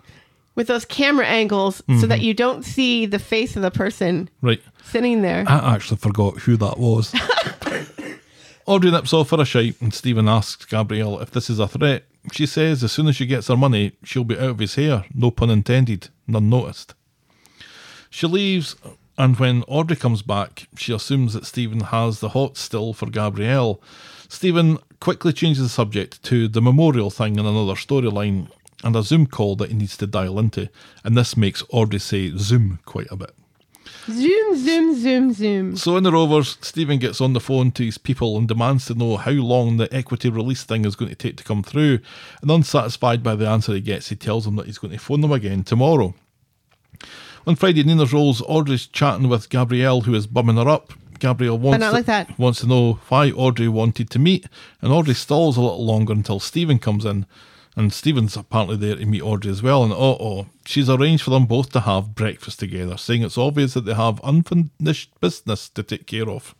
with 0.55 0.67
those 0.67 0.85
camera 0.85 1.25
angles 1.25 1.77
so 1.99 2.05
that 2.05 2.17
mm-hmm. 2.17 2.25
you 2.25 2.33
don't 2.33 2.63
see 2.63 3.05
the 3.05 3.17
face 3.19 3.55
of 3.55 3.63
the 3.63 3.71
person 3.71 4.29
Right. 4.41 4.61
sitting 4.83 5.23
there. 5.23 5.43
I 5.47 5.73
actually 5.73 5.97
forgot 5.97 6.39
who 6.39 6.57
that 6.57 6.77
was. 6.77 7.13
Audrey 8.65 8.91
nips 8.91 9.11
off 9.13 9.29
for 9.29 9.41
a 9.41 9.45
shite, 9.45 9.81
and 9.81 9.93
Stephen 9.93 10.29
asks 10.29 10.65
Gabrielle 10.65 11.19
if 11.19 11.31
this 11.31 11.49
is 11.49 11.59
a 11.59 11.67
threat. 11.67 12.05
She 12.31 12.45
says 12.45 12.83
as 12.83 12.91
soon 12.91 13.07
as 13.07 13.15
she 13.15 13.25
gets 13.25 13.47
her 13.47 13.57
money, 13.57 13.93
she'll 14.03 14.23
be 14.23 14.37
out 14.37 14.51
of 14.51 14.59
his 14.59 14.75
hair. 14.75 15.05
No 15.13 15.31
pun 15.31 15.49
intended, 15.49 16.09
none 16.27 16.49
noticed. 16.49 16.93
She 18.09 18.27
leaves, 18.27 18.75
and 19.17 19.37
when 19.39 19.63
Audrey 19.63 19.95
comes 19.95 20.21
back, 20.21 20.67
she 20.77 20.93
assumes 20.93 21.33
that 21.33 21.45
Stephen 21.45 21.81
has 21.81 22.19
the 22.19 22.29
hot 22.29 22.57
still 22.57 22.93
for 22.93 23.07
Gabrielle. 23.07 23.81
Stephen 24.27 24.77
quickly 24.99 25.33
changes 25.33 25.63
the 25.63 25.69
subject 25.69 26.23
to 26.23 26.47
the 26.47 26.61
memorial 26.61 27.09
thing 27.09 27.33
in 27.33 27.45
another 27.45 27.73
storyline 27.73 28.49
and 28.83 28.95
a 28.95 29.03
Zoom 29.03 29.27
call 29.27 29.55
that 29.55 29.69
he 29.69 29.75
needs 29.75 29.97
to 29.97 30.07
dial 30.07 30.39
into, 30.39 30.69
and 31.03 31.17
this 31.17 31.37
makes 31.37 31.63
Audrey 31.69 31.99
say 31.99 32.31
Zoom 32.37 32.79
quite 32.85 33.11
a 33.11 33.15
bit. 33.15 33.33
Zoom, 34.05 34.57
zoom, 34.57 34.99
zoom, 34.99 35.33
zoom. 35.33 35.77
So 35.77 35.97
in 35.97 36.03
the 36.03 36.11
Rovers, 36.11 36.57
Stephen 36.61 36.99
gets 36.99 37.21
on 37.21 37.33
the 37.33 37.39
phone 37.39 37.71
to 37.71 37.83
his 37.83 37.97
people 37.97 38.37
and 38.37 38.47
demands 38.47 38.85
to 38.87 38.95
know 38.95 39.17
how 39.17 39.31
long 39.31 39.77
the 39.77 39.93
equity 39.93 40.29
release 40.29 40.63
thing 40.63 40.85
is 40.85 40.95
going 40.95 41.09
to 41.09 41.15
take 41.15 41.37
to 41.37 41.43
come 41.43 41.63
through. 41.63 41.99
And 42.41 42.51
unsatisfied 42.51 43.23
by 43.23 43.35
the 43.35 43.47
answer 43.47 43.73
he 43.73 43.81
gets, 43.81 44.09
he 44.09 44.15
tells 44.15 44.45
them 44.45 44.55
that 44.57 44.65
he's 44.65 44.77
going 44.77 44.93
to 44.93 44.99
phone 44.99 45.21
them 45.21 45.31
again 45.31 45.63
tomorrow. 45.63 46.13
On 47.45 47.55
Friday, 47.55 47.83
Nina's 47.83 48.13
rolls, 48.13 48.41
Audrey's 48.47 48.87
chatting 48.87 49.27
with 49.27 49.49
Gabrielle, 49.49 50.01
who 50.01 50.15
is 50.15 50.27
bumming 50.27 50.55
her 50.55 50.69
up. 50.69 50.93
Gabrielle 51.19 51.57
wants, 51.57 51.85
to, 51.85 51.91
like 51.91 52.05
wants 52.37 52.61
to 52.61 52.67
know 52.67 52.93
why 53.07 53.31
Audrey 53.31 53.67
wanted 53.67 54.09
to 54.09 54.19
meet, 54.19 54.45
and 54.81 54.91
Audrey 54.91 55.13
stalls 55.13 55.57
a 55.57 55.61
little 55.61 55.85
longer 55.85 56.11
until 56.11 56.39
Stephen 56.39 56.79
comes 56.79 57.05
in. 57.05 57.25
And 57.75 57.91
Stephen's 57.91 58.37
apparently 58.37 58.77
there 58.77 58.95
to 58.95 59.05
meet 59.05 59.21
Audrey 59.23 59.49
as 59.51 59.63
well. 59.63 59.83
And 59.83 59.91
oh, 59.93 60.17
oh, 60.19 60.45
she's 60.65 60.89
arranged 60.89 61.23
for 61.23 61.31
them 61.31 61.45
both 61.45 61.71
to 61.71 61.79
have 61.81 62.13
breakfast 62.13 62.59
together, 62.59 62.97
saying 62.97 63.23
it's 63.23 63.37
obvious 63.37 63.73
that 63.73 63.85
they 63.85 63.95
have 63.95 64.21
unfinished 64.23 65.09
business 65.19 65.69
to 65.69 65.81
take 65.81 66.05
care 66.05 66.29
of. 66.29 66.53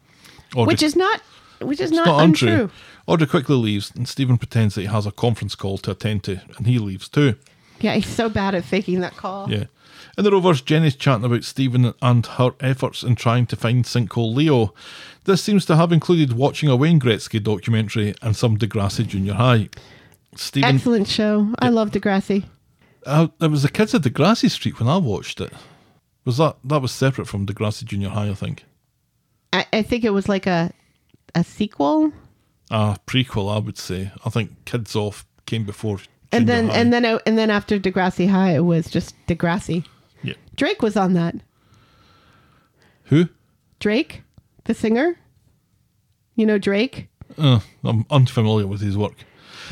Audrey, 0.55 0.73
Which 0.73 0.83
is 0.83 0.95
not 0.95 1.21
which 1.59 1.79
is 1.79 1.91
not, 1.91 2.05
not 2.05 2.23
untrue. 2.23 2.49
untrue. 2.49 2.69
Audrey 3.07 3.27
quickly 3.27 3.55
leaves, 3.55 3.91
and 3.95 4.07
Stephen 4.07 4.37
pretends 4.37 4.75
that 4.75 4.81
he 4.81 4.87
has 4.87 5.05
a 5.05 5.11
conference 5.11 5.55
call 5.55 5.77
to 5.79 5.91
attend 5.91 6.23
to, 6.23 6.41
and 6.57 6.67
he 6.67 6.77
leaves 6.79 7.07
too. 7.07 7.35
Yeah, 7.79 7.95
he's 7.95 8.07
so 8.07 8.27
bad 8.29 8.55
at 8.55 8.65
faking 8.65 9.01
that 9.01 9.15
call. 9.15 9.49
Yeah. 9.51 9.65
In 10.17 10.23
the 10.23 10.31
Rovers, 10.31 10.61
Jenny's 10.61 10.95
chatting 10.95 11.25
about 11.25 11.43
Stephen 11.43 11.93
and 12.01 12.25
her 12.25 12.51
efforts 12.59 13.03
in 13.03 13.15
trying 13.15 13.45
to 13.47 13.55
find 13.55 13.83
Sinkhole 13.83 14.35
Leo. 14.35 14.73
This 15.23 15.41
seems 15.41 15.65
to 15.65 15.75
have 15.75 15.91
included 15.91 16.33
watching 16.33 16.69
a 16.69 16.75
Wayne 16.75 16.99
Gretzky 16.99 17.41
documentary 17.41 18.13
and 18.21 18.35
some 18.35 18.57
Degrassi 18.57 19.07
Junior 19.07 19.33
High. 19.33 19.69
Stephen, 20.35 20.75
Excellent 20.75 21.07
show. 21.07 21.53
I 21.59 21.69
love 21.69 21.91
Degrassi. 21.91 22.45
uh, 23.05 23.27
it 23.41 23.47
was 23.51 23.63
the 23.63 23.69
kids 23.69 23.93
at 23.93 24.01
Degrassi 24.01 24.49
Street 24.49 24.79
when 24.79 24.89
I 24.89 24.97
watched 24.97 25.39
it. 25.41 25.51
Was 26.25 26.37
that 26.37 26.57
that 26.63 26.81
was 26.81 26.91
separate 26.91 27.27
from 27.27 27.45
Degrassi 27.45 27.83
Junior 27.85 28.09
High? 28.09 28.29
I 28.29 28.33
think 28.33 28.63
I, 29.51 29.65
I 29.73 29.81
think 29.81 30.03
it 30.03 30.11
was 30.11 30.29
like 30.29 30.47
a 30.47 30.71
a 31.35 31.43
sequel, 31.43 32.13
a 32.71 32.97
prequel. 33.07 33.53
I 33.53 33.59
would 33.59 33.77
say. 33.77 34.11
I 34.25 34.29
think 34.29 34.65
Kids 34.65 34.95
Off 34.95 35.25
came 35.45 35.65
before. 35.65 35.99
and 36.31 36.47
then 36.47 36.69
High. 36.69 36.77
and 36.77 36.93
then 36.93 37.05
it- 37.05 37.21
and 37.25 37.37
then 37.37 37.49
after 37.49 37.77
Degrassi 37.79 38.29
High, 38.29 38.55
it 38.55 38.63
was 38.65 38.89
just 38.89 39.15
Degrassi. 39.27 39.85
yeah. 40.23 40.35
Drake 40.55 40.81
was 40.81 40.95
on 40.95 41.13
that. 41.13 41.35
Who? 43.05 43.27
Drake, 43.79 44.23
the 44.63 44.73
singer. 44.73 45.17
You 46.35 46.45
know 46.45 46.57
Drake. 46.57 47.09
Uh, 47.37 47.59
I'm 47.83 48.05
unfamiliar 48.09 48.65
with 48.67 48.81
his 48.81 48.97
work. 48.97 49.15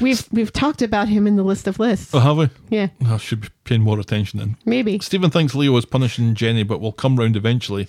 We've 0.02 0.28
we've 0.32 0.52
talked 0.52 0.82
about 0.82 1.07
him 1.07 1.28
in 1.28 1.36
the 1.36 1.44
list 1.44 1.68
of 1.68 1.80
lists. 1.80 2.14
Oh, 2.14 2.19
have 2.19 2.38
we? 2.38 2.49
Yeah, 2.69 2.88
I 3.06 3.18
should 3.18 3.41
be 3.41 3.49
paying 3.64 3.82
more 3.82 3.99
attention 3.99 4.40
then. 4.40 4.57
maybe. 4.65 4.99
Stephen 4.99 5.30
thinks 5.30 5.56
Leo 5.56 5.78
is 5.78 5.86
punishing 5.86 6.34
Jenny, 6.36 6.64
but 6.64 6.82
will 6.82 6.91
come 6.91 7.18
round 7.18 7.36
eventually. 7.36 7.88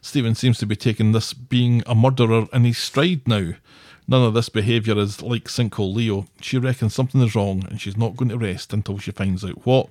Stephen 0.00 0.34
seems 0.34 0.58
to 0.58 0.66
be 0.66 0.76
taking 0.76 1.12
this 1.12 1.32
being 1.32 1.82
a 1.86 1.94
murderer 1.94 2.46
in 2.52 2.64
his 2.64 2.76
stride 2.76 3.26
now. 3.26 3.52
None 4.06 4.22
of 4.22 4.34
this 4.34 4.50
behaviour 4.50 4.98
is 4.98 5.22
like 5.22 5.44
Sinkhole 5.44 5.94
Leo. 5.94 6.26
She 6.42 6.58
reckons 6.58 6.94
something 6.94 7.22
is 7.22 7.34
wrong 7.34 7.64
and 7.70 7.80
she's 7.80 7.96
not 7.96 8.16
going 8.16 8.28
to 8.28 8.36
rest 8.36 8.74
until 8.74 8.98
she 8.98 9.12
finds 9.12 9.42
out 9.42 9.64
what. 9.64 9.88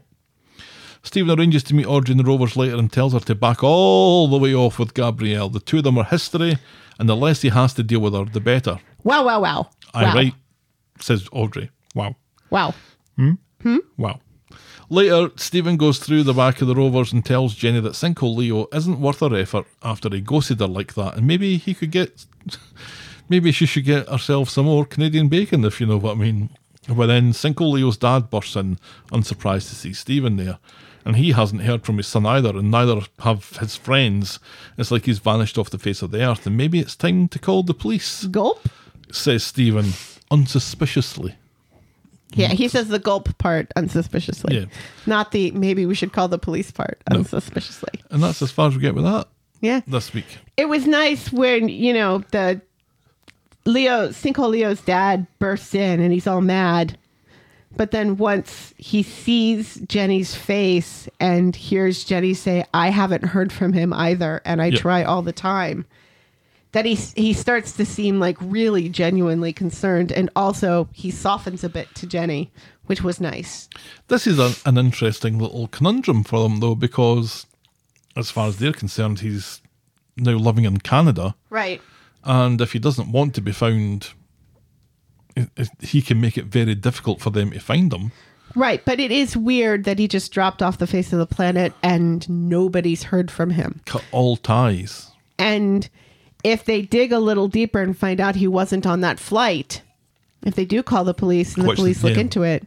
Stephen 1.02 1.38
arranges 1.38 1.64
to 1.64 1.74
meet 1.76 1.88
Audrey 1.88 2.12
in 2.14 2.20
the 2.20 2.24
Rovers 2.24 2.56
later 2.56 2.76
and 2.78 2.92
tells 2.92 3.14
her 3.14 3.20
to 3.22 3.34
back 3.36 3.64
all 3.64 4.28
the 4.28 4.38
way 4.38 4.54
off 4.54 4.78
with 4.78 4.94
Gabrielle. 4.94 5.50
The 5.50 5.60
two 5.60 5.80
of 5.80 5.84
them 5.84 5.98
are 5.98 6.06
history, 6.06 6.60
and 7.00 7.10
the 7.10 7.16
less 7.16 7.42
he 7.42 7.50
has 7.50 7.74
to 7.74 7.84
deal 7.84 8.00
with 8.00 8.14
her, 8.14 8.24
the 8.24 8.40
better. 8.40 8.80
Wow! 9.04 9.26
Wow! 9.26 9.42
Wow! 9.42 9.70
Aye, 9.94 10.04
wow. 10.04 10.14
right, 10.14 10.34
says 11.04 11.28
Audrey. 11.32 11.70
Wow. 11.96 12.16
Wow! 12.50 12.74
Hmm? 13.18 13.34
Hmm? 13.62 13.78
Wow. 13.98 14.20
Later, 14.90 15.32
Stephen 15.36 15.78
goes 15.78 15.98
through 15.98 16.24
the 16.24 16.34
back 16.34 16.62
of 16.62 16.68
the 16.68 16.76
Rovers 16.76 17.14
and 17.14 17.26
tells 17.26 17.56
Jenny 17.56 17.80
that 17.80 17.94
Sinkhole 17.94 18.36
Leo 18.36 18.68
isn't 18.72 19.00
worth 19.02 19.22
her 19.22 19.36
effort 19.36 19.66
after 19.82 20.10
he 20.10 20.22
ghosted 20.22 20.60
her 20.60 20.68
like 20.68 20.94
that, 20.94 21.16
and 21.16 21.26
maybe 21.26 21.58
he 21.58 21.74
could 21.74 21.92
get, 21.92 22.26
maybe 23.30 23.52
she 23.52 23.66
should 23.66 23.86
get 23.86 24.08
herself 24.08 24.50
some 24.50 24.66
more 24.66 24.86
Canadian 24.86 25.30
bacon, 25.30 25.66
if 25.66 25.80
you 25.80 25.88
know 25.88 25.98
what 25.98 26.18
I 26.18 26.20
mean. 26.20 26.50
But 26.88 27.08
then 27.08 27.32
Sinkhole 27.32 27.72
Leo's 27.72 27.98
dad 27.98 28.30
bursts 28.30 28.56
in, 28.56 28.78
unsurprised 29.12 29.70
to 29.70 29.76
see 29.76 29.94
Stephen 29.94 30.36
there, 30.36 30.60
and 31.06 31.16
he 31.16 31.32
hasn't 31.32 31.64
heard 31.64 31.86
from 31.86 31.98
his 31.98 32.08
son 32.08 32.26
either, 32.26 32.50
and 32.50 32.70
neither 32.70 33.02
have 33.20 33.58
his 33.58 33.76
friends. 33.76 34.40
It's 34.78 34.92
like 34.92 35.06
he's 35.06 35.20
vanished 35.20 35.58
off 35.58 35.70
the 35.70 35.80
face 35.80 36.02
of 36.02 36.12
the 36.12 36.24
earth, 36.24 36.46
and 36.46 36.58
maybe 36.58 36.80
it's 36.80 36.96
time 36.96 37.30
to 37.30 37.40
call 37.40 37.64
the 37.64 37.74
police, 37.74 38.26
Gulp. 38.26 38.70
says 39.12 39.44
Stephen, 39.44 39.94
unsuspiciously. 40.34 41.36
Yeah, 42.36 42.48
he 42.48 42.68
says 42.68 42.88
the 42.88 42.98
gulp 43.00 43.38
part 43.38 43.68
unsuspiciously, 43.76 44.56
Yeah. 44.56 44.66
not 45.06 45.32
the 45.32 45.52
maybe 45.52 45.86
we 45.86 45.94
should 45.94 46.14
call 46.14 46.28
the 46.28 46.40
police 46.40 46.72
part 46.72 47.00
unsuspiciously. 47.12 48.02
And 48.10 48.24
that's 48.24 48.42
as 48.42 48.50
far 48.52 48.68
as 48.70 48.76
we 48.76 48.82
get 48.82 48.96
with 48.96 49.04
that 49.04 49.28
Yeah, 49.62 49.82
this 49.86 50.14
week. 50.14 50.40
it 50.58 50.68
was 50.68 50.88
nice 50.88 51.32
when 51.32 51.70
you 51.70 51.94
know 51.94 52.24
the 52.32 52.60
Leo 53.66 54.10
Sinkhole 54.10 54.50
Leo's 54.50 54.82
dad 54.82 55.28
bursts 55.40 55.74
in 55.76 56.00
and 56.02 56.12
he's 56.12 56.26
all 56.28 56.42
mad, 56.42 56.98
but 57.78 57.92
then 57.92 58.18
once 58.18 58.74
he 58.78 59.04
sees 59.04 59.76
Jenny's 59.88 60.34
face 60.36 61.08
and 61.20 61.56
hears 61.56 62.04
Jenny 62.04 62.34
say, 62.34 62.66
"I 62.74 62.90
haven't 62.90 63.26
heard 63.26 63.54
from 63.54 63.74
him 63.74 63.94
either, 63.94 64.42
and 64.44 64.60
I 64.62 64.66
Yeah. 64.68 64.80
try 64.80 65.04
all 65.04 65.22
the 65.22 65.32
time," 65.32 65.86
that 66.74 66.86
he 66.86 66.96
he 66.96 67.34
starts 67.34 67.72
to 67.74 67.86
seem 67.86 68.20
like 68.20 68.38
really 68.42 68.90
genuinely 68.90 69.54
concerned, 69.54 70.12
and 70.12 70.30
also 70.36 70.90
he 70.92 71.10
softens 71.10 71.64
a 71.64 71.70
bit 71.70 71.88
to 71.96 72.06
Jenny, 72.06 72.52
which 72.86 73.02
was 73.02 73.20
nice. 73.22 73.70
This 74.10 74.28
is 74.28 74.38
an, 74.40 74.54
an 74.66 74.78
interesting 74.78 75.40
little 75.40 75.68
conundrum 75.70 76.24
for 76.24 76.44
them, 76.44 76.60
though, 76.60 76.76
because 76.76 77.46
as 78.16 78.30
far 78.30 78.48
as 78.48 78.58
they're 78.58 78.74
concerned, 78.74 79.22
he's 79.22 79.62
now 80.18 80.34
living 80.34 80.66
in 80.66 80.78
Canada, 80.78 81.34
Right. 81.50 81.82
and 82.24 82.62
if 82.62 82.74
he 82.74 82.80
doesn't 82.80 83.12
want 83.12 83.34
to 83.36 83.42
be 83.42 83.52
found, 83.52 84.10
he 85.82 86.02
can 86.02 86.22
make 86.22 86.38
it 86.38 86.46
very 86.46 86.76
difficult 86.76 87.20
for 87.22 87.32
them 87.32 87.52
to 87.52 87.60
find 87.60 87.92
him. 87.92 88.12
Right, 88.56 88.84
but 88.86 89.00
it 89.00 89.12
is 89.12 89.36
weird 89.36 89.84
that 89.86 89.98
he 89.98 90.08
just 90.08 90.32
dropped 90.32 90.62
off 90.62 90.78
the 90.78 90.86
face 90.86 91.12
of 91.12 91.18
the 91.18 91.26
planet 91.26 91.74
and 91.82 92.28
nobody's 92.30 93.04
heard 93.04 93.32
from 93.32 93.50
him. 93.50 93.82
Cut 93.86 94.04
all 94.12 94.38
ties. 94.38 95.10
And 95.40 95.90
if 96.44 96.66
they 96.66 96.82
dig 96.82 97.12
a 97.12 97.20
little 97.20 97.48
deeper 97.48 97.82
and 97.82 97.98
find 97.98 98.20
out 98.20 98.36
he 98.36 98.48
wasn't 98.48 98.86
on 98.86 99.02
that 99.02 99.20
flight, 99.20 99.82
if 100.46 100.56
they 100.56 100.66
do 100.66 100.84
call 100.84 101.04
the 101.04 101.14
police 101.14 101.56
and 101.56 101.68
the 101.68 101.76
police 101.76 102.04
look 102.04 102.16
yeah. 102.16 102.22
into 102.22 102.44
it 102.44 102.66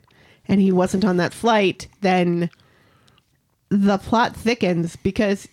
and 0.49 0.61
he 0.61 0.73
wasn't 0.73 1.05
on 1.05 1.19
that 1.19 1.35
flight, 1.35 1.89
then 2.01 2.51
the 3.69 3.99
plot 3.99 4.35
thickens 4.35 4.97
because 4.97 5.49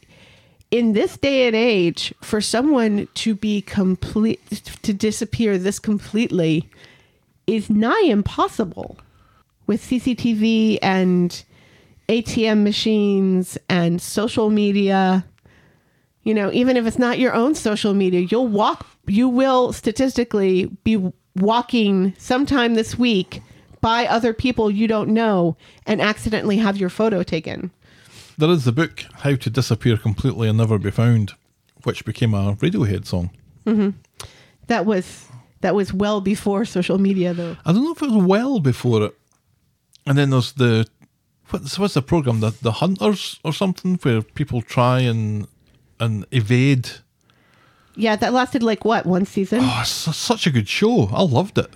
in 0.71 0.93
this 0.93 1.17
day 1.17 1.45
and 1.45 1.55
age, 1.55 2.13
for 2.21 2.41
someone 2.41 3.07
to 3.13 3.35
be 3.35 3.61
complete 3.61 4.41
to 4.81 4.93
disappear 4.93 5.57
this 5.57 5.77
completely 5.77 6.67
is 7.45 7.69
nigh 7.69 8.05
impossible 8.05 8.97
with 9.67 9.83
CCTV 9.83 10.79
and 10.81 11.43
ATM 12.09 12.63
machines 12.63 13.57
and 13.69 14.01
social 14.01 14.49
media. 14.49 15.25
You 16.23 16.33
know, 16.33 16.51
even 16.51 16.77
if 16.77 16.85
it's 16.85 16.99
not 16.99 17.19
your 17.19 17.33
own 17.33 17.53
social 17.55 17.93
media, 17.93 18.21
you'll 18.21 18.47
walk, 18.47 18.87
you 19.07 19.27
will 19.27 19.73
statistically 19.73 20.65
be 20.83 21.11
walking 21.35 22.13
sometime 22.17 22.75
this 22.75 22.97
week 22.97 23.41
by 23.81 24.07
other 24.07 24.33
people 24.33 24.71
you 24.71 24.87
don't 24.87 25.09
know 25.09 25.57
and 25.85 26.01
accidentally 26.01 26.57
have 26.57 26.77
your 26.77 26.89
photo 26.89 27.23
taken. 27.23 27.71
There 28.37 28.49
is 28.49 28.63
the 28.63 28.71
book 28.71 29.03
How 29.15 29.35
to 29.35 29.49
Disappear 29.49 29.97
Completely 29.97 30.47
and 30.47 30.57
Never 30.57 30.79
Be 30.79 30.91
Found, 30.91 31.33
which 31.83 32.05
became 32.05 32.33
a 32.33 32.55
Radiohead 32.55 33.05
song. 33.05 33.29
Mm-hmm. 33.65 33.89
That 34.67 34.85
was 34.85 35.27
that 35.61 35.75
was 35.75 35.93
well 35.93 36.21
before 36.21 36.65
social 36.65 36.97
media 36.97 37.33
though. 37.33 37.57
I 37.65 37.73
don't 37.73 37.83
know 37.83 37.91
if 37.91 38.01
it 38.01 38.09
was 38.09 38.23
well 38.23 38.59
before 38.59 39.03
it. 39.03 39.17
And 40.05 40.17
then 40.17 40.29
there's 40.29 40.53
the 40.53 40.87
what's 41.49 41.77
what's 41.77 41.93
the 41.93 42.01
program 42.01 42.39
the 42.39 42.51
the 42.61 42.71
Hunters 42.71 43.39
or 43.43 43.53
something 43.53 43.95
where 44.01 44.21
people 44.21 44.61
try 44.61 44.99
and 45.01 45.47
and 46.03 46.25
evade. 46.31 46.89
Yeah, 47.95 48.15
that 48.15 48.33
lasted 48.33 48.63
like 48.63 48.85
what, 48.85 49.05
one 49.05 49.25
season? 49.25 49.59
Oh, 49.61 49.79
it's 49.81 49.89
such 49.89 50.47
a 50.47 50.51
good 50.51 50.67
show. 50.67 51.09
I 51.13 51.21
loved 51.23 51.57
it. 51.57 51.71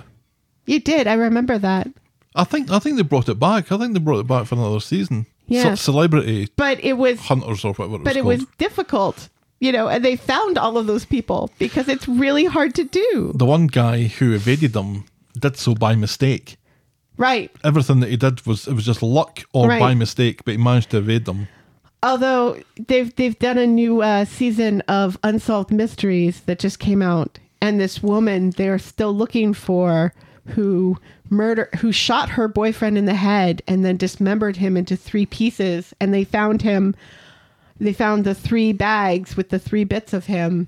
You 0.65 0.79
did. 0.79 1.07
I 1.07 1.13
remember 1.13 1.57
that. 1.59 1.87
I 2.35 2.43
think 2.43 2.69
I 2.71 2.79
think 2.79 2.97
they 2.97 3.03
brought 3.03 3.29
it 3.29 3.39
back. 3.39 3.71
I 3.71 3.77
think 3.77 3.93
they 3.93 3.99
brought 3.99 4.19
it 4.19 4.27
back 4.27 4.45
for 4.47 4.55
another 4.55 4.79
season. 4.79 5.25
Yeah. 5.47 5.75
Ce- 5.75 5.81
celebrity 5.81 6.49
But 6.55 6.83
it 6.83 6.93
was 6.93 7.19
hunters 7.21 7.63
or 7.63 7.73
whatever. 7.73 7.95
It 7.95 8.03
but 8.03 8.15
was 8.15 8.15
it 8.15 8.21
called. 8.21 8.25
was 8.25 8.45
difficult, 8.57 9.29
you 9.59 9.71
know, 9.71 9.87
and 9.87 10.03
they 10.03 10.15
found 10.17 10.57
all 10.57 10.77
of 10.77 10.87
those 10.87 11.05
people 11.05 11.51
because 11.57 11.87
it's 11.87 12.07
really 12.07 12.45
hard 12.45 12.75
to 12.75 12.83
do. 12.83 13.31
the 13.33 13.45
one 13.45 13.67
guy 13.67 14.03
who 14.07 14.33
evaded 14.33 14.73
them 14.73 15.05
did 15.39 15.55
so 15.57 15.73
by 15.73 15.95
mistake. 15.95 16.57
Right. 17.15 17.49
Everything 17.63 18.01
that 18.01 18.09
he 18.09 18.17
did 18.17 18.45
was 18.45 18.67
it 18.67 18.73
was 18.73 18.85
just 18.85 19.01
luck 19.01 19.43
or 19.53 19.67
Right. 19.69 19.79
by 19.79 19.93
mistake, 19.95 20.43
but 20.45 20.51
he 20.51 20.57
managed 20.57 20.89
to 20.91 20.97
evade 20.97 21.25
them. 21.25 21.47
Although 22.03 22.61
they've 22.87 23.13
they've 23.15 23.37
done 23.39 23.57
a 23.57 23.67
new 23.67 24.01
uh, 24.01 24.25
season 24.25 24.81
of 24.81 25.17
Unsolved 25.23 25.71
Mysteries 25.71 26.41
that 26.41 26.59
just 26.59 26.79
came 26.79 27.01
out, 27.01 27.39
and 27.61 27.79
this 27.79 28.03
woman 28.03 28.51
they're 28.51 28.79
still 28.79 29.13
looking 29.13 29.53
for 29.53 30.13
who 30.47 30.97
murder 31.29 31.69
who 31.79 31.91
shot 31.91 32.29
her 32.29 32.47
boyfriend 32.47 32.97
in 32.97 33.05
the 33.05 33.15
head 33.15 33.61
and 33.67 33.83
then 33.83 33.97
dismembered 33.97 34.57
him 34.57 34.77
into 34.77 34.95
three 34.95 35.25
pieces, 35.25 35.93
and 35.99 36.13
they 36.13 36.23
found 36.23 36.61
him. 36.61 36.95
They 37.79 37.93
found 37.93 38.23
the 38.23 38.33
three 38.33 38.73
bags 38.73 39.37
with 39.37 39.49
the 39.49 39.59
three 39.59 39.83
bits 39.83 40.11
of 40.11 40.25
him 40.25 40.67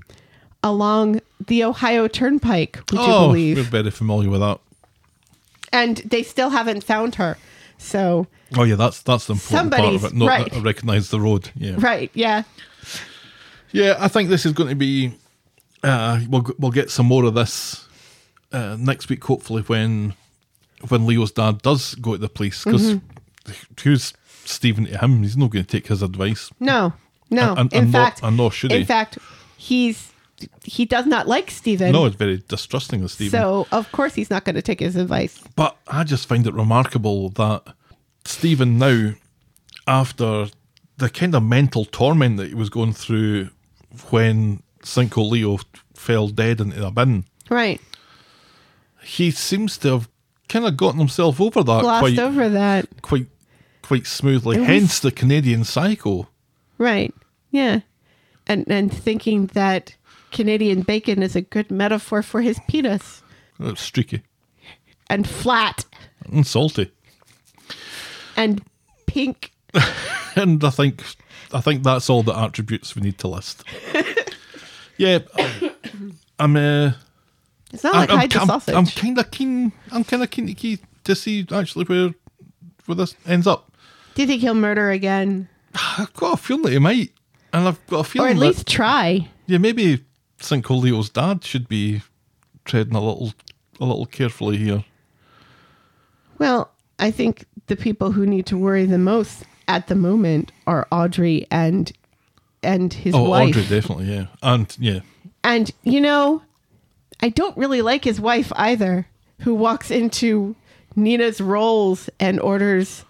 along 0.64 1.22
the 1.48 1.64
Ohio 1.64 2.08
Turnpike, 2.08 2.78
would 2.92 3.00
you 3.00 3.06
oh, 3.08 3.28
believe? 3.28 3.58
we're 3.58 3.64
very 3.64 3.90
familiar 3.92 4.30
with 4.30 4.42
that. 4.42 4.60
and 5.72 5.98
they 5.98 6.22
still 6.22 6.50
haven't 6.50 6.84
found 6.84 7.16
her. 7.16 7.38
So, 7.82 8.28
Oh 8.58 8.64
yeah, 8.64 8.76
that's 8.76 9.02
that's 9.02 9.26
the 9.28 9.34
important 9.34 9.72
part 9.74 9.96
of 9.96 10.04
it. 10.04 10.14
Not 10.14 10.28
right. 10.28 10.52
that 10.52 10.58
I 10.60 10.62
recognise 10.62 11.10
the 11.10 11.20
road. 11.20 11.50
Yeah. 11.56 11.76
right, 11.80 12.12
yeah. 12.14 12.44
Yeah, 13.72 13.96
I 14.00 14.08
think 14.08 14.30
this 14.30 14.46
is 14.46 14.52
going 14.54 14.70
to 14.70 14.76
be. 14.76 15.14
Uh, 15.84 16.20
we'll 16.28 16.46
we'll 16.60 16.72
get 16.72 16.90
some 16.92 17.06
more 17.06 17.24
of 17.26 17.34
this 17.36 17.88
uh, 18.52 18.76
next 18.80 19.10
week, 19.10 19.24
hopefully 19.24 19.62
when 19.64 20.14
when 20.90 21.06
Leo's 21.06 21.32
dad 21.32 21.62
does 21.62 21.96
go 21.96 22.12
to 22.14 22.18
the 22.18 22.30
police 22.30 22.64
because 22.64 22.96
Mm-hmm. 22.96 23.54
who's 23.84 24.14
Stephen 24.46 24.86
to 24.86 24.98
him? 24.98 25.24
He's 25.24 25.38
not 25.38 25.52
going 25.52 25.64
to 25.66 25.72
take 25.72 25.88
his 25.88 26.02
advice. 26.02 26.52
No, 26.60 26.94
no. 27.30 27.52
And- 27.52 27.60
and- 27.60 27.74
in 27.74 27.80
and 27.84 27.92
nor- 27.92 28.04
fact, 28.06 28.20
and 28.24 28.38
nor 28.38 28.52
should 28.52 28.72
in 28.72 28.80
he. 28.80 28.86
fact, 28.86 29.18
he's 29.58 30.12
he 30.64 30.86
does 30.86 31.06
not 31.06 31.28
like 31.28 31.50
Stephen. 31.52 31.92
No, 31.92 32.06
it's 32.06 32.16
very 32.16 32.44
distrusting 32.48 33.04
of 33.04 33.12
Stephen. 33.12 33.40
So 33.40 33.68
of 33.72 33.92
course 33.92 34.14
he's 34.16 34.30
not 34.30 34.46
going 34.46 34.56
to 34.56 34.62
take 34.62 34.80
his 34.80 34.96
advice. 34.96 35.40
But 35.56 35.78
I 35.88 36.04
just 36.04 36.28
find 36.28 36.46
it 36.48 36.54
remarkable 36.54 37.30
that 37.32 37.64
Stephen 38.26 38.78
now, 38.78 39.14
after 39.88 40.48
the 40.98 41.10
kind 41.10 41.34
of 41.36 41.44
mental 41.44 41.86
torment 41.86 42.38
that 42.38 42.48
he 42.50 42.54
was 42.56 42.70
going 42.70 42.94
through 42.94 43.50
when 44.10 44.62
Sinkhole 44.84 45.30
Leo 45.32 45.58
fell 45.94 46.28
dead 46.28 46.60
into 46.62 46.86
a 46.86 46.92
bin, 46.92 47.26
Right. 47.50 47.82
he 49.02 49.32
seems 49.32 49.78
to 49.80 49.90
have 49.92 50.10
kind 50.48 50.66
of 50.66 50.78
gotten 50.78 51.00
himself 51.00 51.40
over 51.42 51.64
that 51.64 51.82
Glossed 51.82 52.00
quite, 52.02 52.20
over 52.20 52.50
that. 52.50 52.88
quite, 53.02 53.28
quite 53.82 54.06
smoothly. 54.08 54.58
Was- 54.60 54.68
Hence 54.68 55.00
the 55.00 55.12
Canadian 55.12 55.64
Psycho. 55.64 56.28
Right. 56.78 57.14
Yeah. 57.52 57.82
And 58.48 58.66
and 58.72 58.92
thinking 58.92 59.48
that 59.48 59.96
Canadian 60.32 60.82
bacon 60.82 61.22
is 61.24 61.36
a 61.36 61.42
good 61.42 61.70
metaphor 61.72 62.22
for 62.24 62.42
his 62.42 62.60
penis 62.68 63.22
It's 63.60 63.82
streaky 63.82 64.22
and 65.10 65.28
flat 65.28 65.86
and 66.32 66.46
salty. 66.46 66.92
and 68.38 68.62
pink. 69.08 69.52
and 70.36 70.64
I 70.64 70.70
think 70.70 71.04
I 71.54 71.62
think 71.62 71.84
that's 71.84 72.10
all 72.10 72.24
the 72.24 72.38
attributes 72.38 72.96
we 72.96 73.02
need 73.02 73.18
to 73.20 73.28
list. 73.28 73.64
yeah, 74.98 75.20
I'm. 76.40 76.56
Uh, 76.56 76.92
It's 77.74 77.84
not 77.84 77.96
like 77.96 78.10
I'm, 78.12 78.18
hide 78.20 78.32
the 78.32 78.42
I'm, 78.42 78.48
sausage. 78.48 78.76
I'm 78.76 78.86
kind 78.86 79.18
of 79.18 79.32
keen. 79.32 79.72
I'm 79.92 80.04
kind 80.04 80.22
of 80.24 80.30
keen 80.30 80.48
to, 80.48 80.54
key 80.54 80.80
to 81.06 81.16
see 81.16 81.46
actually 81.52 81.86
where 81.86 82.14
where 82.86 82.96
this 82.96 83.16
ends 83.26 83.48
up. 83.48 83.72
Do 84.16 84.22
you 84.22 84.28
think 84.28 84.42
he'll 84.42 84.54
murder 84.56 84.92
again? 84.92 85.48
I've 85.98 86.14
got 86.14 86.34
a 86.34 86.38
feeling 86.38 86.64
that 86.64 86.72
he 86.74 86.80
might, 86.80 87.12
and 87.54 87.68
I've 87.68 87.86
got 87.88 88.00
a 88.02 88.04
feeling. 88.04 88.28
Or 88.28 88.32
at 88.32 88.40
that 88.40 88.46
least 88.46 88.68
try. 88.68 89.28
yeah, 89.48 89.58
maybe 89.58 90.04
Sinkhole 90.40 90.82
Leo's 90.82 91.10
dad 91.10 91.44
should 91.44 91.68
be 91.68 92.02
treading 92.66 92.96
a 92.96 93.02
little 93.02 93.34
a 93.80 93.86
little 93.86 94.06
carefully 94.06 94.58
here. 94.58 94.84
Well, 96.38 96.72
I 97.00 97.12
think 97.12 97.46
the 97.68 97.76
people 97.76 98.12
who 98.12 98.26
need 98.26 98.46
to 98.48 98.58
worry 98.58 98.86
the 98.86 98.98
most 98.98 99.44
at 99.68 99.88
the 99.88 99.96
moment 99.96 100.52
are 100.68 100.88
Audrey 100.92 101.46
and 101.52 101.92
and 102.64 102.94
his 102.94 103.14
Oh, 103.16 103.30
wife. 103.30 103.50
Audrey 103.50 103.64
definitely, 103.64 104.06
yeah, 104.14 104.26
and 104.42 104.76
yeah, 104.80 105.00
And 105.44 105.72
you 105.84 106.02
know, 106.02 106.42
I 107.22 107.30
don't 107.30 107.56
really 107.58 107.82
like 107.82 108.04
his 108.04 108.20
wife 108.20 108.52
either, 108.56 109.08
who 109.40 109.54
walks 109.56 109.92
into 109.92 110.56
Nina's 110.96 111.40
Rolls 111.40 112.10
and 112.20 112.40
orders 112.42 113.06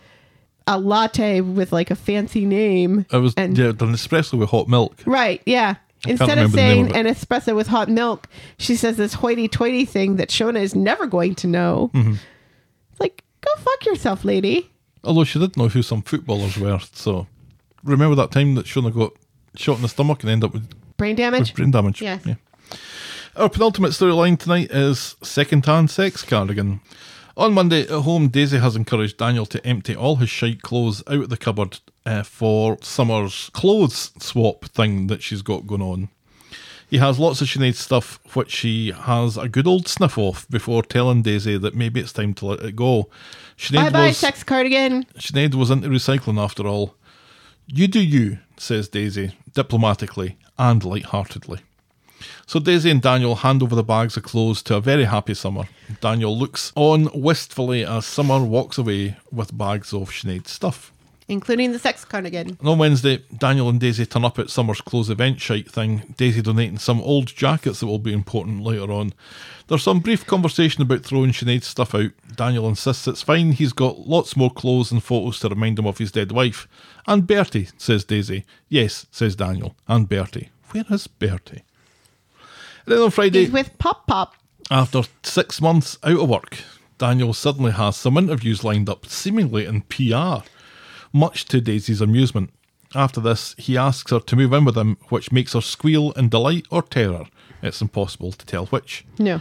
a 0.68 0.78
latte 0.78 1.42
with 1.42 1.72
like 1.72 1.90
a 1.90 1.96
fancy 1.96 2.46
name. 2.46 3.06
it 3.12 3.18
was 3.18 3.34
and, 3.38 3.58
yeah, 3.58 3.70
an 3.70 3.76
espresso 3.78 4.38
with 4.38 4.50
hot 4.50 4.68
milk. 4.68 5.02
Right, 5.08 5.42
yeah. 5.48 5.76
Instead 6.08 6.38
of 6.38 6.54
remember 6.54 6.56
the 6.56 6.62
name 6.62 6.86
saying 6.86 6.90
of 6.92 6.96
an 6.96 7.14
espresso 7.14 7.56
with 7.56 7.68
hot 7.68 7.90
milk, 7.90 8.28
she 8.58 8.76
says 8.76 8.98
this 8.98 9.14
hoity-toity 9.16 9.86
thing 9.86 10.16
that 10.16 10.30
Shona 10.30 10.62
is 10.62 10.74
never 10.74 11.06
going 11.06 11.36
to 11.36 11.48
know. 11.48 11.92
Mm-hmm. 11.94 12.14
It's 12.14 13.00
like, 13.00 13.24
go 13.42 13.52
fuck 13.58 13.86
yourself, 13.86 14.24
lady. 14.24 14.72
Although 15.04 15.26
she 15.26 15.40
did 15.40 15.58
know 15.58 15.68
who 15.68 15.82
some 15.82 16.02
footballers 16.02 16.58
were, 16.58 16.80
so 16.94 17.28
remember 17.84 18.16
that 18.16 18.32
time 18.32 18.56
that 18.56 18.66
Shona 18.66 18.94
got 18.94 19.12
shot 19.56 19.78
in 19.78 19.82
the 19.82 19.90
stomach 19.90 20.24
and 20.24 20.30
ended 20.30 20.48
up 20.48 20.54
with 20.54 20.70
Brain 20.98 21.16
damage. 21.16 21.50
with 21.50 21.56
brain 21.56 21.72
damage. 21.72 22.02
Yes. 22.02 22.26
Yeah. 22.26 22.36
Our 23.36 23.50
penultimate 23.50 23.92
storyline 23.92 24.38
tonight 24.38 24.72
is 24.72 25.16
second-hand 25.24 25.90
sex 25.90 26.24
cardigan. 26.24 26.82
On 27.40 27.54
Monday 27.54 27.84
at 27.84 28.02
home, 28.02 28.28
Daisy 28.28 28.58
has 28.58 28.76
encouraged 28.76 29.16
Daniel 29.16 29.46
to 29.46 29.66
empty 29.66 29.96
all 29.96 30.18
his 30.18 30.30
shite 30.30 30.62
clothes 30.62 31.02
out 31.08 31.24
of 31.24 31.30
the 31.30 31.38
cupboard 31.38 31.80
uh, 32.06 32.22
for 32.22 32.78
Summer's 32.82 33.50
clothes 33.54 34.12
swap 34.20 34.66
thing 34.66 35.08
that 35.08 35.24
she's 35.24 35.42
got 35.42 35.66
going 35.66 35.82
on. 35.82 36.10
He 36.90 36.98
has 36.98 37.18
lots 37.18 37.40
of 37.40 37.48
Sinead 37.48 37.76
stuff, 37.76 38.20
which 38.36 38.58
he 38.58 38.92
has 38.92 39.38
a 39.38 39.48
good 39.48 39.68
old 39.68 39.88
sniff 39.88 40.18
off 40.18 40.50
before 40.50 40.84
telling 40.84 41.22
Daisy 41.22 41.58
that 41.58 41.76
maybe 41.76 42.02
it's 42.02 42.12
time 42.12 42.34
to 42.34 42.46
let 42.46 42.60
it 42.60 42.76
go. 42.76 43.08
Sinead 43.58 43.86
Bye 43.86 43.90
bye, 43.90 44.12
sex 44.12 44.44
cardigan. 44.44 45.06
Sinead 45.18 45.56
was 45.56 45.72
into 45.72 45.88
recycling 45.88 46.44
after 46.44 46.68
all. 46.68 46.96
You 47.68 47.88
do 47.88 48.02
you, 48.02 48.40
says 48.58 48.90
Daisy, 48.90 49.32
diplomatically 49.54 50.38
and 50.58 50.84
light-heartedly. 50.84 51.62
So 52.50 52.60
Daisy 52.60 52.90
and 52.90 53.00
Daniel 53.00 53.36
hand 53.36 53.62
over 53.62 53.76
the 53.76 53.84
bags 53.84 54.18
of 54.18 54.24
clothes 54.24 54.64
to 54.64 54.76
a 54.76 54.82
very 54.82 55.04
happy 55.04 55.36
Summer. 55.36 55.66
Daniel 56.02 56.36
looks 56.36 56.74
on 56.76 57.08
wistfully 57.14 57.86
as 57.86 58.08
Summer 58.08 58.44
walks 58.44 58.80
away 58.80 59.18
with 59.32 59.56
bags 59.56 59.94
of 59.94 60.10
Sinead's 60.10 60.50
stuff. 60.50 60.92
Including 61.28 61.74
the 61.74 61.78
sex 61.78 62.04
cardigan. 62.04 62.58
And 62.60 62.68
on 62.68 62.80
Wednesday, 62.80 63.24
Daniel 63.38 63.70
and 63.70 63.80
Daisy 63.80 64.08
turn 64.08 64.26
up 64.26 64.40
at 64.40 64.50
Summer's 64.50 64.82
clothes 64.82 65.12
event 65.12 65.40
shite 65.40 65.70
thing, 65.70 66.16
Daisy 66.18 66.42
donating 66.42 66.80
some 66.80 67.00
old 67.02 67.28
jackets 67.28 67.82
that 67.82 67.86
will 67.86 68.00
be 68.00 68.14
important 68.14 68.64
later 68.64 68.92
on. 68.92 69.14
There's 69.68 69.84
some 69.84 70.00
brief 70.00 70.26
conversation 70.26 70.82
about 70.82 71.04
throwing 71.04 71.34
Sinead's 71.34 71.68
stuff 71.68 71.94
out. 71.94 72.14
Daniel 72.36 72.68
insists 72.68 73.08
it's 73.08 73.22
fine, 73.22 73.52
he's 73.52 73.74
got 73.74 74.08
lots 74.08 74.36
more 74.36 74.50
clothes 74.50 74.92
and 74.92 75.04
photos 75.04 75.40
to 75.42 75.50
remind 75.50 75.78
him 75.78 75.86
of 75.86 76.00
his 76.00 76.12
dead 76.12 76.32
wife. 76.32 76.68
And 77.06 77.28
Bertie, 77.28 77.70
says 77.78 78.04
Daisy. 78.06 78.44
Yes, 78.70 79.06
says 79.12 79.36
Daniel. 79.36 79.76
And 79.88 80.10
Bertie. 80.10 80.50
Where 80.72 80.86
is 80.90 81.06
Bertie? 81.06 81.62
Then 82.90 83.02
on 83.02 83.12
Friday, 83.12 83.42
He's 83.42 83.52
with 83.52 83.78
Pop 83.78 84.08
Pop. 84.08 84.34
after 84.72 85.04
six 85.22 85.62
months 85.62 86.00
out 86.04 86.20
of 86.20 86.28
work, 86.28 86.58
Daniel 86.98 87.34
suddenly 87.34 87.72
has 87.72 87.96
some 87.96 88.18
interviews 88.18 88.64
lined 88.64 88.90
up, 88.90 89.06
seemingly 89.06 89.68
in 89.68 89.82
PR, 89.82 90.44
much 91.14 91.46
to 91.46 91.62
Daisy's 91.62 92.02
amusement. 92.02 92.50
After 92.96 93.22
this, 93.22 93.54
he 93.60 93.78
asks 93.78 94.10
her 94.10 94.20
to 94.20 94.36
move 94.36 94.54
in 94.54 94.66
with 94.66 94.76
him, 94.76 94.98
which 95.10 95.32
makes 95.32 95.54
her 95.54 95.62
squeal 95.62 96.14
in 96.14 96.30
delight 96.30 96.66
or 96.72 96.82
terror. 96.82 97.26
It's 97.62 97.80
impossible 97.80 98.32
to 98.32 98.46
tell 98.48 98.66
which. 98.66 99.06
No. 99.20 99.40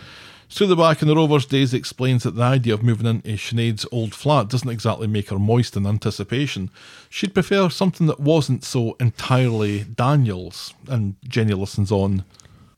To 0.51 0.67
the 0.67 0.77
back 0.77 1.01
in 1.01 1.09
the 1.09 1.17
Rovers, 1.17 1.47
Daisy 1.47 1.79
explains 1.79 2.25
that 2.25 2.35
the 2.35 2.43
idea 2.43 2.75
of 2.75 2.83
moving 2.83 3.07
into 3.07 3.39
Sinead's 3.39 3.87
old 3.91 4.15
flat 4.15 4.51
doesn't 4.51 4.69
exactly 4.69 5.07
make 5.07 5.31
her 5.31 5.39
moist 5.39 5.75
in 5.75 5.87
anticipation. 5.87 6.69
She'd 7.09 7.33
prefer 7.33 7.71
something 7.71 8.07
that 8.09 8.21
wasn't 8.21 8.63
so 8.63 8.95
entirely 9.01 9.85
Daniel's. 9.85 10.75
And 10.87 11.17
Jenny 11.27 11.55
listens 11.55 11.91
on 11.91 12.25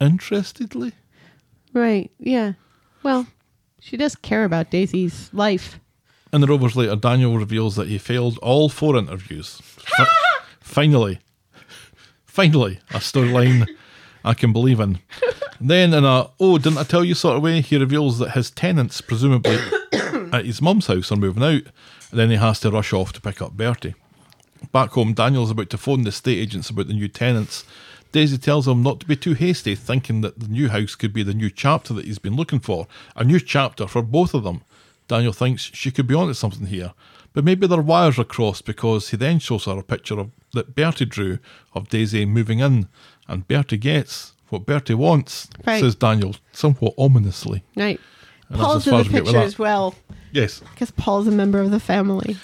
interestedly. 0.01 0.93
Right. 1.73 2.11
Yeah. 2.19 2.55
Well, 3.03 3.27
she 3.81 3.97
does 3.97 4.17
care 4.17 4.45
about 4.45 4.71
Daisy's 4.71 5.31
life. 5.33 5.79
In 6.33 6.41
the 6.41 6.47
Rovers 6.47 6.77
later, 6.77 6.97
Daniel 6.97 7.37
reveals 7.37 7.77
that 7.77 7.89
he 7.89 7.99
failed 7.99 8.39
all 8.39 8.69
four 8.69 8.97
interviews. 8.97 9.61
Fi- 9.63 10.07
finally, 10.61 11.19
finally, 12.25 12.79
a 12.91 12.99
storyline 12.99 13.67
I 14.25 14.35
can 14.35 14.53
believe 14.53 14.81
in. 14.81 15.01
then, 15.61 15.93
in 15.93 16.05
a 16.05 16.31
oh, 16.39 16.59
didn't 16.59 16.79
I 16.79 16.85
tell 16.85 17.05
you 17.05 17.15
sort 17.15 17.37
of 17.37 17.43
way, 17.43 17.61
he 17.61 17.77
reveals 17.77 18.19
that 18.19 18.33
his 18.33 18.51
tenants, 18.51 19.01
presumably 19.01 19.59
at 20.33 20.45
his 20.45 20.63
mum's 20.63 20.87
house, 20.87 21.11
are 21.11 21.17
moving 21.17 21.43
out. 21.43 21.63
And 22.11 22.19
then 22.19 22.31
he 22.31 22.37
has 22.37 22.61
to 22.61 22.71
rush 22.71 22.93
off 22.93 23.13
to 23.15 23.21
pick 23.21 23.41
up 23.43 23.53
Bertie. 23.53 23.95
Back 24.73 24.91
home, 24.91 25.15
Daniel's 25.15 25.51
about 25.51 25.71
to 25.71 25.79
phone 25.79 26.03
the 26.03 26.11
estate 26.11 26.39
agents 26.39 26.71
about 26.71 26.87
the 26.87 26.95
new 26.95 27.09
tenants. 27.09 27.65
Daisy 28.13 28.39
tells 28.39 28.67
him 28.67 28.83
not 28.83 29.01
to 29.01 29.07
be 29.07 29.17
too 29.17 29.35
hasty, 29.35 29.75
thinking 29.75 30.21
that 30.23 30.41
the 30.41 30.49
new 30.49 30.69
house 30.69 30.95
could 30.97 31.13
be 31.13 31.23
the 31.23 31.35
new 31.35 31.51
chapter 31.51 31.95
that 31.95 32.05
he's 32.07 32.19
been 32.19 32.35
looking 32.37 32.59
for. 32.61 32.87
A 33.15 33.23
new 33.25 33.39
chapter 33.39 33.87
for 33.87 34.03
both 34.03 34.35
of 34.35 34.43
them. 34.43 34.63
Daniel 35.09 35.33
thinks 35.33 35.71
she 35.75 35.91
could 35.91 36.07
be 36.07 36.15
onto 36.15 36.35
something 36.35 36.67
here, 36.67 36.93
but 37.33 37.45
maybe 37.45 37.67
their 37.67 37.81
wires 37.81 38.19
are 38.19 38.25
crossed 38.25 38.65
because 38.65 39.11
he 39.11 39.17
then 39.17 39.39
shows 39.39 39.65
her 39.65 39.79
a 39.79 39.83
picture 39.83 40.19
of 40.19 40.31
that 40.53 40.75
Bertie 40.75 41.05
drew 41.05 41.39
of 41.75 41.89
Daisy 41.89 42.25
moving 42.27 42.59
in, 42.61 42.89
and 43.29 43.47
Bertie 43.47 43.77
gets 43.77 44.33
what 44.49 44.67
Bertie 44.67 44.95
wants, 44.95 45.49
Right. 45.65 45.81
says 45.81 45.95
Daniel, 45.95 46.35
somewhat 46.53 46.95
ominously. 46.99 47.63
Right. 47.77 48.01
And 48.49 48.59
Paul's 48.59 48.87
in 48.87 48.91
the 48.97 48.97
we 48.99 49.03
get 49.05 49.13
with 49.13 49.25
picture 49.27 49.39
as 49.39 49.59
well, 49.59 49.95
Yes. 50.33 50.61
because 50.73 50.91
Paul's 50.91 51.29
a 51.29 51.33
member 51.33 51.61
of 51.61 51.71
the 51.71 51.79
family. 51.81 52.37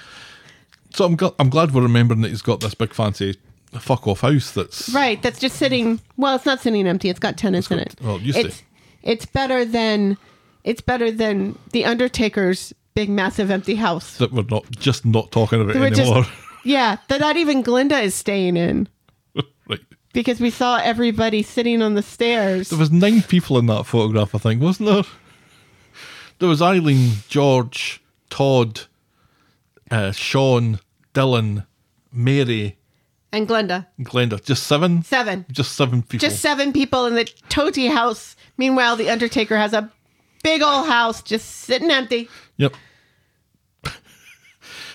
So 0.95 1.05
I'm, 1.05 1.17
gl- 1.17 1.35
I'm 1.41 1.51
glad 1.51 1.73
we're 1.75 1.83
remembering 1.83 2.21
that 2.23 2.29
he's 2.29 2.43
got 2.43 2.61
this 2.61 2.75
big 2.75 2.95
fancy 2.95 3.37
fuck 3.81 4.07
off 4.07 4.21
house 4.21 4.51
that's 4.51 4.89
Right. 4.91 5.21
That's 5.23 5.39
just 5.39 5.57
sitting. 5.57 6.01
Well, 6.17 6.37
it's 6.37 6.47
not 6.47 6.61
sitting 6.61 6.87
empty. 6.87 7.09
It's 7.09 7.19
got 7.19 7.37
tenants 7.37 7.71
in 7.71 7.79
it. 7.79 7.95
well, 8.03 8.21
used 8.21 8.39
to. 8.39 8.47
it's 8.47 8.63
it's 9.03 9.27
better 9.27 9.65
than 9.65 10.17
it's 10.65 10.81
better 10.81 11.11
than 11.11 11.59
the 11.73 11.85
Undertaker's 11.85 12.75
big 12.95 13.09
massive 13.09 13.51
empty 13.51 13.77
house. 13.77 14.17
that 14.19 14.33
we're 14.33 14.43
not 14.45 14.69
just 14.71 15.05
not 15.05 15.31
talking 15.31 15.61
about 15.61 15.77
were 15.77 15.87
anymore. 15.87 16.25
just 16.25 16.31
yeah. 16.65 16.97
That 17.09 17.21
not 17.21 17.37
even 17.37 17.63
Glenda 17.63 18.03
is 18.03 18.15
staying 18.15 18.57
in 18.57 18.89
right. 19.69 19.81
because 20.13 20.41
we 20.41 20.51
saw 20.51 20.79
everybody 20.79 21.43
sitting 21.43 21.83
on 21.83 21.95
the 21.95 22.03
stairs. 22.03 22.71
There 22.71 22.79
was 22.79 22.91
nine 22.91 23.23
people 23.23 23.59
in 23.59 23.67
that 23.67 23.85
photograph, 23.85 24.35
I 24.35 24.39
think, 24.39 24.63
wasn't 24.63 24.89
there? 24.89 25.03
There 26.39 26.49
was 26.49 26.61
Eileen, 26.61 27.13
George, 27.29 28.03
Todd, 28.29 28.83
uh, 29.91 30.13
Sean, 30.13 30.81
Dylan, 31.15 31.65
Mary, 32.13 32.77
and 33.37 33.47
Glenda. 33.47 33.87
Glenda. 34.01 34.43
Just 34.43 34.65
seven? 34.65 35.03
Seven. 35.03 35.45
Just 35.53 35.73
seven 35.73 36.03
people. 36.03 36.27
Just 36.29 36.41
seven 36.41 36.73
people 36.73 37.07
in 37.07 37.15
the 37.15 37.25
Toty 37.49 37.91
house. 37.91 38.35
Meanwhile, 38.57 38.97
the 38.97 39.11
Undertaker 39.11 39.57
has 39.57 39.73
a 39.73 39.91
big 40.43 40.63
old 40.63 40.89
house 40.89 41.23
just 41.23 41.49
sitting 41.49 41.91
empty. 41.91 42.29
Yep. 42.57 42.75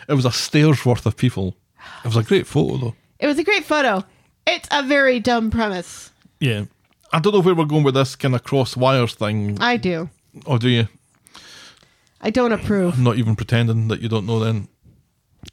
it 0.10 0.14
was 0.14 0.26
a 0.26 0.32
stairs 0.32 0.86
worth 0.86 1.06
of 1.06 1.16
people. 1.16 1.56
It 2.04 2.08
was 2.08 2.18
a 2.18 2.24
great 2.24 2.48
photo, 2.48 2.78
though. 2.78 2.96
It 3.20 3.28
was 3.28 3.38
a 3.38 3.44
great 3.44 3.64
photo. 3.64 4.04
It's 4.48 4.68
a 4.72 4.82
very 4.82 5.20
dumb 5.20 5.52
premise. 5.52 6.12
Yeah. 6.40 6.66
I 7.14 7.20
don't 7.20 7.34
know 7.34 7.42
where 7.42 7.54
we're 7.54 7.66
going 7.66 7.84
with 7.84 7.94
this 7.94 8.16
kind 8.16 8.34
of 8.34 8.44
cross 8.44 8.76
wires 8.76 9.14
thing. 9.14 9.58
I 9.62 9.78
do. 9.78 10.10
Or 10.46 10.58
do 10.58 10.70
you? 10.70 10.88
I 12.22 12.30
don't 12.30 12.52
approve. 12.52 12.96
I'm 12.96 13.04
not 13.04 13.18
even 13.18 13.36
pretending 13.36 13.88
that 13.90 14.02
you 14.02 14.10
don't 14.10 14.26
know 14.26 14.40
then. 14.40 14.68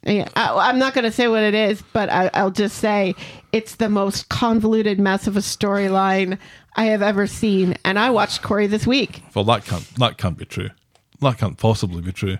Yeah, 0.03 0.27
I, 0.35 0.69
I'm 0.69 0.79
not 0.79 0.93
going 0.93 1.03
to 1.05 1.11
say 1.11 1.27
what 1.27 1.43
it 1.43 1.53
is, 1.53 1.81
but 1.93 2.09
I, 2.09 2.29
I'll 2.33 2.51
just 2.51 2.77
say 2.77 3.15
it's 3.51 3.75
the 3.75 3.89
most 3.89 4.29
convoluted 4.29 4.99
mess 4.99 5.27
of 5.27 5.35
a 5.35 5.41
storyline 5.41 6.37
I 6.75 6.85
have 6.85 7.01
ever 7.01 7.27
seen. 7.27 7.75
And 7.83 7.99
I 7.99 8.09
watched 8.09 8.41
Corrie 8.41 8.67
this 8.67 8.87
week. 8.87 9.21
Well, 9.35 9.43
that 9.45 9.65
can't 9.65 9.85
that 9.95 10.17
can't 10.17 10.37
be 10.37 10.45
true. 10.45 10.69
That 11.21 11.37
can't 11.37 11.57
possibly 11.57 12.01
be 12.01 12.11
true. 12.13 12.37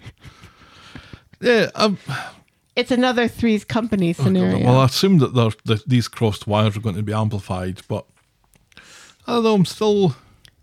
Yeah, 1.42 1.70
um, 1.76 1.98
It's 2.76 2.92
another 2.92 3.28
Three's 3.28 3.66
Company 3.66 4.14
scenario. 4.14 4.66
well, 4.66 4.80
I 4.80 4.86
assume 4.86 5.18
that 5.20 5.34
that 5.66 5.84
these 5.88 6.08
crossed 6.08 6.48
wires 6.48 6.78
are 6.78 6.82
going 6.82 6.96
to 6.96 7.04
be 7.04 7.14
amplified, 7.14 7.82
but 7.88 8.06
I 9.28 9.34
don't 9.34 9.44
know. 9.44 9.54
I'm 9.56 9.66
still, 9.66 10.16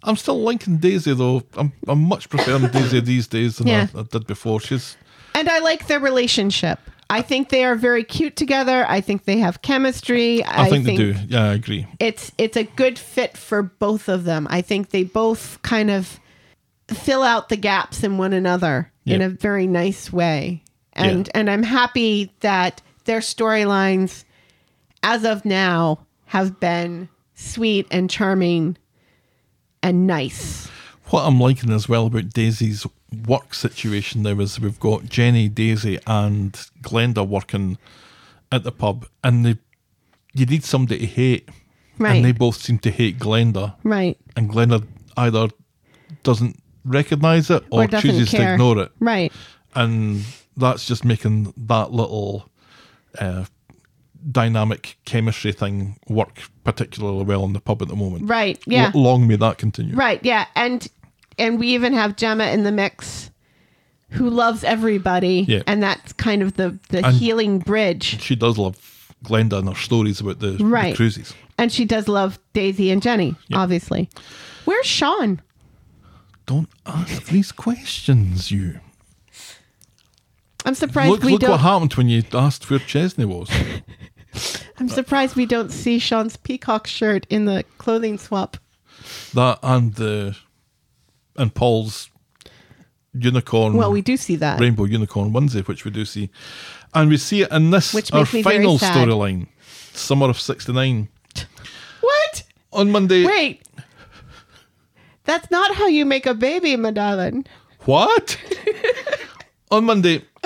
I'm 0.02 0.16
still 0.16 0.40
liking 0.40 0.78
Daisy 0.78 1.14
though. 1.14 1.42
I'm, 1.56 1.72
I'm 1.88 2.00
much 2.02 2.28
preferring 2.28 2.68
Daisy 2.70 3.00
these 3.00 3.26
days 3.26 3.56
than 3.58 3.66
Yeah. 3.66 3.88
I, 3.94 4.00
I 4.00 4.02
did 4.04 4.26
before. 4.26 4.60
She's 4.60 4.96
and 5.36 5.48
I 5.48 5.58
like 5.60 5.86
their 5.86 6.00
relationship. 6.00 6.78
I 7.08 7.22
think 7.22 7.50
they 7.50 7.64
are 7.64 7.76
very 7.76 8.02
cute 8.02 8.34
together. 8.34 8.84
I 8.88 9.00
think 9.00 9.24
they 9.24 9.38
have 9.38 9.62
chemistry. 9.62 10.44
I, 10.44 10.68
think, 10.68 10.84
they 10.84 10.96
do. 10.96 11.14
Yeah, 11.28 11.50
I 11.50 11.54
agree. 11.54 11.86
It's 12.00 12.32
it's 12.36 12.56
a 12.56 12.64
good 12.64 12.98
fit 12.98 13.36
for 13.36 13.62
both 13.62 14.08
of 14.08 14.24
them. 14.24 14.48
I 14.50 14.60
think 14.60 14.90
they 14.90 15.04
both 15.04 15.60
kind 15.62 15.90
of 15.90 16.18
fill 16.88 17.22
out 17.22 17.48
the 17.48 17.56
gaps 17.56 18.02
in 18.02 18.18
one 18.18 18.32
another 18.32 18.90
in 19.04 19.22
a 19.22 19.28
very 19.28 19.68
nice 19.68 20.12
way. 20.12 20.64
And 20.94 21.26
Yeah. 21.28 21.32
and 21.36 21.50
I'm 21.50 21.62
happy 21.62 22.32
that 22.40 22.82
their 23.04 23.20
storylines 23.20 24.24
as 25.04 25.24
of 25.24 25.44
now 25.44 26.00
have 26.26 26.58
been 26.58 27.08
sweet 27.34 27.86
and 27.92 28.10
charming 28.10 28.76
and 29.80 30.08
nice. 30.08 30.68
What 31.10 31.22
I'm 31.22 31.38
liking 31.38 31.70
as 31.70 31.88
well 31.88 32.06
about 32.06 32.30
Daisy's 32.30 32.84
work 33.26 33.54
situation 33.54 34.22
now 34.22 34.38
is 34.40 34.60
we've 34.60 34.80
got 34.80 35.04
Jenny, 35.06 35.48
Daisy, 35.48 35.98
and 36.06 36.52
Glenda 36.82 37.26
working 37.26 37.78
at 38.52 38.64
the 38.64 38.72
pub, 38.72 39.06
and 39.24 39.44
they 39.44 39.56
you 40.34 40.44
need 40.46 40.64
somebody 40.64 41.00
to 41.00 41.06
hate, 41.06 41.48
Right. 41.98 42.16
and 42.16 42.24
they 42.24 42.32
both 42.32 42.56
seem 42.56 42.78
to 42.80 42.90
hate 42.90 43.18
Glenda, 43.18 43.74
Right. 43.82 44.18
and 44.36 44.50
Glenda 44.50 44.86
either 45.16 45.48
doesn't 46.22 46.62
recognize 46.84 47.48
it 47.50 47.64
or, 47.70 47.84
Or 47.84 47.86
chooses 47.88 48.30
to 48.32 48.52
ignore 48.52 48.78
it, 48.80 48.92
Right. 49.00 49.32
and 49.74 50.24
that's 50.56 50.86
just 50.86 51.04
making 51.04 51.52
that 51.56 51.92
little 51.92 52.48
uh, 53.18 53.44
dynamic 54.30 54.98
chemistry 55.04 55.52
thing 55.52 55.96
work 56.08 56.42
particularly 56.64 57.24
well 57.24 57.44
in 57.44 57.52
the 57.52 57.60
pub 57.60 57.80
at 57.82 57.88
the 57.88 57.96
moment. 57.96 58.28
Right. 58.28 58.58
Yeah. 58.66 58.90
L- 58.94 59.00
long 59.02 59.26
may 59.26 59.36
that 59.36 59.58
continue. 59.58 59.94
Right, 59.94 60.20
yeah. 60.24 60.46
And 60.54 60.86
and 61.38 61.58
we 61.58 61.68
even 61.68 61.92
have 61.92 62.16
Gemma 62.16 62.46
in 62.46 62.62
the 62.64 62.72
mix 62.72 63.30
who 64.10 64.30
loves 64.30 64.64
everybody. 64.64 65.44
Yeah. 65.48 65.62
And 65.66 65.82
that's 65.82 66.12
kind 66.14 66.42
of 66.42 66.54
the, 66.54 66.78
the 66.90 67.04
And- 67.06 67.16
healing 67.16 67.58
bridge. 67.58 68.20
She 68.22 68.36
does 68.36 68.56
love 68.58 69.12
Glenda 69.24 69.58
and 69.58 69.68
her 69.68 69.74
stories 69.74 70.20
about 70.20 70.38
the, 70.40 70.50
the 70.52 70.64
Right. 70.64 70.94
cruises. 70.96 71.34
And 71.58 71.72
she 71.72 71.84
does 71.84 72.06
love 72.06 72.38
Daisy 72.52 72.90
and 72.90 73.02
Jenny, 73.02 73.34
Yeah. 73.48 73.58
obviously. 73.58 74.08
Where's 74.64 74.86
Sean? 74.86 75.40
Don't 76.46 76.68
ask 76.86 77.24
these 77.26 77.50
questions, 77.50 78.50
you. 78.50 78.78
I'm 80.64 80.74
surprised 80.74 81.10
Look, 81.10 81.22
we 81.22 81.32
look 81.32 81.40
don't 81.42 81.50
what 81.50 81.60
happened 81.60 81.94
when 81.94 82.08
you 82.08 82.22
asked 82.32 82.68
where 82.70 82.78
Chesney 82.78 83.24
was. 83.24 83.48
I'm 84.78 84.88
surprised 84.88 85.36
we 85.36 85.46
don't 85.46 85.70
see 85.70 85.98
Sean's 85.98 86.36
peacock 86.36 86.86
shirt 86.86 87.26
in 87.30 87.44
the 87.46 87.64
clothing 87.78 88.18
swap. 88.18 88.56
that 89.34 89.58
and 89.62 89.94
the 89.94 90.36
and 91.38 91.54
Paul's 91.54 92.10
unicorn. 93.12 93.74
Well, 93.74 93.92
we 93.92 94.02
do 94.02 94.16
see 94.16 94.36
that. 94.36 94.60
rainbow 94.60 94.84
unicorn 94.84 95.32
onesie, 95.32 95.66
which 95.66 95.84
we 95.84 95.90
do 95.90 96.04
see, 96.04 96.30
and 96.94 97.08
we 97.10 97.16
see 97.16 97.42
it 97.42 97.50
in 97.50 97.70
this 97.70 97.94
Which 97.94 98.12
our 98.12 98.20
makes 98.20 98.34
me 98.34 98.42
very 98.42 98.56
final 98.58 98.78
storyline, 98.78 99.48
summer 99.92 100.28
of 100.28 100.40
'69. 100.40 101.08
What? 102.00 102.44
On 102.72 102.92
Monday, 102.92 103.24
Wait. 103.26 103.62
That's 105.24 105.50
not 105.50 105.74
how 105.74 105.88
you 105.88 106.04
make 106.04 106.24
a 106.24 106.34
baby, 106.34 106.76
my 106.76 106.92
darling. 106.92 107.46
What? 107.80 108.38
On 109.72 109.84
Monday, 109.84 110.22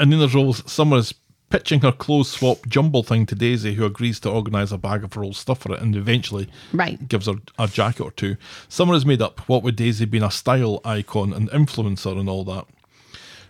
in 0.00 0.10
Nina's 0.10 0.34
Rolls, 0.34 0.68
Summer 0.70 0.96
is 0.96 1.14
pitching 1.50 1.80
her 1.80 1.92
clothes 1.92 2.30
swap 2.30 2.66
jumble 2.68 3.02
thing 3.02 3.26
to 3.26 3.34
Daisy, 3.34 3.74
who 3.74 3.84
agrees 3.84 4.18
to 4.20 4.30
organise 4.30 4.72
a 4.72 4.78
bag 4.78 5.04
of 5.04 5.12
her 5.14 5.22
old 5.24 5.36
stuff 5.36 5.58
for 5.60 5.72
it 5.74 5.82
and 5.82 5.94
eventually 5.94 6.48
Right. 6.72 7.06
gives 7.08 7.26
her 7.26 7.34
a 7.58 7.68
jacket 7.68 8.02
or 8.04 8.10
two. 8.12 8.36
Summer 8.68 8.94
is 8.94 9.04
made 9.04 9.20
up, 9.20 9.40
what 9.48 9.62
with 9.62 9.76
Daisy 9.76 10.04
being 10.06 10.22
a 10.24 10.30
style 10.30 10.80
icon 10.84 11.32
and 11.32 11.50
influencer 11.50 12.18
and 12.18 12.28
all 12.28 12.44
that. 12.44 12.66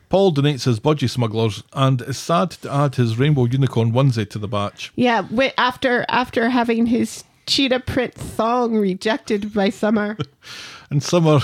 Paul 0.08 0.32
donates 0.34 0.64
his 0.64 0.80
budgie 0.80 1.08
smugglers 1.08 1.62
and 1.72 2.02
is 2.02 2.18
sad 2.18 2.50
to 2.50 2.72
add 2.72 2.96
his 2.96 3.16
rainbow 3.16 3.44
unicorn 3.44 3.92
onesie 3.92 4.28
to 4.30 4.38
the 4.40 4.48
batch. 4.48 4.90
Yeah, 4.96 5.22
wi- 5.22 5.52
after 5.56 6.04
after 6.08 6.50
having 6.50 6.86
his 6.86 7.22
cheetah 7.46 7.80
print 7.80 8.14
thong 8.14 8.74
rejected 8.76 9.54
by 9.54 9.70
Summer. 9.70 10.16
And 10.90 11.00
Summer 11.00 11.38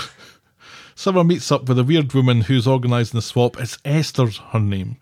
Summer 0.95 1.23
meets 1.23 1.49
up 1.51 1.69
with 1.69 1.79
a 1.79 1.83
weird 1.85 2.11
woman 2.13 2.41
who's 2.41 2.67
organising 2.67 3.17
the 3.17 3.21
swap. 3.21 3.57
It's 3.57 3.77
Esther's 3.85 4.37
her 4.51 4.59
name. 4.59 4.97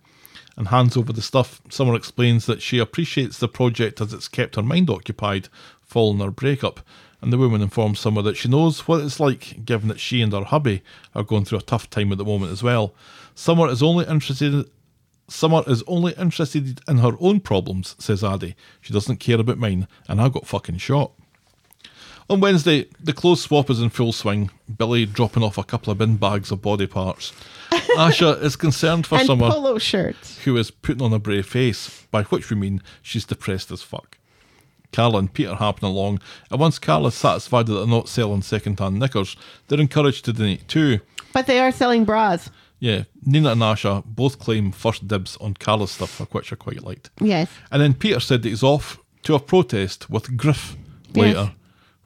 And 0.58 0.70
hands 0.70 0.96
over 0.96 1.12
the 1.12 1.22
stuff. 1.22 1.62
Summer 1.70 1.96
explains 1.96 2.46
that 2.46 2.62
she 2.62 2.80
appreciates 2.80 3.40
the 3.40 3.48
project 3.48 4.00
as 4.00 4.14
it's 4.14 4.30
kept 4.30 4.56
her 4.56 4.64
mind 4.64 4.90
occupied 4.90 5.50
following 5.82 6.20
her 6.20 6.32
breakup. 6.32 6.80
And 7.22 7.34
the 7.34 7.38
woman 7.38 7.62
informs 7.62 8.00
Summer 8.00 8.22
that 8.22 8.38
she 8.38 8.48
knows 8.48 8.88
what 8.88 9.02
it's 9.02 9.20
like, 9.20 9.66
given 9.66 9.90
that 9.90 10.00
she 10.00 10.22
and 10.22 10.32
her 10.32 10.44
hubby 10.44 10.82
are 11.14 11.24
going 11.24 11.44
through 11.44 11.58
a 11.60 11.64
tough 11.64 11.90
time 11.90 12.12
at 12.12 12.18
the 12.18 12.26
moment 12.26 12.52
as 12.52 12.64
well. 12.64 12.94
Summer 13.34 13.68
is 13.68 13.84
only 13.84 14.06
interested 14.06 14.70
Summer 15.28 15.64
is 15.66 15.84
only 15.88 16.14
interested 16.14 16.82
in 16.88 17.00
her 17.00 17.14
own 17.20 17.40
problems, 17.40 17.96
says 17.98 18.24
Addy. 18.24 18.56
She 18.80 18.94
doesn't 18.94 19.18
care 19.18 19.40
about 19.40 19.58
mine, 19.58 19.88
and 20.08 20.22
I 20.22 20.30
got 20.30 20.46
fucking 20.46 20.78
shot. 20.78 21.12
On 22.30 22.40
Wednesday, 22.40 22.88
the 23.00 23.14
clothes 23.14 23.42
swap 23.42 23.70
is 23.70 23.82
in 23.82 23.90
full 23.90 24.12
swing. 24.12 24.52
Billy 24.78 25.06
dropping 25.06 25.44
off 25.44 25.58
a 25.58 25.64
couple 25.64 25.92
of 25.92 25.98
bin 25.98 26.18
bags 26.18 26.52
of 26.52 26.62
body 26.62 26.88
parts. 26.88 27.34
Asha 27.96 28.42
is 28.42 28.56
concerned 28.56 29.08
for 29.08 29.18
and 29.18 29.28
Summer, 29.28 29.50
polo 29.50 29.78
shirts. 29.78 30.40
who 30.40 30.58
is 30.58 30.72
putting 30.72 31.02
on 31.02 31.14
a 31.14 31.20
brave 31.20 31.46
face, 31.46 32.06
by 32.12 32.24
which 32.24 32.50
we 32.50 32.56
mean 32.56 32.82
she's 33.02 33.26
depressed 33.26 33.72
as 33.72 33.82
fuck. 33.82 34.18
Carla 34.92 35.20
and 35.20 35.34
Peter 35.34 35.56
happen 35.56 35.86
along, 35.86 36.22
and 36.50 36.60
once 36.60 36.80
Carla 36.80 37.10
is 37.10 37.16
satisfied 37.16 37.68
that 37.68 37.74
they're 37.74 37.88
not 37.88 38.08
selling 38.08 38.42
second-hand 38.42 38.98
knickers, 38.98 39.36
they're 39.68 39.82
encouraged 39.82 40.26
to 40.26 40.34
donate 40.34 40.68
too. 40.68 41.00
But 41.34 41.48
they 41.48 41.60
are 41.60 41.72
selling 41.72 42.06
bras. 42.06 42.50
Yeah, 42.80 43.04
Nina 43.26 43.52
and 43.52 43.62
Asha 43.62 44.04
both 44.06 44.40
claim 44.40 44.72
first 44.72 45.08
dibs 45.08 45.38
on 45.38 45.56
Carla's 45.56 45.92
stuff, 45.92 46.20
which 46.34 46.54
I 46.54 46.56
quite 46.56 46.84
liked. 46.84 47.10
Yes. 47.20 47.50
And 47.72 47.82
then 47.82 47.94
Peter 47.94 48.20
said 48.20 48.44
that 48.44 48.50
he's 48.50 48.64
off 48.64 49.00
to 49.24 49.36
a 49.36 49.40
protest 49.40 50.10
with 50.10 50.38
Griff 50.38 50.78
later, 51.14 51.54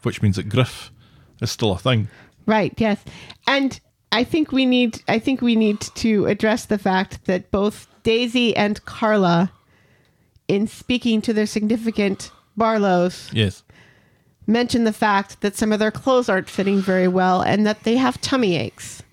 which 0.04 0.22
means 0.22 0.38
that 0.38 0.50
Griff 0.50 0.92
is 1.42 1.52
still 1.52 1.74
a 1.74 1.78
thing. 1.78 2.08
Right, 2.46 2.74
yes. 2.78 3.04
And 3.46 3.80
I 4.12 4.24
think 4.24 4.52
we 4.52 4.66
need 4.66 5.02
I 5.08 5.20
think 5.20 5.42
we 5.42 5.56
need 5.56 5.82
to 5.82 6.26
address 6.26 6.66
the 6.66 6.78
fact 6.78 7.26
that 7.26 7.52
both 7.52 7.88
Daisy 8.04 8.56
and 8.56 8.84
Carla 8.86 9.52
in 10.48 10.68
speaking 10.68 11.22
to 11.22 11.34
their 11.34 11.46
significant 11.46 12.32
Barlows 12.58 13.30
Yes. 13.32 13.64
mention 14.48 14.84
the 14.84 14.94
fact 14.94 15.42
that 15.42 15.56
some 15.56 15.72
of 15.72 15.80
their 15.80 15.92
clothes 15.92 16.28
aren't 16.28 16.50
fitting 16.50 16.82
very 16.82 17.08
well 17.08 17.42
and 17.42 17.66
that 17.68 17.84
they 17.84 17.98
have 17.98 18.20
tummy 18.22 18.56
aches. 18.58 19.04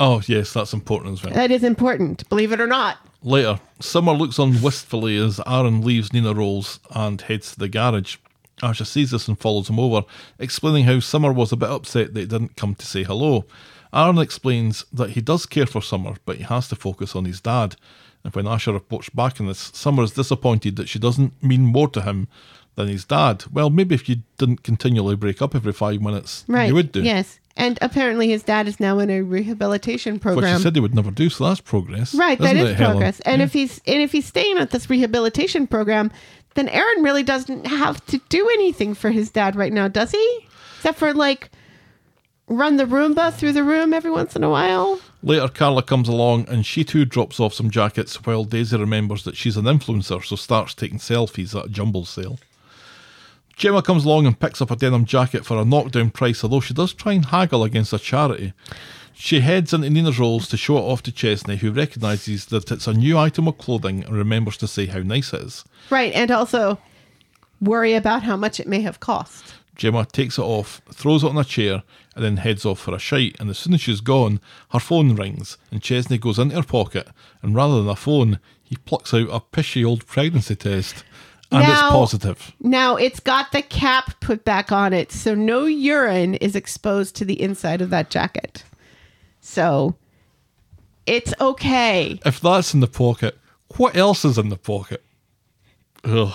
Oh, 0.00 0.22
yes, 0.26 0.52
that's 0.52 0.72
important 0.72 1.14
as 1.14 1.24
well. 1.24 1.34
That 1.34 1.50
is 1.50 1.64
important, 1.64 2.28
believe 2.28 2.52
it 2.52 2.60
or 2.60 2.66
not. 2.68 2.98
Later, 3.22 3.58
Summer 3.80 4.12
looks 4.12 4.38
on 4.38 4.62
wistfully 4.62 5.16
as 5.16 5.40
Aaron 5.44 5.80
leaves 5.80 6.12
Nina 6.12 6.34
Rolls 6.34 6.78
and 6.90 7.20
heads 7.20 7.52
to 7.52 7.58
the 7.58 7.68
garage. 7.68 8.16
Asha 8.62 8.86
sees 8.86 9.10
this 9.10 9.26
and 9.26 9.38
follows 9.38 9.68
him 9.68 9.80
over, 9.80 10.04
explaining 10.38 10.84
how 10.84 11.00
Summer 11.00 11.32
was 11.32 11.50
a 11.50 11.56
bit 11.56 11.68
upset 11.70 12.14
that 12.14 12.20
he 12.20 12.26
didn't 12.26 12.54
come 12.56 12.76
to 12.76 12.86
say 12.86 13.02
hello. 13.02 13.44
Aaron 13.92 14.18
explains 14.18 14.84
that 14.92 15.10
he 15.10 15.20
does 15.20 15.46
care 15.46 15.66
for 15.66 15.80
Summer, 15.82 16.14
but 16.24 16.36
he 16.36 16.42
has 16.44 16.68
to 16.68 16.76
focus 16.76 17.14
on 17.16 17.24
his 17.24 17.40
dad. 17.40 17.76
And 18.24 18.34
when 18.34 18.44
Asha 18.46 18.72
reports 18.72 19.08
back 19.10 19.40
on 19.40 19.46
this, 19.46 19.70
Summer 19.74 20.02
is 20.02 20.12
disappointed 20.12 20.76
that 20.76 20.88
she 20.88 20.98
doesn't 20.98 21.42
mean 21.42 21.62
more 21.66 21.88
to 21.88 22.02
him 22.02 22.28
than 22.74 22.88
his 22.88 23.04
dad. 23.04 23.44
Well, 23.52 23.70
maybe 23.70 23.94
if 23.94 24.08
you 24.08 24.16
didn't 24.38 24.62
continually 24.62 25.16
break 25.16 25.40
up 25.40 25.54
every 25.54 25.72
five 25.72 26.00
minutes, 26.02 26.44
Right. 26.48 26.68
you 26.68 26.74
would 26.74 26.92
do. 26.92 27.02
Yes. 27.02 27.38
And 27.56 27.76
apparently 27.82 28.28
his 28.28 28.44
dad 28.44 28.68
is 28.68 28.78
now 28.78 29.00
in 29.00 29.10
a 29.10 29.20
rehabilitation 29.22 30.14
Which 30.14 30.22
program. 30.22 30.56
he 30.58 30.62
said 30.62 30.76
he 30.76 30.80
would 30.80 30.94
never 30.94 31.10
do, 31.10 31.28
so 31.28 31.48
that's 31.48 31.60
progress. 31.60 32.14
Right, 32.14 32.38
that 32.38 32.54
is 32.56 32.70
it, 32.70 32.76
Helen? 32.76 32.92
progress. 32.98 33.18
And 33.20 33.40
Yeah. 33.40 33.46
if 33.46 33.52
he's 33.52 33.80
and 33.86 34.00
if 34.00 34.12
he's 34.12 34.26
staying 34.26 34.58
at 34.58 34.70
this 34.70 34.88
rehabilitation 34.88 35.66
program, 35.66 36.12
then 36.54 36.68
Aaron 36.68 37.02
really 37.02 37.24
doesn't 37.24 37.66
have 37.66 38.04
to 38.06 38.20
do 38.28 38.48
anything 38.54 38.94
for 38.94 39.10
his 39.10 39.30
dad 39.30 39.56
right 39.56 39.72
now, 39.72 39.88
does 39.88 40.12
he? 40.12 40.38
Except 40.76 40.98
for 40.98 41.12
like 41.12 41.50
run 42.48 42.76
the 42.76 42.84
Roomba 42.84 43.32
through 43.32 43.52
the 43.52 43.64
room 43.64 43.92
every 43.92 44.10
once 44.10 44.34
in 44.34 44.42
a 44.42 44.50
while. 44.50 45.00
Later, 45.22 45.48
Carla 45.48 45.82
comes 45.82 46.08
along 46.08 46.48
and 46.48 46.64
she 46.64 46.84
too 46.84 47.04
drops 47.04 47.38
off 47.40 47.54
some 47.54 47.70
jackets 47.70 48.16
while 48.24 48.44
Daisy 48.44 48.76
remembers 48.76 49.24
that 49.24 49.36
she's 49.36 49.56
an 49.56 49.64
influencer, 49.64 50.24
so 50.24 50.36
starts 50.36 50.74
taking 50.74 50.98
selfies 50.98 51.58
at 51.58 51.66
a 51.66 51.68
jumble 51.68 52.04
sale. 52.04 52.38
Gemma 53.56 53.82
comes 53.82 54.04
along 54.04 54.26
and 54.26 54.38
picks 54.38 54.62
up 54.62 54.70
a 54.70 54.76
denim 54.76 55.04
jacket 55.04 55.44
for 55.44 55.58
a 55.58 55.64
knockdown 55.64 56.10
price, 56.10 56.44
although 56.44 56.60
she 56.60 56.74
does 56.74 56.94
try 56.94 57.14
and 57.14 57.26
haggle 57.26 57.64
against 57.64 57.92
a 57.92 57.98
charity. 57.98 58.52
She 59.14 59.40
heads 59.40 59.74
into 59.74 59.90
Nina's 59.90 60.20
rolls 60.20 60.46
to 60.48 60.56
show 60.56 60.78
it 60.78 60.82
off 60.82 61.02
to 61.02 61.12
Chesney, 61.12 61.56
who 61.56 61.72
recognises 61.72 62.46
that 62.46 62.70
it's 62.70 62.86
a 62.86 62.94
new 62.94 63.18
item 63.18 63.48
of 63.48 63.58
clothing 63.58 64.04
and 64.04 64.16
remembers 64.16 64.56
to 64.58 64.68
say 64.68 64.86
how 64.86 65.00
nice 65.00 65.32
it 65.32 65.42
is. 65.42 65.64
Right, 65.90 66.12
and 66.12 66.30
also 66.30 66.78
worry 67.60 67.94
about 67.94 68.22
how 68.22 68.36
much 68.36 68.60
it 68.60 68.68
may 68.68 68.80
have 68.82 69.00
cost. 69.00 69.54
Gemma 69.78 70.04
takes 70.04 70.38
it 70.38 70.42
off, 70.42 70.82
throws 70.92 71.22
it 71.24 71.28
on 71.30 71.38
a 71.38 71.44
chair, 71.44 71.84
and 72.14 72.24
then 72.24 72.38
heads 72.38 72.66
off 72.66 72.80
for 72.80 72.94
a 72.94 72.98
shite. 72.98 73.36
And 73.40 73.48
as 73.48 73.58
soon 73.58 73.74
as 73.74 73.80
she's 73.80 74.00
gone, 74.00 74.40
her 74.72 74.80
phone 74.80 75.14
rings, 75.14 75.56
and 75.70 75.80
Chesney 75.80 76.18
goes 76.18 76.38
into 76.38 76.56
her 76.56 76.62
pocket, 76.64 77.08
and 77.42 77.54
rather 77.54 77.76
than 77.78 77.88
a 77.88 77.96
phone, 77.96 78.40
he 78.62 78.76
plucks 78.76 79.14
out 79.14 79.28
a 79.30 79.40
pishy 79.40 79.86
old 79.86 80.04
pregnancy 80.06 80.56
test. 80.56 81.04
And 81.50 81.62
Now- 81.62 81.72
it's 81.72 81.80
positive. 81.80 82.52
Now 82.60 82.96
it's 82.96 83.20
got 83.20 83.52
the 83.52 83.62
cap 83.62 84.20
put 84.20 84.44
back 84.44 84.70
on 84.72 84.92
it, 84.92 85.12
so 85.12 85.34
no 85.34 85.64
urine 85.64 86.34
is 86.34 86.54
exposed 86.56 87.14
to 87.16 87.24
the 87.24 87.40
inside 87.40 87.80
of 87.80 87.90
that 87.90 88.10
jacket. 88.10 88.64
So 89.40 89.94
it's 91.06 91.32
okay. 91.40 92.20
If 92.26 92.40
that's 92.40 92.74
in 92.74 92.80
the 92.80 92.86
pocket, 92.88 93.38
what 93.76 93.96
else 93.96 94.24
is 94.24 94.36
in 94.36 94.48
the 94.50 94.56
pocket? 94.58 95.02
Ugh. 96.04 96.34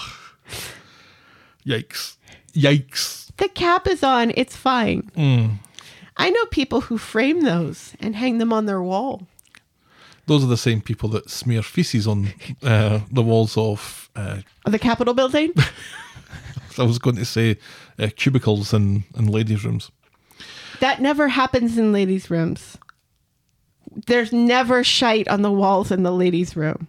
Yikes. 1.66 2.16
Yikes. 2.56 3.23
The 3.44 3.50
cap 3.50 3.88
is 3.88 4.04
on, 4.04 4.32
it's 4.38 4.56
fine. 4.56 5.12
I 6.16 6.30
know 6.30 6.46
people 6.46 6.80
who 6.80 6.98
frame 6.98 7.42
those 7.42 7.94
and 8.00 8.16
hang 8.16 8.38
them 8.38 8.54
on 8.54 8.68
their 8.68 8.82
wall. 8.82 9.28
Those 10.28 10.46
are 10.46 10.48
the 10.48 10.56
same 10.56 10.80
people 10.80 11.10
that 11.10 11.30
smear 11.30 11.62
feces 11.62 12.08
on 12.08 12.30
uh, 12.64 13.02
the 13.12 13.22
walls 13.22 13.58
of, 13.58 14.10
uh, 14.16 14.38
The 14.66 14.80
Capitol 14.80 15.14
building? 15.14 15.52
I 16.78 16.84
was 16.84 17.00
going 17.00 17.18
to 17.18 17.26
say, 17.26 17.58
uh, 18.00 18.08
cubicles 18.16 18.74
in, 18.74 19.04
in 19.18 19.28
ladies' 19.28 19.66
rooms. 19.66 19.92
that 20.80 21.02
never 21.02 21.28
happens 21.28 21.78
in 21.78 21.92
ladies' 21.92 22.32
rooms. 22.32 22.78
There's 24.08 24.32
never 24.32 24.86
shite 24.86 25.28
on 25.28 25.42
the 25.42 25.52
walls 25.52 25.92
in 25.92 26.04
the 26.04 26.14
ladies' 26.14 26.56
room. 26.56 26.88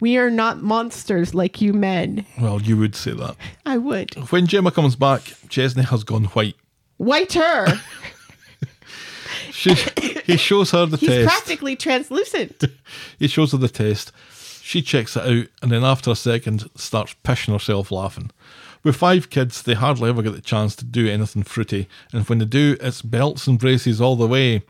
We 0.00 0.16
are 0.16 0.30
not 0.30 0.62
monsters 0.62 1.34
like 1.34 1.60
you 1.60 1.72
men. 1.72 2.24
Well, 2.40 2.60
you 2.62 2.76
would 2.78 2.96
say 2.96 3.12
that. 3.12 3.36
I 3.66 3.76
would. 3.76 4.14
When 4.30 4.46
Gemma 4.46 4.70
comes 4.70 4.96
back, 4.96 5.34
Chesney 5.48 5.82
has 5.84 6.04
gone 6.04 6.24
white. 6.24 6.56
Whiter. 6.96 7.66
She, 9.52 9.74
he 10.24 10.36
shows 10.38 10.70
her 10.70 10.86
the 10.86 10.96
He's 10.96 11.08
test. 11.08 11.26
practically 11.28 11.76
translucent. 11.76 12.64
He 13.18 13.28
shows 13.28 13.52
her 13.52 13.58
the 13.58 13.68
test. 13.68 14.10
She 14.62 14.80
checks 14.80 15.16
it 15.16 15.22
out 15.24 15.46
and 15.60 15.70
then 15.70 15.84
after 15.84 16.10
a 16.10 16.16
second 16.16 16.70
starts 16.76 17.14
pissing 17.24 17.52
herself 17.52 17.90
laughing. 17.90 18.30
With 18.82 18.96
five 18.96 19.28
kids, 19.28 19.62
they 19.62 19.74
hardly 19.74 20.08
ever 20.08 20.22
get 20.22 20.32
the 20.34 20.40
chance 20.40 20.74
to 20.76 20.84
do 20.86 21.06
anything 21.08 21.42
fruity, 21.42 21.88
and 22.12 22.26
when 22.26 22.38
they 22.38 22.46
do, 22.46 22.76
it's 22.80 23.02
belts 23.02 23.46
and 23.46 23.58
braces 23.58 24.00
all 24.00 24.16
the 24.16 24.26
way, 24.26 24.62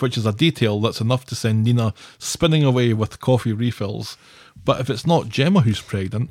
which 0.00 0.16
is 0.16 0.26
a 0.26 0.32
detail 0.32 0.80
that's 0.80 1.00
enough 1.00 1.24
to 1.26 1.36
send 1.36 1.62
Nina 1.62 1.94
spinning 2.18 2.64
away 2.64 2.92
with 2.94 3.20
coffee 3.20 3.52
refills. 3.52 4.16
But 4.64 4.80
if 4.80 4.88
it's 4.90 5.06
not 5.06 5.28
Gemma 5.28 5.60
who's 5.62 5.80
pregnant, 5.80 6.30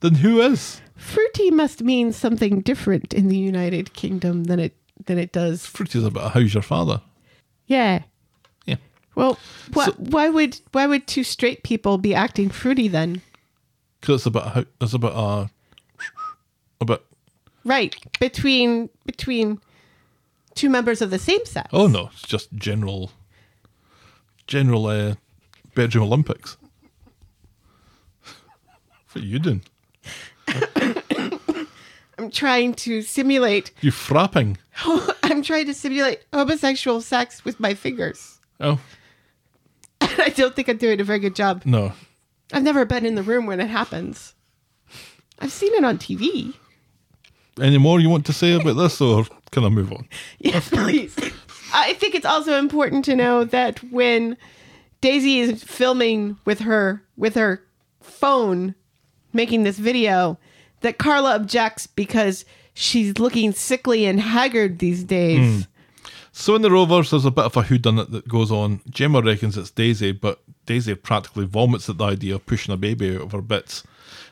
then 0.00 0.16
who 0.16 0.40
is? 0.40 0.80
Fruity 0.96 1.50
must 1.50 1.82
mean 1.82 2.12
something 2.12 2.60
different 2.60 3.12
in 3.12 3.28
the 3.28 3.36
United 3.36 3.92
Kingdom 3.92 4.44
than 4.44 4.60
it 4.60 4.76
than 5.06 5.18
it 5.18 5.32
does. 5.32 5.66
Fruity's 5.66 6.04
about 6.04 6.32
how's 6.32 6.54
your 6.54 6.62
father? 6.62 7.00
Yeah. 7.66 8.02
Yeah. 8.66 8.76
Well, 9.16 9.38
wh- 9.74 9.84
So- 9.86 9.92
why 9.98 10.28
would 10.28 10.60
why 10.72 10.86
would 10.86 11.06
two 11.06 11.24
straight 11.24 11.62
people 11.64 11.98
be 11.98 12.14
acting 12.14 12.50
fruity 12.50 12.86
then? 12.88 13.20
Because 14.00 14.20
it's 14.20 14.26
about 14.26 14.52
how, 14.54 14.64
it's 14.80 14.92
about 14.94 15.12
uh, 15.14 15.46
about 16.80 17.04
Right 17.64 17.94
between 18.20 18.90
between 19.06 19.60
two 20.54 20.68
members 20.68 21.00
of 21.02 21.10
the 21.10 21.18
same 21.18 21.44
sex. 21.46 21.68
oh 21.72 21.86
no, 21.86 22.10
it's 22.12 22.22
just 22.22 22.52
general, 22.54 23.10
general 24.46 24.86
uh, 24.86 25.14
bedroom 25.74 26.04
Olympics. 26.04 26.56
What 29.12 29.22
are 29.22 29.26
you 29.26 29.38
doing? 29.38 29.62
I'm 32.18 32.30
trying 32.30 32.74
to 32.74 33.02
simulate. 33.02 33.72
You 33.80 33.90
frapping? 33.90 34.56
I'm 35.22 35.42
trying 35.42 35.66
to 35.66 35.74
simulate 35.74 36.20
homosexual 36.32 37.00
sex 37.00 37.44
with 37.44 37.58
my 37.58 37.74
fingers. 37.74 38.38
Oh 38.60 38.78
I 40.00 40.28
don't 40.30 40.54
think 40.54 40.68
I'm 40.68 40.76
doing 40.76 41.00
a 41.00 41.04
very 41.04 41.18
good 41.18 41.34
job. 41.34 41.62
no, 41.64 41.92
I've 42.52 42.62
never 42.62 42.84
been 42.84 43.06
in 43.06 43.14
the 43.14 43.22
room 43.22 43.46
when 43.46 43.60
it 43.60 43.68
happens. 43.68 44.34
I've 45.38 45.52
seen 45.52 45.72
it 45.74 45.84
on 45.84 45.98
TV. 45.98 46.54
any 47.60 47.78
more 47.78 47.98
you 47.98 48.08
want 48.08 48.26
to 48.26 48.32
say 48.32 48.52
about 48.52 48.74
this, 48.74 49.00
or 49.00 49.24
can 49.50 49.64
I 49.64 49.68
move 49.68 49.92
on? 49.92 50.06
Yes, 50.38 50.68
please. 50.68 51.16
I 51.74 51.94
think 51.94 52.14
it's 52.14 52.26
also 52.26 52.58
important 52.58 53.04
to 53.06 53.16
know 53.16 53.44
that 53.44 53.78
when 53.92 54.36
Daisy 55.00 55.40
is 55.40 55.64
filming 55.64 56.36
with 56.44 56.60
her 56.60 57.02
with 57.16 57.34
her 57.34 57.62
phone 58.00 58.74
making 59.34 59.64
this 59.64 59.78
video, 59.78 60.38
that 60.80 60.98
Carla 60.98 61.34
objects 61.34 61.86
because 61.86 62.44
she's 62.74 63.18
looking 63.18 63.52
sickly 63.52 64.06
and 64.06 64.20
haggard 64.20 64.78
these 64.78 65.04
days. 65.04 65.64
Hmm. 65.64 65.70
So 66.32 66.54
in 66.54 66.62
the 66.62 66.70
Rovers, 66.70 67.10
there's 67.10 67.26
a 67.26 67.30
bit 67.30 67.44
of 67.44 67.56
a 67.56 67.62
whodunit 67.62 68.10
that 68.10 68.26
goes 68.26 68.50
on. 68.50 68.80
Gemma 68.88 69.20
reckons 69.20 69.58
it's 69.58 69.70
Daisy, 69.70 70.12
but 70.12 70.40
Daisy 70.64 70.94
practically 70.94 71.44
vomits 71.44 71.90
at 71.90 71.98
the 71.98 72.04
idea 72.04 72.36
of 72.36 72.46
pushing 72.46 72.72
a 72.72 72.78
baby 72.78 73.14
out 73.14 73.22
of 73.22 73.32
her 73.32 73.42
bits. 73.42 73.84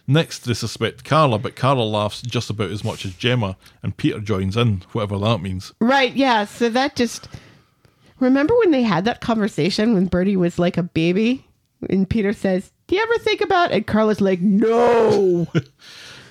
Next, 0.06 0.40
they 0.40 0.54
suspect 0.54 1.04
Carla, 1.04 1.38
but 1.38 1.56
Carla 1.56 1.82
laughs 1.82 2.22
just 2.22 2.48
about 2.48 2.70
as 2.70 2.82
much 2.82 3.04
as 3.04 3.14
Gemma, 3.14 3.56
and 3.82 3.96
Peter 3.96 4.18
joins 4.18 4.56
in, 4.56 4.82
whatever 4.92 5.18
that 5.18 5.42
means. 5.42 5.72
Right, 5.78 6.14
yeah. 6.14 6.46
So 6.46 6.70
that 6.70 6.96
just 6.96 7.28
remember 8.18 8.56
when 8.58 8.70
they 8.70 8.82
had 8.82 9.04
that 9.04 9.20
conversation 9.20 9.94
when 9.94 10.06
Bertie 10.06 10.36
was 10.36 10.58
like 10.58 10.78
a 10.78 10.82
baby? 10.82 11.46
And 11.88 12.08
Peter 12.08 12.32
says, 12.32 12.72
Do 12.90 12.96
you 12.96 13.02
ever 13.02 13.18
think 13.18 13.40
about 13.40 13.70
and 13.70 13.86
Carla's 13.86 14.20
like, 14.20 14.40
No. 14.40 15.46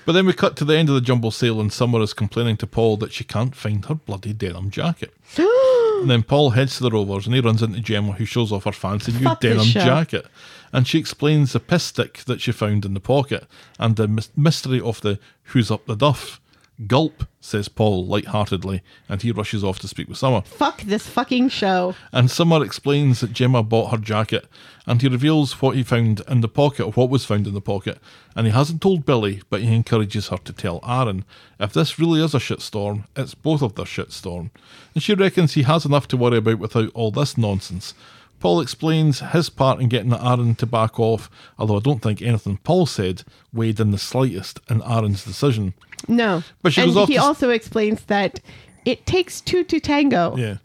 But 0.06 0.12
then 0.12 0.26
we 0.26 0.32
cut 0.32 0.56
to 0.56 0.64
the 0.64 0.76
end 0.76 0.88
of 0.88 0.94
the 0.94 1.00
jumble 1.00 1.30
sale, 1.30 1.60
and 1.60 1.72
Summer 1.72 2.00
is 2.00 2.12
complaining 2.14 2.56
to 2.58 2.66
Paul 2.66 2.96
that 2.98 3.12
she 3.12 3.22
can't 3.22 3.54
find 3.54 3.84
her 3.84 3.94
bloody 3.94 4.32
denim 4.32 4.70
jacket. 4.70 5.14
and 5.36 6.10
then 6.10 6.22
Paul 6.22 6.50
heads 6.50 6.76
to 6.76 6.82
the 6.82 6.90
Rovers, 6.90 7.26
and 7.26 7.34
he 7.34 7.40
runs 7.40 7.62
into 7.62 7.80
Gemma, 7.80 8.12
who 8.12 8.24
shows 8.24 8.50
off 8.50 8.64
her 8.64 8.72
fancy 8.72 9.12
new 9.12 9.20
Fuck 9.20 9.40
denim 9.40 9.64
jacket. 9.66 10.26
And 10.72 10.86
she 10.86 10.98
explains 10.98 11.52
the 11.52 11.60
piss 11.60 11.84
stick 11.84 12.24
that 12.24 12.40
she 12.40 12.50
found 12.50 12.84
in 12.84 12.94
the 12.94 13.00
pocket 13.00 13.46
and 13.78 13.96
the 13.96 14.28
mystery 14.36 14.80
of 14.80 15.00
the 15.00 15.18
who's 15.44 15.70
up 15.70 15.86
the 15.86 15.96
duff. 15.96 16.39
Gulp, 16.86 17.24
says 17.40 17.68
Paul 17.68 18.06
light-heartedly, 18.06 18.82
and 19.08 19.20
he 19.20 19.32
rushes 19.32 19.62
off 19.62 19.78
to 19.80 19.88
speak 19.88 20.08
with 20.08 20.18
Summer. 20.18 20.42
Fuck 20.42 20.82
this 20.82 21.06
fucking 21.06 21.50
show. 21.50 21.94
And 22.12 22.30
Summer 22.30 22.64
explains 22.64 23.20
that 23.20 23.32
Gemma 23.32 23.62
bought 23.62 23.90
her 23.90 23.98
jacket, 23.98 24.46
and 24.86 25.02
he 25.02 25.08
reveals 25.08 25.60
what 25.60 25.76
he 25.76 25.82
found 25.82 26.22
in 26.28 26.40
the 26.40 26.48
pocket, 26.48 26.84
or 26.84 26.92
what 26.92 27.10
was 27.10 27.24
found 27.24 27.46
in 27.46 27.54
the 27.54 27.60
pocket. 27.60 27.98
And 28.34 28.46
he 28.46 28.52
hasn't 28.52 28.80
told 28.80 29.06
Billy, 29.06 29.42
but 29.50 29.60
he 29.60 29.74
encourages 29.74 30.28
her 30.28 30.38
to 30.38 30.52
tell 30.52 30.80
Aaron. 30.86 31.24
If 31.58 31.72
this 31.72 31.98
really 31.98 32.22
is 32.22 32.34
a 32.34 32.38
shitstorm, 32.38 33.04
it's 33.16 33.34
both 33.34 33.62
of 33.62 33.74
their 33.74 33.84
shitstorm. 33.84 34.50
And 34.94 35.02
she 35.02 35.14
reckons 35.14 35.54
he 35.54 35.62
has 35.62 35.84
enough 35.84 36.08
to 36.08 36.16
worry 36.16 36.38
about 36.38 36.58
without 36.58 36.90
all 36.94 37.10
this 37.10 37.36
nonsense. 37.36 37.94
Paul 38.38 38.62
explains 38.62 39.20
his 39.20 39.50
part 39.50 39.82
in 39.82 39.90
getting 39.90 40.14
Aaron 40.14 40.54
to 40.54 40.66
back 40.66 40.98
off, 40.98 41.30
although 41.58 41.76
I 41.76 41.80
don't 41.80 42.00
think 42.00 42.22
anything 42.22 42.56
Paul 42.56 42.86
said 42.86 43.22
weighed 43.52 43.78
in 43.78 43.90
the 43.90 43.98
slightest 43.98 44.60
in 44.70 44.82
Aaron's 44.82 45.24
decision. 45.24 45.74
No. 46.08 46.42
But 46.62 46.72
she 46.72 46.82
and 46.82 46.90
goes 46.90 46.96
off 46.96 47.08
he 47.08 47.14
to 47.14 47.22
also 47.22 47.50
explains 47.50 48.02
that 48.04 48.40
it 48.84 49.06
takes 49.06 49.40
two 49.40 49.64
to 49.64 49.80
tango. 49.80 50.36
Yeah. 50.36 50.56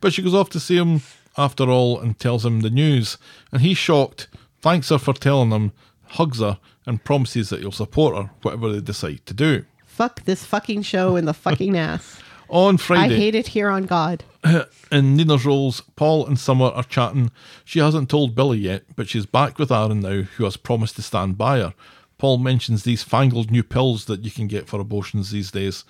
But 0.00 0.12
she 0.12 0.22
goes 0.22 0.34
off 0.34 0.50
to 0.50 0.60
see 0.60 0.76
him 0.76 1.02
after 1.36 1.64
all 1.64 1.98
and 2.00 2.18
tells 2.18 2.44
him 2.44 2.60
the 2.60 2.70
news. 2.70 3.18
And 3.52 3.62
he's 3.62 3.78
shocked, 3.78 4.28
thanks 4.60 4.88
her 4.90 4.98
for 4.98 5.14
telling 5.14 5.50
him, 5.50 5.72
hugs 6.06 6.40
her, 6.40 6.58
and 6.86 7.02
promises 7.04 7.50
that 7.50 7.60
he'll 7.60 7.72
support 7.72 8.16
her, 8.16 8.30
whatever 8.42 8.72
they 8.72 8.80
decide 8.80 9.24
to 9.26 9.34
do. 9.34 9.64
Fuck 9.86 10.24
this 10.24 10.44
fucking 10.44 10.82
show 10.82 11.16
in 11.16 11.24
the 11.24 11.34
fucking 11.34 11.76
ass. 11.76 12.20
On 12.50 12.78
Friday. 12.78 13.14
I 13.14 13.18
hate 13.18 13.34
it 13.34 13.48
here 13.48 13.68
on 13.68 13.84
God. 13.84 14.24
in 14.90 15.16
Nina's 15.16 15.44
Rolls, 15.44 15.82
Paul 15.96 16.26
and 16.26 16.38
Summer 16.38 16.66
are 16.66 16.82
chatting. 16.82 17.30
She 17.62 17.78
hasn't 17.78 18.08
told 18.08 18.34
Billy 18.34 18.58
yet, 18.58 18.84
but 18.96 19.06
she's 19.06 19.26
back 19.26 19.58
with 19.58 19.70
Aaron 19.70 20.00
now, 20.00 20.22
who 20.22 20.44
has 20.44 20.56
promised 20.56 20.96
to 20.96 21.02
stand 21.02 21.36
by 21.36 21.58
her. 21.58 21.74
Paul 22.18 22.38
mentions 22.38 22.82
these 22.82 23.02
fangled 23.02 23.50
new 23.50 23.62
pills 23.62 24.04
that 24.06 24.24
you 24.24 24.30
can 24.30 24.48
get 24.48 24.68
for 24.68 24.80
abortions 24.80 25.30
these 25.30 25.50
days. 25.50 25.84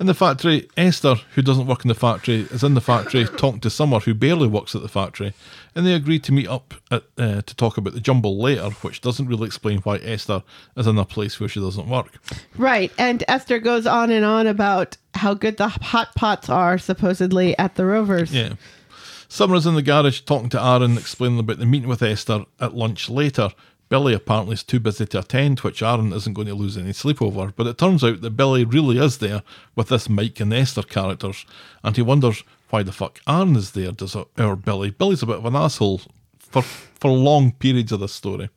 In 0.00 0.06
the 0.06 0.14
factory, 0.14 0.68
Esther, 0.76 1.16
who 1.34 1.42
doesn't 1.42 1.66
work 1.66 1.84
in 1.84 1.88
the 1.88 1.94
factory, 1.94 2.46
is 2.50 2.64
in 2.64 2.74
the 2.74 2.80
factory 2.80 3.24
talking 3.36 3.60
to 3.60 3.70
Summer, 3.70 4.00
who 4.00 4.14
barely 4.14 4.48
works 4.48 4.74
at 4.74 4.82
the 4.82 4.88
factory, 4.88 5.32
and 5.74 5.86
they 5.86 5.94
agree 5.94 6.18
to 6.18 6.32
meet 6.32 6.48
up 6.48 6.74
at, 6.90 7.04
uh, 7.18 7.42
to 7.42 7.54
talk 7.56 7.76
about 7.76 7.92
the 7.92 8.00
jumble 8.00 8.40
later, 8.40 8.70
which 8.80 9.00
doesn't 9.00 9.28
really 9.28 9.46
explain 9.46 9.78
why 9.78 9.96
Esther 9.98 10.42
is 10.76 10.86
in 10.86 10.98
a 10.98 11.04
place 11.04 11.38
where 11.38 11.48
she 11.48 11.60
doesn't 11.60 11.88
work. 11.88 12.18
Right. 12.56 12.90
And 12.98 13.22
Esther 13.28 13.58
goes 13.58 13.86
on 13.86 14.10
and 14.10 14.24
on 14.24 14.46
about 14.46 14.96
how 15.14 15.34
good 15.34 15.56
the 15.58 15.68
hot 15.68 16.14
pots 16.14 16.48
are, 16.48 16.78
supposedly, 16.78 17.56
at 17.58 17.76
the 17.76 17.84
Rovers. 17.84 18.34
Yeah. 18.34 18.54
Summer 19.28 19.54
is 19.54 19.66
in 19.66 19.74
the 19.76 19.82
garage 19.82 20.22
talking 20.22 20.50
to 20.50 20.62
Aaron, 20.62 20.98
explaining 20.98 21.38
about 21.38 21.58
the 21.58 21.64
meeting 21.64 21.88
with 21.88 22.02
Esther 22.02 22.44
at 22.60 22.74
lunch 22.74 23.08
later. 23.08 23.50
Billy 23.92 24.14
apparently 24.14 24.54
is 24.54 24.62
too 24.62 24.80
busy 24.80 25.04
to 25.04 25.18
attend, 25.18 25.60
which 25.60 25.82
Aaron 25.82 26.14
isn't 26.14 26.32
going 26.32 26.48
to 26.48 26.54
lose 26.54 26.78
any 26.78 26.94
sleep 26.94 27.20
over. 27.20 27.52
But 27.54 27.66
it 27.66 27.76
turns 27.76 28.02
out 28.02 28.22
that 28.22 28.38
Billy 28.38 28.64
really 28.64 28.96
is 28.96 29.18
there 29.18 29.42
with 29.76 29.88
this 29.88 30.08
Mike 30.08 30.40
and 30.40 30.50
Esther 30.50 30.80
characters, 30.80 31.44
and 31.84 31.94
he 31.94 32.00
wonders 32.00 32.42
why 32.70 32.82
the 32.82 32.90
fuck 32.90 33.20
Aaron 33.28 33.54
is 33.54 33.72
there. 33.72 33.92
Does 33.92 34.16
our 34.16 34.56
Billy? 34.56 34.92
Billy's 34.92 35.22
a 35.22 35.26
bit 35.26 35.36
of 35.36 35.44
an 35.44 35.54
asshole 35.54 36.00
for 36.38 36.62
for 36.62 37.10
long 37.10 37.52
periods 37.52 37.92
of 37.92 38.00
this 38.00 38.14
story. 38.14 38.48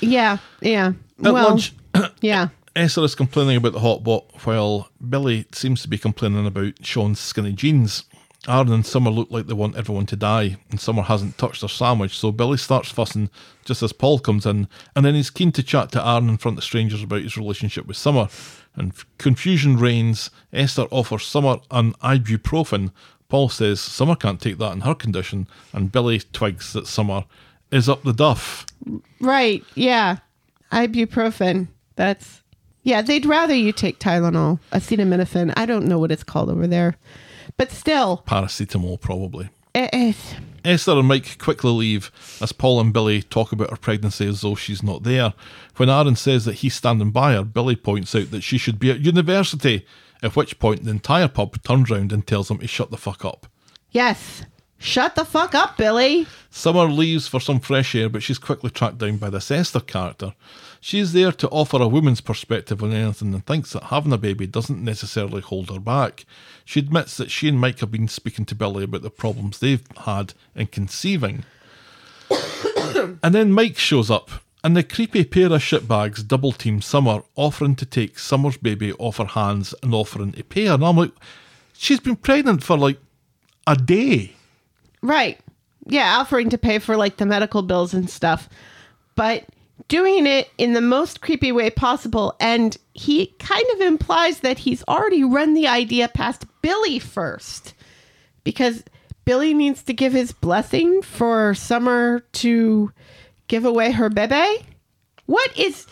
Yeah, 0.00 0.38
yeah. 0.60 0.94
At 1.24 1.34
well, 1.34 1.50
lunch, 1.50 1.72
yeah. 2.20 2.48
Esther 2.74 3.04
is 3.04 3.14
complaining 3.14 3.58
about 3.58 3.74
the 3.74 3.78
hot 3.78 4.02
pot, 4.02 4.24
while 4.42 4.90
Billy 5.08 5.46
seems 5.52 5.82
to 5.82 5.88
be 5.88 5.98
complaining 5.98 6.48
about 6.48 6.84
Sean's 6.84 7.20
skinny 7.20 7.52
jeans. 7.52 8.06
Aaron 8.48 8.72
and 8.72 8.86
Summer 8.86 9.10
look 9.10 9.30
like 9.30 9.46
they 9.46 9.54
want 9.54 9.76
everyone 9.76 10.06
to 10.06 10.16
die, 10.16 10.56
and 10.70 10.80
Summer 10.80 11.02
hasn't 11.02 11.36
touched 11.36 11.62
her 11.62 11.68
sandwich, 11.68 12.18
so 12.18 12.32
Billy 12.32 12.56
starts 12.56 12.90
fussing 12.90 13.28
just 13.64 13.82
as 13.82 13.92
Paul 13.92 14.18
comes 14.18 14.46
in, 14.46 14.66
and 14.96 15.04
then 15.04 15.14
he's 15.14 15.30
keen 15.30 15.52
to 15.52 15.62
chat 15.62 15.92
to 15.92 16.06
Aaron 16.06 16.28
in 16.30 16.38
front 16.38 16.56
of 16.56 16.64
strangers 16.64 17.02
about 17.02 17.22
his 17.22 17.36
relationship 17.36 17.86
with 17.86 17.96
Summer. 17.96 18.28
And 18.74 18.92
confusion 19.18 19.76
reigns. 19.78 20.30
Esther 20.52 20.86
offers 20.90 21.26
Summer 21.26 21.58
an 21.70 21.92
ibuprofen. 21.94 22.92
Paul 23.28 23.48
says 23.48 23.80
Summer 23.80 24.16
can't 24.16 24.40
take 24.40 24.58
that 24.58 24.72
in 24.72 24.80
her 24.82 24.94
condition, 24.94 25.46
and 25.72 25.92
Billy 25.92 26.20
twigs 26.20 26.72
that 26.72 26.86
Summer 26.86 27.24
is 27.70 27.88
up 27.88 28.02
the 28.02 28.12
duff. 28.12 28.66
Right. 29.20 29.62
Yeah. 29.74 30.18
Ibuprofen. 30.72 31.68
That's 31.96 32.42
yeah. 32.82 33.02
They'd 33.02 33.26
rather 33.26 33.54
you 33.54 33.72
take 33.72 33.98
Tylenol, 33.98 34.60
acetaminophen. 34.72 35.52
I 35.56 35.66
don't 35.66 35.86
know 35.86 35.98
what 35.98 36.12
it's 36.12 36.24
called 36.24 36.48
over 36.48 36.66
there, 36.66 36.96
but 37.60 37.70
still, 37.72 38.22
Paracetamol, 38.26 38.98
probably. 39.02 39.50
it's 39.74 40.34
Esther 40.64 40.92
and 40.92 41.06
Mike 41.06 41.36
quickly 41.36 41.70
leave 41.70 42.10
as 42.40 42.52
Paul 42.52 42.80
and 42.80 42.90
Billy 42.90 43.20
talk 43.20 43.52
about 43.52 43.68
her 43.68 43.76
pregnancy 43.76 44.26
as 44.26 44.40
though 44.40 44.54
she's 44.54 44.82
not 44.82 45.02
there. 45.02 45.34
When 45.76 45.90
Aaron 45.90 46.16
says 46.16 46.46
that 46.46 46.54
he's 46.54 46.72
standing 46.72 47.10
by 47.10 47.34
her, 47.34 47.44
Billy 47.44 47.76
points 47.76 48.14
out 48.14 48.30
that 48.30 48.40
she 48.40 48.56
should 48.56 48.78
be 48.78 48.90
at 48.90 49.00
university, 49.00 49.84
at 50.22 50.36
which 50.36 50.58
point 50.58 50.84
the 50.84 50.90
entire 50.90 51.28
pub 51.28 51.62
turns 51.62 51.90
round 51.90 52.12
and 52.12 52.26
tells 52.26 52.50
him 52.50 52.56
to 52.60 52.66
shut 52.66 52.90
the 52.90 52.96
fuck 52.96 53.26
up. 53.26 53.46
yes. 53.90 54.46
Shut 54.82 55.14
the 55.14 55.26
fuck 55.26 55.54
up, 55.54 55.76
Billy. 55.76 56.26
Summer 56.48 56.86
leaves 56.86 57.28
for 57.28 57.38
some 57.38 57.60
fresh 57.60 57.94
air, 57.94 58.08
but 58.08 58.22
she's 58.22 58.38
quickly 58.38 58.70
tracked 58.70 58.96
down 58.96 59.18
by 59.18 59.28
this 59.28 59.50
Esther 59.50 59.80
character. 59.80 60.32
She's 60.82 61.12
there 61.12 61.32
to 61.32 61.48
offer 61.50 61.76
a 61.76 61.88
woman's 61.88 62.22
perspective 62.22 62.82
on 62.82 62.92
anything 62.92 63.34
and 63.34 63.44
thinks 63.44 63.72
that 63.72 63.84
having 63.84 64.14
a 64.14 64.18
baby 64.18 64.46
doesn't 64.46 64.82
necessarily 64.82 65.42
hold 65.42 65.70
her 65.70 65.78
back. 65.78 66.24
She 66.64 66.80
admits 66.80 67.18
that 67.18 67.30
she 67.30 67.48
and 67.48 67.60
Mike 67.60 67.80
have 67.80 67.90
been 67.90 68.08
speaking 68.08 68.46
to 68.46 68.54
Billy 68.54 68.84
about 68.84 69.02
the 69.02 69.10
problems 69.10 69.58
they've 69.58 69.86
had 69.98 70.32
in 70.54 70.68
conceiving. 70.68 71.44
and 72.30 73.34
then 73.34 73.52
Mike 73.52 73.76
shows 73.76 74.10
up, 74.10 74.30
and 74.64 74.74
the 74.74 74.82
creepy 74.82 75.22
pair 75.24 75.46
of 75.46 75.60
shitbags 75.60 76.26
double 76.26 76.52
team 76.52 76.80
Summer, 76.80 77.22
offering 77.36 77.76
to 77.76 77.84
take 77.84 78.18
Summer's 78.18 78.56
baby 78.56 78.94
off 78.94 79.18
her 79.18 79.26
hands 79.26 79.74
and 79.82 79.94
offering 79.94 80.32
to 80.32 80.44
pay 80.44 80.64
her. 80.64 80.74
And 80.74 80.84
I'm 80.84 80.96
like, 80.96 81.12
she's 81.74 82.00
been 82.00 82.16
pregnant 82.16 82.62
for 82.62 82.78
like 82.78 82.98
a 83.66 83.76
day. 83.76 84.32
Right. 85.02 85.38
Yeah, 85.86 86.18
offering 86.18 86.48
to 86.50 86.58
pay 86.58 86.78
for 86.78 86.96
like 86.96 87.18
the 87.18 87.26
medical 87.26 87.60
bills 87.60 87.92
and 87.92 88.08
stuff, 88.08 88.48
but 89.14 89.44
doing 89.88 90.26
it 90.26 90.50
in 90.58 90.72
the 90.72 90.80
most 90.80 91.20
creepy 91.20 91.52
way 91.52 91.70
possible. 91.70 92.36
And 92.40 92.76
he 92.92 93.26
kind 93.38 93.64
of 93.74 93.80
implies 93.80 94.40
that 94.40 94.58
he's 94.58 94.84
already 94.88 95.24
run 95.24 95.54
the 95.54 95.68
idea 95.68 96.08
past 96.08 96.44
Billy 96.62 96.98
first 96.98 97.74
because 98.44 98.84
Billy 99.24 99.54
needs 99.54 99.82
to 99.84 99.92
give 99.92 100.12
his 100.12 100.32
blessing 100.32 101.02
for 101.02 101.54
Summer 101.54 102.20
to 102.32 102.92
give 103.48 103.64
away 103.64 103.92
her 103.92 104.08
bebe. 104.08 104.64
What 105.26 105.56
is 105.56 105.86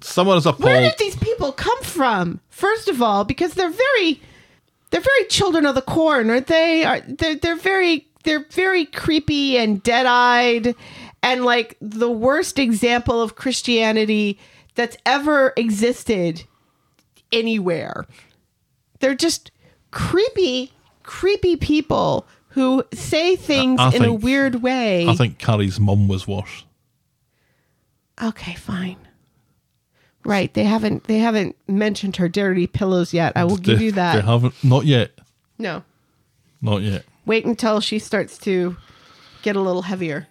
Summer 0.00 0.36
is 0.36 0.46
appalled. 0.46 0.64
where 0.64 0.80
did 0.80 0.98
these 0.98 1.16
people 1.16 1.52
come 1.52 1.82
from? 1.82 2.40
First 2.50 2.88
of 2.88 3.02
all, 3.02 3.24
because 3.24 3.54
they're 3.54 3.70
very 3.70 4.20
they're 4.90 5.00
very 5.00 5.24
children 5.28 5.66
of 5.66 5.74
the 5.74 5.82
corn, 5.82 6.30
aren't 6.30 6.46
they? 6.46 6.84
Are 6.84 7.00
they're 7.00 7.34
they're 7.34 7.56
very 7.56 8.06
they're 8.24 8.46
very 8.50 8.84
creepy 8.84 9.56
and 9.56 9.82
dead-eyed 9.82 10.74
and 11.26 11.44
like 11.44 11.76
the 11.80 12.10
worst 12.10 12.58
example 12.58 13.20
of 13.20 13.34
Christianity 13.34 14.38
that's 14.76 14.96
ever 15.04 15.52
existed 15.56 16.44
anywhere. 17.32 18.06
They're 19.00 19.14
just 19.14 19.50
creepy, 19.90 20.72
creepy 21.02 21.56
people 21.56 22.26
who 22.50 22.84
say 22.94 23.36
things 23.36 23.80
I 23.80 23.90
in 23.94 24.04
a 24.04 24.12
weird 24.12 24.62
way. 24.62 25.06
I 25.06 25.14
think 25.14 25.38
Carrie's 25.38 25.78
mum 25.80 26.08
was 26.08 26.26
worse. 26.26 26.64
Okay, 28.22 28.54
fine. 28.54 28.96
Right, 30.24 30.52
they 30.54 30.64
haven't 30.64 31.04
they 31.04 31.18
haven't 31.18 31.54
mentioned 31.68 32.16
her 32.16 32.28
dirty 32.28 32.66
pillows 32.66 33.12
yet. 33.14 33.32
I 33.36 33.44
will 33.44 33.56
give 33.58 33.78
They- 33.78 33.84
you 33.86 33.90
They 33.92 33.96
that. 33.96 34.24
haven't. 34.24 34.54
Not 34.64 34.84
yet. 34.86 35.12
No. 35.58 35.82
Not 36.62 36.82
yet. 36.82 37.04
Wait 37.26 37.44
until 37.44 37.80
she 37.80 37.98
starts 37.98 38.38
to 38.38 38.76
get 39.42 39.56
a 39.56 39.60
little 39.60 39.82
heavier. 39.82 40.26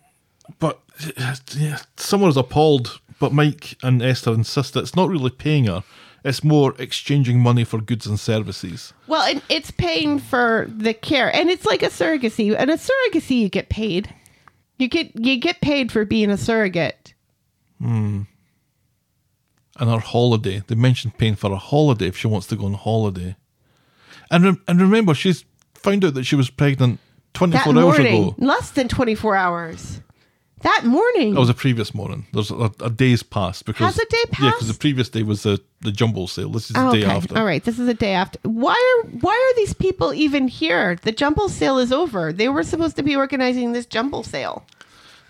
Yeah, 1.55 1.79
Summer's 1.97 2.37
appalled. 2.37 2.99
But 3.19 3.31
Mike 3.33 3.77
and 3.81 4.01
Esther 4.01 4.33
insist 4.33 4.73
that 4.73 4.81
it's 4.81 4.95
not 4.95 5.09
really 5.09 5.29
paying 5.29 5.65
her. 5.65 5.83
It's 6.25 6.43
more 6.43 6.73
exchanging 6.79 7.39
money 7.39 7.63
for 7.63 7.79
goods 7.79 8.05
and 8.07 8.19
services. 8.19 8.93
Well, 9.07 9.39
it's 9.47 9.71
paying 9.71 10.19
for 10.19 10.67
the 10.69 10.93
care, 10.93 11.33
and 11.33 11.49
it's 11.49 11.65
like 11.65 11.83
a 11.83 11.87
surrogacy. 11.87 12.53
And 12.57 12.69
a 12.71 12.77
surrogacy, 12.77 13.39
you 13.39 13.49
get 13.49 13.69
paid. 13.69 14.13
You 14.77 14.87
get 14.89 15.11
you 15.17 15.37
get 15.37 15.61
paid 15.61 15.91
for 15.91 16.03
being 16.03 16.29
a 16.29 16.37
surrogate. 16.37 17.13
Hmm. 17.79 18.23
And 19.79 19.89
her 19.89 19.99
holiday. 19.99 20.63
They 20.67 20.75
mentioned 20.75 21.17
paying 21.17 21.35
for 21.35 21.51
a 21.51 21.57
holiday 21.57 22.07
if 22.07 22.17
she 22.17 22.27
wants 22.27 22.47
to 22.47 22.55
go 22.55 22.65
on 22.65 22.73
holiday. 22.73 23.35
And 24.31 24.43
rem- 24.43 24.61
and 24.67 24.81
remember, 24.81 25.13
she's 25.13 25.45
found 25.73 26.03
out 26.03 26.15
that 26.15 26.23
she 26.25 26.35
was 26.35 26.49
pregnant 26.49 26.99
24 27.33 27.59
hours 27.73 27.75
morning, 27.75 28.23
ago. 28.23 28.35
less 28.39 28.71
than 28.71 28.87
twenty 28.87 29.15
four 29.15 29.35
hours. 29.35 30.01
That 30.61 30.85
morning. 30.85 31.33
That 31.33 31.39
was 31.41 31.49
the 31.49 31.53
previous 31.53 31.93
morning. 31.93 32.25
There's 32.33 32.49
a, 32.49 32.71
a 32.79 32.89
day's 32.89 33.21
passed 33.23 33.65
because 33.65 33.85
Has 33.85 33.99
a 33.99 34.05
day 34.09 34.23
passed. 34.31 34.43
Yeah, 34.43 34.51
because 34.51 34.67
the 34.69 34.73
previous 34.79 35.09
day 35.09 35.21
was 35.23 35.43
the 35.43 35.61
the 35.81 35.91
jumbo 35.91 36.25
sale. 36.27 36.49
This 36.49 36.69
is 36.69 36.73
the 36.75 36.87
Oh, 36.87 36.91
day 36.93 37.03
okay. 37.03 37.11
after. 37.11 37.37
All 37.37 37.45
right, 37.45 37.63
this 37.63 37.77
is 37.77 37.85
the 37.85 37.93
day 37.93 38.13
after. 38.13 38.39
Why 38.43 38.73
are 39.03 39.09
why 39.19 39.33
are 39.33 39.55
these 39.57 39.73
people 39.73 40.13
even 40.13 40.47
here? 40.47 40.95
The 40.95 41.11
jumble 41.11 41.49
sale 41.49 41.77
is 41.77 41.91
over. 41.91 42.31
They 42.31 42.47
were 42.49 42.63
supposed 42.63 42.95
to 42.95 43.03
be 43.03 43.15
organizing 43.15 43.73
this 43.73 43.85
jumble 43.85 44.23
sale. 44.23 44.65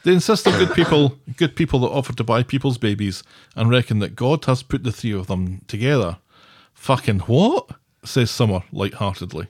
They 0.04 0.14
insist 0.14 0.46
on 0.48 0.54
good 0.60 0.74
people, 0.76 1.18
good 1.36 1.56
people 1.56 1.80
that 1.80 1.88
offer 1.88 2.14
to 2.14 2.24
buy 2.24 2.44
people's 2.44 2.78
babies 2.78 3.24
and 3.56 3.72
reckon 3.72 3.98
that 4.00 4.16
God 4.16 4.46
has 4.46 4.62
put 4.62 4.84
the 4.84 4.92
three 4.92 5.12
of 5.12 5.26
them 5.26 5.62
together. 5.68 6.20
Fucking 6.76 7.20
what? 7.22 7.72
says 8.04 8.30
Summer 8.30 8.62
light-heartedly. 8.72 9.48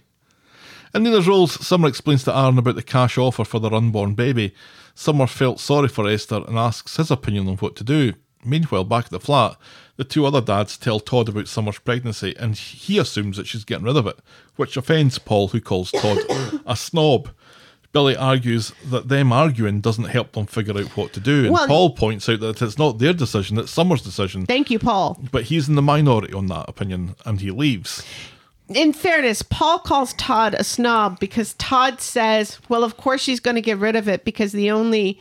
In 0.94 1.04
Nina's 1.04 1.28
Rolls, 1.28 1.52
Summer 1.68 1.90
explains 1.90 2.24
to 2.24 2.34
Aaron 2.36 2.58
about 2.58 2.76
the 2.76 2.84
cash 2.84 3.18
offer 3.18 3.44
for 3.44 3.60
their 3.60 3.74
unborn 3.74 4.14
baby. 4.14 4.56
Summer 4.96 5.28
felt 5.28 5.60
sorry 5.60 5.90
for 5.90 6.08
Esther 6.08 6.44
and 6.48 6.58
asks 6.58 6.96
his 6.98 7.12
opinion 7.12 7.48
on 7.48 7.58
what 7.58 7.76
to 7.76 7.84
do. 7.84 8.14
Meanwhile, 8.44 8.86
back 8.86 9.06
at 9.06 9.12
the 9.12 9.20
flat, 9.20 9.58
the 9.98 10.04
two 10.04 10.26
other 10.26 10.42
dads 10.42 10.78
tell 10.78 11.00
Todd 11.00 11.30
about 11.30 11.48
Summer's 11.48 11.80
pregnancy 11.80 12.36
and 12.38 12.56
he 12.56 12.98
assumes 12.98 13.38
that 13.38 13.48
she's 13.48 13.66
getting 13.66 13.86
rid 13.86 13.98
of 13.98 14.08
it, 14.08 14.18
which 14.56 14.78
offends 14.78 15.18
Paul, 15.20 15.50
who 15.50 15.60
calls 15.62 15.92
Todd 15.92 16.20
a 16.66 16.76
snob. 16.76 17.30
Billy 17.92 18.16
argues 18.16 18.74
that 18.86 19.08
them 19.08 19.32
arguing 19.32 19.80
doesn't 19.80 20.04
help 20.06 20.34
them 20.34 20.46
figure 20.46 20.78
out 20.78 20.98
what 20.98 21.14
to 21.14 21.20
do, 21.22 21.46
and 21.46 21.54
Well- 21.54 21.68
Paul 21.68 21.90
points 21.92 22.28
out 22.28 22.42
that 22.42 22.62
it's 22.62 22.78
not 22.78 23.00
their 23.00 23.14
decision, 23.14 23.58
it's 23.58 23.72
Summer's 23.72 24.02
decision. 24.02 24.46
Thank 24.46 24.70
you, 24.70 24.80
Paul. 24.80 25.18
But 25.32 25.46
he's 25.46 25.70
in 25.70 25.76
the 25.76 25.82
minority 25.82 26.34
on 26.34 26.48
that 26.48 26.68
opinion, 26.68 27.16
and 27.26 27.40
he 27.40 27.52
leaves. 27.52 28.06
In 28.70 28.94
fairness, 28.94 29.42
Paul 29.44 29.80
calls 29.80 30.14
Todd 30.14 30.56
a 30.58 30.64
snob 30.64 31.20
because 31.20 31.54
Todd 31.56 32.02
says, 32.02 32.58
"Well, 32.68 32.84
of 32.84 32.98
course 32.98 33.22
she's 33.22 33.40
going 33.40 33.56
to 33.56 33.62
get 33.62 33.78
rid 33.78 33.96
of 33.96 34.08
it 34.08 34.26
because 34.26 34.52
the 34.54 34.72
only 34.72 35.20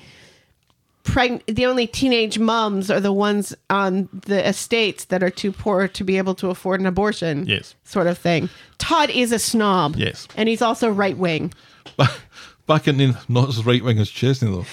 preg- 1.04 1.42
the 1.46 1.66
only 1.66 1.86
teenage 1.86 2.38
mums 2.38 2.90
are 2.90 3.00
the 3.00 3.12
ones 3.12 3.54
on 3.68 4.08
the 4.12 4.46
estates 4.48 5.04
that 5.06 5.22
are 5.22 5.28
too 5.30 5.52
poor 5.52 5.86
to 5.88 6.04
be 6.04 6.16
able 6.16 6.34
to 6.36 6.48
afford 6.50 6.80
an 6.80 6.86
abortion." 6.86 7.46
Yes. 7.46 7.74
sort 7.84 8.06
of 8.06 8.16
thing. 8.16 8.48
Todd 8.78 9.10
is 9.10 9.30
a 9.32 9.38
snob. 9.38 9.96
Yes. 9.96 10.26
and 10.36 10.48
he's 10.48 10.62
also 10.62 10.88
right 10.88 11.16
wing. 11.16 11.52
Back 12.66 12.88
in 12.88 12.96
Nina, 12.96 13.20
not 13.28 13.50
as 13.50 13.64
right 13.66 13.84
wing 13.84 13.98
as 13.98 14.08
Chesney 14.08 14.50
though. 14.50 14.64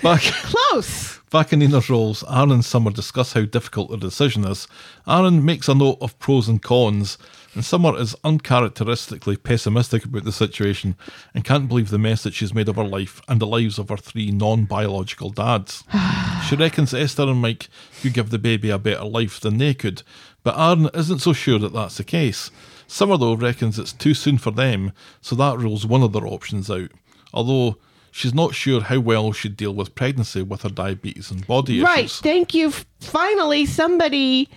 Back 0.00 0.20
Close. 0.44 1.18
back 1.32 1.52
in 1.52 1.58
Nina's 1.58 1.90
Rolls, 1.90 2.22
Aaron 2.30 2.52
and 2.52 2.64
Summer 2.64 2.92
discuss 2.92 3.32
how 3.32 3.42
difficult 3.42 3.90
the 3.90 3.96
decision 3.96 4.44
is. 4.46 4.68
Aaron 5.08 5.44
makes 5.44 5.68
a 5.68 5.74
note 5.74 5.98
of 6.00 6.16
pros 6.20 6.46
and 6.48 6.62
cons, 6.62 7.18
and 7.54 7.64
Summer 7.64 7.98
is 7.98 8.16
uncharacteristically 8.24 9.36
pessimistic 9.36 10.04
about 10.04 10.24
the 10.24 10.32
situation 10.32 10.96
and 11.34 11.44
can't 11.44 11.68
believe 11.68 11.90
the 11.90 11.98
mess 11.98 12.22
that 12.22 12.34
she's 12.34 12.54
made 12.54 12.68
of 12.68 12.76
her 12.76 12.84
life 12.84 13.20
and 13.28 13.40
the 13.40 13.46
lives 13.46 13.78
of 13.78 13.88
her 13.90 13.96
three 13.96 14.30
non-biological 14.30 15.30
dads. 15.30 15.84
she 16.48 16.56
reckons 16.56 16.94
Esther 16.94 17.24
and 17.24 17.42
Mike 17.42 17.68
could 18.00 18.14
give 18.14 18.30
the 18.30 18.38
baby 18.38 18.70
a 18.70 18.78
better 18.78 19.04
life 19.04 19.38
than 19.40 19.58
they 19.58 19.74
could, 19.74 20.02
but 20.42 20.58
Aaron 20.58 20.88
isn't 20.94 21.18
so 21.20 21.32
sure 21.32 21.58
that 21.58 21.72
that's 21.72 21.98
the 21.98 22.04
case. 22.04 22.50
Summer 22.86 23.16
though 23.16 23.34
reckons 23.34 23.78
it's 23.78 23.92
too 23.92 24.14
soon 24.14 24.38
for 24.38 24.50
them, 24.50 24.92
so 25.20 25.36
that 25.36 25.58
rules 25.58 25.86
one 25.86 26.02
of 26.02 26.12
their 26.12 26.26
options 26.26 26.70
out. 26.70 26.90
Although 27.34 27.76
she's 28.10 28.34
not 28.34 28.54
sure 28.54 28.82
how 28.82 29.00
well 29.00 29.32
she'd 29.32 29.56
deal 29.56 29.74
with 29.74 29.94
pregnancy 29.94 30.42
with 30.42 30.62
her 30.62 30.68
diabetes 30.68 31.30
and 31.30 31.46
body 31.46 31.80
Right. 31.82 32.04
issues. 32.04 32.20
Right. 32.24 32.30
Thank 32.32 32.54
you. 32.54 32.72
Finally, 33.00 33.66
somebody, 33.66 34.48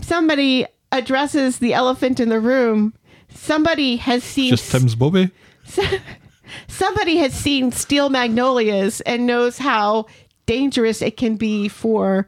somebody 0.00 0.66
addresses 0.92 1.58
the 1.58 1.74
elephant 1.74 2.20
in 2.20 2.28
the 2.28 2.40
room. 2.40 2.94
Somebody 3.28 3.96
has 3.96 4.24
seen. 4.24 4.50
Just 4.50 4.70
Tim's 4.70 4.94
Bobby. 4.94 5.30
somebody 6.68 7.16
has 7.18 7.34
seen 7.34 7.72
steel 7.72 8.08
magnolias 8.08 9.00
and 9.02 9.26
knows 9.26 9.58
how 9.58 10.06
dangerous 10.46 11.02
it 11.02 11.16
can 11.16 11.36
be 11.36 11.68
for 11.68 12.26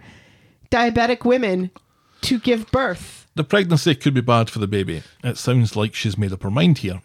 diabetic 0.71 1.25
women 1.25 1.71
to 2.23 2.39
give 2.39 2.71
birth. 2.71 3.27
The 3.35 3.45
pregnancy 3.45 3.95
could 3.95 4.15
be 4.15 4.21
bad 4.21 4.51
for 4.51 4.59
the 4.59 4.67
baby. 4.67 5.03
It 5.25 5.39
sounds 5.39 5.75
like 5.75 5.95
she's 5.95 6.19
made 6.19 6.33
up 6.33 6.43
her 6.43 6.51
mind 6.51 6.79
here. 6.79 7.01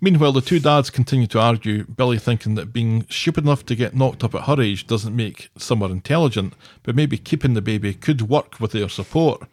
Meanwhile, 0.00 0.32
the 0.32 0.40
two 0.40 0.58
dads 0.58 0.90
continue 0.90 1.28
to 1.28 1.38
argue, 1.38 1.84
Billy 1.84 2.18
thinking 2.18 2.56
that 2.56 2.72
being 2.72 3.06
stupid 3.08 3.44
enough 3.44 3.64
to 3.66 3.76
get 3.76 3.94
knocked 3.94 4.24
up 4.24 4.34
at 4.34 4.46
her 4.46 4.60
age 4.60 4.88
doesn't 4.88 5.14
make 5.14 5.50
Summer 5.56 5.86
intelligent, 5.86 6.54
but 6.82 6.96
maybe 6.96 7.16
keeping 7.16 7.54
the 7.54 7.62
baby 7.62 7.94
could 7.94 8.22
work 8.22 8.58
with 8.58 8.72
their 8.72 8.88
support. 8.88 9.44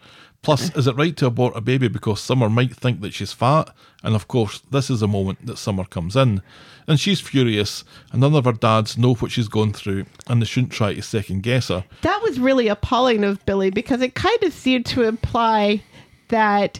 Plus, 0.42 0.74
is 0.76 0.88
it 0.88 0.96
right 0.96 1.18
to 1.18 1.26
abort 1.26 1.58
a 1.58 1.62
baby 1.62 1.90
because 1.90 2.22
Summer 2.22 2.50
might 2.50 2.74
think 2.74 3.02
that 3.02 3.14
she's 3.14 3.34
fat? 3.34 3.76
And 4.04 4.16
of 4.16 4.28
course, 4.28 4.62
this 4.72 4.90
is 4.90 5.02
the 5.02 5.08
moment 5.08 5.46
that 5.46 5.58
Summer 5.58 5.84
comes 5.84 6.16
in. 6.16 6.42
And 6.88 7.00
she's 7.00 7.20
furious, 7.20 7.84
and 8.12 8.22
none 8.22 8.34
of 8.34 8.46
her 8.46 8.54
dads 8.54 8.98
know 8.98 9.14
what 9.16 9.32
she's 9.32 9.48
going 9.50 9.74
through, 9.74 10.06
and 10.28 10.42
they 10.42 10.46
shouldn't 10.46 10.72
try 10.72 10.94
to 10.94 11.02
second 11.02 11.44
guess 11.44 11.68
her. 11.68 11.84
That 12.02 12.22
was 12.24 12.40
really 12.40 12.68
appalling 12.68 13.24
of 13.24 13.46
Billy 13.46 13.70
because 13.70 14.02
it 14.02 14.16
kind 14.16 14.42
of 14.44 14.54
seemed 14.54 14.86
to 14.88 15.04
imply 15.04 15.84
that 16.30 16.80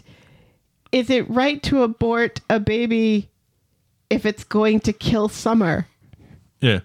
is 0.90 1.10
it 1.10 1.28
right 1.30 1.62
to 1.64 1.82
abort 1.82 2.40
a 2.48 2.58
baby 2.58 3.28
if 4.08 4.26
it's 4.26 4.42
going 4.42 4.80
to 4.80 4.92
kill 4.92 5.28
Summer? 5.28 5.86
Yeah. 6.60 6.80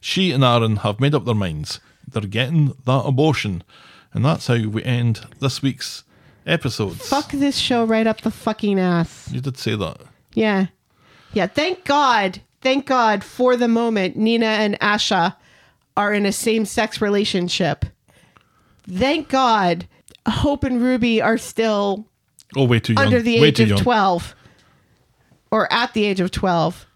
She 0.00 0.30
and 0.30 0.44
Aaron 0.44 0.76
have 0.76 1.00
made 1.00 1.14
up 1.14 1.24
their 1.24 1.34
minds. 1.34 1.80
They're 2.06 2.22
getting 2.22 2.74
that 2.86 3.04
abortion. 3.04 3.62
And 4.14 4.24
that's 4.24 4.46
how 4.46 4.56
we 4.68 4.82
end 4.84 5.26
this 5.40 5.60
week's 5.60 6.04
episodes. 6.46 7.06
Fuck 7.08 7.32
this 7.32 7.56
show 7.58 7.84
right 7.84 8.06
up 8.06 8.20
the 8.20 8.30
fucking 8.30 8.78
ass. 8.78 9.28
You 9.32 9.40
did 9.40 9.58
say 9.58 9.74
that. 9.76 9.98
Yeah. 10.34 10.66
Yeah. 11.32 11.46
Thank 11.48 11.84
God. 11.84 12.40
Thank 12.62 12.86
God 12.86 13.22
for 13.24 13.56
the 13.56 13.68
moment 13.68 14.16
Nina 14.16 14.46
and 14.46 14.78
Asha 14.80 15.34
are 15.96 16.12
in 16.14 16.24
a 16.26 16.32
same 16.32 16.64
sex 16.64 17.00
relationship. 17.00 17.84
Thank 18.88 19.28
God 19.28 19.86
Hope 20.26 20.64
and 20.64 20.80
Ruby 20.80 21.20
are 21.20 21.36
still 21.38 22.06
Oh, 22.56 22.64
way 22.64 22.78
too 22.80 22.94
young. 22.94 23.04
under 23.06 23.20
the 23.20 23.40
way 23.40 23.48
age 23.48 23.60
of 23.60 23.68
young. 23.68 23.78
12 23.78 24.34
or 25.50 25.70
at 25.72 25.92
the 25.92 26.04
age 26.04 26.20
of 26.20 26.30
12. 26.30 26.86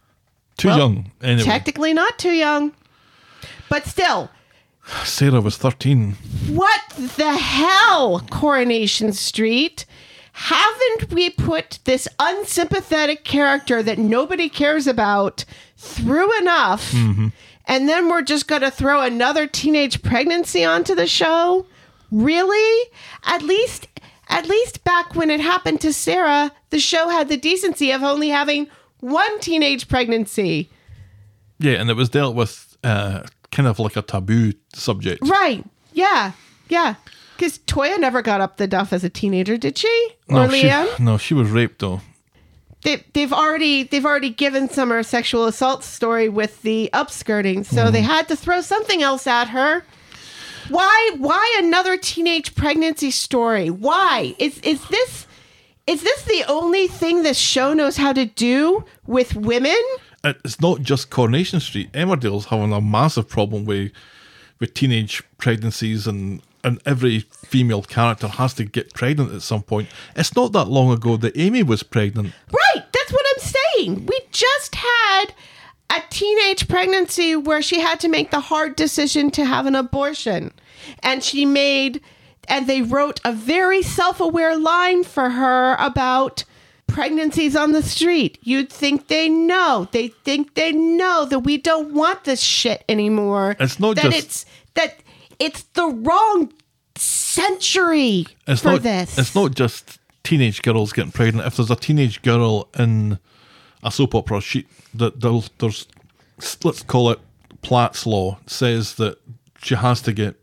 Too 0.57 0.69
Well, 0.69 0.79
young. 0.79 1.11
Anyway, 1.23 1.43
Technically 1.45 1.93
not 1.95 2.19
too 2.19 2.31
young. 2.33 2.73
But 3.69 3.87
still, 3.87 4.31
Sarah 5.05 5.41
was 5.41 5.57
13. 5.57 6.13
what 6.49 6.81
the 7.17 7.35
hell, 7.37 8.21
Coronation 8.31 9.13
Street? 9.13 9.85
Haven't 10.33 11.13
we 11.13 11.31
put 11.31 11.81
this 11.85 12.07
unsympathetic 12.19 13.25
character 13.25 13.83
that 13.83 13.99
nobody 13.99 14.49
cares 14.49 14.87
about 14.87 15.45
through 15.77 16.37
enough? 16.39 16.93
And 17.71 17.89
then 17.89 18.09
we're 18.09 18.23
just 18.23 18.47
going 18.49 18.63
to 18.63 18.71
throw 18.71 19.03
another 19.03 19.47
teenage 19.47 20.01
pregnancy 20.03 20.65
onto 20.65 20.95
the 20.95 21.07
show? 21.07 21.67
Really? 22.11 22.91
At 23.25 23.43
least 23.43 23.89
at 24.31 24.47
least 24.49 24.85
back 24.85 25.15
when 25.15 25.31
it 25.31 25.41
happened 25.41 25.81
to 25.81 25.93
Sarah, 25.93 26.53
the 26.71 26.79
show 26.79 27.09
had 27.09 27.29
the 27.29 27.37
decency 27.37 27.91
of 27.91 28.03
only 28.03 28.29
having 28.29 28.69
one 29.01 29.41
teenage 29.41 29.89
pregnancy. 29.89 30.69
Yeah, 31.59 31.73
and 31.81 31.89
it 31.91 31.95
was 31.95 32.09
dealt 32.11 32.35
with 32.35 32.77
uh, 32.85 33.23
kind 33.51 33.69
of 33.69 33.79
like 33.79 33.97
a 33.97 34.03
taboo 34.03 34.53
subject. 34.73 35.27
Right. 35.27 35.65
Yeah. 35.93 36.33
Yeah. 36.69 36.95
Because 37.37 37.59
Toyah 37.59 38.01
never 38.01 38.21
got 38.21 38.41
up 38.41 38.57
the 38.57 38.67
duff 38.67 38.93
as 38.93 39.05
a 39.05 39.09
teenager, 39.09 39.57
did 39.57 39.79
she? 39.79 40.09
Or 40.29 40.49
no, 40.49 40.51
she, 40.51 41.03
no, 41.03 41.19
she 41.19 41.35
was 41.35 41.51
raped 41.51 41.79
though. 41.79 42.01
They, 42.83 43.05
they've 43.13 43.33
already 43.33 43.85
they've 43.85 44.05
already 44.05 44.31
given 44.31 44.69
Summer 44.69 44.99
a 44.99 45.05
sexual 45.05 45.47
assault 45.47 45.83
story 45.83 46.29
with 46.29 46.63
the 46.63 46.91
upskirting, 46.93 47.65
so 47.65 47.91
they 47.91 48.03
mm. 48.03 48.07
had 48.07 48.29
to 48.29 48.37
throw 48.37 48.61
something 48.61 49.03
else 49.03 49.27
at 49.27 49.49
her. 49.49 49.85
Why 50.69 51.13
why 51.17 51.57
another 51.59 51.97
teenage 51.97 52.55
pregnancy 52.55 53.11
story? 53.11 53.71
Why? 53.71 54.35
Is 54.39 54.59
is 54.61 54.87
this 54.89 55.27
is 55.87 56.03
this 56.03 56.23
the 56.25 56.45
only 56.49 56.87
thing 56.87 57.23
this 57.23 57.39
show 57.39 57.73
knows 57.73 57.97
how 57.97 58.13
to 58.13 58.27
do 58.27 58.85
with 59.07 59.35
women? 59.35 59.77
It- 60.25 60.41
It's 60.45 60.61
not 60.61 60.83
just 60.83 61.11
Coronation 61.11 61.61
Street. 61.61 61.93
Emmerdale's 61.93 62.47
having 62.47 62.73
a 62.73 62.81
massive 62.81 63.29
problem 63.29 63.65
with 63.65 63.93
with 64.61 64.75
teenage 64.75 65.23
pregnancies 65.39 66.07
and 66.07 66.43
and 66.65 66.81
every 66.85 67.21
female 67.47 67.83
character 67.83 68.27
has 68.27 68.53
to 68.55 68.65
get 68.65 68.93
pregnant 68.93 69.33
at 69.33 69.43
some 69.43 69.63
point. 69.63 69.89
It's 70.17 70.35
not 70.35 70.51
that 70.53 70.65
long 70.67 70.91
ago 70.93 71.17
that 71.19 71.39
Amy 71.39 71.63
was 71.63 71.85
pregnant. 71.85 72.33
Right, 72.51 72.85
that's 72.93 73.13
what 73.13 73.25
I'm 73.33 73.53
saying. 73.77 74.07
We 74.07 74.21
just 74.33 74.75
had 74.75 75.27
a 75.89 76.03
teenage 76.11 76.67
pregnancy 76.67 77.37
where 77.37 77.63
she 77.63 77.79
had 77.81 78.01
to 78.01 78.09
make 78.09 78.33
the 78.33 78.41
hard 78.41 78.75
decision 78.75 79.31
to 79.31 79.45
have 79.45 79.67
an 79.67 79.77
abortion. 79.77 80.51
And 81.05 81.23
she 81.23 81.47
made, 81.47 82.01
and 82.49 82.67
they 82.67 82.83
wrote 82.83 83.21
a 83.25 83.33
very 83.33 83.81
self 83.83 84.19
aware 84.21 84.59
line 84.59 85.05
for 85.05 85.31
her 85.31 85.77
about 85.79 86.43
pregnancies 86.89 87.55
on 87.55 87.71
the 87.73 87.83
street. 87.83 88.39
You'd 88.43 88.71
think 88.71 89.07
they 89.07 89.29
know. 89.29 89.89
They 89.93 90.09
think 90.09 90.55
they 90.55 90.73
know 90.73 91.25
that 91.27 91.41
we 91.41 91.57
don't 91.59 91.93
want 91.95 92.25
this 92.25 92.41
shit 92.43 92.83
anymore. 92.89 93.57
It's 93.61 93.79
not 93.79 93.95
that 93.97 94.05
just- 94.07 94.19
it's 94.19 94.47
that 94.75 94.99
it's 95.39 95.63
the 95.75 95.87
wrong 95.87 96.53
century 96.97 98.27
It's 98.47 98.63
for 98.63 98.73
not 98.73 98.83
this. 98.83 99.17
it's 99.19 99.35
not 99.35 99.55
just 99.55 99.99
teenage 100.25 100.63
girls 100.63 100.93
getting 100.93 101.13
pregnant. 101.13 101.47
If 101.47 101.57
there's 101.57 101.71
a 101.71 101.77
teenage 101.77 102.23
girl 102.23 102.69
in 102.79 103.19
a 103.83 103.91
soap 103.93 104.15
opera, 104.15 104.41
she 104.41 104.67
that 104.95 105.21
there's, 105.21 105.51
there's 105.59 105.87
let's 106.65 106.83
call 106.83 107.11
it 107.11 107.21
Platt's 107.63 108.07
law 108.07 108.39
says 108.47 108.95
that 108.95 109.19
she 109.63 109.75
has 109.75 110.01
to 110.03 110.13
get 110.13 110.37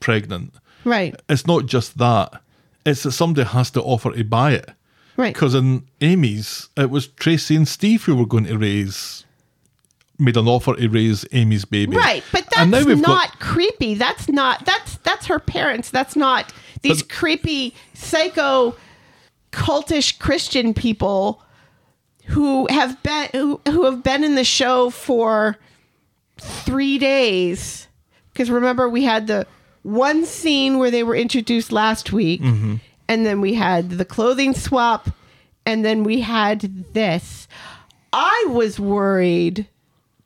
pregnant. 0.00 0.52
right. 0.84 1.14
It's 1.28 1.46
not 1.46 1.66
just 1.66 1.98
that. 1.98 2.40
It's 2.84 3.02
that 3.02 3.12
somebody 3.12 3.46
has 3.48 3.70
to 3.72 3.82
offer 3.82 4.12
to 4.12 4.24
buy 4.24 4.52
it. 4.52 4.70
Right. 5.16 5.32
Because 5.34 5.54
in 5.54 5.86
Amy's, 6.00 6.68
it 6.76 6.90
was 6.90 7.06
Tracy 7.06 7.56
and 7.56 7.66
Steve 7.66 8.04
who 8.04 8.14
were 8.16 8.26
going 8.26 8.44
to 8.44 8.58
raise, 8.58 9.24
made 10.18 10.36
an 10.36 10.46
offer 10.48 10.74
to 10.76 10.88
raise 10.88 11.24
Amy's 11.32 11.64
baby. 11.64 11.96
Right, 11.96 12.22
but 12.32 12.46
that's 12.54 12.70
not 12.86 13.06
got- 13.06 13.40
creepy. 13.40 13.94
That's 13.94 14.28
not 14.28 14.64
that's 14.66 14.96
that's 14.98 15.26
her 15.26 15.38
parents. 15.38 15.90
That's 15.90 16.16
not 16.16 16.52
these 16.82 17.02
But- 17.02 17.12
creepy 17.14 17.74
psycho 17.94 18.76
cultish 19.52 20.18
Christian 20.18 20.74
people 20.74 21.42
who 22.26 22.66
have 22.68 23.02
been 23.02 23.28
who, 23.32 23.60
who 23.68 23.84
have 23.84 24.02
been 24.02 24.22
in 24.24 24.34
the 24.34 24.44
show 24.44 24.90
for 24.90 25.56
3 26.38 26.98
days. 26.98 27.86
Cuz 28.34 28.50
remember 28.50 28.88
we 28.88 29.04
had 29.04 29.26
the 29.28 29.46
one 29.82 30.26
scene 30.26 30.78
where 30.78 30.90
they 30.90 31.02
were 31.02 31.14
introduced 31.16 31.72
last 31.72 32.12
week 32.12 32.42
Mm-hmm. 32.42 32.74
And 33.08 33.24
then 33.26 33.40
we 33.40 33.54
had 33.54 33.90
the 33.90 34.04
clothing 34.04 34.54
swap 34.54 35.08
and 35.64 35.84
then 35.84 36.04
we 36.04 36.20
had 36.20 36.92
this. 36.94 37.48
I 38.12 38.46
was 38.48 38.78
worried 38.80 39.66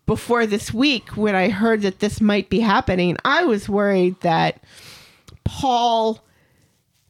before 0.06 0.46
this 0.46 0.72
week 0.74 1.16
when 1.16 1.34
I 1.34 1.48
heard 1.50 1.82
that 1.82 2.00
this 2.00 2.20
might 2.20 2.50
be 2.50 2.60
happening, 2.60 3.16
I 3.24 3.44
was 3.44 3.68
worried 3.68 4.20
that 4.22 4.62
Paul, 5.44 6.22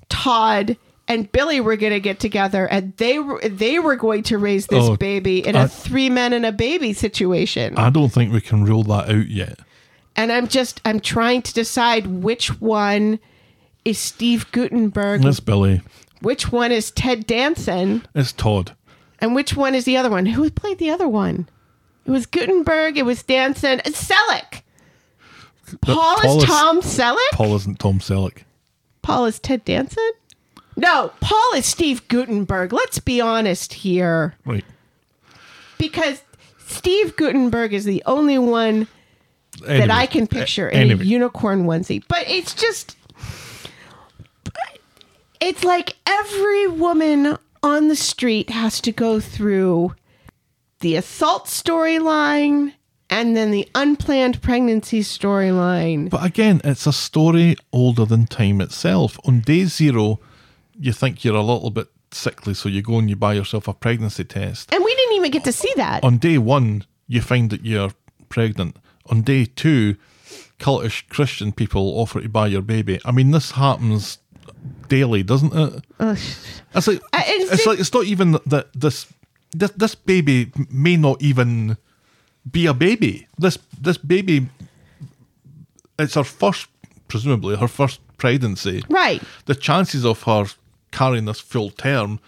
Todd, 0.09 0.77
and 1.09 1.31
Billy 1.33 1.61
were 1.61 1.77
going 1.77 1.93
to 1.93 2.01
get 2.01 2.21
together 2.21 2.67
and 2.67 2.97
they 2.99 3.19
were 3.19 3.41
they 3.41 3.79
were 3.79 3.97
going 3.97 4.23
to 4.25 4.39
raise 4.39 4.67
this 4.69 4.85
Oh, 4.85 4.97
baby 4.97 5.45
in 5.45 5.57
I- 5.57 5.65
a 5.65 5.69
three 5.69 6.09
men 6.09 6.33
and 6.33 6.47
a 6.47 6.53
baby 6.53 6.93
situation. 6.93 7.77
I 7.77 7.91
don't 7.91 8.11
think 8.11 8.33
we 8.33 8.41
can 8.41 8.65
rule 8.65 8.85
that 8.85 9.09
out 9.11 9.29
yet. 9.29 9.59
and 10.17 10.31
I'm 10.31 10.47
just 10.47 10.81
I'm 10.85 11.01
trying 11.01 11.43
to 11.43 11.53
decide 11.55 12.07
which 12.07 12.61
one 12.61 13.19
is 13.85 13.99
Steve 13.99 14.51
Guttenberg, 14.53 15.25
It's 15.25 15.41
Billy. 15.41 15.83
which 16.21 16.53
one 16.53 16.73
is 16.73 16.91
Ted 16.91 17.27
Danson, 17.27 18.07
It's 18.15 18.33
Todd. 18.33 18.75
and 19.21 19.35
which 19.35 19.57
one 19.57 19.75
is 19.75 19.85
the 19.85 19.97
other 19.97 20.11
one? 20.11 20.27
Who 20.27 20.49
played 20.51 20.79
the 20.79 20.91
other 20.91 21.09
one? 21.09 21.49
It 22.07 22.11
was 22.11 22.27
Guttenberg, 22.27 22.97
it 22.99 23.05
was 23.07 23.23
Danson, 23.23 23.81
it's 23.85 24.03
Selleck. 24.11 24.63
Paul, 25.83 26.17
Paul 26.19 26.37
is 26.39 26.43
is- 26.43 26.49
Tom 26.49 26.81
Selleck? 26.81 27.31
Paul 27.33 27.55
isn't 27.57 27.79
Tom 27.79 27.99
Selleck. 28.01 28.39
Paul 29.03 29.27
is 29.27 29.39
Ted 29.39 29.65
Danson? 29.65 30.11
No, 30.77 31.13
Paul 31.21 31.55
is 31.55 31.67
Steve 31.67 32.07
Guttenberg. 32.09 32.73
Let's 32.73 32.99
be 32.99 33.21
honest 33.21 33.73
here. 33.75 34.35
Right. 34.45 34.65
Because 35.79 36.23
Steve 36.67 37.17
Guttenberg 37.17 37.73
is 37.73 37.85
the 37.85 38.03
only 38.07 38.39
one 38.39 38.87
that 39.61 39.69
Anyway, 39.71 39.89
I 39.91 40.07
can 40.07 40.27
picture 40.27 40.69
a- 40.69 40.73
in 40.73 40.81
anyway. 40.83 41.03
a 41.03 41.07
unicorn 41.07 41.65
onesie. 41.65 42.03
But 42.09 42.29
it's 42.29 42.55
just 42.55 42.97
it's 45.41 45.65
like 45.65 45.97
every 46.07 46.67
woman 46.67 47.39
on 47.63 47.89
the 47.89 47.97
street 47.97 48.51
has 48.51 48.81
to 48.83 48.93
go 48.93 49.21
through 49.21 49.95
the 50.81 50.97
assault 50.97 51.47
storyline, 51.47 52.73
and 53.11 53.37
then 53.37 53.51
the 53.51 53.69
unplanned 53.75 54.41
pregnancy 54.41 55.01
storyline. 55.01 56.09
But 56.09 56.25
again, 56.25 56.61
it's 56.65 56.87
a 56.87 56.93
story 56.93 57.57
older 57.73 58.05
than 58.05 58.27
time 58.27 58.61
itself. 58.61 59.19
On 59.25 59.41
day 59.41 59.65
zero, 59.65 60.21
you 60.79 60.93
think 60.93 61.25
you're 61.25 61.35
a 61.35 61.43
little 61.43 61.71
bit 61.71 61.89
sickly, 62.13 62.55
so 62.55 62.69
you 62.69 62.83
go 62.83 62.99
and 62.99 63.11
you 63.11 63.17
buy 63.17 63.35
yourself 63.35 63.69
a 63.69 63.75
pregnancy 63.75 64.25
test. 64.25 64.73
And 64.73 64.83
we 64.83 64.95
didn't 64.95 65.17
even 65.17 65.31
get 65.33 65.45
to 65.45 65.53
see 65.53 65.73
that. 65.77 66.03
On 66.03 66.19
day 66.19 66.39
one, 66.39 66.85
you 67.09 67.21
find 67.21 67.51
that 67.51 67.67
you're 67.67 67.91
pregnant. 68.29 68.77
On 69.07 69.23
day 69.23 69.45
two, 69.45 69.97
cultish 70.59 71.07
Christian 71.09 71.53
people 71.53 71.99
offer 71.99 72.21
to 72.21 72.29
buy 72.29 72.47
your 72.47 72.63
baby. 72.63 73.01
I 73.05 73.11
mean, 73.11 73.33
this 73.33 73.51
happens 73.51 74.19
daily, 74.89 75.23
doesn't 75.23 75.53
it? 75.55 75.85
It's 76.75 76.87
like 76.87 77.01
it's 77.15 77.53
it's 77.53 77.67
like 77.67 77.81
it's 77.81 77.93
not 77.93 78.05
even 78.05 78.33
that 78.47 78.69
this 78.75 79.07
this 79.53 79.71
this 79.73 79.95
baby 79.95 80.53
may 80.71 80.97
not 80.97 81.21
even 81.23 81.77
be 82.51 82.67
a 82.67 82.75
baby. 82.75 83.27
This 83.39 83.59
this 83.81 83.99
baby, 83.99 84.49
it's 85.99 86.15
her 86.15 86.25
first, 86.25 86.69
presumably 87.09 87.57
her 87.57 87.69
first 87.69 88.01
pregnancy. 88.19 88.83
Right. 88.89 89.23
The 89.47 89.55
chances 89.55 90.05
of 90.05 90.23
her 90.25 90.47
carrying 90.93 91.25
this 91.25 91.41
full 91.41 91.71
term, 91.71 92.21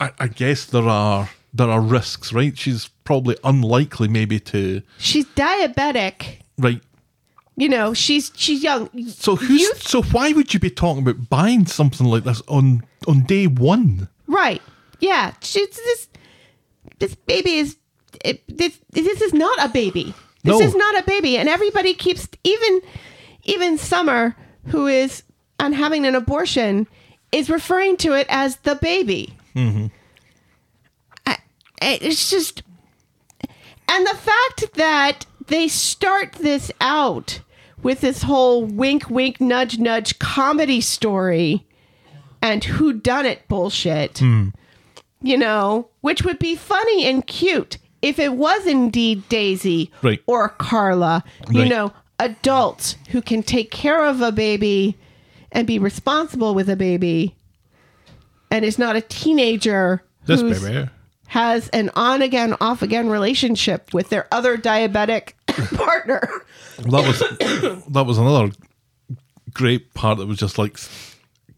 I, 0.00 0.10
I 0.18 0.26
guess 0.28 0.64
there 0.66 0.88
are 0.88 1.30
there 1.52 1.68
are 1.68 1.80
risks, 1.80 2.32
right? 2.32 2.56
She's 2.58 2.88
probably 3.04 3.36
unlikely, 3.44 4.08
maybe 4.08 4.40
to 4.40 4.82
She's 4.98 5.26
diabetic. 5.26 6.38
right. 6.58 6.80
You 7.56 7.68
know, 7.68 7.94
she's 7.94 8.32
she's 8.34 8.62
young. 8.62 8.88
So 9.08 9.36
who's 9.36 9.60
You- 9.60 9.74
so 9.76 10.02
why 10.02 10.32
would 10.32 10.52
you 10.52 10.60
be 10.60 10.70
talking 10.70 11.02
about 11.02 11.28
buying 11.30 11.66
something 11.66 12.06
like 12.06 12.24
this 12.24 12.42
on 12.48 12.82
on 13.06 13.22
day 13.22 13.46
one? 13.46 14.08
right? 14.26 14.60
Yeah, 15.00 15.34
she's 15.40 15.68
this 15.70 16.08
this 16.98 17.14
baby 17.14 17.54
is 17.56 17.76
it, 18.24 18.42
this 18.48 18.78
this 18.90 19.20
is 19.20 19.32
not 19.34 19.56
a 19.64 19.68
baby. 19.68 20.14
This 20.42 20.58
No. 20.58 20.66
is 20.66 20.74
not 20.74 20.98
a 20.98 21.04
baby, 21.04 21.36
and 21.38 21.48
everybody 21.48 21.94
keeps 21.94 22.26
even 22.42 22.80
even 23.44 23.78
Summer, 23.78 24.34
who 24.66 24.86
is 24.86 25.22
on 25.60 25.72
having 25.74 26.06
an 26.06 26.14
abortion, 26.14 26.86
is 27.32 27.48
referring 27.50 27.96
to 27.98 28.14
it 28.14 28.26
as 28.30 28.56
the 28.58 28.74
baby. 28.74 29.34
Mm-hmm. 29.54 29.86
I, 31.26 31.38
it's 31.82 32.30
just, 32.30 32.62
and 33.88 34.06
the 34.06 34.16
fact 34.16 34.74
that 34.74 35.26
they 35.46 35.68
start 35.68 36.32
this 36.32 36.70
out 36.80 37.40
with 37.84 38.00
this 38.00 38.22
whole 38.22 38.64
wink, 38.64 39.08
wink, 39.08 39.40
nudge, 39.40 39.78
nudge 39.78 40.18
comedy 40.18 40.80
story 40.80 41.64
and 42.42 42.64
who 42.64 42.92
done 42.92 43.24
it 43.26 43.46
bullshit. 43.48 44.18
Hmm. 44.18 44.48
You 45.22 45.38
know, 45.38 45.88
which 46.00 46.22
would 46.24 46.38
be 46.38 46.56
funny 46.56 47.04
and 47.06 47.26
cute 47.26 47.78
if 48.02 48.18
it 48.18 48.34
was 48.34 48.66
indeed 48.66 49.26
Daisy 49.28 49.90
Right. 50.02 50.20
or 50.26 50.48
Carla. 50.50 51.22
You 51.50 51.60
Right. 51.62 51.70
know, 51.70 51.92
adults 52.18 52.96
who 53.10 53.22
can 53.22 53.42
take 53.42 53.70
care 53.70 54.04
of 54.04 54.20
a 54.20 54.30
baby 54.32 54.96
and 55.52 55.66
be 55.66 55.78
responsible 55.78 56.54
with 56.54 56.68
a 56.68 56.76
baby 56.76 57.34
and 58.50 58.64
is 58.64 58.78
not 58.78 58.96
a 58.96 59.00
teenager 59.00 60.02
This 60.26 60.42
baby. 60.42 60.88
has 61.28 61.68
an 61.68 61.90
on 61.96 62.20
again, 62.22 62.54
off 62.60 62.82
again 62.82 63.08
relationship 63.08 63.92
with 63.94 64.10
their 64.10 64.26
other 64.30 64.56
diabetic 64.58 65.32
partner. 65.76 66.42
That 66.78 67.06
was 67.06 67.18
that 67.88 68.04
was 68.06 68.18
another 68.18 68.52
great 69.52 69.94
part 69.94 70.18
that 70.18 70.26
was 70.26 70.38
just 70.38 70.58
like 70.58 70.78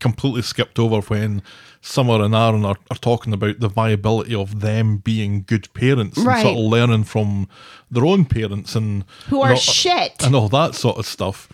completely 0.01 0.43
skipped 0.43 0.79
over 0.79 1.01
when 1.03 1.43
Summer 1.81 2.23
and 2.23 2.35
Aaron 2.35 2.65
are, 2.65 2.77
are 2.91 2.97
talking 2.99 3.33
about 3.33 3.61
the 3.61 3.69
viability 3.69 4.35
of 4.35 4.61
them 4.61 4.99
being 4.99 5.45
good 5.47 5.73
parents 5.73 6.19
Right. 6.19 6.39
and 6.39 6.43
sort 6.49 6.59
of 6.59 6.65
learning 6.65 7.05
from 7.05 7.49
their 7.91 8.05
own 8.05 8.25
parents 8.27 8.75
and 8.75 9.05
Who 9.29 9.41
are 9.41 9.47
and 9.51 9.55
all- 9.55 9.61
shit. 9.61 10.23
and 10.25 10.35
all 10.35 10.49
that 10.51 10.75
sort 10.75 10.99
of 10.99 11.07
stuff. 11.07 11.49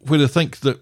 Where 0.00 0.22
I 0.22 0.26
think 0.26 0.58
that 0.60 0.80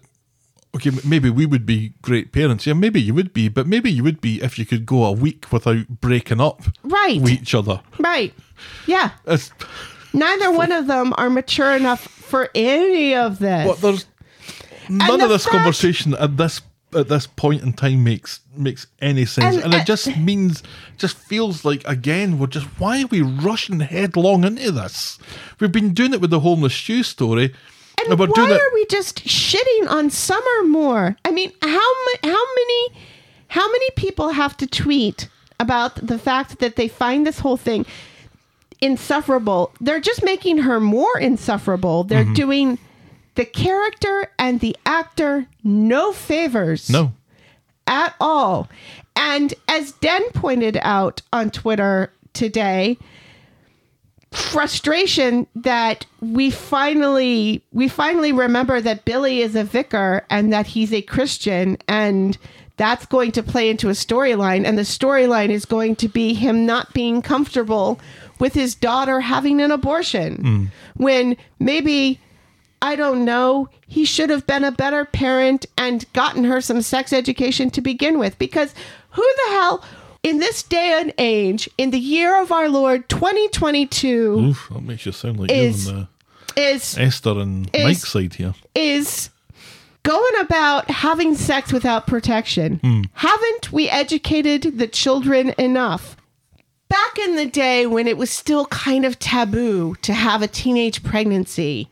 okay, 0.75 0.91
maybe 1.03 1.29
we 1.31 1.45
would 1.47 1.65
be 1.65 1.93
great 2.03 2.31
parents. 2.31 2.67
Yeah, 2.67 2.73
maybe 2.73 3.01
you 3.01 3.13
would 3.15 3.33
be, 3.33 3.47
but 3.49 3.65
maybe 3.65 3.89
you 3.91 4.03
would 4.03 4.21
be 4.21 4.41
if 4.43 4.59
you 4.59 4.65
could 4.65 4.85
go 4.85 5.05
a 5.05 5.11
week 5.11 5.51
without 5.51 5.87
breaking 6.01 6.39
up 6.39 6.61
Right. 6.83 7.19
with 7.19 7.31
each 7.31 7.55
other. 7.55 7.81
Right. 7.97 8.33
Yeah. 8.85 9.11
It's, 9.25 9.49
Neither 10.13 10.51
one 10.51 10.71
of 10.71 10.87
them 10.87 11.13
are 11.17 11.29
mature 11.29 11.75
enough 11.75 12.01
for 12.01 12.49
any 12.55 13.13
of 13.15 13.39
this. 13.39 13.67
But 13.67 13.81
there's 13.81 14.05
none 14.89 15.19
the 15.19 15.25
of 15.25 15.29
this 15.29 15.43
fact- 15.43 15.55
conversation 15.55 16.13
at 16.15 16.37
this 16.37 16.61
at 16.95 17.09
this 17.09 17.27
point 17.27 17.61
in 17.63 17.73
time 17.73 18.01
makes 18.03 18.39
makes 18.55 18.87
any 19.01 19.25
sense, 19.25 19.57
And, 19.57 19.65
and, 19.65 19.73
it 19.73 19.85
just 19.85 20.15
means 20.17 20.63
just 20.97 21.17
feels 21.17 21.65
like 21.65 21.85
again 21.85 22.39
we're 22.39 22.47
just 22.47 22.65
why 22.79 23.03
are 23.03 23.07
we 23.07 23.21
rushing 23.21 23.81
headlong 23.81 24.43
into 24.45 24.71
this? 24.71 25.19
We've 25.59 25.71
been 25.71 25.93
doing 25.93 26.13
it 26.13 26.21
with 26.21 26.29
the 26.29 26.39
homeless 26.39 26.73
Stu 26.73 27.03
story, 27.03 27.53
and 27.99 28.17
we're 28.17 28.27
why 28.27 28.51
are 28.51 28.73
we 28.73 28.85
just 28.85 29.25
shitting 29.25 29.89
on 29.89 30.09
Summer 30.09 30.63
more? 30.65 31.17
I 31.25 31.31
mean, 31.31 31.51
how 31.61 31.69
ma- 32.05 32.29
how 32.29 32.45
many 32.55 33.05
how 33.49 33.69
many 33.71 33.89
people 33.91 34.29
have 34.29 34.55
to 34.57 34.65
tweet 34.67 35.27
about 35.59 35.95
the 35.95 36.17
fact 36.17 36.59
that 36.59 36.77
they 36.77 36.87
find 36.87 37.27
this 37.27 37.39
whole 37.39 37.57
thing 37.57 37.85
insufferable? 38.81 39.73
They're 39.81 39.99
just 39.99 40.23
making 40.23 40.59
her 40.59 40.79
more 40.79 41.17
insufferable. 41.19 42.03
They're 42.03 42.23
Mm-hmm. 42.23 42.33
doing 42.33 42.79
the 43.35 43.45
character 43.45 44.31
and 44.39 44.59
the 44.59 44.75
actor 44.85 45.45
no 45.63 46.11
favors. 46.11 46.89
no, 46.89 47.11
at 47.85 48.15
all. 48.19 48.67
And 49.15 49.53
as 49.67 49.91
Den 49.93 50.23
pointed 50.31 50.77
out 50.81 51.21
on 51.31 51.49
Twitter 51.51 52.11
today, 52.33 52.97
frustration 54.31 55.47
that 55.55 56.05
we 56.21 56.51
finally 56.51 57.63
we 57.71 57.87
finally 57.87 58.31
remember 58.31 58.81
that 58.81 59.05
Billy 59.05 59.41
is 59.41 59.55
a 59.55 59.63
vicar 59.63 60.25
and 60.29 60.51
that 60.51 60.67
he's 60.67 60.93
a 60.93 61.01
Christian 61.01 61.77
and 61.87 62.37
that's 62.75 63.05
going 63.07 63.31
to 63.31 63.41
play 63.41 63.69
into 63.69 63.87
a 63.89 63.93
storyline 63.93 64.65
and 64.65 64.77
the 64.77 64.83
storyline 64.83 65.49
is 65.49 65.65
going 65.65 65.95
to 65.95 66.07
be 66.07 66.33
him 66.33 66.65
not 66.65 66.93
being 66.93 67.21
comfortable 67.21 67.99
with 68.39 68.53
his 68.53 68.75
daughter 68.75 69.19
having 69.21 69.61
an 69.61 69.71
abortion 69.71 70.71
when 70.95 71.37
maybe 71.59 72.19
I 72.81 72.95
don't 72.95 73.25
know. 73.25 73.69
He 73.87 74.05
should 74.05 74.29
have 74.29 74.45
been 74.45 74.63
a 74.63 74.71
better 74.71 75.03
parent 75.05 75.65
and 75.77 76.05
gotten 76.13 76.43
her 76.43 76.61
some 76.61 76.81
sex 76.83 77.11
education 77.11 77.69
to 77.71 77.81
begin 77.81 78.19
with. 78.19 78.37
Because 78.37 78.75
who 79.11 79.23
the 79.45 79.51
hell, 79.53 79.83
in 80.21 80.37
this 80.37 80.61
day 80.61 80.99
and 81.01 81.11
age, 81.17 81.67
in 81.79 81.89
the 81.89 81.97
year 81.99 82.39
of 82.39 82.51
our 82.51 82.69
Lord 82.69 83.09
2022, 83.09 84.39
Oof, 84.49 84.69
that 84.71 84.81
makes 84.83 85.05
you 85.05 85.11
sound 85.11 85.39
like 85.39 85.51
Is- 85.51 85.87
you 85.87 85.93
uh, 85.93 85.97
on 85.99 86.07
is 86.55 86.97
Esther 86.97 87.39
and 87.39 87.69
is- 87.73 87.83
Mike's 87.83 88.07
side 88.11 88.33
here. 88.35 88.53
is 88.75 89.29
going 90.03 90.39
about 90.41 90.89
having 90.89 91.35
sex 91.35 91.73
without 91.73 92.07
protection. 92.07 92.77
Hmm. 92.79 93.01
Haven't 93.13 93.71
we 93.71 93.89
educated 93.89 94.77
the 94.77 94.87
children 94.87 95.53
enough? 95.57 96.15
Back 96.89 97.19
in 97.19 97.35
the 97.35 97.45
day 97.45 97.85
when 97.85 98.07
it 98.07 98.17
was 98.17 98.29
still 98.29 98.65
kind 98.67 99.05
of 99.05 99.19
taboo 99.19 99.95
to 100.03 100.13
have 100.13 100.41
a 100.41 100.47
teenage 100.47 101.03
pregnancy, 101.03 101.89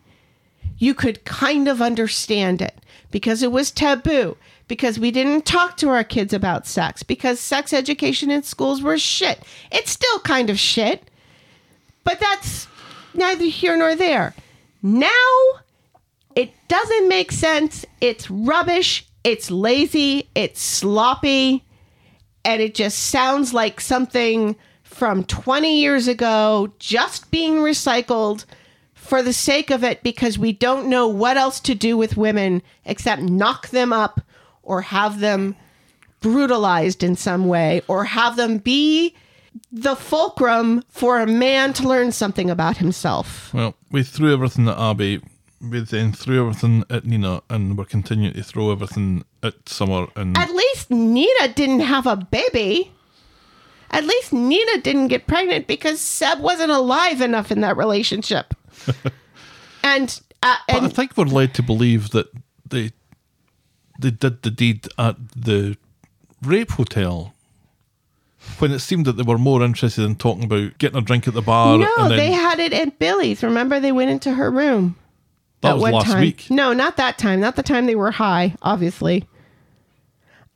you 0.78 0.94
could 0.94 1.26
kind 1.26 1.68
of 1.68 1.82
understand 1.82 2.62
it 2.62 2.76
because 3.12 3.44
it 3.44 3.52
was 3.52 3.72
taboo, 3.72 4.38
because 4.68 5.00
we 5.00 5.12
didn't 5.12 5.46
talk 5.46 5.78
to 5.78 5.90
our 5.90 6.04
kids 6.04 6.34
about 6.34 6.68
sex, 6.68 7.04
because 7.04 7.40
sex 7.40 7.74
education 7.74 8.32
in 8.32 8.44
schools 8.44 8.82
was 8.82 9.02
shit. 9.02 9.42
It's 9.72 9.92
still 9.92 10.20
kind 10.20 10.50
of 10.50 10.60
shit, 10.60 11.10
but 12.04 12.20
that's 12.20 12.68
neither 13.14 13.46
here 13.46 13.78
nor 13.78 13.96
there. 13.96 14.34
Now, 14.82 15.10
it 16.36 16.54
doesn't 16.68 17.08
make 17.08 17.32
sense. 17.32 17.86
It's 18.02 18.30
rubbish. 18.30 19.08
It's 19.24 19.50
lazy. 19.50 20.30
It's 20.36 20.62
sloppy. 20.62 21.64
And 22.44 22.62
it 22.62 22.76
just 22.76 23.00
sounds 23.00 23.54
like 23.54 23.82
something 23.82 24.56
from 24.96 25.26
20 25.26 25.78
years 25.78 26.08
ago 26.08 26.72
just 26.80 27.30
being 27.30 27.56
recycled 27.56 28.46
for 28.94 29.22
the 29.22 29.34
sake 29.34 29.70
of 29.70 29.84
it 29.84 30.02
because 30.04 30.40
we 30.40 30.54
don't 30.54 30.88
know 30.88 31.06
what 31.06 31.36
else 31.36 31.60
to 31.60 31.76
do 31.76 31.98
with 31.98 32.16
women 32.16 32.62
except 32.86 33.22
knock 33.22 33.68
them 33.72 33.92
up 33.92 34.22
or 34.64 34.82
have 34.82 35.20
them 35.20 35.54
brutalized 36.22 37.04
in 37.04 37.14
some 37.14 37.46
way 37.46 37.82
or 37.90 38.06
have 38.06 38.38
them 38.38 38.58
be 38.58 39.14
the 39.70 39.98
fulcrum 39.98 40.82
for 40.88 41.20
a 41.20 41.28
man 41.28 41.74
to 41.74 41.86
learn 41.86 42.14
something 42.14 42.50
about 42.50 42.78
himself. 42.78 43.54
Well, 43.54 43.76
we 43.92 44.02
threw 44.02 44.32
everything 44.32 44.70
at 44.70 44.78
Abby. 44.78 45.22
We 45.62 45.82
then 45.82 46.14
threw 46.14 46.40
everything 46.40 46.86
at 46.90 47.06
Nina, 47.06 47.42
and 47.50 47.78
we're 47.78 47.86
continuing 47.86 48.34
to 48.34 48.44
throw 48.44 48.72
everything 48.72 49.26
at 49.44 49.68
Summer. 49.68 50.08
And 50.16 50.38
At 50.38 50.52
least 50.52 50.90
Nina 50.90 51.50
didn't 51.54 51.82
have 51.82 52.08
a 52.08 52.16
baby. 52.16 52.95
At 53.92 54.04
least 54.06 54.34
Nina 54.34 54.82
didn't 54.82 55.08
get 55.08 55.28
pregnant 55.28 55.68
because 55.68 56.00
Seb 56.02 56.40
wasn't 56.40 56.72
alive 56.72 57.22
enough 57.22 57.52
in 57.52 57.62
that 57.62 57.78
relationship. 57.78 58.54
and 59.84 60.20
uh, 60.44 60.56
But 60.68 60.84
I 60.84 60.88
think 60.90 61.16
we're 61.16 61.26
led 61.26 61.54
to 61.56 61.64
believe 61.64 62.10
that 62.12 62.28
they 62.68 62.92
they 64.00 64.12
did 64.12 64.42
the 64.42 64.52
deed 64.52 64.88
at 64.98 65.16
the 65.36 65.78
rape 66.42 66.72
hotel. 66.72 67.34
when 68.60 68.72
it 68.72 68.80
seemed 68.80 69.06
that 69.06 69.14
they 69.14 69.24
were 69.24 69.38
more 69.38 69.64
interested 69.64 70.04
in 70.04 70.16
talking 70.16 70.44
about 70.44 70.78
getting 70.78 70.98
a 70.98 71.02
drink 71.02 71.28
at 71.28 71.34
the 71.34 71.42
bar. 71.42 71.78
no, 71.78 71.90
and 72.00 72.12
then, 72.12 72.18
they 72.18 72.32
had 72.32 72.60
it 72.60 72.74
at 72.74 73.00
Billy's. 73.00 73.42
Remember, 73.44 73.80
they 73.80 73.92
went 73.92 74.12
into 74.12 74.34
her 74.34 74.52
room. 74.52 74.96
that 75.62 75.76
at 75.76 75.78
was 75.80 75.94
last 75.94 76.06
time. 76.08 76.22
week. 76.22 76.48
No, 76.50 76.74
not 76.74 76.98
that 76.98 77.18
time. 77.18 77.40
Not 77.40 77.56
the 77.56 77.64
time 77.64 77.86
they 77.86 77.96
were 77.96 78.12
high, 78.12 78.56
obviously. 78.62 79.28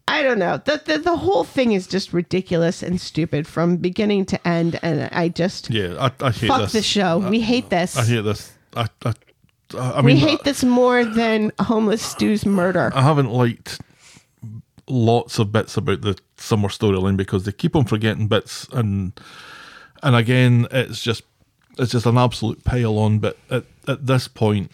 I 0.10 0.24
don't 0.24 0.40
know. 0.40 0.58
The, 0.58 0.82
the 0.86 0.98
the 0.98 1.18
whole 1.18 1.44
thing 1.44 1.72
is 1.74 1.88
just 1.88 2.14
ridiculous 2.14 2.82
and 2.84 3.00
stupid 3.00 3.48
from 3.48 3.78
beginning 3.78 4.26
to 4.28 4.48
end, 4.48 4.80
and 4.82 5.10
I 5.12 5.30
just 5.30 5.70
Yeah, 5.70 5.96
I, 6.00 6.26
I 6.26 6.32
hate 6.32 6.48
fuck 6.48 6.62
this. 6.62 6.72
the 6.74 6.82
show. 6.82 7.20
we 7.20 7.40
hate 7.40 7.70
this. 7.70 7.96
I 7.98 8.04
hate 8.06 8.22
this. 8.22 8.52
I, 8.76 8.88
I, 9.06 9.14
I 9.78 10.02
we 10.02 10.14
mean, 10.14 10.18
hate 10.18 10.44
this 10.44 10.64
more 10.64 11.06
than 11.06 11.52
homeless 11.60 12.02
Stu's 12.02 12.46
murder. 12.46 12.92
I 12.94 13.02
haven't 13.04 13.30
liked 13.32 13.80
lots 14.88 15.38
of 15.38 15.52
bits 15.52 15.78
about 15.78 16.02
the 16.02 16.18
summer 16.38 16.68
storyline 16.70 17.16
because 17.16 17.44
they 17.46 17.52
keep 17.52 17.76
on 17.76 17.86
forgetting 17.86 18.28
bits 18.28 18.68
and 18.72 19.14
and 20.02 20.16
again 20.16 20.66
it's 20.72 21.04
just 21.04 21.22
it's 21.78 21.92
just 21.92 22.08
an 22.08 22.18
absolute 22.18 22.64
pile 22.64 22.98
on 22.98 23.20
but 23.20 23.38
at, 23.52 23.66
at 23.88 24.08
this 24.08 24.28
point 24.28 24.72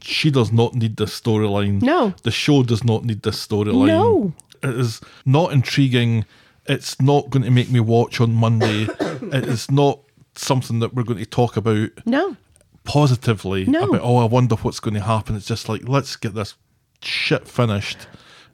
she 0.00 0.30
does 0.30 0.52
not 0.52 0.74
need 0.74 0.96
this 0.96 1.18
storyline 1.20 1.82
No. 1.82 2.14
the 2.22 2.30
show 2.30 2.62
does 2.62 2.84
not 2.84 3.04
need 3.04 3.22
this 3.22 3.44
storyline 3.46 3.86
No. 3.88 4.32
it 4.62 4.70
is 4.78 5.00
not 5.26 5.52
intriguing 5.52 6.24
it's 6.66 7.00
not 7.00 7.30
going 7.30 7.44
to 7.44 7.50
make 7.50 7.70
me 7.70 7.80
watch 7.80 8.20
on 8.20 8.32
monday 8.34 8.82
it 9.00 9.46
is 9.48 9.70
not 9.70 10.00
something 10.34 10.78
that 10.80 10.94
we're 10.94 11.02
going 11.02 11.18
to 11.18 11.26
talk 11.26 11.56
about 11.56 11.90
no, 12.06 12.36
positively 12.84 13.64
No. 13.66 13.88
about 13.88 14.00
oh 14.02 14.16
I 14.16 14.24
wonder 14.24 14.54
what's 14.56 14.80
going 14.80 14.94
to 14.94 15.00
happen. 15.00 15.34
It's 15.36 15.46
just 15.46 15.68
like 15.68 15.88
let's 15.88 16.16
get 16.16 16.34
this 16.34 16.54
shit 17.02 17.46
finished 17.48 18.06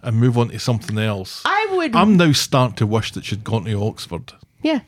and 0.03 0.17
move 0.17 0.37
on 0.39 0.49
to 0.49 0.59
something 0.59 0.99
else. 0.99 1.43
I 1.45 1.69
would. 1.73 1.95
I'm 1.97 2.17
now 2.17 2.33
starting 2.33 2.77
to 2.77 2.87
wish 2.87 3.13
that 3.13 3.25
she'd 3.25 3.45
gone 3.45 3.65
to 3.65 3.83
Oxford. 3.83 4.33
Yeah. 4.63 4.81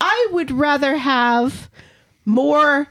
I 0.00 0.28
would 0.32 0.50
rather 0.50 0.96
have 0.96 1.68
more 2.24 2.88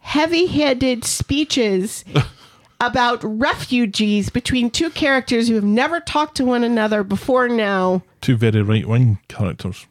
heavy 0.00 0.46
handed 0.46 1.04
speeches 1.04 2.04
about 2.80 3.20
refugees 3.22 4.28
between 4.30 4.70
two 4.70 4.90
characters 4.90 5.48
who 5.48 5.54
have 5.54 5.64
never 5.64 6.00
talked 6.00 6.36
to 6.36 6.44
one 6.44 6.62
another 6.64 7.02
before 7.02 7.48
now 7.48 8.02
Two 8.20 8.36
very 8.36 8.62
right 8.62 8.86
wing 8.86 9.18
characters. 9.28 9.86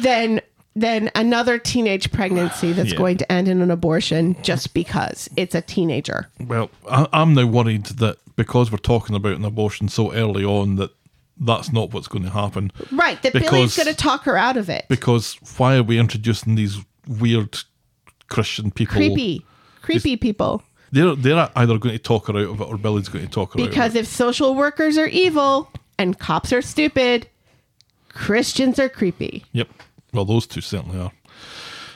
Then 0.00 0.40
than 0.74 1.10
another 1.14 1.58
teenage 1.58 2.12
pregnancy 2.12 2.72
that's 2.72 2.90
Yeah. 2.92 2.98
going 2.98 3.16
to 3.16 3.32
end 3.32 3.48
in 3.48 3.62
an 3.62 3.70
abortion 3.70 4.36
just 4.42 4.74
because 4.74 5.26
it's 5.36 5.54
a 5.54 5.62
teenager. 5.62 6.28
Well, 6.38 6.70
I, 6.90 7.06
I'm 7.14 7.32
now 7.32 7.46
worried 7.46 7.86
that 7.86 8.18
because 8.36 8.70
we're 8.70 8.76
talking 8.78 9.16
about 9.16 9.36
an 9.36 9.44
abortion 9.46 9.88
so 9.88 10.12
early 10.12 10.44
on 10.44 10.76
that 10.76 10.90
that's 11.38 11.72
not 11.72 11.94
what's 11.94 12.08
going 12.08 12.24
to 12.24 12.30
happen. 12.30 12.72
Right, 12.92 13.20
that 13.22 13.32
Billy's 13.32 13.74
going 13.76 13.86
to 13.88 13.94
talk 13.94 14.24
her 14.24 14.36
out 14.36 14.58
of 14.58 14.68
it. 14.68 14.84
Because 14.88 15.38
why 15.56 15.76
are 15.76 15.82
we 15.82 15.98
introducing 15.98 16.56
these 16.56 16.76
weird 17.08 17.58
Christian 18.28 18.70
people? 18.70 18.96
Creepy. 18.96 19.44
Creepy 19.80 20.16
people. 20.16 20.62
They're 20.96 21.14
they're 21.14 21.50
either 21.56 21.76
going 21.78 21.94
to 21.94 21.98
talk 21.98 22.28
her 22.28 22.32
out 22.32 22.48
of 22.48 22.60
it 22.62 22.64
or 22.64 22.78
Billy's 22.78 23.08
going 23.10 23.26
to 23.26 23.30
talk 23.30 23.52
her 23.52 23.60
out. 23.60 23.68
Because 23.68 23.92
of 23.92 23.96
it. 23.96 24.00
if 24.00 24.06
social 24.06 24.54
workers 24.54 24.96
are 24.96 25.06
evil 25.06 25.70
and 25.98 26.18
cops 26.18 26.54
are 26.54 26.62
stupid, 26.62 27.28
Christians 28.08 28.78
are 28.78 28.88
creepy. 28.88 29.44
Yep. 29.52 29.68
Well, 30.14 30.24
those 30.24 30.46
two 30.46 30.62
certainly 30.62 30.98
are. 30.98 31.12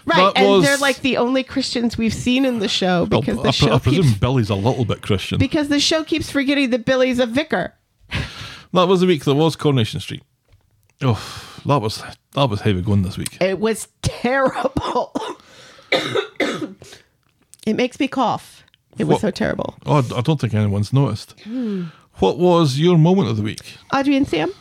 Right, 0.04 0.16
That 0.34 0.36
and 0.36 0.48
was- 0.50 0.64
they're 0.64 0.76
like 0.76 1.00
the 1.00 1.16
only 1.16 1.42
Christians 1.42 1.96
we've 1.96 2.12
seen 2.12 2.44
in 2.44 2.58
the 2.58 2.66
uh, 2.66 2.68
show 2.68 3.04
Well, 3.10 3.20
because 3.20 3.38
I, 3.38 3.42
the 3.42 3.48
pre- 3.48 3.52
show 3.52 3.72
I 3.72 3.78
presume 3.78 4.04
keeps 4.04 4.18
Billy's 4.18 4.50
a 4.50 4.54
little 4.54 4.84
bit 4.84 5.00
Christian. 5.00 5.38
because 5.38 5.68
the 5.68 5.80
show 5.80 6.04
keeps 6.04 6.30
forgetting 6.30 6.68
that 6.70 6.84
Billy's 6.84 7.18
a 7.18 7.26
vicar. 7.26 7.74
that 8.10 8.84
was 8.88 9.00
the 9.00 9.06
week 9.06 9.24
there 9.24 9.34
was 9.34 9.56
Coronation 9.56 10.00
Street. 10.00 10.22
Oh, 11.00 11.18
that 11.64 11.80
was 11.80 12.02
that 12.34 12.50
was 12.50 12.60
heavy 12.60 12.82
going 12.82 13.00
this 13.02 13.16
week. 13.16 13.40
It 13.40 13.58
was 13.58 13.88
terrible. 14.02 15.14
it 15.90 17.74
makes 17.74 17.98
me 17.98 18.06
cough. 18.08 18.59
It 18.98 19.04
was 19.04 19.14
What- 19.14 19.20
so 19.20 19.30
terrible. 19.30 19.76
Oh, 19.86 19.94
I 19.96 20.18
I 20.18 20.20
don't 20.20 20.40
think 20.40 20.54
anyone's 20.54 20.92
noticed. 20.92 21.34
Hmm. 21.44 21.84
What 22.14 22.38
was 22.38 22.78
your 22.78 22.98
moment 22.98 23.28
of 23.30 23.36
the 23.36 23.42
week? 23.42 23.76
Audrey 23.94 24.16
and 24.16 24.28
Sam, 24.28 24.52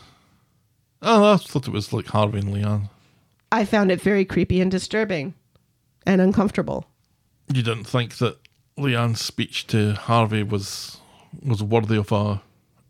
Oh, 1.01 1.34
I 1.34 1.38
thought 1.38 1.68
it 1.68 1.72
was 1.73 1.91
like 1.93 2.07
Harvey 2.07 2.39
and 2.39 2.53
Leanne. 2.53 2.89
I 3.51 3.65
found 3.65 3.91
it 3.91 4.01
very 4.01 4.26
creepy 4.26 4.61
and 4.61 4.69
disturbing 4.69 5.34
and 6.06 6.22
uncomfortable. 6.22 6.85
You 7.53 7.64
didn't 7.64 7.85
think 7.85 8.18
that 8.18 8.38
Leanne's 8.77 9.22
speech 9.22 9.65
to 9.68 9.93
Harvey 9.93 10.43
was 10.43 10.97
was 11.41 11.61
worthy 11.64 11.97
of 11.97 12.11
a 12.11 12.41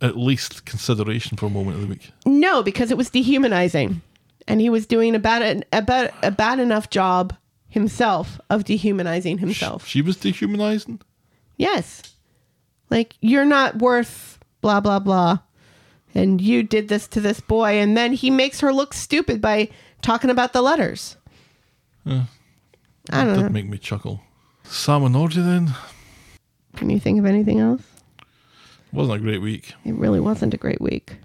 at 0.01 0.17
least 0.17 0.65
consideration 0.65 1.37
for 1.37 1.47
a 1.47 1.49
moment 1.49 1.75
of 1.75 1.81
the 1.81 1.87
week. 1.87 2.11
No, 2.25 2.63
because 2.63 2.89
it 2.91 2.97
was 2.97 3.09
dehumanizing, 3.09 4.01
and 4.47 4.61
he 4.61 4.69
was 4.69 4.85
doing 4.85 5.13
a 5.15 5.19
bad 5.19 5.65
a 5.73 5.81
bad, 5.81 6.13
a 6.23 6.31
bad 6.31 6.59
enough 6.59 6.89
job 6.89 7.35
himself 7.67 8.39
of 8.49 8.63
dehumanizing 8.63 9.37
himself. 9.39 9.85
She 9.87 10.01
was 10.01 10.17
dehumanizing. 10.17 11.01
Yes, 11.59 12.01
like 12.89 13.15
you're 13.19 13.45
not 13.45 13.79
worth 13.79 14.39
blah 14.61 14.79
blah 14.79 14.99
blah, 14.99 15.39
and 16.15 16.39
you 16.39 16.63
did 16.63 16.87
this 16.87 17.05
to 17.09 17.19
this 17.21 17.41
boy, 17.41 17.73
and 17.73 17.97
then 17.97 18.13
he 18.13 18.31
makes 18.31 18.61
her 18.61 18.71
look 18.73 18.93
stupid 18.93 19.41
by 19.41 19.67
talking 20.01 20.29
about 20.29 20.53
the 20.53 20.61
letters. 20.61 21.17
I 22.07 22.25
don't 23.11 23.33
Did 23.35 23.41
know. 23.41 23.49
make 23.49 23.67
me 23.67 23.77
chuckle. 23.77 24.21
Sam 24.63 25.03
and 25.03 25.15
Audrey 25.15 25.43
then 25.43 25.75
Can 26.77 26.89
you 26.89 26.99
think 26.99 27.19
of 27.19 27.25
anything 27.25 27.59
else? 27.59 27.83
It 28.19 28.93
wasn't 28.93 29.17
a 29.17 29.21
great 29.21 29.41
week. 29.41 29.73
It 29.83 29.95
really 29.95 30.19
wasn't 30.21 30.53
a 30.53 30.57
great 30.57 30.79
week. 30.81 31.17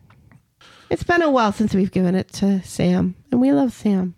It's 0.90 1.04
been 1.04 1.22
a 1.22 1.30
while 1.30 1.52
since 1.52 1.74
we've 1.74 1.92
given 1.92 2.14
it 2.16 2.32
to 2.34 2.60
Sam, 2.62 3.14
and 3.30 3.40
we 3.40 3.52
love 3.52 3.72
Sam. 3.72 4.16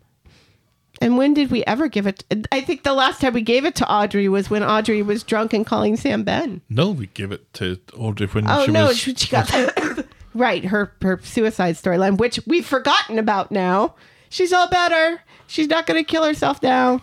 And 1.01 1.19
when 1.19 1.35
did 1.35 1.51
we 1.51 1.63
ever 1.65 1.89
give 1.89 2.07
it? 2.07 2.25
I 2.51 2.61
think 2.63 2.83
the 2.83 2.95
last 2.95 3.21
time 3.21 3.35
we 3.35 3.43
gave 3.43 3.65
it 3.65 3.75
to 3.77 3.91
Audrey 3.91 4.29
was 4.29 4.49
when 4.49 4.63
Audrey 4.63 5.03
was 5.03 5.23
drunk 5.23 5.53
and 5.53 5.67
calling 5.67 5.97
Sam 5.97 6.23
Ben. 6.25 6.63
No, 6.71 6.91
we 6.91 7.07
gave 7.09 7.33
it 7.33 7.53
to 7.55 7.79
Audrey 7.97 8.27
when 8.29 8.49
Oh 8.49 8.65
she 8.67 8.73
no, 8.73 8.87
was 8.87 8.99
she, 8.99 9.15
she 9.15 9.29
got 9.31 9.51
right 10.35 10.65
her 10.65 10.93
her 11.03 11.21
suicide 11.23 11.75
storyline, 11.77 12.19
which 12.19 12.41
we've 12.47 12.65
forgotten 12.67 13.19
about 13.19 13.51
now. 13.53 13.95
She's 14.31 14.53
all 14.53 14.69
better. 14.69 15.21
She's 15.47 15.69
not 15.69 15.87
going 15.87 16.03
to 16.03 16.11
kill 16.11 16.25
herself 16.25 16.63
now. 16.63 17.01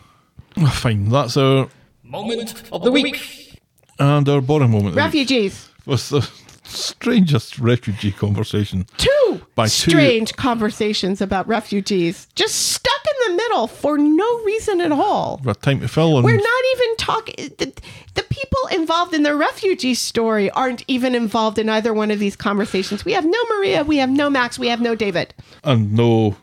Oh, 0.57 0.67
fine. 0.67 1.09
That's 1.09 1.37
our 1.37 1.69
Moment 2.03 2.63
of 2.71 2.83
the 2.83 2.91
week. 2.91 3.59
and 3.99 4.27
our 4.27 4.41
boring 4.41 4.69
moment. 4.71 4.89
of 4.89 4.95
the 4.95 5.01
week 5.01 5.05
Refugees. 5.05 5.69
was 5.85 6.09
the 6.09 6.29
strangest 6.63 7.59
refugee 7.59 8.11
conversation. 8.11 8.85
Two 8.97 9.41
By 9.55 9.65
two- 9.65 9.91
strange 9.91 10.35
conversations 10.35 11.21
about 11.21 11.47
refugees, 11.47 12.27
just 12.35 12.55
stuck 12.73 12.91
in 13.05 13.31
the 13.31 13.37
middle 13.37 13.67
for 13.67 13.97
no 13.97 14.43
reason 14.43 14.81
at 14.81 14.91
all. 14.91 15.39
We 15.43 15.47
had 15.49 15.61
time 15.61 15.79
to 15.81 15.87
fill 15.87 16.21
We're 16.23 16.35
not 16.35 16.63
even 16.75 16.95
talking. 16.97 17.35
The, 17.57 17.73
the 18.15 18.23
people 18.23 18.59
involved 18.71 19.13
in 19.13 19.23
the 19.23 19.35
refugee 19.35 19.93
story 19.95 20.49
aren't 20.51 20.83
even 20.87 21.15
involved 21.15 21.57
in 21.59 21.69
either 21.69 21.93
one 21.93 22.11
of 22.11 22.19
these 22.19 22.35
conversations. 22.35 23.05
We 23.05 23.13
have 23.13 23.25
no 23.25 23.39
Maria, 23.57 23.83
we 23.83 23.97
have 23.97 24.09
no 24.09 24.29
Max, 24.29 24.57
we 24.59 24.67
have 24.69 24.81
no 24.81 24.95
David. 24.95 25.33
and 25.63 25.93
no 25.93 26.37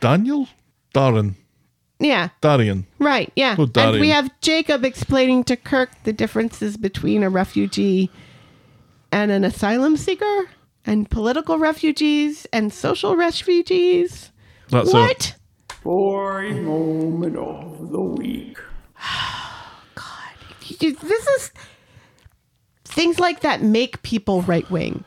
Daniel, 0.00 0.48
Darren, 0.94 1.34
Yeah, 1.98 2.28
Darian. 2.42 2.86
right. 2.98 3.32
Yeah. 3.36 3.56
Oh, 3.58 3.68
and 3.76 4.00
we 4.00 4.10
have 4.10 4.30
Jacob 4.40 4.84
explaining 4.84 5.44
to 5.44 5.56
Kirk 5.56 5.90
the 6.04 6.12
differences 6.12 6.76
between 6.76 7.22
a 7.22 7.30
refugee 7.30 8.10
and 9.12 9.30
an 9.30 9.44
asylum 9.44 9.96
seeker, 9.96 10.44
and 10.84 11.08
political 11.10 11.58
refugees 11.58 12.46
and 12.52 12.72
social 12.72 13.16
refugees. 13.16 14.30
That's 14.70 14.92
our- 14.94 15.00
what? 15.08 15.34
Boring 15.82 16.64
moment 16.64 17.36
of 17.36 17.90
the 17.90 18.02
week. 18.02 18.58
You- 20.80 20.94
This 20.96 21.26
is 21.26 21.52
things 22.84 23.20
like 23.20 23.40
that 23.40 23.62
make 23.62 24.02
people 24.02 24.42
right 24.42 24.68
wing. 24.70 25.04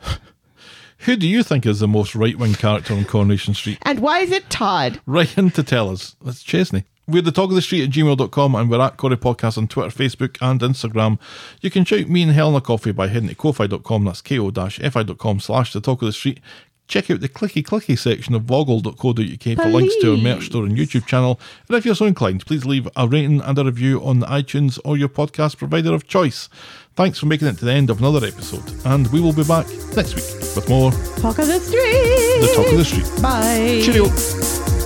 Who 0.99 1.15
do 1.15 1.27
you 1.27 1.43
think 1.43 1.65
is 1.65 1.79
the 1.79 1.87
most 1.87 2.15
right 2.15 2.37
wing 2.37 2.53
character 2.53 2.93
on 2.93 3.05
Coronation 3.05 3.53
Street? 3.53 3.77
And 3.83 3.99
why 3.99 4.19
is 4.19 4.31
it 4.31 4.49
Todd? 4.49 4.99
Write 5.05 5.37
in 5.37 5.51
to 5.51 5.63
tell 5.63 5.89
us. 5.89 6.15
That's 6.23 6.43
Chesney. 6.43 6.85
We're 7.09 7.23
the 7.23 7.31
talk 7.31 7.49
of 7.49 7.55
the 7.55 7.61
street 7.63 7.83
at 7.83 7.89
gmail.com 7.89 8.53
and 8.53 8.69
we're 8.69 8.81
at 8.81 8.97
Corrie 8.97 9.17
Podcast 9.17 9.57
on 9.57 9.67
Twitter, 9.67 9.89
Facebook, 9.89 10.37
and 10.41 10.59
Instagram. 10.61 11.17
You 11.59 11.71
can 11.71 11.83
shout 11.83 12.07
me 12.07 12.21
and 12.21 12.31
Helen 12.31 12.53
a 12.55 12.61
coffee 12.61 12.91
by 12.91 13.07
heading 13.07 13.29
to 13.29 13.35
ko-fi.com, 13.35 14.05
that's 14.05 14.21
ko-fi.com 14.21 15.39
slash 15.39 15.73
the 15.73 15.81
talk 15.81 16.03
of 16.03 16.05
the 16.05 16.11
street. 16.13 16.39
Check 16.87 17.09
out 17.09 17.19
the 17.19 17.29
clicky 17.29 17.63
clicky 17.63 17.97
section 17.97 18.33
of 18.35 18.43
vogon.co.uk 18.43 19.57
for 19.57 19.69
links 19.69 19.95
to 20.01 20.11
our 20.11 20.17
merch 20.17 20.45
store 20.47 20.65
and 20.65 20.75
YouTube 20.77 21.05
channel. 21.05 21.39
And 21.67 21.77
if 21.77 21.85
you're 21.85 21.95
so 21.95 22.05
inclined, 22.05 22.45
please 22.45 22.65
leave 22.65 22.87
a 22.95 23.07
rating 23.07 23.41
and 23.41 23.57
a 23.57 23.63
review 23.63 24.03
on 24.03 24.21
iTunes 24.21 24.79
or 24.85 24.97
your 24.97 25.09
podcast 25.09 25.57
provider 25.57 25.93
of 25.93 26.07
choice. 26.07 26.49
Thanks 26.95 27.17
for 27.19 27.27
making 27.27 27.47
it 27.47 27.57
to 27.59 27.65
the 27.65 27.71
end 27.71 27.89
of 27.89 27.99
another 27.99 28.25
episode, 28.25 28.63
and 28.85 29.07
we 29.13 29.21
will 29.21 29.33
be 29.33 29.43
back 29.43 29.67
next 29.95 30.15
week 30.15 30.55
with 30.55 30.67
more 30.67 30.91
Talk 31.21 31.37
of 31.39 31.47
the 31.47 31.59
street. 31.59 32.41
The 32.41 32.53
Talk 32.55 32.71
of 32.71 32.77
the 32.77 32.85
Street. 32.85 33.21
Bye. 33.21 33.81
Cheerio. 33.83 34.78